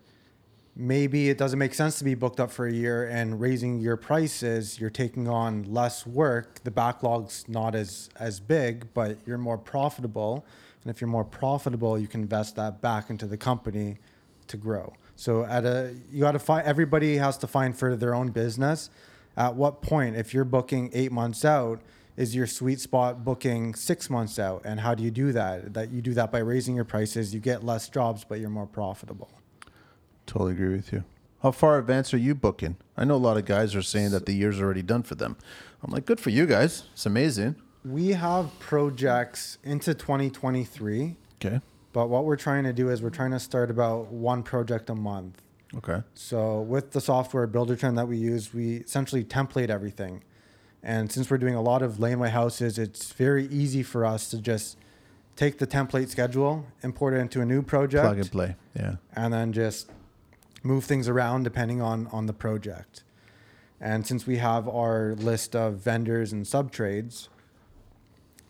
maybe 0.80 1.28
it 1.28 1.38
doesn't 1.38 1.58
make 1.58 1.74
sense 1.74 1.98
to 1.98 2.04
be 2.04 2.14
booked 2.14 2.40
up 2.40 2.50
for 2.50 2.66
a 2.66 2.72
year 2.72 3.06
and 3.06 3.40
raising 3.40 3.80
your 3.80 3.96
prices. 3.96 4.80
You're 4.80 4.90
taking 4.90 5.28
on 5.28 5.64
less 5.64 6.06
work. 6.06 6.62
The 6.64 6.70
backlog's 6.70 7.44
not 7.48 7.74
as 7.74 8.08
as 8.16 8.40
big, 8.40 8.92
but 8.94 9.18
you're 9.26 9.38
more 9.38 9.58
profitable. 9.58 10.44
And 10.82 10.90
if 10.90 11.00
you're 11.00 11.08
more 11.08 11.24
profitable, 11.24 11.98
you 11.98 12.08
can 12.08 12.22
invest 12.22 12.56
that 12.56 12.80
back 12.80 13.10
into 13.10 13.26
the 13.26 13.36
company 13.36 13.98
to 14.46 14.56
grow. 14.56 14.94
So 15.16 15.44
at 15.44 15.64
a 15.64 15.94
you 16.10 16.20
got 16.20 16.32
to 16.32 16.38
find 16.38 16.66
everybody 16.66 17.16
has 17.18 17.36
to 17.38 17.46
find 17.46 17.76
for 17.76 17.96
their 17.96 18.14
own 18.14 18.28
business. 18.28 18.90
At 19.36 19.54
what 19.54 19.82
point, 19.82 20.16
if 20.16 20.34
you're 20.34 20.44
booking 20.44 20.90
eight 20.92 21.12
months 21.12 21.44
out, 21.44 21.80
is 22.16 22.34
your 22.34 22.46
sweet 22.46 22.80
spot 22.80 23.24
booking 23.24 23.74
six 23.74 24.10
months 24.10 24.38
out? 24.38 24.62
And 24.64 24.80
how 24.80 24.94
do 24.94 25.02
you 25.02 25.10
do 25.10 25.32
that? 25.32 25.74
That 25.74 25.90
you 25.90 26.02
do 26.02 26.14
that 26.14 26.32
by 26.32 26.38
raising 26.38 26.74
your 26.74 26.84
prices. 26.84 27.32
You 27.32 27.40
get 27.40 27.64
less 27.64 27.88
jobs, 27.88 28.24
but 28.24 28.40
you're 28.40 28.50
more 28.50 28.66
profitable. 28.66 29.30
Totally 30.30 30.52
agree 30.52 30.76
with 30.76 30.92
you. 30.92 31.02
How 31.42 31.50
far 31.50 31.76
advanced 31.76 32.14
are 32.14 32.18
you 32.18 32.36
booking? 32.36 32.76
I 32.96 33.04
know 33.04 33.16
a 33.16 33.16
lot 33.16 33.36
of 33.36 33.46
guys 33.46 33.74
are 33.74 33.82
saying 33.82 34.10
that 34.12 34.26
the 34.26 34.32
year's 34.32 34.60
already 34.60 34.82
done 34.82 35.02
for 35.02 35.16
them. 35.16 35.36
I'm 35.82 35.90
like, 35.90 36.06
good 36.06 36.20
for 36.20 36.30
you 36.30 36.46
guys. 36.46 36.84
It's 36.92 37.04
amazing. 37.04 37.56
We 37.84 38.10
have 38.10 38.56
projects 38.60 39.58
into 39.64 39.92
2023, 39.92 41.16
Okay. 41.44 41.60
but 41.92 42.08
what 42.08 42.26
we're 42.26 42.36
trying 42.36 42.62
to 42.62 42.72
do 42.72 42.90
is 42.90 43.02
we're 43.02 43.10
trying 43.10 43.32
to 43.32 43.40
start 43.40 43.72
about 43.72 44.12
one 44.12 44.44
project 44.44 44.88
a 44.88 44.94
month. 44.94 45.42
Okay. 45.74 46.00
So 46.14 46.60
with 46.60 46.92
the 46.92 47.00
software 47.00 47.48
Buildertrend 47.48 47.96
that 47.96 48.06
we 48.06 48.16
use, 48.16 48.54
we 48.54 48.76
essentially 48.76 49.24
template 49.24 49.68
everything. 49.68 50.22
And 50.80 51.10
since 51.10 51.28
we're 51.28 51.38
doing 51.38 51.56
a 51.56 51.62
lot 51.62 51.82
of 51.82 51.98
laneway 51.98 52.30
houses, 52.30 52.78
it's 52.78 53.12
very 53.14 53.46
easy 53.48 53.82
for 53.82 54.04
us 54.06 54.30
to 54.30 54.38
just 54.38 54.76
take 55.34 55.58
the 55.58 55.66
template 55.66 56.08
schedule, 56.08 56.66
import 56.84 57.14
it 57.14 57.18
into 57.18 57.40
a 57.40 57.44
new 57.44 57.62
project, 57.62 58.04
Plug 58.04 58.18
and 58.18 58.30
play. 58.30 58.56
Yeah. 58.76 58.96
and 59.14 59.32
then 59.32 59.52
just 59.52 59.90
move 60.62 60.84
things 60.84 61.08
around 61.08 61.44
depending 61.44 61.80
on 61.80 62.06
on 62.08 62.26
the 62.26 62.32
project. 62.32 63.02
And 63.80 64.06
since 64.06 64.26
we 64.26 64.36
have 64.36 64.68
our 64.68 65.14
list 65.16 65.56
of 65.56 65.76
vendors 65.76 66.32
and 66.32 66.46
sub 66.46 66.70
trades, 66.70 67.30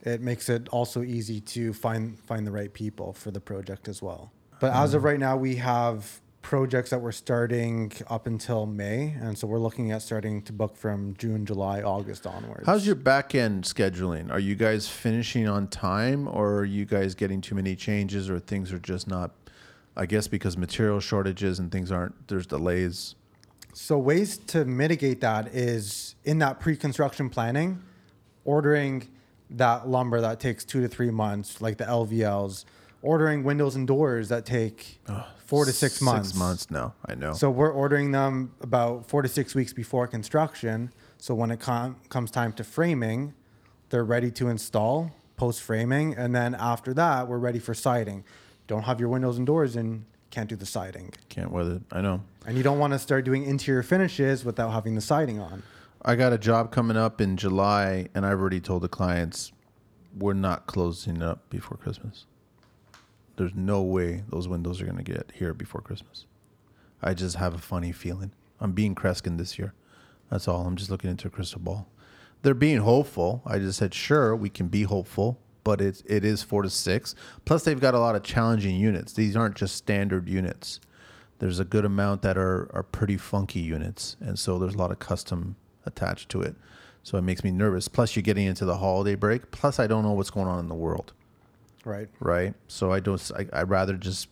it 0.03 0.21
makes 0.21 0.49
it 0.49 0.69
also 0.71 1.03
easy 1.03 1.41
to 1.41 1.73
find 1.73 2.19
find 2.19 2.47
the 2.47 2.51
right 2.51 2.73
people 2.73 3.13
for 3.13 3.31
the 3.31 3.41
project 3.41 3.89
as 3.89 4.03
well. 4.03 4.33
But 4.61 4.75
as 4.75 4.95
of 4.95 5.03
mm. 5.03 5.07
right 5.07 5.19
now, 5.19 5.37
we 5.37 5.57
have 5.57 6.21
projects 6.43 6.91
that 6.91 7.01
we're 7.01 7.13
starting 7.13 7.93
up 8.09 8.27
until 8.27 8.67
May, 8.67 9.15
and 9.21 9.37
so 9.37 9.47
we're 9.47 9.59
looking 9.59 9.93
at 9.93 10.03
starting 10.03 10.43
to 10.43 10.53
book 10.53 10.77
from 10.77 11.15
June, 11.19 11.45
July, 11.45 11.83
August 11.83 12.27
onwards. 12.27 12.67
How's 12.67 12.87
your 12.87 12.95
back 12.95 13.35
end 13.35 13.65
scheduling? 13.65 14.31
Are 14.31 14.39
you 14.39 14.55
guys 14.55 14.89
finishing 14.89 15.49
on 15.49 15.69
time 15.69 16.27
or 16.29 16.59
are 16.59 16.65
you 16.65 16.85
guys 16.87 17.15
getting 17.15 17.41
too 17.41 17.55
many 17.55 17.77
changes 17.77 18.31
or 18.31 18.39
things 18.39 18.73
are 18.73 18.79
just 18.79 19.07
not 19.07 19.40
I 19.97 20.07
guess 20.07 20.29
because 20.29 20.57
material 20.57 21.01
shortages 21.01 21.59
and 21.59 21.71
things 21.71 21.91
aren't 21.91 22.29
there's 22.29 22.47
delays. 22.47 23.15
So 23.73 23.99
ways 23.99 24.39
to 24.49 24.65
mitigate 24.65 25.21
that 25.21 25.49
is 25.49 26.17
in 26.25 26.39
that 26.39 26.61
pre-construction 26.61 27.31
planning, 27.31 27.83
ordering 28.45 29.09
that 29.51 29.89
lumber 29.89 30.21
that 30.21 30.41
takes 30.41 30.65
two 30.65 30.81
to 30.81 30.89
three 30.89 31.11
months, 31.11 31.61
like 31.61 31.79
the 31.79 31.85
LVLs, 31.85 32.65
ordering 33.03 33.45
windows 33.45 33.77
and 33.77 33.87
doors 33.87 34.29
that 34.29 34.45
take 34.45 35.01
four 35.45 35.65
to 35.65 35.73
six 35.73 36.01
months. 36.01 36.29
Six 36.29 36.39
months 36.39 36.71
now. 36.71 36.95
I 37.07 37.15
know. 37.15 37.33
So 37.33 37.51
we're 37.51 37.73
ordering 37.73 38.13
them 38.13 38.55
about 38.61 39.07
four 39.07 39.23
to 39.23 39.29
six 39.29 39.55
weeks 39.55 39.73
before 39.73 40.07
construction. 40.07 40.93
So 41.19 41.35
when 41.35 41.51
it 41.51 41.61
com- 41.61 41.97
comes 42.09 42.31
time 42.31 42.53
to 42.55 42.65
framing, 42.65 43.35
they're 43.91 44.05
ready 44.05 44.31
to 44.33 44.49
install 44.49 45.13
post 45.37 45.63
framing, 45.63 46.15
and 46.15 46.35
then 46.35 46.55
after 46.55 46.93
that, 46.93 47.27
we're 47.27 47.39
ready 47.39 47.59
for 47.59 47.73
siding. 47.73 48.25
Don't 48.71 48.85
have 48.85 49.01
your 49.01 49.09
windows 49.09 49.37
and 49.37 49.45
doors 49.45 49.75
in, 49.75 50.07
can't 50.31 50.49
do 50.49 50.55
the 50.55 50.65
siding. 50.65 51.13
Can't 51.29 51.51
weather. 51.51 51.81
I 51.91 52.01
know. 52.03 52.23
And 52.47 52.57
you 52.57 52.63
don't 52.63 52.79
want 52.79 52.93
to 52.93 53.01
start 53.01 53.25
doing 53.25 53.43
interior 53.43 53.83
finishes 53.83 54.45
without 54.45 54.71
having 54.71 54.95
the 54.95 55.01
siding 55.01 55.41
on. 55.41 55.65
I 56.03 56.15
got 56.15 56.33
a 56.33 56.39
job 56.39 56.71
coming 56.71 56.97
up 56.97 57.21
in 57.21 57.37
July, 57.37 58.07
and 58.15 58.25
I've 58.25 58.39
already 58.39 58.61
told 58.61 58.83
the 58.83 58.89
clients 58.89 59.51
we're 60.17 60.35
not 60.35 60.69
closing 60.69 61.17
it 61.17 61.23
up 61.25 61.51
before 61.51 61.79
Christmas. 61.79 62.27
there's 63.39 63.57
no 63.57 63.83
way 63.83 64.23
those 64.29 64.47
windows 64.47 64.81
are 64.81 64.87
gonna 64.87 65.03
get 65.03 65.33
here 65.35 65.53
before 65.53 65.81
Christmas. 65.81 66.27
I 67.03 67.13
just 67.13 67.39
have 67.39 67.55
a 67.55 67.59
funny 67.59 67.91
feeling. 67.91 68.31
I'm 68.61 68.71
being 68.71 68.95
Kreskin 68.95 69.37
this 69.37 69.59
year. 69.59 69.75
That's 70.31 70.47
all. 70.47 70.65
I'm 70.65 70.77
just 70.77 70.93
looking 70.93 71.11
into 71.11 71.27
a 71.27 71.31
crystal 71.31 71.59
ball. 71.59 71.89
They're 72.43 72.55
being 72.55 72.83
hopeful. 72.83 73.43
I 73.45 73.59
just 73.59 73.81
said, 73.81 73.95
sure, 73.95 74.37
we 74.37 74.49
can 74.49 74.69
be 74.69 74.85
hopeful, 74.85 75.41
but 75.65 75.81
it's 75.81 76.03
it 76.07 76.25
is 76.25 76.43
four 76.43 76.63
to 76.63 76.71
six. 76.71 77.15
Plus, 77.45 77.65
they've 77.65 77.81
got 77.81 77.95
a 77.95 77.99
lot 77.99 78.15
of 78.17 78.23
challenging 78.23 78.77
units. 78.77 79.13
These 79.13 79.37
aren't 79.37 79.57
just 79.57 79.77
standard 79.77 80.29
units. 80.29 80.81
There's 81.39 81.59
a 81.59 81.65
good 81.65 81.85
amount 81.85 82.23
that 82.23 82.37
are 82.37 82.71
are 82.75 82.83
pretty 82.83 83.17
funky 83.17 83.61
units, 83.61 84.17
and 84.21 84.39
so 84.39 84.59
there's 84.59 84.75
a 84.75 84.79
lot 84.79 84.91
of 84.91 84.99
custom 84.99 85.57
attached 85.87 86.29
to 86.31 86.43
it. 86.43 86.55
So 87.03 87.17
it 87.17 87.23
makes 87.23 87.43
me 87.43 87.51
nervous. 87.51 87.89
Plus, 87.89 88.15
you're 88.15 88.23
getting 88.23 88.47
into 88.47 88.67
the 88.67 88.77
holiday 88.77 89.15
break. 89.15 89.51
Plus, 89.51 89.79
I 89.79 89.87
don't 89.87 90.03
know 90.03 90.13
what's 90.13 90.29
going 90.31 90.49
on 90.49 90.59
in 90.59 90.69
the 90.69 90.75
world 90.75 91.15
Right. 91.85 92.09
right? 92.21 92.53
So 92.69 92.93
I 92.93 93.01
don't. 93.01 93.31
I, 93.35 93.47
I'd 93.61 93.71
rather 93.71 93.95
just 93.95 94.29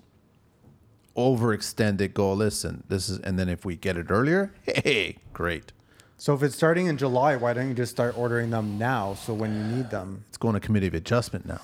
overextend 1.16 2.00
it. 2.00 2.14
Go 2.14 2.32
listen. 2.32 2.84
This 2.88 3.08
is, 3.08 3.18
and 3.20 3.38
then 3.38 3.48
if 3.48 3.64
we 3.64 3.76
get 3.76 3.96
it 3.96 4.06
earlier, 4.10 4.52
hey, 4.62 5.16
great. 5.32 5.72
So 6.20 6.34
if 6.34 6.42
it's 6.42 6.56
starting 6.56 6.86
in 6.88 6.96
July, 6.98 7.36
why 7.36 7.52
don't 7.52 7.68
you 7.68 7.74
just 7.74 7.92
start 7.92 8.18
ordering 8.18 8.50
them 8.50 8.76
now? 8.76 9.14
So 9.14 9.32
when 9.32 9.54
you 9.54 9.76
need 9.76 9.90
them, 9.90 10.24
It's 10.28 10.36
going 10.36 10.54
to 10.54 10.60
committee 10.60 10.88
of 10.88 10.94
adjustment 10.94 11.46
now. 11.46 11.60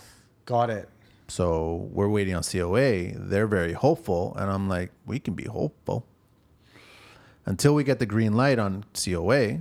got 0.47 0.71
it. 0.71 0.89
So 1.27 1.89
we're 1.93 2.09
waiting 2.09 2.35
on 2.35 2.43
COA. 2.43 3.13
They're 3.17 3.47
very 3.47 3.73
hopeful, 3.73 4.35
and 4.39 4.51
I'm 4.51 4.69
like, 4.69 4.93
we 5.07 5.19
can 5.19 5.35
be 5.35 5.45
hopeful 5.45 6.07
until 7.47 7.75
we 7.75 7.83
get 7.83 7.99
the 7.99 8.07
green 8.07 8.35
light 8.35 8.59
on 8.59 8.85
COA. 8.93 9.61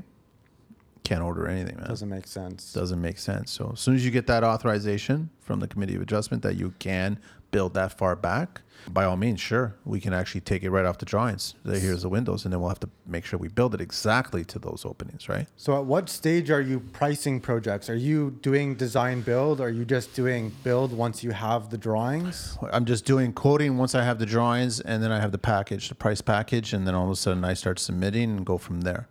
Can't 1.03 1.21
order 1.23 1.47
anything, 1.47 1.77
man. 1.77 1.87
Doesn't 1.87 2.09
make 2.09 2.27
sense. 2.27 2.71
doesn't 2.73 3.01
make 3.01 3.17
sense. 3.17 3.49
So 3.51 3.71
as 3.73 3.79
soon 3.79 3.95
as 3.95 4.05
you 4.05 4.11
get 4.11 4.27
that 4.27 4.43
authorization 4.43 5.29
from 5.39 5.59
the 5.59 5.67
committee 5.67 5.95
of 5.95 6.01
adjustment 6.01 6.43
that 6.43 6.55
you 6.55 6.73
can 6.79 7.17
build 7.53 7.73
that 7.75 7.97
far 7.97 8.17
back, 8.17 8.61
by 8.89 9.05
all 9.05 9.15
means, 9.15 9.39
sure, 9.39 9.75
we 9.85 10.01
can 10.01 10.11
actually 10.13 10.41
take 10.41 10.61
it 10.61 10.69
right 10.69 10.83
off 10.83 10.97
the 10.97 11.05
drawings. 11.05 11.55
Here's 11.63 12.01
the 12.01 12.09
windows, 12.09 12.43
and 12.43 12.51
then 12.51 12.59
we'll 12.59 12.67
have 12.67 12.81
to 12.81 12.89
make 13.07 13.23
sure 13.23 13.39
we 13.39 13.47
build 13.47 13.73
it 13.73 13.79
exactly 13.79 14.43
to 14.43 14.59
those 14.59 14.83
openings, 14.85 15.29
right? 15.29 15.47
So 15.55 15.77
at 15.77 15.85
what 15.85 16.09
stage 16.09 16.51
are 16.51 16.59
you 16.59 16.81
pricing 16.81 17.39
projects? 17.39 17.89
Are 17.89 17.95
you 17.95 18.31
doing 18.41 18.75
design 18.75 19.21
build? 19.21 19.61
Or 19.61 19.67
are 19.67 19.69
you 19.69 19.85
just 19.85 20.13
doing 20.13 20.51
build 20.65 20.91
once 20.91 21.23
you 21.23 21.31
have 21.31 21.69
the 21.69 21.77
drawings? 21.77 22.57
I'm 22.73 22.83
just 22.83 23.05
doing 23.05 23.31
quoting 23.31 23.77
once 23.77 23.95
I 23.95 24.03
have 24.03 24.19
the 24.19 24.25
drawings, 24.25 24.81
and 24.81 25.01
then 25.01 25.13
I 25.13 25.21
have 25.21 25.31
the 25.31 25.37
package, 25.37 25.87
the 25.87 25.95
price 25.95 26.19
package, 26.19 26.73
and 26.73 26.85
then 26.85 26.93
all 26.93 27.05
of 27.05 27.11
a 27.11 27.15
sudden 27.15 27.45
I 27.45 27.53
start 27.53 27.79
submitting 27.79 28.31
and 28.35 28.45
go 28.45 28.57
from 28.57 28.81
there, 28.81 29.07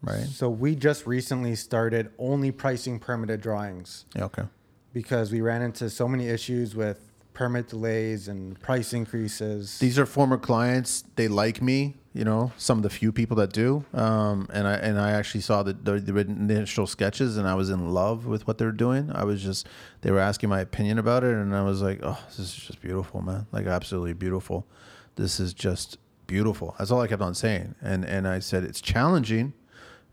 right? 0.00 0.26
So 0.26 0.48
we 0.48 0.76
just 0.76 1.08
recently 1.08 1.56
started 1.56 2.10
only 2.18 2.52
pricing 2.52 3.00
permitted 3.00 3.40
drawings 3.40 4.04
Yeah, 4.14 4.26
okay. 4.26 4.44
because 4.92 5.32
we 5.32 5.40
ran 5.40 5.60
into 5.62 5.90
so 5.90 6.06
many 6.06 6.28
issues 6.28 6.76
with 6.76 7.07
permit 7.38 7.68
delays 7.68 8.26
and 8.26 8.60
price 8.60 8.92
increases. 8.92 9.78
These 9.78 9.96
are 9.96 10.06
former 10.06 10.36
clients. 10.36 11.04
They 11.14 11.28
like 11.28 11.62
me, 11.62 11.94
you 12.12 12.24
know, 12.24 12.50
some 12.56 12.78
of 12.78 12.82
the 12.82 12.90
few 12.90 13.12
people 13.12 13.36
that 13.36 13.52
do. 13.52 13.84
Um, 13.94 14.48
and 14.52 14.66
I 14.66 14.74
and 14.74 14.98
I 14.98 15.12
actually 15.12 15.42
saw 15.42 15.62
the, 15.62 15.72
the, 15.72 16.00
the 16.00 16.18
initial 16.18 16.88
sketches, 16.88 17.36
and 17.36 17.46
I 17.46 17.54
was 17.54 17.70
in 17.70 17.94
love 17.94 18.26
with 18.26 18.48
what 18.48 18.58
they 18.58 18.64
were 18.64 18.72
doing. 18.72 19.12
I 19.14 19.22
was 19.22 19.40
just 19.40 19.68
they 20.00 20.10
were 20.10 20.18
asking 20.18 20.48
my 20.48 20.58
opinion 20.60 20.98
about 20.98 21.22
it, 21.22 21.32
and 21.32 21.54
I 21.54 21.62
was 21.62 21.80
like, 21.80 22.00
oh, 22.02 22.18
this 22.26 22.40
is 22.40 22.54
just 22.56 22.82
beautiful, 22.82 23.22
man. 23.22 23.46
Like 23.52 23.66
absolutely 23.66 24.14
beautiful. 24.14 24.66
This 25.14 25.38
is 25.38 25.54
just 25.54 25.96
beautiful. 26.26 26.74
That's 26.76 26.90
all 26.90 27.00
I 27.00 27.06
kept 27.06 27.22
on 27.22 27.34
saying. 27.34 27.76
And 27.80 28.04
and 28.04 28.26
I 28.26 28.40
said 28.40 28.64
it's 28.64 28.80
challenging, 28.80 29.52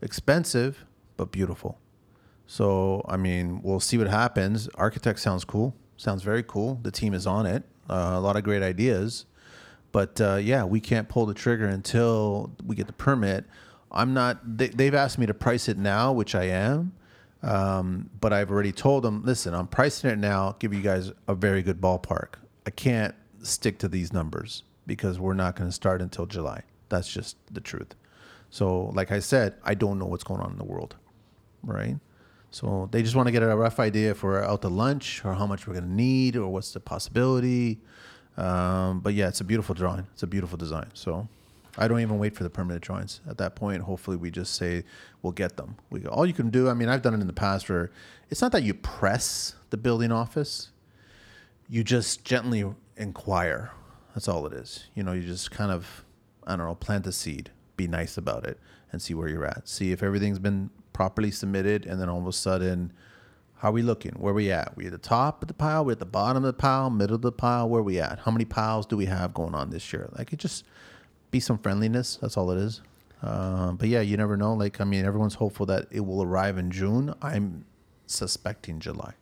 expensive, 0.00 0.84
but 1.16 1.32
beautiful. 1.32 1.80
So 2.46 3.04
I 3.08 3.16
mean, 3.16 3.62
we'll 3.64 3.80
see 3.80 3.98
what 3.98 4.06
happens. 4.06 4.68
Architect 4.76 5.18
sounds 5.18 5.44
cool. 5.44 5.74
Sounds 5.96 6.22
very 6.22 6.42
cool. 6.42 6.78
The 6.82 6.90
team 6.90 7.14
is 7.14 7.26
on 7.26 7.46
it. 7.46 7.64
Uh, 7.88 8.12
a 8.14 8.20
lot 8.20 8.36
of 8.36 8.42
great 8.42 8.62
ideas, 8.62 9.26
but 9.92 10.20
uh, 10.20 10.36
yeah, 10.36 10.64
we 10.64 10.80
can't 10.80 11.08
pull 11.08 11.24
the 11.26 11.34
trigger 11.34 11.66
until 11.66 12.50
we 12.64 12.74
get 12.74 12.86
the 12.88 12.92
permit. 12.92 13.44
I'm 13.92 14.12
not. 14.12 14.58
They, 14.58 14.68
they've 14.68 14.94
asked 14.94 15.18
me 15.18 15.26
to 15.26 15.34
price 15.34 15.68
it 15.68 15.78
now, 15.78 16.12
which 16.12 16.34
I 16.34 16.44
am. 16.44 16.92
Um, 17.42 18.10
but 18.20 18.32
I've 18.32 18.50
already 18.50 18.72
told 18.72 19.04
them, 19.04 19.22
listen, 19.24 19.54
I'm 19.54 19.68
pricing 19.68 20.10
it 20.10 20.18
now. 20.18 20.56
Give 20.58 20.74
you 20.74 20.82
guys 20.82 21.12
a 21.28 21.34
very 21.34 21.62
good 21.62 21.80
ballpark. 21.80 22.34
I 22.66 22.70
can't 22.70 23.14
stick 23.42 23.78
to 23.78 23.88
these 23.88 24.12
numbers 24.12 24.64
because 24.86 25.20
we're 25.20 25.34
not 25.34 25.54
going 25.54 25.68
to 25.68 25.72
start 25.72 26.02
until 26.02 26.26
July. 26.26 26.62
That's 26.88 27.08
just 27.08 27.36
the 27.52 27.60
truth. 27.60 27.94
So, 28.50 28.86
like 28.94 29.12
I 29.12 29.20
said, 29.20 29.54
I 29.62 29.74
don't 29.74 29.98
know 29.98 30.06
what's 30.06 30.24
going 30.24 30.40
on 30.40 30.50
in 30.52 30.58
the 30.58 30.64
world, 30.64 30.96
right? 31.62 31.96
So 32.56 32.88
they 32.90 33.02
just 33.02 33.14
want 33.14 33.26
to 33.26 33.32
get 33.32 33.42
a 33.42 33.54
rough 33.54 33.78
idea 33.78 34.12
if 34.12 34.22
we're 34.22 34.42
out 34.42 34.62
to 34.62 34.68
lunch 34.68 35.22
or 35.26 35.34
how 35.34 35.46
much 35.46 35.66
we're 35.66 35.74
going 35.74 35.84
to 35.84 35.92
need 35.92 36.36
or 36.36 36.48
what's 36.48 36.72
the 36.72 36.80
possibility. 36.80 37.80
Um, 38.38 39.00
but 39.00 39.12
yeah, 39.12 39.28
it's 39.28 39.42
a 39.42 39.44
beautiful 39.44 39.74
drawing. 39.74 40.06
It's 40.14 40.22
a 40.22 40.26
beautiful 40.26 40.56
design. 40.56 40.88
So 40.94 41.28
I 41.76 41.86
don't 41.86 42.00
even 42.00 42.18
wait 42.18 42.34
for 42.34 42.44
the 42.44 42.48
permanent 42.48 42.82
drawings. 42.82 43.20
At 43.28 43.36
that 43.36 43.56
point, 43.56 43.82
hopefully 43.82 44.16
we 44.16 44.30
just 44.30 44.54
say 44.54 44.84
we'll 45.20 45.34
get 45.34 45.58
them. 45.58 45.76
We 45.90 46.06
all 46.06 46.24
you 46.24 46.32
can 46.32 46.48
do. 46.48 46.70
I 46.70 46.72
mean, 46.72 46.88
I've 46.88 47.02
done 47.02 47.12
it 47.12 47.20
in 47.20 47.26
the 47.26 47.34
past 47.34 47.68
where 47.68 47.90
it's 48.30 48.40
not 48.40 48.52
that 48.52 48.62
you 48.62 48.72
press 48.72 49.54
the 49.68 49.76
building 49.76 50.10
office. 50.10 50.70
You 51.68 51.84
just 51.84 52.24
gently 52.24 52.64
inquire. 52.96 53.70
That's 54.14 54.28
all 54.28 54.46
it 54.46 54.54
is. 54.54 54.86
You 54.94 55.02
know, 55.02 55.12
you 55.12 55.24
just 55.24 55.50
kind 55.50 55.70
of 55.70 56.06
I 56.46 56.56
don't 56.56 56.66
know, 56.66 56.74
plant 56.74 57.06
a 57.06 57.12
seed, 57.12 57.50
be 57.76 57.86
nice 57.86 58.16
about 58.16 58.46
it, 58.46 58.58
and 58.92 59.00
see 59.00 59.14
where 59.14 59.28
you're 59.28 59.44
at. 59.44 59.68
See 59.68 59.92
if 59.92 60.02
everything's 60.02 60.38
been 60.38 60.70
properly 60.92 61.30
submitted, 61.30 61.86
and 61.86 62.00
then 62.00 62.08
all 62.08 62.20
of 62.20 62.26
a 62.26 62.32
sudden, 62.32 62.92
how 63.58 63.68
are 63.68 63.72
we 63.72 63.82
looking? 63.82 64.12
Where 64.12 64.32
are 64.32 64.34
we 64.34 64.50
at? 64.50 64.76
We 64.76 64.86
at 64.86 64.92
the 64.92 64.98
top 64.98 65.42
of 65.42 65.48
the 65.48 65.54
pile? 65.54 65.84
We 65.84 65.92
at 65.92 65.98
the 65.98 66.04
bottom 66.04 66.44
of 66.44 66.46
the 66.46 66.52
pile? 66.52 66.90
Middle 66.90 67.16
of 67.16 67.22
the 67.22 67.32
pile? 67.32 67.68
Where 67.68 67.82
we 67.82 67.98
at? 67.98 68.20
How 68.20 68.30
many 68.30 68.44
piles 68.44 68.86
do 68.86 68.96
we 68.96 69.06
have 69.06 69.32
going 69.32 69.54
on 69.54 69.70
this 69.70 69.92
year? 69.92 70.10
Like 70.16 70.32
it 70.32 70.38
just 70.38 70.64
be 71.30 71.40
some 71.40 71.58
friendliness. 71.58 72.16
That's 72.16 72.36
all 72.36 72.50
it 72.50 72.58
is. 72.58 72.82
Um, 73.22 73.76
but 73.76 73.88
yeah, 73.88 74.02
you 74.02 74.16
never 74.16 74.36
know. 74.36 74.54
Like 74.54 74.80
I 74.80 74.84
mean, 74.84 75.04
everyone's 75.04 75.34
hopeful 75.34 75.66
that 75.66 75.86
it 75.90 76.00
will 76.00 76.22
arrive 76.22 76.58
in 76.58 76.70
June. 76.70 77.14
I'm 77.22 77.64
suspecting 78.06 78.78
July. 78.78 79.14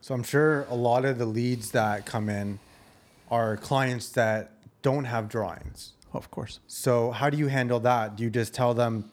So 0.00 0.14
I'm 0.14 0.22
sure 0.22 0.66
a 0.70 0.74
lot 0.74 1.04
of 1.04 1.18
the 1.18 1.26
leads 1.26 1.70
that 1.72 2.06
come 2.06 2.28
in 2.28 2.58
are 3.30 3.56
clients 3.56 4.10
that 4.10 4.52
don't 4.82 5.04
have 5.04 5.28
drawings. 5.28 5.92
Of 6.14 6.30
course. 6.30 6.60
So 6.66 7.10
how 7.10 7.28
do 7.28 7.36
you 7.36 7.48
handle 7.48 7.80
that? 7.80 8.16
Do 8.16 8.22
you 8.22 8.30
just 8.30 8.54
tell 8.54 8.72
them, 8.72 9.10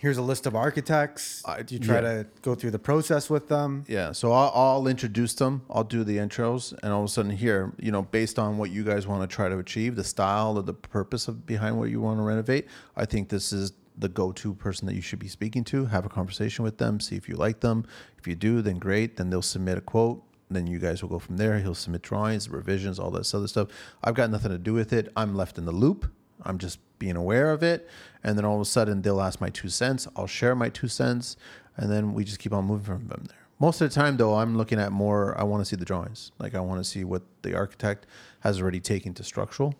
here's 0.00 0.18
a 0.18 0.22
list 0.22 0.46
of 0.46 0.54
architects? 0.56 1.42
I- 1.46 1.62
do 1.62 1.74
you 1.76 1.80
try 1.80 1.96
yeah. 1.96 2.00
to 2.00 2.26
go 2.42 2.54
through 2.54 2.72
the 2.72 2.78
process 2.78 3.30
with 3.30 3.48
them? 3.48 3.84
Yeah, 3.86 4.12
so 4.12 4.32
I'll, 4.32 4.52
I'll 4.54 4.86
introduce 4.88 5.34
them. 5.34 5.62
I'll 5.70 5.84
do 5.84 6.04
the 6.04 6.16
intros, 6.16 6.72
and 6.82 6.92
all 6.92 7.00
of 7.00 7.06
a 7.06 7.12
sudden, 7.12 7.30
here, 7.30 7.72
you 7.78 7.92
know, 7.92 8.02
based 8.02 8.38
on 8.38 8.58
what 8.58 8.70
you 8.70 8.82
guys 8.84 9.06
want 9.06 9.22
to 9.22 9.32
try 9.34 9.48
to 9.48 9.58
achieve, 9.58 9.96
the 9.96 10.04
style 10.04 10.56
or 10.56 10.62
the 10.62 10.74
purpose 10.74 11.28
of 11.28 11.46
behind 11.46 11.78
what 11.78 11.90
you 11.90 12.00
want 12.00 12.18
to 12.18 12.22
renovate, 12.22 12.66
I 12.96 13.04
think 13.04 13.28
this 13.28 13.52
is 13.52 13.72
the 13.96 14.08
go-to 14.08 14.54
person 14.54 14.86
that 14.86 14.94
you 14.94 15.02
should 15.02 15.18
be 15.18 15.28
speaking 15.28 15.62
to. 15.64 15.84
Have 15.86 16.06
a 16.06 16.08
conversation 16.08 16.64
with 16.64 16.78
them, 16.78 17.00
see 17.00 17.16
if 17.16 17.28
you 17.28 17.36
like 17.36 17.60
them. 17.60 17.84
If 18.18 18.26
you 18.26 18.34
do, 18.34 18.62
then 18.62 18.78
great. 18.78 19.16
Then 19.16 19.30
they'll 19.30 19.42
submit 19.42 19.78
a 19.78 19.82
quote. 19.82 20.24
Then 20.50 20.66
you 20.66 20.78
guys 20.78 21.02
will 21.02 21.10
go 21.10 21.18
from 21.18 21.36
there. 21.36 21.58
He'll 21.58 21.74
submit 21.74 22.02
drawings, 22.02 22.48
revisions, 22.48 22.98
all 22.98 23.10
this 23.10 23.34
other 23.34 23.46
stuff. 23.46 23.68
I've 24.02 24.14
got 24.14 24.30
nothing 24.30 24.50
to 24.50 24.58
do 24.58 24.72
with 24.72 24.92
it. 24.92 25.12
I'm 25.16 25.34
left 25.34 25.58
in 25.58 25.64
the 25.66 25.72
loop. 25.72 26.10
I'm 26.44 26.58
just 26.58 26.78
being 26.98 27.16
aware 27.16 27.50
of 27.50 27.62
it. 27.62 27.88
And 28.22 28.36
then 28.36 28.44
all 28.44 28.56
of 28.56 28.60
a 28.60 28.66
sudden 28.66 29.02
they'll 29.02 29.20
ask 29.20 29.40
my 29.40 29.50
two 29.50 29.68
cents. 29.68 30.06
I'll 30.16 30.26
share 30.26 30.54
my 30.54 30.68
two 30.68 30.88
cents. 30.88 31.36
And 31.76 31.90
then 31.90 32.14
we 32.14 32.24
just 32.24 32.38
keep 32.38 32.52
on 32.52 32.64
moving 32.64 32.84
from 32.84 33.08
them 33.08 33.24
there. 33.26 33.36
Most 33.58 33.80
of 33.80 33.88
the 33.88 33.94
time 33.94 34.16
though, 34.16 34.36
I'm 34.36 34.56
looking 34.56 34.78
at 34.78 34.92
more, 34.92 35.38
I 35.38 35.42
want 35.44 35.60
to 35.60 35.64
see 35.64 35.76
the 35.76 35.84
drawings. 35.84 36.32
Like 36.38 36.54
I 36.54 36.60
want 36.60 36.80
to 36.80 36.88
see 36.88 37.04
what 37.04 37.22
the 37.42 37.54
architect 37.54 38.06
has 38.40 38.60
already 38.60 38.80
taken 38.80 39.14
to 39.14 39.24
structural 39.24 39.74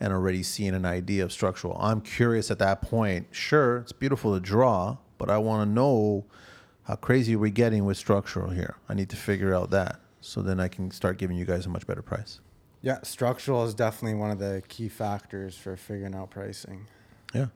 and 0.00 0.12
already 0.12 0.42
seeing 0.42 0.74
an 0.74 0.84
idea 0.84 1.22
of 1.22 1.32
structural. 1.32 1.76
I'm 1.80 2.00
curious 2.00 2.50
at 2.50 2.58
that 2.58 2.82
point. 2.82 3.28
Sure, 3.30 3.78
it's 3.78 3.92
beautiful 3.92 4.34
to 4.34 4.40
draw, 4.40 4.96
but 5.18 5.30
I 5.30 5.38
want 5.38 5.68
to 5.68 5.72
know 5.72 6.24
how 6.84 6.96
crazy 6.96 7.36
we're 7.36 7.50
getting 7.50 7.84
with 7.84 7.96
structural 7.96 8.50
here. 8.50 8.76
I 8.88 8.94
need 8.94 9.10
to 9.10 9.16
figure 9.16 9.54
out 9.54 9.70
that. 9.70 10.00
So 10.20 10.42
then 10.42 10.58
I 10.58 10.68
can 10.68 10.90
start 10.90 11.18
giving 11.18 11.36
you 11.36 11.44
guys 11.44 11.66
a 11.66 11.68
much 11.68 11.86
better 11.86 12.02
price. 12.02 12.40
Yeah, 12.82 12.98
structural 13.02 13.64
is 13.64 13.74
definitely 13.74 14.18
one 14.18 14.30
of 14.30 14.38
the 14.38 14.62
key 14.68 14.88
factors 14.88 15.56
for 15.56 15.76
figuring 15.76 16.14
out 16.14 16.30
pricing. 16.30 16.86
Yeah. 17.34 17.46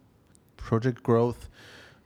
Project 0.56 1.02
growth. 1.02 1.48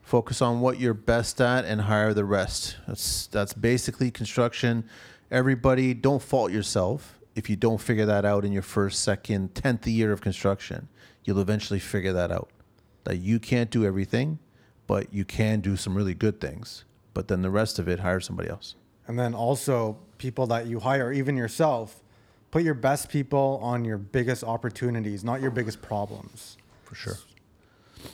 Focus 0.01 0.41
on 0.41 0.61
what 0.61 0.79
you're 0.79 0.93
best 0.93 1.39
at 1.39 1.65
and 1.65 1.81
hire 1.81 2.13
the 2.13 2.25
rest. 2.25 2.77
That's 2.87 3.27
that's 3.27 3.53
basically 3.53 4.09
construction. 4.09 4.85
Everybody, 5.29 5.93
don't 5.93 6.21
fault 6.21 6.51
yourself 6.51 7.19
if 7.35 7.49
you 7.49 7.55
don't 7.55 7.79
figure 7.79 8.05
that 8.05 8.25
out 8.25 8.43
in 8.43 8.51
your 8.51 8.63
first, 8.63 9.03
second, 9.03 9.53
tenth 9.53 9.85
year 9.85 10.11
of 10.11 10.21
construction. 10.21 10.87
You'll 11.23 11.39
eventually 11.39 11.79
figure 11.79 12.13
that 12.13 12.31
out. 12.31 12.49
That 13.03 13.17
you 13.17 13.39
can't 13.39 13.69
do 13.69 13.85
everything, 13.85 14.39
but 14.87 15.13
you 15.13 15.25
can 15.25 15.59
do 15.59 15.75
some 15.77 15.95
really 15.95 16.15
good 16.15 16.41
things. 16.41 16.85
But 17.13 17.27
then 17.27 17.41
the 17.41 17.51
rest 17.51 17.77
of 17.77 17.87
it, 17.87 17.99
hire 17.99 18.19
somebody 18.19 18.49
else. 18.49 18.75
And 19.07 19.19
then 19.19 19.35
also 19.35 19.97
people 20.17 20.47
that 20.47 20.65
you 20.67 20.79
hire, 20.79 21.11
even 21.11 21.37
yourself, 21.37 22.01
put 22.51 22.63
your 22.63 22.73
best 22.73 23.09
people 23.09 23.59
on 23.61 23.85
your 23.85 23.97
biggest 23.97 24.43
opportunities, 24.43 25.23
not 25.23 25.41
your 25.41 25.51
biggest 25.51 25.81
problems. 25.81 26.57
For 26.83 26.95
sure. 26.95 27.17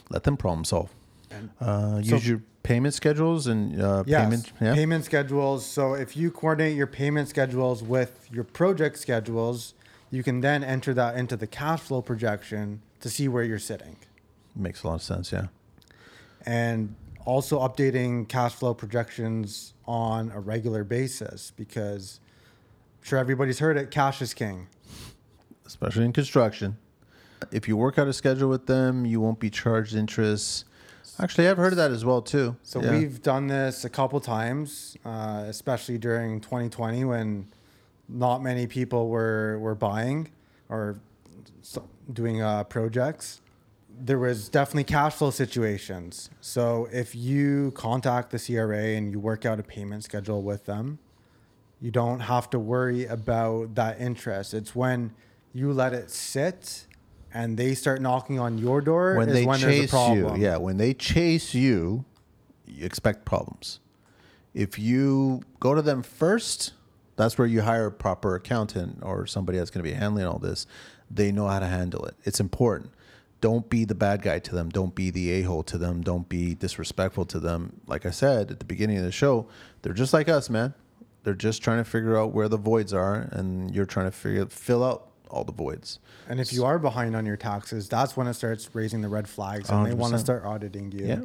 Let 0.10 0.24
them 0.24 0.38
problem 0.38 0.66
solve. 0.66 0.90
And 1.32 1.50
Uh, 1.60 2.02
So- 2.04 2.16
use 2.16 2.28
your 2.28 2.42
payment 2.64 2.94
schedules 2.94 3.48
and 3.48 3.80
uh, 3.82 4.04
yes, 4.08 4.22
payment. 4.24 4.52
Yeah. 4.62 4.74
payment 4.74 5.06
schedules. 5.06 5.66
So 5.66 5.94
if 5.94 6.18
you 6.18 6.32
coordinate 6.32 6.76
your 6.76 6.88
payment 6.88 7.30
schedules 7.30 7.84
with 7.84 8.28
your 8.32 8.44
project 8.44 8.98
schedules, 8.98 9.74
you 10.12 10.24
can 10.24 10.42
then 10.42 10.64
enter 10.64 10.94
that 10.94 11.16
into 11.16 11.36
the 11.38 11.48
cash 11.48 11.82
flow 11.82 12.02
projection 12.02 12.82
to 13.02 13.10
see 13.10 13.28
where 13.28 13.44
you're 13.44 13.60
sitting. 13.60 13.98
Makes 14.56 14.84
a 14.84 14.88
lot 14.88 14.96
of 14.96 15.04
sense. 15.04 15.32
Yeah. 15.32 15.48
And 16.46 16.96
also 17.26 17.60
updating 17.60 18.28
cash 18.28 18.54
flow 18.54 18.74
projections 18.74 19.74
on 19.86 20.32
a 20.32 20.40
regular 20.40 20.84
basis 20.84 21.52
because 21.56 22.20
sure 23.06 23.20
everybody's 23.20 23.60
heard 23.60 23.78
it 23.78 23.92
cash 23.92 24.20
is 24.20 24.34
king. 24.34 24.68
Especially 25.66 26.06
in 26.06 26.12
construction. 26.12 26.78
If 27.52 27.68
you 27.68 27.78
work 27.78 28.00
out 28.00 28.08
a 28.08 28.14
schedule 28.14 28.50
with 28.50 28.66
them, 28.66 29.06
you 29.06 29.22
won't 29.22 29.40
be 29.40 29.52
charged 29.52 29.96
interest. 29.96 30.66
Actually, 31.20 31.48
I've 31.48 31.58
heard 31.58 31.74
of 31.74 31.78
that 31.78 31.92
as 31.92 32.04
well 32.04 32.22
too. 32.22 32.56
So 32.64 32.82
Yeah. 32.82 32.98
we've 32.98 33.22
done 33.22 33.46
this 33.48 33.86
a 33.86 33.90
couple 33.90 34.20
times, 34.20 34.98
uh, 35.06 35.44
especially 35.48 36.00
during 36.00 36.42
2020 36.42 37.06
when 37.06 37.48
not 38.10 38.42
many 38.42 38.66
people 38.66 39.10
were 39.10 39.60
were 39.60 39.76
buying 39.76 40.30
or 40.68 40.98
doing 42.12 42.42
uh, 42.42 42.64
projects. 42.64 43.42
There 43.98 44.18
was 44.20 44.50
definitely 44.50 44.84
cash 44.86 45.14
flow 45.14 45.30
situations. 45.30 46.30
So 46.42 46.90
if 46.92 47.16
you 47.16 47.72
contact 47.76 48.32
the 48.32 48.40
CRA 48.40 48.96
and 48.98 49.12
you 49.12 49.20
work 49.20 49.46
out 49.46 49.60
a 49.60 49.64
payment 49.64 50.04
schedule 50.04 50.42
with 50.42 50.66
them, 50.66 51.00
you 51.86 51.92
don't 51.92 52.22
have 52.22 52.50
to 52.50 52.58
worry 52.58 53.06
about 53.06 53.76
that 53.76 54.02
interest. 54.02 54.56
It's 54.56 54.74
when 54.74 55.14
you 55.54 55.72
let 55.72 55.94
it 55.94 56.10
sit 56.10 56.88
and 57.32 57.58
they 57.58 57.76
start 57.76 58.02
knocking 58.02 58.40
on 58.40 58.58
your 58.58 58.82
door 58.82 59.14
when 59.14 59.30
is 59.30 59.36
they 59.36 59.46
when 59.46 59.62
there's 59.62 59.78
a 59.78 59.82
chase 59.82 59.92
problem. 59.92 60.36
you, 60.36 60.44
yeah, 60.44 60.58
when 60.58 60.78
they 60.78 60.96
chase 60.96 61.54
you, 61.54 62.04
you 62.66 62.84
expect 62.84 63.24
problems. 63.24 63.82
If 64.56 64.80
you 64.80 65.44
go 65.60 65.76
to 65.76 65.84
them 65.84 66.02
first, 66.02 66.74
that's 67.18 67.38
where 67.38 67.48
you 67.48 67.62
hire 67.62 67.86
a 67.86 67.92
proper 67.92 68.34
accountant 68.34 69.04
or 69.04 69.28
somebody 69.28 69.60
that's 69.60 69.70
going 69.70 69.86
to 69.86 69.88
be 69.88 69.96
handling 69.96 70.26
all 70.26 70.40
this. 70.40 70.66
They 71.12 71.32
know 71.32 71.48
how 71.48 71.60
to 71.60 71.68
handle 71.68 72.04
it. 72.06 72.16
It's 72.24 72.40
important. 72.40 72.94
Don't 73.42 73.70
be 73.70 73.86
the 73.86 73.94
bad 73.94 74.24
guy 74.24 74.40
to 74.40 74.56
them. 74.56 74.70
Don't 74.70 74.96
be 74.96 75.12
the 75.12 75.30
a 75.34 75.42
hole 75.44 75.62
to 75.62 75.78
them. 75.78 76.02
Don't 76.02 76.28
be 76.28 76.56
disrespectful 76.56 77.26
to 77.26 77.40
them. 77.40 77.80
Like 77.86 78.08
I 78.08 78.12
said 78.12 78.50
at 78.50 78.58
the 78.58 78.66
beginning 78.66 78.98
of 78.98 79.04
the 79.04 79.12
show, 79.12 79.48
they're 79.84 79.94
just 79.94 80.14
like 80.14 80.28
us, 80.28 80.50
man. 80.50 80.74
They're 81.26 81.34
just 81.34 81.64
trying 81.64 81.80
to 81.80 81.84
figure 81.84 82.18
out 82.18 82.34
where 82.34 82.48
the 82.48 82.58
voids 82.58 82.94
are, 82.94 83.28
and 83.32 83.74
you're 83.74 83.88
trying 83.88 84.06
to 84.06 84.12
figure 84.12 84.46
fill 84.46 84.84
out 84.84 85.10
all 85.28 85.44
the 85.44 85.52
voids. 85.52 85.98
And 86.30 86.40
if 86.40 86.54
you 86.54 86.64
are 86.66 86.78
behind 86.78 87.16
on 87.16 87.26
your 87.26 87.36
taxes, 87.36 87.90
that's 87.90 88.16
when 88.16 88.28
it 88.28 88.36
starts 88.36 88.70
raising 88.74 89.02
the 89.02 89.10
red 89.10 89.28
flags 89.28 89.72
and 89.72 89.88
they 89.88 89.96
want 89.96 90.14
to 90.14 90.20
start 90.20 90.46
auditing 90.46 90.92
you. 90.92 91.06
Yeah. 91.08 91.22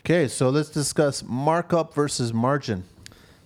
Okay, 0.00 0.26
so 0.26 0.48
let's 0.48 0.70
discuss 0.70 1.22
markup 1.22 1.92
versus 1.94 2.32
margin. 2.32 2.84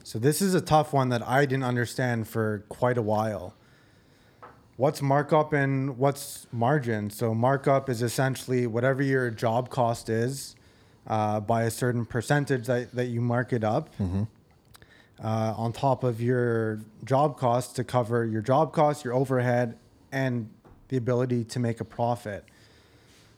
So 0.04 0.20
this 0.20 0.40
is 0.40 0.54
a 0.54 0.60
tough 0.60 0.92
one 0.92 1.08
that 1.08 1.26
I 1.26 1.44
didn't 1.44 1.64
understand 1.64 2.28
for 2.28 2.64
quite 2.68 2.96
a 2.96 3.02
while. 3.02 3.54
What's 4.76 5.02
markup 5.02 5.52
and 5.52 5.98
what's 5.98 6.46
margin? 6.52 7.10
So 7.10 7.34
markup 7.34 7.90
is 7.90 8.00
essentially 8.00 8.68
whatever 8.68 9.02
your 9.02 9.28
job 9.30 9.70
cost 9.70 10.08
is 10.08 10.54
uh, 11.08 11.40
by 11.40 11.64
a 11.64 11.70
certain 11.70 12.06
percentage 12.06 12.66
that, 12.68 12.94
that 12.94 13.06
you 13.06 13.20
mark 13.20 13.52
it 13.52 13.64
up 13.64 13.90
uh, 15.22 15.54
on 15.56 15.72
top 15.72 16.02
of 16.04 16.20
your 16.20 16.80
job 17.04 17.38
costs 17.38 17.72
to 17.74 17.84
cover 17.84 18.24
your 18.24 18.42
job 18.42 18.72
costs, 18.72 19.04
your 19.04 19.14
overhead, 19.14 19.76
and 20.12 20.48
the 20.88 20.96
ability 20.96 21.44
to 21.44 21.58
make 21.58 21.80
a 21.80 21.84
profit. 21.84 22.44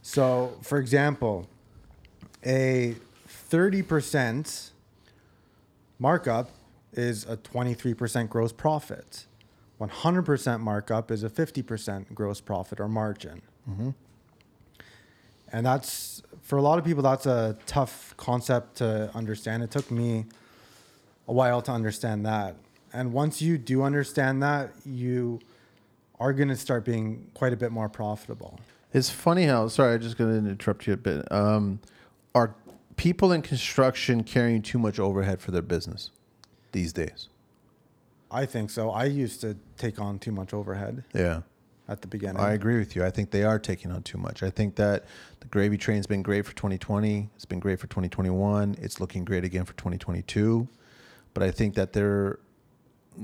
So, 0.01 0.57
for 0.63 0.79
example, 0.79 1.49
a 2.45 2.97
30% 3.51 4.71
markup 5.99 6.51
is 6.93 7.25
a 7.25 7.37
23% 7.37 8.29
gross 8.29 8.53
profit. 8.53 9.27
100% 9.81 10.61
markup 10.61 11.11
is 11.11 11.25
a 11.25 11.31
50% 11.31 12.15
gross 12.15 12.41
profit 12.41 12.81
or 12.81 12.89
margin. 12.89 13.43
And 15.53 15.67
that's, 15.67 16.23
for 16.41 16.57
a 16.57 16.63
lot 16.63 16.79
of 16.79 16.85
people, 16.85 17.03
that's 17.03 17.27
a 17.27 17.57
tough 17.67 18.15
concept 18.17 18.77
to 18.77 19.11
understand. 19.15 19.63
It 19.63 19.71
took 19.71 19.91
me 19.91 20.27
a 21.29 21.33
while 21.33 21.63
to 21.63 21.73
understand 21.73 22.27
that. 22.27 22.57
And 22.93 23.13
once 23.13 23.41
you 23.41 23.59
do 23.59 23.83
understand 23.83 24.43
that, 24.43 24.73
you 24.85 25.41
are 26.21 26.33
going 26.33 26.49
to 26.49 26.57
start 26.57 26.85
being 26.85 27.31
quite 27.35 27.53
a 27.53 27.57
bit 27.57 27.73
more 27.73 27.89
profitable. 27.89 28.61
It's 28.93 29.09
funny 29.11 29.47
how. 29.47 29.69
Sorry, 29.69 29.95
I'm 29.95 30.01
just 30.01 30.19
going 30.19 30.45
to 30.45 30.51
interrupt 30.51 30.87
you 30.87 30.93
a 30.93 30.99
bit. 30.99 31.31
Um, 31.33 31.81
are 32.35 32.55
people 32.97 33.33
in 33.33 33.43
construction 33.43 34.23
carrying 34.23 34.63
too 34.63 34.79
much 34.79 34.99
overhead 34.99 35.41
for 35.41 35.51
their 35.51 35.63
business 35.63 36.11
these 36.73 36.93
days? 36.93 37.29
I 38.31 38.47
think 38.47 38.71
so. 38.71 38.91
I 38.91 39.05
used 39.05 39.41
to 39.43 39.57
take 39.77 40.01
on 40.01 40.19
too 40.19 40.33
much 40.33 40.55
overhead 40.55 41.05
Yeah, 41.15 41.43
at 41.89 42.01
the 42.01 42.09
beginning. 42.09 42.41
I 42.41 42.53
agree 42.53 42.79
with 42.79 42.97
you. 42.97 43.05
I 43.05 43.11
think 43.11 43.31
they 43.31 43.45
are 43.45 43.59
taking 43.59 43.91
on 43.91 44.03
too 44.03 44.19
much. 44.19 44.43
I 44.43 44.51
think 44.51 44.77
that 44.77 45.05
the 45.41 45.47
gravy 45.49 45.77
train's 45.77 46.07
been 46.07 46.23
great 46.23 46.47
for 46.47 46.55
2020. 46.55 47.29
It's 47.35 47.45
been 47.45 47.61
great 47.61 47.79
for 47.79 47.87
2021. 47.89 48.77
It's 48.81 49.01
looking 49.01 49.25
great 49.25 49.45
again 49.45 49.65
for 49.65 49.75
2022. 49.75 50.67
But 51.35 51.43
I 51.43 51.51
think 51.51 51.75
that 51.75 51.93
they're, 51.93 52.39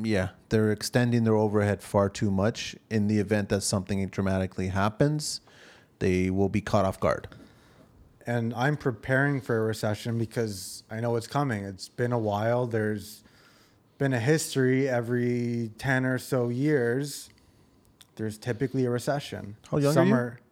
yeah, 0.02 0.30
they're 0.48 0.72
extending 0.72 1.24
their 1.24 1.36
overhead 1.36 1.82
far 1.82 2.08
too 2.08 2.30
much. 2.30 2.76
In 2.90 3.06
the 3.08 3.18
event 3.18 3.48
that 3.50 3.62
something 3.62 4.06
dramatically 4.08 4.68
happens, 4.68 5.40
they 5.98 6.30
will 6.30 6.48
be 6.48 6.60
caught 6.60 6.84
off 6.84 6.98
guard. 7.00 7.28
and 8.26 8.52
I'm 8.54 8.76
preparing 8.76 9.40
for 9.40 9.56
a 9.56 9.60
recession 9.62 10.18
because 10.18 10.82
I 10.90 11.00
know 11.00 11.16
it's 11.16 11.26
coming. 11.26 11.64
It's 11.64 11.88
been 11.88 12.12
a 12.12 12.18
while. 12.18 12.66
There's 12.66 13.22
been 13.96 14.12
a 14.12 14.20
history 14.20 14.86
every 14.88 15.70
10 15.78 16.04
or 16.04 16.18
so 16.18 16.50
years. 16.50 17.30
There's 18.16 18.36
typically 18.36 18.84
a 18.84 18.90
recession. 18.90 19.56
How 19.70 19.78
young 19.78 20.12
are 20.12 20.38
you? 20.38 20.44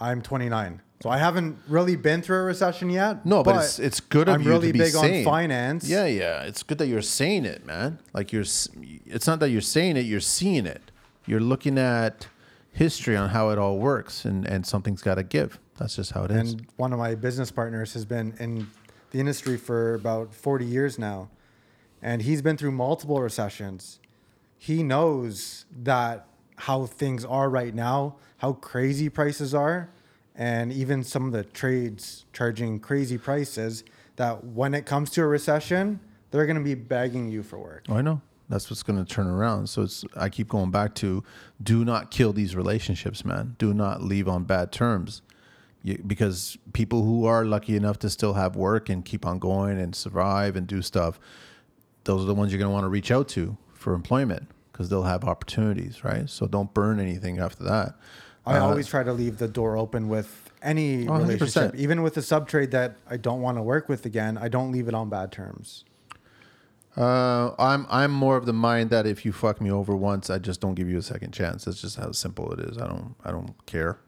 I'm 0.00 0.20
29. 0.20 0.82
So 1.00 1.10
I 1.10 1.18
haven't 1.18 1.58
really 1.68 1.94
been 1.94 2.22
through 2.22 2.38
a 2.38 2.42
recession 2.42 2.90
yet. 2.90 3.24
No, 3.24 3.44
but, 3.44 3.56
it's 3.56 3.78
it's 3.78 4.00
good 4.00 4.28
of 4.28 4.34
I'm 4.34 4.42
you 4.42 4.50
really 4.50 4.68
to 4.68 4.72
be 4.72 4.78
big 4.80 4.92
saying. 4.92 5.26
on 5.26 5.32
finance. 5.32 5.88
Yeah, 5.88 6.06
yeah. 6.06 6.42
It's 6.42 6.62
good 6.64 6.78
that 6.78 6.88
you're 6.88 7.02
saying 7.02 7.44
it, 7.44 7.64
man. 7.64 8.00
Like 8.12 8.32
you're. 8.32 8.42
It's 8.42 9.26
not 9.26 9.38
that 9.40 9.50
you're 9.50 9.60
saying 9.60 9.96
it. 9.96 10.06
You're 10.06 10.20
seeing 10.20 10.66
it. 10.66 10.90
You're 11.26 11.40
looking 11.40 11.78
at 11.78 12.26
history 12.72 13.16
on 13.16 13.28
how 13.28 13.50
it 13.50 13.58
all 13.58 13.78
works, 13.78 14.24
and 14.24 14.44
and 14.44 14.66
something's 14.66 15.02
got 15.02 15.16
to 15.16 15.22
give. 15.22 15.60
That's 15.78 15.94
just 15.96 16.12
how 16.12 16.24
it 16.24 16.32
is. 16.32 16.52
And 16.54 16.66
one 16.76 16.92
of 16.92 16.98
my 16.98 17.14
business 17.14 17.52
partners 17.52 17.94
has 17.94 18.04
been 18.04 18.34
in 18.40 18.68
the 19.10 19.20
industry 19.20 19.56
for 19.56 19.94
about 19.94 20.34
40 20.34 20.64
years 20.64 20.98
now. 20.98 21.30
And 22.02 22.22
he's 22.22 22.42
been 22.42 22.56
through 22.56 22.72
multiple 22.72 23.20
recessions. 23.20 24.00
He 24.58 24.82
knows 24.82 25.64
that 25.82 26.26
how 26.56 26.86
things 26.86 27.24
are 27.24 27.48
right 27.48 27.74
now, 27.74 28.16
how 28.38 28.52
crazy 28.54 29.08
prices 29.08 29.54
are, 29.54 29.90
and 30.38 30.72
even 30.72 31.02
some 31.02 31.26
of 31.26 31.32
the 31.32 31.42
trades 31.42 32.24
charging 32.32 32.78
crazy 32.78 33.18
prices, 33.18 33.82
that 34.16 34.44
when 34.44 34.72
it 34.72 34.86
comes 34.86 35.10
to 35.10 35.22
a 35.22 35.26
recession, 35.26 35.98
they're 36.30 36.46
going 36.46 36.56
to 36.56 36.64
be 36.64 36.76
begging 36.76 37.28
you 37.28 37.42
for 37.42 37.58
work. 37.58 37.84
Oh, 37.88 37.96
I 37.96 38.02
know. 38.02 38.22
That's 38.48 38.70
what's 38.70 38.82
going 38.82 39.04
to 39.04 39.14
turn 39.14 39.26
around. 39.26 39.66
So 39.68 39.82
it's. 39.82 40.04
I 40.16 40.28
keep 40.30 40.48
going 40.48 40.70
back 40.70 40.94
to, 40.96 41.22
do 41.62 41.84
not 41.84 42.10
kill 42.10 42.32
these 42.32 42.56
relationships, 42.56 43.24
man. 43.24 43.56
Do 43.58 43.74
not 43.74 44.00
leave 44.02 44.28
on 44.28 44.44
bad 44.44 44.72
terms, 44.72 45.22
you, 45.82 45.98
because 46.06 46.56
people 46.72 47.02
who 47.04 47.26
are 47.26 47.44
lucky 47.44 47.76
enough 47.76 47.98
to 47.98 48.08
still 48.08 48.34
have 48.34 48.56
work 48.56 48.88
and 48.88 49.04
keep 49.04 49.26
on 49.26 49.38
going 49.38 49.78
and 49.78 49.94
survive 49.94 50.56
and 50.56 50.66
do 50.66 50.80
stuff, 50.82 51.18
those 52.04 52.22
are 52.22 52.26
the 52.26 52.34
ones 52.34 52.52
you're 52.52 52.58
going 52.58 52.70
to 52.70 52.72
want 52.72 52.84
to 52.84 52.88
reach 52.88 53.10
out 53.10 53.28
to 53.28 53.58
for 53.74 53.92
employment 53.92 54.48
because 54.72 54.88
they'll 54.88 55.02
have 55.02 55.24
opportunities, 55.24 56.04
right? 56.04 56.30
So 56.30 56.46
don't 56.46 56.72
burn 56.72 57.00
anything 57.00 57.40
after 57.40 57.64
that. 57.64 57.96
I 58.48 58.58
Uh, 58.58 58.64
always 58.68 58.86
try 58.86 59.02
to 59.02 59.12
leave 59.12 59.38
the 59.38 59.48
door 59.48 59.76
open 59.76 60.08
with 60.08 60.50
any 60.62 61.06
Oh, 61.06 61.12
100%. 61.12 61.28
relationship, 61.28 61.74
even 61.76 62.02
with 62.02 62.16
a 62.16 62.22
sub 62.22 62.48
trade 62.48 62.70
that 62.72 62.96
I 63.08 63.16
don't 63.16 63.40
want 63.42 63.58
to 63.58 63.62
work 63.62 63.88
with 63.88 64.04
again. 64.06 64.36
I 64.38 64.48
don't 64.48 64.72
leave 64.72 64.88
it 64.88 64.94
on 64.94 65.08
bad 65.08 65.30
terms. 65.32 65.84
Uh, 66.96 67.52
I'm 67.60 67.86
I'm 67.90 68.10
more 68.10 68.36
of 68.36 68.44
the 68.46 68.52
mind 68.52 68.90
that 68.90 69.06
if 69.06 69.24
you 69.24 69.32
fuck 69.32 69.60
me 69.60 69.70
over 69.70 69.94
once, 69.94 70.30
I 70.30 70.38
just 70.38 70.60
don't 70.60 70.74
give 70.74 70.88
you 70.88 70.98
a 70.98 71.02
second 71.02 71.32
chance. 71.32 71.64
That's 71.64 71.80
just 71.80 71.96
how 71.96 72.10
simple 72.12 72.52
it 72.52 72.60
is. 72.60 72.76
I 72.78 72.86
don't 72.88 73.14
I 73.24 73.30
don't 73.30 73.54
care. 73.66 73.98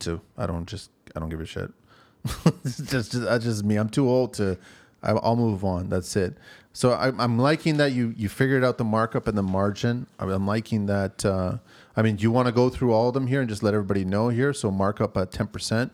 To 0.00 0.20
I 0.38 0.46
don't 0.46 0.66
just 0.66 0.90
I 1.16 1.20
don't 1.20 1.28
give 1.28 1.40
a 1.40 1.46
shit. 1.46 1.72
it's 2.64 2.76
just, 2.78 3.12
just 3.12 3.22
that's 3.24 3.44
just 3.44 3.64
me. 3.64 3.76
I'm 3.76 3.88
too 3.88 4.08
old 4.08 4.34
to. 4.34 4.58
I, 5.02 5.12
I'll 5.12 5.34
move 5.36 5.64
on. 5.64 5.88
That's 5.88 6.14
it. 6.14 6.36
So 6.72 6.92
I, 6.92 7.08
I'm 7.18 7.38
liking 7.38 7.78
that 7.78 7.92
you 7.92 8.14
you 8.16 8.28
figured 8.28 8.62
out 8.62 8.78
the 8.78 8.84
markup 8.84 9.26
and 9.26 9.36
the 9.36 9.42
margin. 9.42 10.06
I'm 10.20 10.28
I'm 10.30 10.46
liking 10.46 10.86
that. 10.86 11.24
Uh, 11.24 11.56
I 11.96 12.02
mean, 12.02 12.16
do 12.16 12.22
you 12.22 12.30
want 12.30 12.46
to 12.46 12.52
go 12.52 12.68
through 12.70 12.92
all 12.92 13.08
of 13.08 13.14
them 13.14 13.26
here 13.26 13.40
and 13.40 13.48
just 13.48 13.62
let 13.62 13.74
everybody 13.74 14.04
know 14.04 14.28
here? 14.28 14.52
So 14.52 14.70
markup 14.70 15.16
at 15.16 15.30
ten 15.30 15.46
percent. 15.48 15.92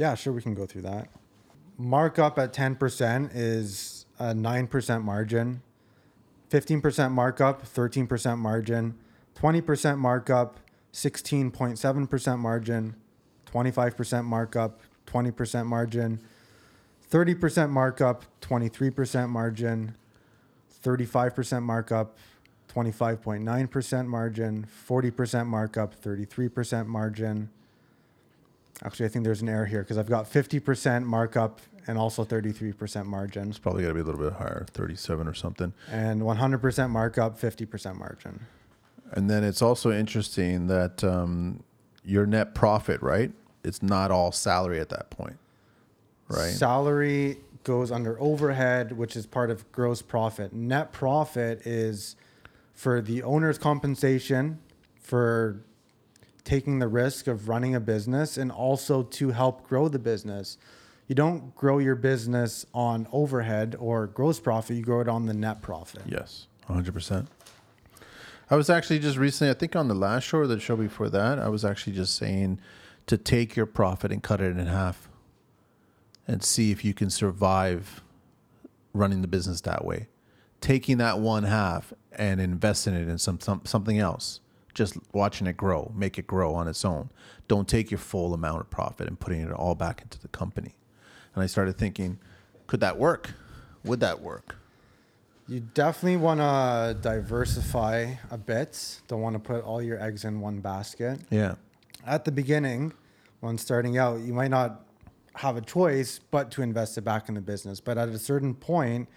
Yeah, 0.00 0.14
sure, 0.14 0.32
we 0.32 0.40
can 0.40 0.54
go 0.54 0.64
through 0.64 0.82
that. 0.82 1.08
Markup 1.76 2.38
at 2.38 2.54
10% 2.54 3.30
is 3.34 4.06
a 4.18 4.32
9% 4.34 5.02
margin, 5.02 5.62
15% 6.50 7.10
markup, 7.10 7.66
13% 7.66 8.38
margin, 8.38 8.94
20% 9.38 9.98
markup, 9.98 10.58
16.7% 10.92 12.38
margin, 12.38 12.94
25% 13.50 14.24
markup, 14.24 14.80
20% 15.06 15.66
margin, 15.66 16.20
30% 17.10 17.70
markup, 17.70 18.24
23% 18.40 19.28
margin, 19.28 19.94
35% 20.82 21.62
markup, 21.62 22.16
25.9% 22.70 24.06
margin, 24.06 24.66
40% 24.88 25.46
markup, 25.46 26.00
33% 26.02 26.86
margin. 26.86 27.50
Actually, 28.82 29.06
I 29.06 29.08
think 29.10 29.24
there's 29.24 29.42
an 29.42 29.48
error 29.48 29.66
here 29.66 29.82
because 29.82 29.98
I've 29.98 30.08
got 30.08 30.30
50% 30.30 31.04
markup 31.04 31.60
and 31.86 31.98
also 31.98 32.24
33% 32.24 33.06
margin, 33.06 33.48
It's 33.48 33.58
probably 33.58 33.82
got 33.82 33.88
to 33.88 33.94
be 33.94 34.00
a 34.00 34.04
little 34.04 34.20
bit 34.20 34.34
higher, 34.34 34.66
37 34.72 35.26
or 35.26 35.34
something. 35.34 35.72
and 35.90 36.22
100% 36.22 36.90
markup, 36.90 37.40
50% 37.40 37.96
margin. 37.98 38.40
And 39.12 39.28
then 39.28 39.42
it's 39.42 39.60
also 39.60 39.90
interesting 39.90 40.68
that 40.68 41.02
um, 41.02 41.64
your 42.04 42.26
net 42.26 42.54
profit, 42.54 43.02
right? 43.02 43.32
It's 43.64 43.82
not 43.82 44.10
all 44.10 44.30
salary 44.30 44.78
at 44.78 44.88
that 44.90 45.10
point, 45.10 45.38
right? 46.28 46.52
Salary 46.52 47.38
goes 47.64 47.90
under 47.90 48.20
overhead, 48.20 48.92
which 48.92 49.16
is 49.16 49.26
part 49.26 49.50
of 49.50 49.70
gross 49.72 50.00
profit. 50.00 50.52
Net 50.52 50.92
profit 50.92 51.66
is 51.66 52.14
for 52.80 53.02
the 53.02 53.22
owner's 53.22 53.58
compensation 53.58 54.58
for 54.98 55.62
taking 56.44 56.78
the 56.78 56.88
risk 56.88 57.26
of 57.26 57.46
running 57.46 57.74
a 57.74 57.80
business 57.80 58.38
and 58.38 58.50
also 58.50 59.02
to 59.02 59.32
help 59.32 59.68
grow 59.68 59.86
the 59.86 59.98
business. 59.98 60.56
You 61.06 61.14
don't 61.14 61.54
grow 61.54 61.76
your 61.76 61.94
business 61.94 62.64
on 62.72 63.06
overhead 63.12 63.76
or 63.78 64.06
gross 64.06 64.40
profit, 64.40 64.76
you 64.76 64.82
grow 64.82 65.02
it 65.02 65.08
on 65.08 65.26
the 65.26 65.34
net 65.34 65.60
profit. 65.60 66.04
Yes, 66.06 66.46
100%. 66.70 67.26
I 68.48 68.56
was 68.56 68.70
actually 68.70 69.00
just 69.00 69.18
recently, 69.18 69.50
I 69.50 69.54
think 69.54 69.76
on 69.76 69.88
the 69.88 69.94
last 69.94 70.22
show 70.22 70.38
or 70.38 70.46
the 70.46 70.58
show 70.58 70.74
before 70.74 71.10
that, 71.10 71.38
I 71.38 71.50
was 71.50 71.66
actually 71.66 71.92
just 71.92 72.16
saying 72.16 72.60
to 73.08 73.18
take 73.18 73.56
your 73.56 73.66
profit 73.66 74.10
and 74.10 74.22
cut 74.22 74.40
it 74.40 74.56
in 74.56 74.66
half 74.66 75.06
and 76.26 76.42
see 76.42 76.70
if 76.70 76.82
you 76.82 76.94
can 76.94 77.10
survive 77.10 78.00
running 78.94 79.20
the 79.20 79.28
business 79.28 79.60
that 79.60 79.84
way. 79.84 80.08
Taking 80.60 80.98
that 80.98 81.18
one 81.18 81.44
half 81.44 81.92
and 82.12 82.40
investing 82.40 82.94
it 82.94 83.08
in 83.08 83.18
some, 83.18 83.40
some 83.40 83.62
something 83.64 83.98
else. 83.98 84.40
Just 84.74 84.96
watching 85.12 85.46
it 85.46 85.56
grow, 85.56 85.92
make 85.96 86.18
it 86.18 86.26
grow 86.26 86.54
on 86.54 86.68
its 86.68 86.84
own. 86.84 87.10
Don't 87.48 87.68
take 87.68 87.90
your 87.90 87.98
full 87.98 88.34
amount 88.34 88.60
of 88.60 88.70
profit 88.70 89.08
and 89.08 89.18
putting 89.18 89.40
it 89.40 89.50
all 89.50 89.74
back 89.74 90.02
into 90.02 90.18
the 90.20 90.28
company. 90.28 90.76
And 91.34 91.42
I 91.42 91.46
started 91.46 91.76
thinking, 91.76 92.18
could 92.66 92.80
that 92.80 92.98
work? 92.98 93.34
Would 93.84 94.00
that 94.00 94.20
work? 94.20 94.56
You 95.48 95.60
definitely 95.60 96.18
want 96.18 96.38
to 96.38 96.96
diversify 97.00 98.14
a 98.30 98.38
bit. 98.38 99.00
Don't 99.08 99.20
want 99.20 99.34
to 99.34 99.40
put 99.40 99.64
all 99.64 99.82
your 99.82 100.00
eggs 100.00 100.24
in 100.24 100.40
one 100.40 100.60
basket. 100.60 101.18
Yeah. 101.30 101.56
At 102.06 102.24
the 102.24 102.30
beginning, 102.30 102.92
when 103.40 103.58
starting 103.58 103.98
out, 103.98 104.20
you 104.20 104.32
might 104.32 104.50
not 104.50 104.84
have 105.34 105.56
a 105.56 105.60
choice 105.60 106.20
but 106.30 106.52
to 106.52 106.62
invest 106.62 106.96
it 106.98 107.02
back 107.02 107.28
in 107.28 107.34
the 107.34 107.40
business. 107.40 107.80
But 107.80 107.98
at 107.98 108.08
a 108.08 108.18
certain 108.18 108.54
point, 108.54 109.08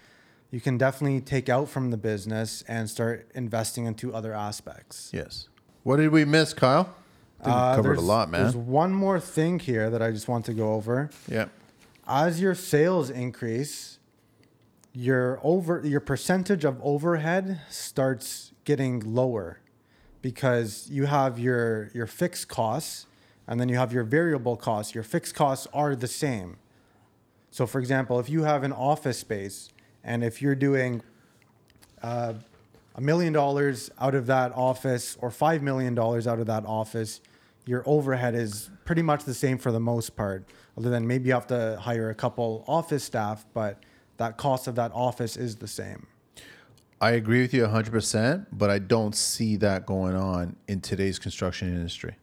you 0.54 0.60
can 0.60 0.78
definitely 0.78 1.20
take 1.20 1.48
out 1.48 1.68
from 1.68 1.90
the 1.90 1.96
business 1.96 2.62
and 2.68 2.88
start 2.88 3.28
investing 3.34 3.86
into 3.86 4.14
other 4.14 4.32
aspects. 4.32 5.10
Yes. 5.12 5.48
What 5.82 5.96
did 5.96 6.12
we 6.12 6.24
miss, 6.24 6.54
Kyle? 6.54 6.94
I 7.40 7.44
think 7.44 7.56
we 7.56 7.60
Uh, 7.60 7.74
covered 7.74 7.98
a 7.98 8.00
lot, 8.00 8.30
man. 8.30 8.42
There's 8.42 8.56
one 8.56 8.92
more 8.92 9.18
thing 9.18 9.58
here 9.58 9.90
that 9.90 10.00
I 10.00 10.12
just 10.12 10.28
want 10.28 10.44
to 10.44 10.54
go 10.54 10.74
over. 10.74 11.10
Yeah. 11.26 11.46
As 12.06 12.40
your 12.40 12.54
sales 12.54 13.10
increase, 13.10 13.98
your 14.92 15.40
over 15.42 15.82
your 15.84 15.98
percentage 15.98 16.64
of 16.64 16.78
overhead 16.84 17.60
starts 17.68 18.52
getting 18.62 19.00
lower 19.00 19.58
because 20.22 20.88
you 20.88 21.06
have 21.06 21.36
your 21.36 21.90
your 21.92 22.06
fixed 22.06 22.46
costs 22.46 23.06
and 23.48 23.58
then 23.60 23.68
you 23.68 23.76
have 23.76 23.92
your 23.92 24.04
variable 24.04 24.56
costs. 24.56 24.94
Your 24.94 25.02
fixed 25.02 25.34
costs 25.34 25.66
are 25.74 25.96
the 25.96 26.06
same. 26.06 26.58
So 27.50 27.66
for 27.66 27.80
example, 27.80 28.20
if 28.20 28.30
you 28.30 28.44
have 28.44 28.62
an 28.62 28.72
office 28.72 29.18
space 29.18 29.70
and 30.04 30.22
if 30.22 30.42
you're 30.42 30.54
doing 30.54 31.02
uh, 32.02 32.34
a 32.94 33.00
million 33.00 33.32
dollars 33.32 33.90
out 33.98 34.14
of 34.14 34.26
that 34.26 34.52
office 34.54 35.16
or 35.20 35.30
five 35.30 35.62
million 35.62 35.94
dollars 35.94 36.26
out 36.26 36.38
of 36.38 36.46
that 36.46 36.64
office, 36.66 37.20
your 37.66 37.82
overhead 37.86 38.34
is 38.34 38.70
pretty 38.84 39.02
much 39.02 39.24
the 39.24 39.34
same 39.34 39.58
for 39.58 39.72
the 39.72 39.80
most 39.80 40.14
part, 40.14 40.44
other 40.76 40.90
than 40.90 41.06
maybe 41.06 41.28
you 41.28 41.34
have 41.34 41.46
to 41.46 41.78
hire 41.80 42.10
a 42.10 42.14
couple 42.14 42.64
office 42.68 43.02
staff, 43.02 43.46
but 43.54 43.82
that 44.18 44.36
cost 44.36 44.68
of 44.68 44.74
that 44.74 44.92
office 44.94 45.36
is 45.36 45.56
the 45.56 45.66
same. 45.66 46.06
I 47.00 47.12
agree 47.12 47.40
with 47.40 47.52
you 47.52 47.64
100%, 47.64 48.46
but 48.52 48.70
I 48.70 48.78
don't 48.78 49.14
see 49.14 49.56
that 49.56 49.84
going 49.84 50.14
on 50.14 50.56
in 50.68 50.80
today's 50.80 51.18
construction 51.18 51.68
industry. 51.68 52.16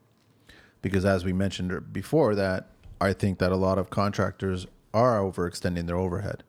Because 0.81 1.05
as 1.05 1.25
we 1.25 1.33
mentioned 1.33 1.91
before 1.93 2.33
that, 2.35 2.69
I 2.99 3.13
think 3.13 3.39
that 3.39 3.51
a 3.51 3.55
lot 3.55 3.77
of 3.77 3.89
contractors 3.89 4.67
are 4.93 5.19
overextending 5.19 5.87
their 5.87 5.97
overhead, 5.97 6.43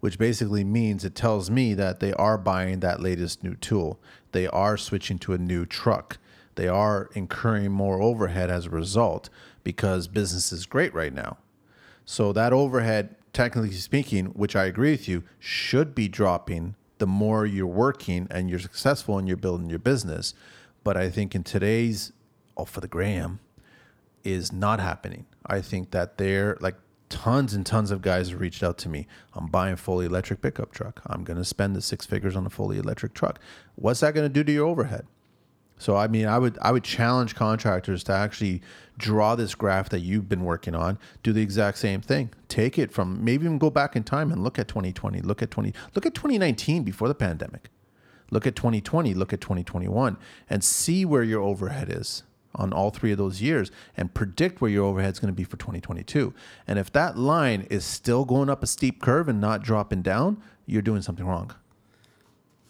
which 0.00 0.18
basically 0.18 0.64
means 0.64 1.04
it 1.04 1.14
tells 1.14 1.50
me 1.50 1.74
that 1.74 2.00
they 2.00 2.12
are 2.14 2.38
buying 2.38 2.80
that 2.80 3.00
latest 3.00 3.42
new 3.42 3.54
tool. 3.54 3.98
They 4.32 4.46
are 4.46 4.76
switching 4.76 5.18
to 5.20 5.32
a 5.32 5.38
new 5.38 5.66
truck. 5.66 6.18
They 6.54 6.68
are 6.68 7.10
incurring 7.14 7.72
more 7.72 8.00
overhead 8.00 8.50
as 8.50 8.66
a 8.66 8.70
result 8.70 9.28
because 9.64 10.08
business 10.08 10.52
is 10.52 10.66
great 10.66 10.94
right 10.94 11.12
now. 11.12 11.38
So 12.04 12.32
that 12.32 12.52
overhead, 12.52 13.16
technically 13.32 13.72
speaking, 13.72 14.26
which 14.26 14.56
I 14.56 14.64
agree 14.64 14.92
with 14.92 15.08
you, 15.08 15.24
should 15.38 15.94
be 15.94 16.08
dropping 16.08 16.74
the 16.98 17.06
more 17.06 17.46
you're 17.46 17.66
working 17.66 18.26
and 18.30 18.50
you're 18.50 18.58
successful 18.58 19.18
and 19.18 19.28
you're 19.28 19.36
building 19.36 19.70
your 19.70 19.78
business. 19.78 20.34
But 20.84 20.96
I 20.96 21.10
think 21.10 21.34
in 21.34 21.44
today's, 21.44 22.12
oh, 22.56 22.64
for 22.64 22.80
the 22.80 22.88
gram, 22.88 23.40
is 24.24 24.52
not 24.52 24.80
happening. 24.80 25.26
I 25.46 25.60
think 25.60 25.90
that 25.92 26.18
they're 26.18 26.56
like 26.60 26.76
tons 27.08 27.54
and 27.54 27.64
tons 27.64 27.90
of 27.90 28.02
guys 28.02 28.30
have 28.30 28.40
reached 28.40 28.62
out 28.62 28.78
to 28.78 28.88
me. 28.88 29.06
I'm 29.34 29.46
buying 29.46 29.74
a 29.74 29.76
fully 29.76 30.06
electric 30.06 30.40
pickup 30.40 30.72
truck. 30.72 31.00
I'm 31.06 31.24
going 31.24 31.38
to 31.38 31.44
spend 31.44 31.74
the 31.74 31.82
six 31.82 32.06
figures 32.06 32.36
on 32.36 32.46
a 32.46 32.50
fully 32.50 32.78
electric 32.78 33.14
truck. 33.14 33.40
What's 33.74 34.00
that 34.00 34.14
going 34.14 34.24
to 34.24 34.32
do 34.32 34.44
to 34.44 34.52
your 34.52 34.66
overhead? 34.66 35.06
So 35.78 35.96
I 35.96 36.08
mean, 36.08 36.26
I 36.26 36.38
would 36.38 36.58
I 36.60 36.72
would 36.72 36.84
challenge 36.84 37.34
contractors 37.36 38.02
to 38.04 38.12
actually 38.12 38.62
draw 38.98 39.36
this 39.36 39.54
graph 39.54 39.88
that 39.90 40.00
you've 40.00 40.28
been 40.28 40.44
working 40.44 40.74
on, 40.74 40.98
do 41.22 41.32
the 41.32 41.40
exact 41.40 41.78
same 41.78 42.00
thing. 42.00 42.30
Take 42.48 42.78
it 42.78 42.92
from 42.92 43.24
maybe 43.24 43.44
even 43.44 43.58
go 43.58 43.70
back 43.70 43.94
in 43.94 44.02
time 44.02 44.32
and 44.32 44.42
look 44.42 44.58
at 44.58 44.66
2020, 44.66 45.20
look 45.20 45.40
at 45.40 45.50
20, 45.50 45.72
look 45.94 46.04
at 46.04 46.14
2019 46.14 46.82
before 46.82 47.08
the 47.08 47.14
pandemic. 47.14 47.70
Look 48.30 48.46
at 48.46 48.56
2020, 48.56 49.14
look 49.14 49.32
at 49.32 49.40
2021 49.40 50.18
and 50.50 50.62
see 50.62 51.04
where 51.04 51.22
your 51.22 51.40
overhead 51.40 51.88
is 51.90 52.24
on 52.58 52.72
all 52.72 52.90
three 52.90 53.12
of 53.12 53.16
those 53.18 53.40
years 53.40 53.70
and 53.96 54.12
predict 54.12 54.60
where 54.60 54.70
your 54.70 54.84
overhead 54.84 55.12
is 55.14 55.18
going 55.20 55.32
to 55.32 55.36
be 55.36 55.44
for 55.44 55.56
2022. 55.56 56.34
And 56.66 56.78
if 56.78 56.92
that 56.92 57.16
line 57.16 57.66
is 57.70 57.84
still 57.84 58.24
going 58.26 58.50
up 58.50 58.62
a 58.62 58.66
steep 58.66 59.00
curve 59.00 59.28
and 59.28 59.40
not 59.40 59.62
dropping 59.62 60.02
down, 60.02 60.42
you're 60.66 60.82
doing 60.82 61.00
something 61.00 61.24
wrong. 61.24 61.54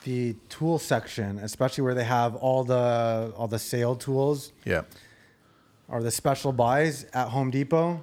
The 0.04 0.36
tool 0.48 0.78
section, 0.78 1.38
especially 1.38 1.82
where 1.82 1.94
they 1.94 2.04
have 2.04 2.36
all 2.36 2.62
the 2.62 3.32
all 3.36 3.48
the 3.48 3.58
sale 3.58 3.96
tools 3.96 4.52
Yeah. 4.64 4.82
or 5.88 6.02
the 6.02 6.10
special 6.12 6.52
buys 6.52 7.04
at 7.12 7.28
Home 7.30 7.50
Depot, 7.50 8.00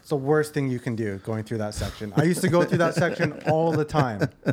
it's 0.00 0.08
the 0.08 0.16
worst 0.16 0.52
thing 0.54 0.68
you 0.68 0.80
can 0.80 0.96
do 0.96 1.18
going 1.18 1.44
through 1.44 1.58
that 1.58 1.74
section. 1.74 2.12
I 2.16 2.24
used 2.24 2.40
to 2.40 2.48
go 2.48 2.64
through 2.64 2.78
that 2.78 2.94
section 2.94 3.40
all 3.46 3.70
the 3.70 3.84
time. 3.84 4.28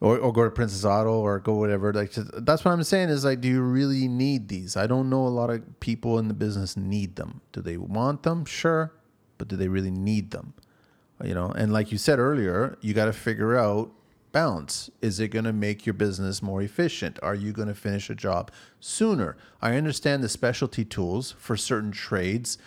or, 0.00 0.18
or 0.18 0.32
go 0.32 0.44
to 0.44 0.50
Princess 0.50 0.84
Auto 0.84 1.20
or 1.20 1.38
go 1.38 1.54
whatever. 1.54 1.92
Like 1.92 2.12
that's 2.12 2.64
what 2.64 2.72
I'm 2.72 2.82
saying 2.82 3.08
is 3.08 3.24
like, 3.24 3.40
do 3.40 3.48
you 3.48 3.62
really 3.62 4.08
need 4.08 4.48
these? 4.48 4.76
I 4.76 4.86
don't 4.86 5.08
know 5.08 5.26
a 5.26 5.28
lot 5.28 5.50
of 5.50 5.80
people 5.80 6.18
in 6.18 6.28
the 6.28 6.34
business 6.34 6.76
need 6.76 7.16
them. 7.16 7.40
Do 7.52 7.60
they 7.60 7.76
want 7.76 8.22
them? 8.22 8.44
Sure, 8.44 8.92
but 9.38 9.48
do 9.48 9.56
they 9.56 9.68
really 9.68 9.90
need 9.90 10.30
them? 10.30 10.54
You 11.24 11.34
know, 11.34 11.50
and 11.50 11.72
like 11.72 11.92
you 11.92 11.98
said 11.98 12.18
earlier, 12.18 12.76
you 12.82 12.92
got 12.92 13.06
to 13.06 13.12
figure 13.12 13.56
out 13.56 13.90
balance. 14.32 14.90
Is 15.00 15.18
it 15.18 15.28
going 15.28 15.46
to 15.46 15.52
make 15.52 15.86
your 15.86 15.94
business 15.94 16.42
more 16.42 16.60
efficient? 16.60 17.18
Are 17.22 17.34
you 17.34 17.52
going 17.52 17.68
to 17.68 17.74
finish 17.74 18.10
a 18.10 18.14
job 18.14 18.50
sooner? 18.80 19.34
I 19.62 19.76
understand 19.76 20.22
the 20.22 20.28
specialty 20.28 20.84
tools 20.84 21.34
for 21.38 21.56
certain 21.56 21.90
trades, 21.90 22.58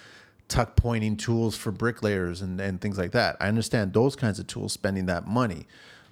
tuck 0.48 0.76
pointing 0.76 1.16
tools 1.16 1.56
for 1.56 1.72
bricklayers 1.72 2.42
and, 2.42 2.60
and 2.60 2.82
things 2.82 2.98
like 2.98 3.12
that. 3.12 3.38
I 3.40 3.50
understand 3.50 3.94
those 3.94 4.16
kinds 4.16 4.40
of 4.40 4.48
tools 4.48 4.74
spending 4.74 5.06
that 5.06 5.28
money, 5.28 5.68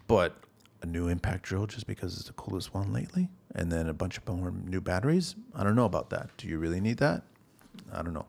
but 0.05 0.35
a 0.81 0.85
new 0.85 1.07
impact 1.07 1.43
drill 1.43 1.65
just 1.65 1.87
because 1.87 2.15
it's 2.17 2.27
the 2.27 2.33
coolest 2.33 2.73
one 2.73 2.93
lately, 2.93 3.29
and 3.55 3.71
then 3.71 3.87
a 3.87 3.93
bunch 3.93 4.17
of 4.17 4.27
more 4.27 4.51
new 4.51 4.81
batteries. 4.81 5.35
I 5.55 5.63
don't 5.63 5.75
know 5.75 5.85
about 5.85 6.09
that. 6.11 6.29
Do 6.37 6.47
you 6.47 6.57
really 6.59 6.79
need 6.79 6.97
that? 6.97 7.23
I 7.91 8.01
don't 8.01 8.13
know. 8.13 8.25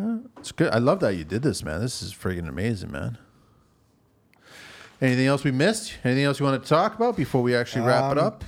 Uh, 0.00 0.18
it's 0.38 0.52
good. 0.52 0.72
I 0.72 0.78
love 0.78 1.00
that 1.00 1.16
you 1.16 1.24
did 1.24 1.42
this, 1.42 1.62
man. 1.64 1.80
This 1.80 2.00
is 2.00 2.14
friggin' 2.14 2.48
amazing, 2.48 2.90
man. 2.92 3.18
Anything 5.00 5.26
else 5.26 5.44
we 5.44 5.50
missed? 5.50 5.94
Anything 6.04 6.24
else 6.24 6.38
you 6.40 6.46
want 6.46 6.62
to 6.62 6.68
talk 6.68 6.94
about 6.94 7.16
before 7.16 7.42
we 7.42 7.54
actually 7.54 7.86
wrap 7.86 8.12
it 8.12 8.18
Um, 8.18 8.26
up? 8.26 8.44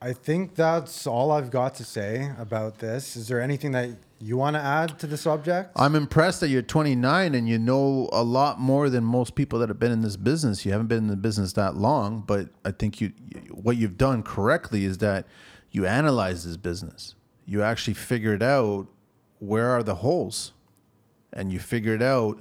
I 0.00 0.12
think 0.12 0.54
that's 0.54 1.06
all 1.06 1.30
I've 1.30 1.50
got 1.50 1.74
to 1.76 1.84
say 1.84 2.30
about 2.38 2.78
this. 2.78 3.16
Is 3.16 3.28
there 3.28 3.40
anything 3.40 3.72
that 3.72 3.90
you 4.18 4.36
want 4.36 4.54
to 4.54 4.60
add 4.60 4.98
to 5.00 5.06
the 5.06 5.16
subject? 5.16 5.72
I'm 5.76 5.94
impressed 5.94 6.40
that 6.40 6.48
you're 6.48 6.62
29 6.62 7.34
and 7.34 7.48
you 7.48 7.58
know 7.58 8.08
a 8.12 8.22
lot 8.22 8.58
more 8.58 8.88
than 8.88 9.04
most 9.04 9.34
people 9.34 9.58
that 9.58 9.68
have 9.68 9.78
been 9.78 9.92
in 9.92 10.02
this 10.02 10.16
business. 10.16 10.64
You 10.64 10.72
haven't 10.72 10.86
been 10.86 10.98
in 10.98 11.08
the 11.08 11.16
business 11.16 11.52
that 11.54 11.76
long, 11.76 12.22
but 12.26 12.48
I 12.64 12.70
think 12.70 13.00
you 13.00 13.12
what 13.50 13.76
you've 13.76 13.98
done 13.98 14.22
correctly 14.22 14.84
is 14.84 14.98
that 14.98 15.26
you 15.70 15.86
analyze 15.86 16.44
this 16.44 16.56
business. 16.56 17.14
You 17.44 17.62
actually 17.62 17.94
figured 17.94 18.42
out 18.42 18.86
where 19.38 19.68
are 19.68 19.82
the 19.82 19.96
holes, 19.96 20.52
and 21.32 21.52
you 21.52 21.58
figured 21.58 22.02
out 22.02 22.40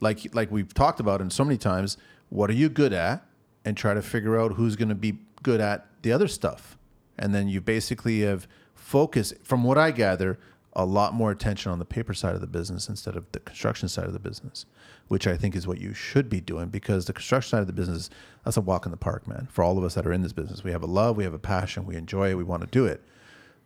like 0.00 0.34
like 0.34 0.50
we've 0.50 0.72
talked 0.72 1.00
about 1.00 1.20
in 1.20 1.30
so 1.30 1.44
many 1.44 1.58
times. 1.58 1.96
What 2.30 2.48
are 2.48 2.54
you 2.54 2.68
good 2.68 2.92
at, 2.92 3.26
and 3.64 3.76
try 3.76 3.94
to 3.94 4.02
figure 4.02 4.38
out 4.38 4.52
who's 4.52 4.76
going 4.76 4.88
to 4.88 4.94
be 4.94 5.18
good 5.42 5.60
at 5.60 5.86
the 6.02 6.12
other 6.12 6.28
stuff. 6.28 6.78
And 7.18 7.34
then 7.34 7.48
you 7.48 7.60
basically 7.60 8.20
have 8.20 8.48
focused, 8.74 9.34
from 9.42 9.64
what 9.64 9.78
I 9.78 9.90
gather, 9.90 10.38
a 10.74 10.84
lot 10.84 11.14
more 11.14 11.30
attention 11.30 11.72
on 11.72 11.78
the 11.78 11.84
paper 11.84 12.14
side 12.14 12.34
of 12.34 12.40
the 12.40 12.46
business 12.46 12.88
instead 12.88 13.16
of 13.16 13.30
the 13.32 13.40
construction 13.40 13.88
side 13.88 14.04
of 14.04 14.12
the 14.12 14.20
business, 14.20 14.66
which 15.08 15.26
I 15.26 15.36
think 15.36 15.56
is 15.56 15.66
what 15.66 15.80
you 15.80 15.94
should 15.94 16.28
be 16.28 16.40
doing 16.40 16.68
because 16.68 17.06
the 17.06 17.12
construction 17.12 17.50
side 17.50 17.60
of 17.60 17.66
the 17.66 17.72
business, 17.72 18.08
that's 18.44 18.56
a 18.56 18.60
walk 18.60 18.86
in 18.86 18.92
the 18.92 18.96
park, 18.96 19.26
man. 19.26 19.48
For 19.50 19.64
all 19.64 19.78
of 19.78 19.84
us 19.84 19.94
that 19.94 20.06
are 20.06 20.12
in 20.12 20.22
this 20.22 20.32
business, 20.32 20.62
we 20.62 20.70
have 20.70 20.82
a 20.82 20.86
love, 20.86 21.16
we 21.16 21.24
have 21.24 21.34
a 21.34 21.38
passion, 21.38 21.86
we 21.86 21.96
enjoy 21.96 22.30
it, 22.30 22.34
we 22.34 22.44
want 22.44 22.62
to 22.62 22.68
do 22.68 22.86
it. 22.86 23.02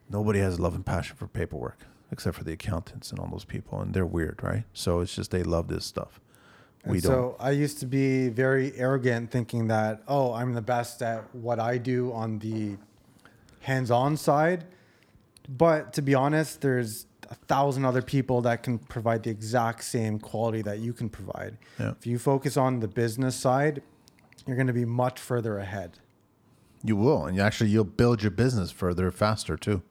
Nobody 0.08 0.38
has 0.38 0.58
a 0.58 0.62
love 0.62 0.74
and 0.74 0.84
passion 0.84 1.16
for 1.16 1.26
paperwork 1.26 1.78
except 2.10 2.36
for 2.36 2.44
the 2.44 2.52
accountants 2.52 3.10
and 3.10 3.18
all 3.18 3.28
those 3.28 3.44
people, 3.44 3.80
and 3.80 3.92
they're 3.92 4.06
weird, 4.06 4.40
right? 4.42 4.64
So 4.72 5.00
it's 5.00 5.14
just 5.14 5.30
they 5.30 5.42
love 5.42 5.68
this 5.68 5.84
stuff. 5.84 6.20
We 6.86 7.00
don't. 7.00 7.12
So 7.12 7.36
I 7.40 7.50
used 7.50 7.80
to 7.80 7.86
be 7.86 8.28
very 8.28 8.72
arrogant, 8.76 9.30
thinking 9.30 9.68
that 9.68 10.02
oh, 10.06 10.32
I'm 10.32 10.52
the 10.52 10.62
best 10.62 11.02
at 11.02 11.34
what 11.34 11.58
I 11.58 11.78
do 11.78 12.12
on 12.12 12.38
the 12.38 12.76
hands-on 13.60 14.16
side. 14.16 14.64
But 15.48 15.92
to 15.94 16.02
be 16.02 16.14
honest, 16.14 16.60
there's 16.60 17.06
a 17.30 17.34
thousand 17.34 17.84
other 17.84 18.02
people 18.02 18.40
that 18.42 18.62
can 18.62 18.78
provide 18.78 19.22
the 19.22 19.30
exact 19.30 19.84
same 19.84 20.18
quality 20.18 20.62
that 20.62 20.78
you 20.78 20.92
can 20.92 21.08
provide. 21.08 21.58
Yeah. 21.78 21.92
If 21.92 22.06
you 22.06 22.18
focus 22.18 22.56
on 22.56 22.80
the 22.80 22.88
business 22.88 23.36
side, 23.36 23.82
you're 24.46 24.56
going 24.56 24.66
to 24.66 24.72
be 24.72 24.84
much 24.84 25.20
further 25.20 25.58
ahead. 25.58 25.98
You 26.82 26.96
will, 26.96 27.24
and 27.26 27.36
you 27.36 27.42
actually 27.42 27.70
you'll 27.70 27.84
build 27.84 28.22
your 28.22 28.30
business 28.30 28.70
further 28.70 29.10
faster 29.10 29.56
too. 29.56 29.82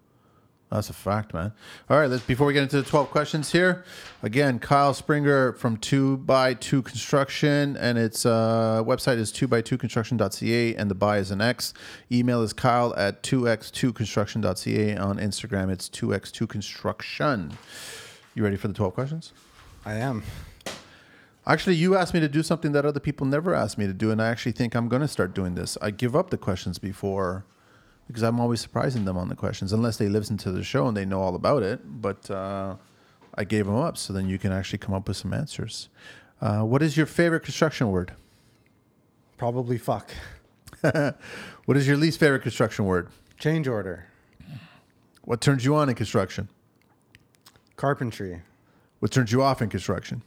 That's 0.73 0.89
a 0.89 0.93
fact, 0.93 1.35
man. 1.35 1.53
All 1.87 1.99
right, 1.99 2.09
let's 2.09 2.23
before 2.23 2.47
we 2.47 2.53
get 2.53 2.63
into 2.63 2.81
the 2.81 2.89
12 2.89 3.11
questions 3.11 3.51
here. 3.51 3.85
Again, 4.23 4.57
Kyle 4.57 4.95
Springer 4.95 5.53
from 5.53 5.77
2 5.77 6.17
by 6.17 6.55
2 6.55 6.81
Construction 6.81 7.77
and 7.77 7.95
its 7.95 8.25
uh, 8.25 8.81
website 8.83 9.17
is 9.17 9.31
2 9.31 9.47
by 9.47 9.61
2 9.61 9.77
construction.ca 9.77 10.75
and 10.75 10.89
the 10.89 10.95
buy 10.95 11.19
is 11.19 11.29
an 11.29 11.41
X. 11.41 11.75
Email 12.11 12.41
is 12.41 12.53
Kyle 12.53 12.91
at 12.95 13.21
2x2construction.ca. 13.21 14.97
On 14.97 15.17
Instagram, 15.17 15.69
it's 15.69 15.89
2x2construction. 15.89 17.51
You 18.33 18.43
ready 18.43 18.57
for 18.57 18.67
the 18.67 18.73
12 18.73 18.95
questions? 18.95 19.31
I 19.85 19.93
am. 19.95 20.23
Actually, 21.45 21.75
you 21.75 21.95
asked 21.95 22.15
me 22.15 22.19
to 22.19 22.29
do 22.29 22.41
something 22.41 22.71
that 22.71 22.83
other 22.83 22.99
people 22.99 23.27
never 23.27 23.53
asked 23.53 23.77
me 23.77 23.85
to 23.85 23.93
do, 23.93 24.09
and 24.09 24.19
I 24.19 24.29
actually 24.29 24.53
think 24.53 24.73
I'm 24.73 24.87
going 24.87 25.03
to 25.03 25.07
start 25.07 25.35
doing 25.35 25.53
this. 25.53 25.77
I 25.83 25.91
give 25.91 26.15
up 26.15 26.31
the 26.31 26.37
questions 26.37 26.79
before 26.79 27.45
because 28.07 28.23
I'm 28.23 28.39
always 28.39 28.61
surprising 28.61 29.05
them 29.05 29.17
on 29.17 29.29
the 29.29 29.35
questions, 29.35 29.73
unless 29.73 29.97
they 29.97 30.09
listen 30.09 30.37
to 30.37 30.51
the 30.51 30.63
show 30.63 30.87
and 30.87 30.95
they 30.95 31.05
know 31.05 31.21
all 31.21 31.35
about 31.35 31.63
it. 31.63 31.81
But 32.01 32.29
uh, 32.29 32.75
I 33.35 33.43
gave 33.43 33.65
them 33.65 33.75
up, 33.75 33.97
so 33.97 34.13
then 34.13 34.27
you 34.27 34.37
can 34.37 34.51
actually 34.51 34.79
come 34.79 34.93
up 34.93 35.07
with 35.07 35.17
some 35.17 35.33
answers. 35.33 35.89
Uh, 36.41 36.61
what 36.61 36.83
is 36.83 36.97
your 36.97 37.05
favorite 37.05 37.41
construction 37.41 37.89
word? 37.89 38.13
Probably 39.37 39.77
fuck. 39.77 40.11
what 40.81 41.77
is 41.77 41.87
your 41.87 41.97
least 41.97 42.19
favorite 42.19 42.41
construction 42.41 42.85
word? 42.85 43.09
Change 43.39 43.67
order. 43.67 44.07
What 45.23 45.39
turns 45.39 45.63
you 45.63 45.75
on 45.75 45.89
in 45.89 45.95
construction? 45.95 46.49
Carpentry. 47.77 48.41
What 48.99 49.11
turns 49.11 49.31
you 49.31 49.41
off 49.41 49.61
in 49.61 49.69
construction? 49.69 50.21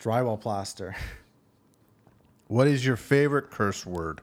Drywall 0.00 0.40
plaster. 0.40 0.96
What 2.48 2.66
is 2.66 2.84
your 2.84 2.96
favorite 2.96 3.50
curse 3.50 3.86
word? 3.86 4.20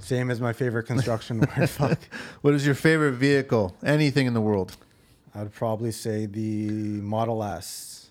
Same 0.00 0.30
as 0.30 0.40
my 0.40 0.52
favorite 0.52 0.84
construction 0.84 1.40
word. 1.56 1.68
Fuck. 1.68 1.98
What 2.40 2.54
is 2.54 2.64
your 2.64 2.74
favorite 2.74 3.12
vehicle? 3.12 3.76
Anything 3.84 4.26
in 4.26 4.34
the 4.34 4.40
world? 4.40 4.76
I'd 5.34 5.52
probably 5.52 5.92
say 5.92 6.26
the 6.26 6.68
Model 7.02 7.42
S. 7.44 8.10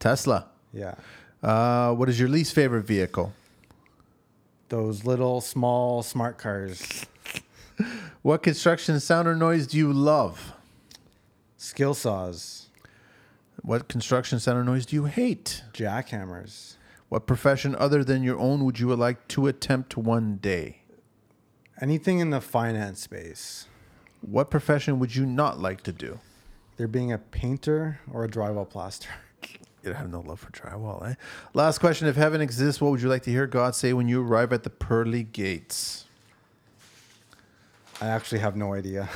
Tesla. 0.00 0.46
Yeah. 0.72 0.94
Uh, 1.42 1.92
what 1.94 2.08
is 2.08 2.18
your 2.18 2.28
least 2.28 2.54
favorite 2.54 2.84
vehicle? 2.84 3.32
Those 4.68 5.04
little 5.04 5.40
small 5.40 6.02
smart 6.02 6.36
cars. 6.38 7.06
What 8.22 8.42
construction 8.42 8.98
sound 9.00 9.28
or 9.28 9.36
noise 9.36 9.66
do 9.66 9.78
you 9.78 9.92
love? 9.92 10.52
Skill 11.56 11.94
saws. 11.94 12.66
What 13.62 13.88
construction 13.88 14.40
sound 14.40 14.58
or 14.58 14.64
noise 14.64 14.86
do 14.86 14.96
you 14.96 15.04
hate? 15.04 15.62
Jackhammers. 15.72 16.74
What 17.08 17.26
profession 17.26 17.74
other 17.76 18.04
than 18.04 18.22
your 18.22 18.38
own 18.38 18.64
would 18.64 18.78
you 18.78 18.94
like 18.94 19.26
to 19.28 19.46
attempt 19.46 19.96
one 19.96 20.36
day? 20.36 20.77
Anything 21.80 22.18
in 22.18 22.30
the 22.30 22.40
finance 22.40 23.00
space. 23.00 23.66
What 24.20 24.50
profession 24.50 24.98
would 24.98 25.14
you 25.14 25.24
not 25.24 25.60
like 25.60 25.82
to 25.82 25.92
do? 25.92 26.18
There 26.76 26.88
being 26.88 27.12
a 27.12 27.18
painter 27.18 28.00
or 28.12 28.24
a 28.24 28.28
drywall 28.28 28.68
plaster. 28.68 29.08
You 29.84 29.92
have 29.92 30.10
no 30.10 30.20
love 30.20 30.40
for 30.40 30.50
drywall, 30.50 31.08
eh? 31.08 31.14
Last 31.54 31.78
question. 31.78 32.08
If 32.08 32.16
heaven 32.16 32.40
exists, 32.40 32.80
what 32.80 32.90
would 32.90 33.00
you 33.00 33.08
like 33.08 33.22
to 33.22 33.30
hear 33.30 33.46
God 33.46 33.76
say 33.76 33.92
when 33.92 34.08
you 34.08 34.20
arrive 34.20 34.52
at 34.52 34.64
the 34.64 34.70
pearly 34.70 35.22
gates? 35.22 36.04
I 38.00 38.08
actually 38.08 38.40
have 38.40 38.56
no 38.56 38.74
idea. 38.74 39.08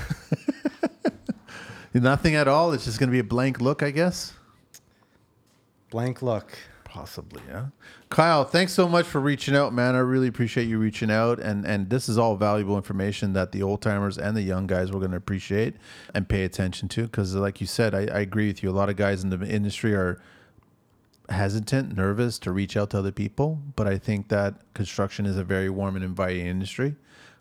Nothing 1.93 2.37
at 2.37 2.47
all. 2.47 2.73
It's 2.73 2.85
just 2.85 3.01
going 3.01 3.09
to 3.09 3.13
be 3.13 3.19
a 3.19 3.25
blank 3.25 3.61
look, 3.61 3.83
I 3.83 3.91
guess. 3.91 4.35
Blank 5.91 6.23
look. 6.23 6.57
Possibly, 6.93 7.41
yeah. 7.49 7.69
Kyle, 8.11 8.45
thanks 8.45 8.75
so 8.75 8.87
much 8.87 9.07
for 9.07 9.19
reaching 9.19 9.57
out, 9.57 9.73
man. 9.73 9.95
I 9.95 10.01
really 10.01 10.29
appreciate 10.29 10.65
you 10.65 10.79
reaching 10.79 11.11
out, 11.11 11.41
and 11.41 11.65
and 11.65 11.89
this 11.89 12.07
is 12.07 12.19
all 12.19 12.37
valuable 12.37 12.77
information 12.77 13.33
that 13.33 13.51
the 13.53 13.63
old 13.63 13.81
timers 13.81 14.19
and 14.19 14.37
the 14.37 14.43
young 14.43 14.67
guys 14.67 14.93
were 14.93 14.99
going 14.99 15.13
to 15.13 15.17
appreciate 15.17 15.77
and 16.15 16.29
pay 16.29 16.45
attention 16.45 16.91
to. 16.91 17.05
Because, 17.05 17.35
like 17.35 17.63
you 17.63 17.67
said, 17.67 17.95
I, 17.95 18.01
I 18.01 18.21
agree 18.21 18.47
with 18.49 18.63
you. 18.63 18.69
A 18.69 18.73
lot 18.73 18.91
of 18.91 18.97
guys 18.97 19.25
in 19.25 19.31
the 19.31 19.43
industry 19.49 19.95
are 19.95 20.21
hesitant, 21.31 21.97
nervous 21.97 22.39
to 22.41 22.53
reach 22.53 22.77
out 22.77 22.91
to 22.91 22.99
other 22.99 23.13
people, 23.13 23.59
but 23.75 23.87
I 23.87 23.97
think 23.97 24.29
that 24.29 24.57
construction 24.75 25.25
is 25.25 25.39
a 25.39 25.45
very 25.45 25.71
warm 25.71 25.97
and 25.97 26.05
inviting 26.05 26.45
industry. 26.45 26.97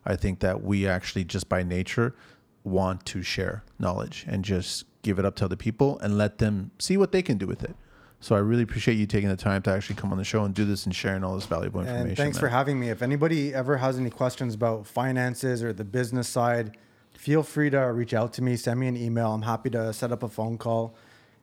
I 0.06 0.16
think 0.16 0.40
that 0.40 0.64
we 0.64 0.88
actually 0.88 1.26
just 1.26 1.50
by 1.50 1.62
nature 1.62 2.16
want 2.64 3.06
to 3.08 3.22
share 3.22 3.66
knowledge 3.80 4.24
and 4.30 4.46
just 4.46 4.86
give 5.02 5.20
it 5.20 5.26
up 5.26 5.36
to 5.36 5.46
other 5.46 5.58
people 5.58 6.00
and 6.00 6.18
let 6.18 6.38
them 6.38 6.72
see 6.80 6.96
what 6.96 7.12
they 7.12 7.22
can 7.22 7.38
do 7.38 7.48
with 7.48 7.66
it. 7.66 7.76
So 8.24 8.36
I 8.36 8.40
really 8.40 8.62
appreciate 8.62 9.00
you 9.00 9.08
taking 9.08 9.30
the 9.30 9.36
time 9.36 9.64
to 9.64 9.72
actually 9.72 9.96
come 9.96 10.12
on 10.12 10.20
the 10.20 10.24
show 10.24 10.44
and 10.44 10.54
do 10.54 10.64
this 10.64 10.86
and 10.86 10.96
sharing 10.96 11.24
all 11.24 11.34
this 11.34 11.48
valuable 11.48 11.82
information. 11.82 12.08
And 12.10 12.18
thanks 12.18 12.38
man. 12.38 12.40
for 12.40 12.50
having 12.50 12.80
me. 12.80 12.90
If 12.90 13.02
anybody 13.02 13.52
ever 13.52 13.78
has 13.78 13.98
any 13.98 14.12
questions 14.12 14.54
about 14.54 14.86
finances 14.86 15.64
or 15.64 15.74
the 15.74 15.84
business 15.84 16.28
side, 16.28 16.78
feel 17.18 17.42
free 17.42 17.72
to 17.72 17.80
reach 17.80 18.14
out 18.14 18.32
to 18.34 18.44
me, 18.44 18.56
send 18.58 18.80
me 18.80 18.88
an 18.88 18.96
email. 18.96 19.34
I'm 19.34 19.42
happy 19.42 19.72
to 19.72 19.92
set 19.92 20.12
up 20.12 20.22
a 20.22 20.28
phone 20.28 20.60
call, 20.60 20.94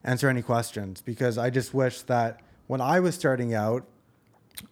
answer 0.04 0.28
any 0.28 0.40
questions 0.40 1.00
because 1.00 1.36
I 1.36 1.50
just 1.50 1.74
wish 1.74 2.02
that 2.02 2.42
when 2.68 2.80
I 2.80 3.00
was 3.00 3.16
starting 3.16 3.54
out, 3.54 3.84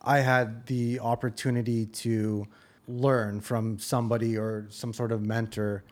I 0.00 0.20
had 0.20 0.66
the 0.66 1.00
opportunity 1.00 1.86
to 1.86 2.46
learn 2.86 3.40
from 3.40 3.80
somebody 3.80 4.38
or 4.38 4.68
some 4.70 4.92
sort 4.92 5.10
of 5.10 5.22
mentor, 5.22 5.82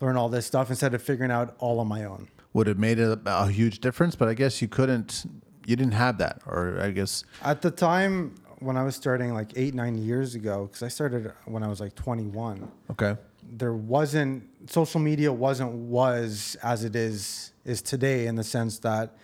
learn 0.00 0.16
all 0.16 0.28
this 0.28 0.46
stuff 0.46 0.70
instead 0.70 0.94
of 0.94 1.02
figuring 1.02 1.32
out 1.32 1.56
all 1.58 1.80
on 1.80 1.88
my 1.88 2.04
own 2.04 2.28
would 2.52 2.66
have 2.66 2.78
made 2.78 2.98
a, 2.98 3.20
a 3.26 3.50
huge 3.50 3.80
difference. 3.80 4.16
But 4.16 4.28
I 4.28 4.34
guess 4.34 4.60
you 4.60 4.68
couldn't, 4.68 5.24
you 5.66 5.76
didn't 5.76 5.94
have 5.94 6.18
that, 6.18 6.42
or 6.46 6.80
I 6.80 6.90
guess 6.90 7.24
At 7.42 7.62
the 7.62 7.70
time 7.70 8.34
when 8.58 8.76
I 8.76 8.82
was 8.84 8.94
starting, 8.94 9.32
like 9.34 9.52
eight, 9.56 9.74
nine 9.74 9.96
years 9.96 10.34
ago, 10.34 10.66
because 10.66 10.82
I 10.82 10.88
started 10.88 11.32
when 11.46 11.62
I 11.62 11.68
was 11.68 11.80
like 11.80 11.94
21, 11.94 12.70
okay, 12.90 13.16
there 13.52 13.72
wasn't 13.72 14.44
social 14.70 15.00
media 15.00 15.32
wasn't 15.32 15.72
was 15.72 16.56
as 16.62 16.84
it 16.84 16.94
is 16.94 17.52
is 17.64 17.82
today 17.82 18.26
in 18.26 18.36
the 18.36 18.44
sense 18.44 18.78
that 18.80 19.16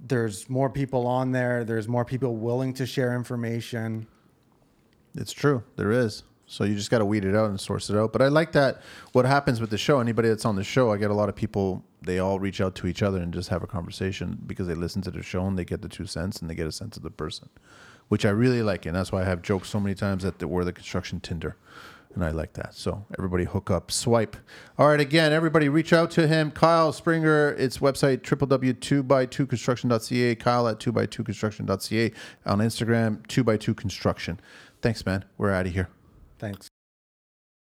there's 0.00 0.48
more 0.48 0.70
people 0.70 1.06
on 1.06 1.32
there, 1.32 1.64
there's 1.64 1.88
more 1.88 2.04
people 2.04 2.36
willing 2.36 2.72
to 2.74 2.86
share 2.86 3.14
information. 3.14 4.06
it's 5.14 5.32
true. 5.32 5.62
There 5.76 5.90
is. 5.90 6.22
So 6.50 6.64
you 6.64 6.74
just 6.74 6.90
got 6.90 6.98
to 6.98 7.04
weed 7.04 7.26
it 7.26 7.36
out 7.36 7.50
and 7.50 7.60
source 7.60 7.90
it 7.90 7.96
out. 7.96 8.10
But 8.10 8.22
I 8.22 8.28
like 8.28 8.52
that. 8.52 8.80
What 9.12 9.26
happens 9.26 9.60
with 9.60 9.68
the 9.68 9.76
show? 9.76 10.00
Anybody 10.00 10.30
that's 10.30 10.46
on 10.46 10.56
the 10.56 10.64
show, 10.64 10.90
I 10.90 10.96
get 10.96 11.10
a 11.10 11.14
lot 11.14 11.28
of 11.28 11.36
people. 11.36 11.84
They 12.00 12.20
all 12.20 12.40
reach 12.40 12.62
out 12.62 12.74
to 12.76 12.86
each 12.86 13.02
other 13.02 13.18
and 13.18 13.34
just 13.34 13.50
have 13.50 13.62
a 13.62 13.66
conversation 13.66 14.38
because 14.46 14.66
they 14.66 14.74
listen 14.74 15.02
to 15.02 15.10
the 15.10 15.22
show 15.22 15.46
and 15.46 15.58
they 15.58 15.66
get 15.66 15.82
the 15.82 15.90
two 15.90 16.06
cents 16.06 16.40
and 16.40 16.48
they 16.48 16.54
get 16.54 16.66
a 16.66 16.72
sense 16.72 16.96
of 16.96 17.02
the 17.02 17.10
person, 17.10 17.50
which 18.08 18.24
I 18.24 18.30
really 18.30 18.62
like. 18.62 18.86
And 18.86 18.96
that's 18.96 19.12
why 19.12 19.20
I 19.20 19.26
have 19.26 19.42
joked 19.42 19.66
so 19.66 19.78
many 19.78 19.94
times 19.94 20.22
that 20.22 20.40
we're 20.40 20.64
the 20.64 20.72
construction 20.72 21.20
Tinder, 21.20 21.58
and 22.14 22.24
I 22.24 22.30
like 22.30 22.54
that. 22.54 22.74
So 22.74 23.04
everybody 23.18 23.44
hook 23.44 23.70
up, 23.70 23.90
swipe. 23.90 24.34
All 24.78 24.88
right, 24.88 25.00
again, 25.00 25.32
everybody 25.32 25.68
reach 25.68 25.92
out 25.92 26.10
to 26.12 26.26
him, 26.26 26.50
Kyle 26.50 26.94
Springer. 26.94 27.50
It's 27.58 27.76
website 27.78 28.22
www.2by2construction.ca. 28.22 30.34
Kyle 30.36 30.68
at 30.68 30.80
2by2construction.ca 30.80 32.12
on 32.46 32.60
Instagram, 32.60 33.18
2by2construction. 33.26 34.38
Thanks, 34.80 35.04
man. 35.04 35.26
We're 35.36 35.52
out 35.52 35.66
of 35.66 35.74
here. 35.74 35.90
Thanks. 36.38 36.70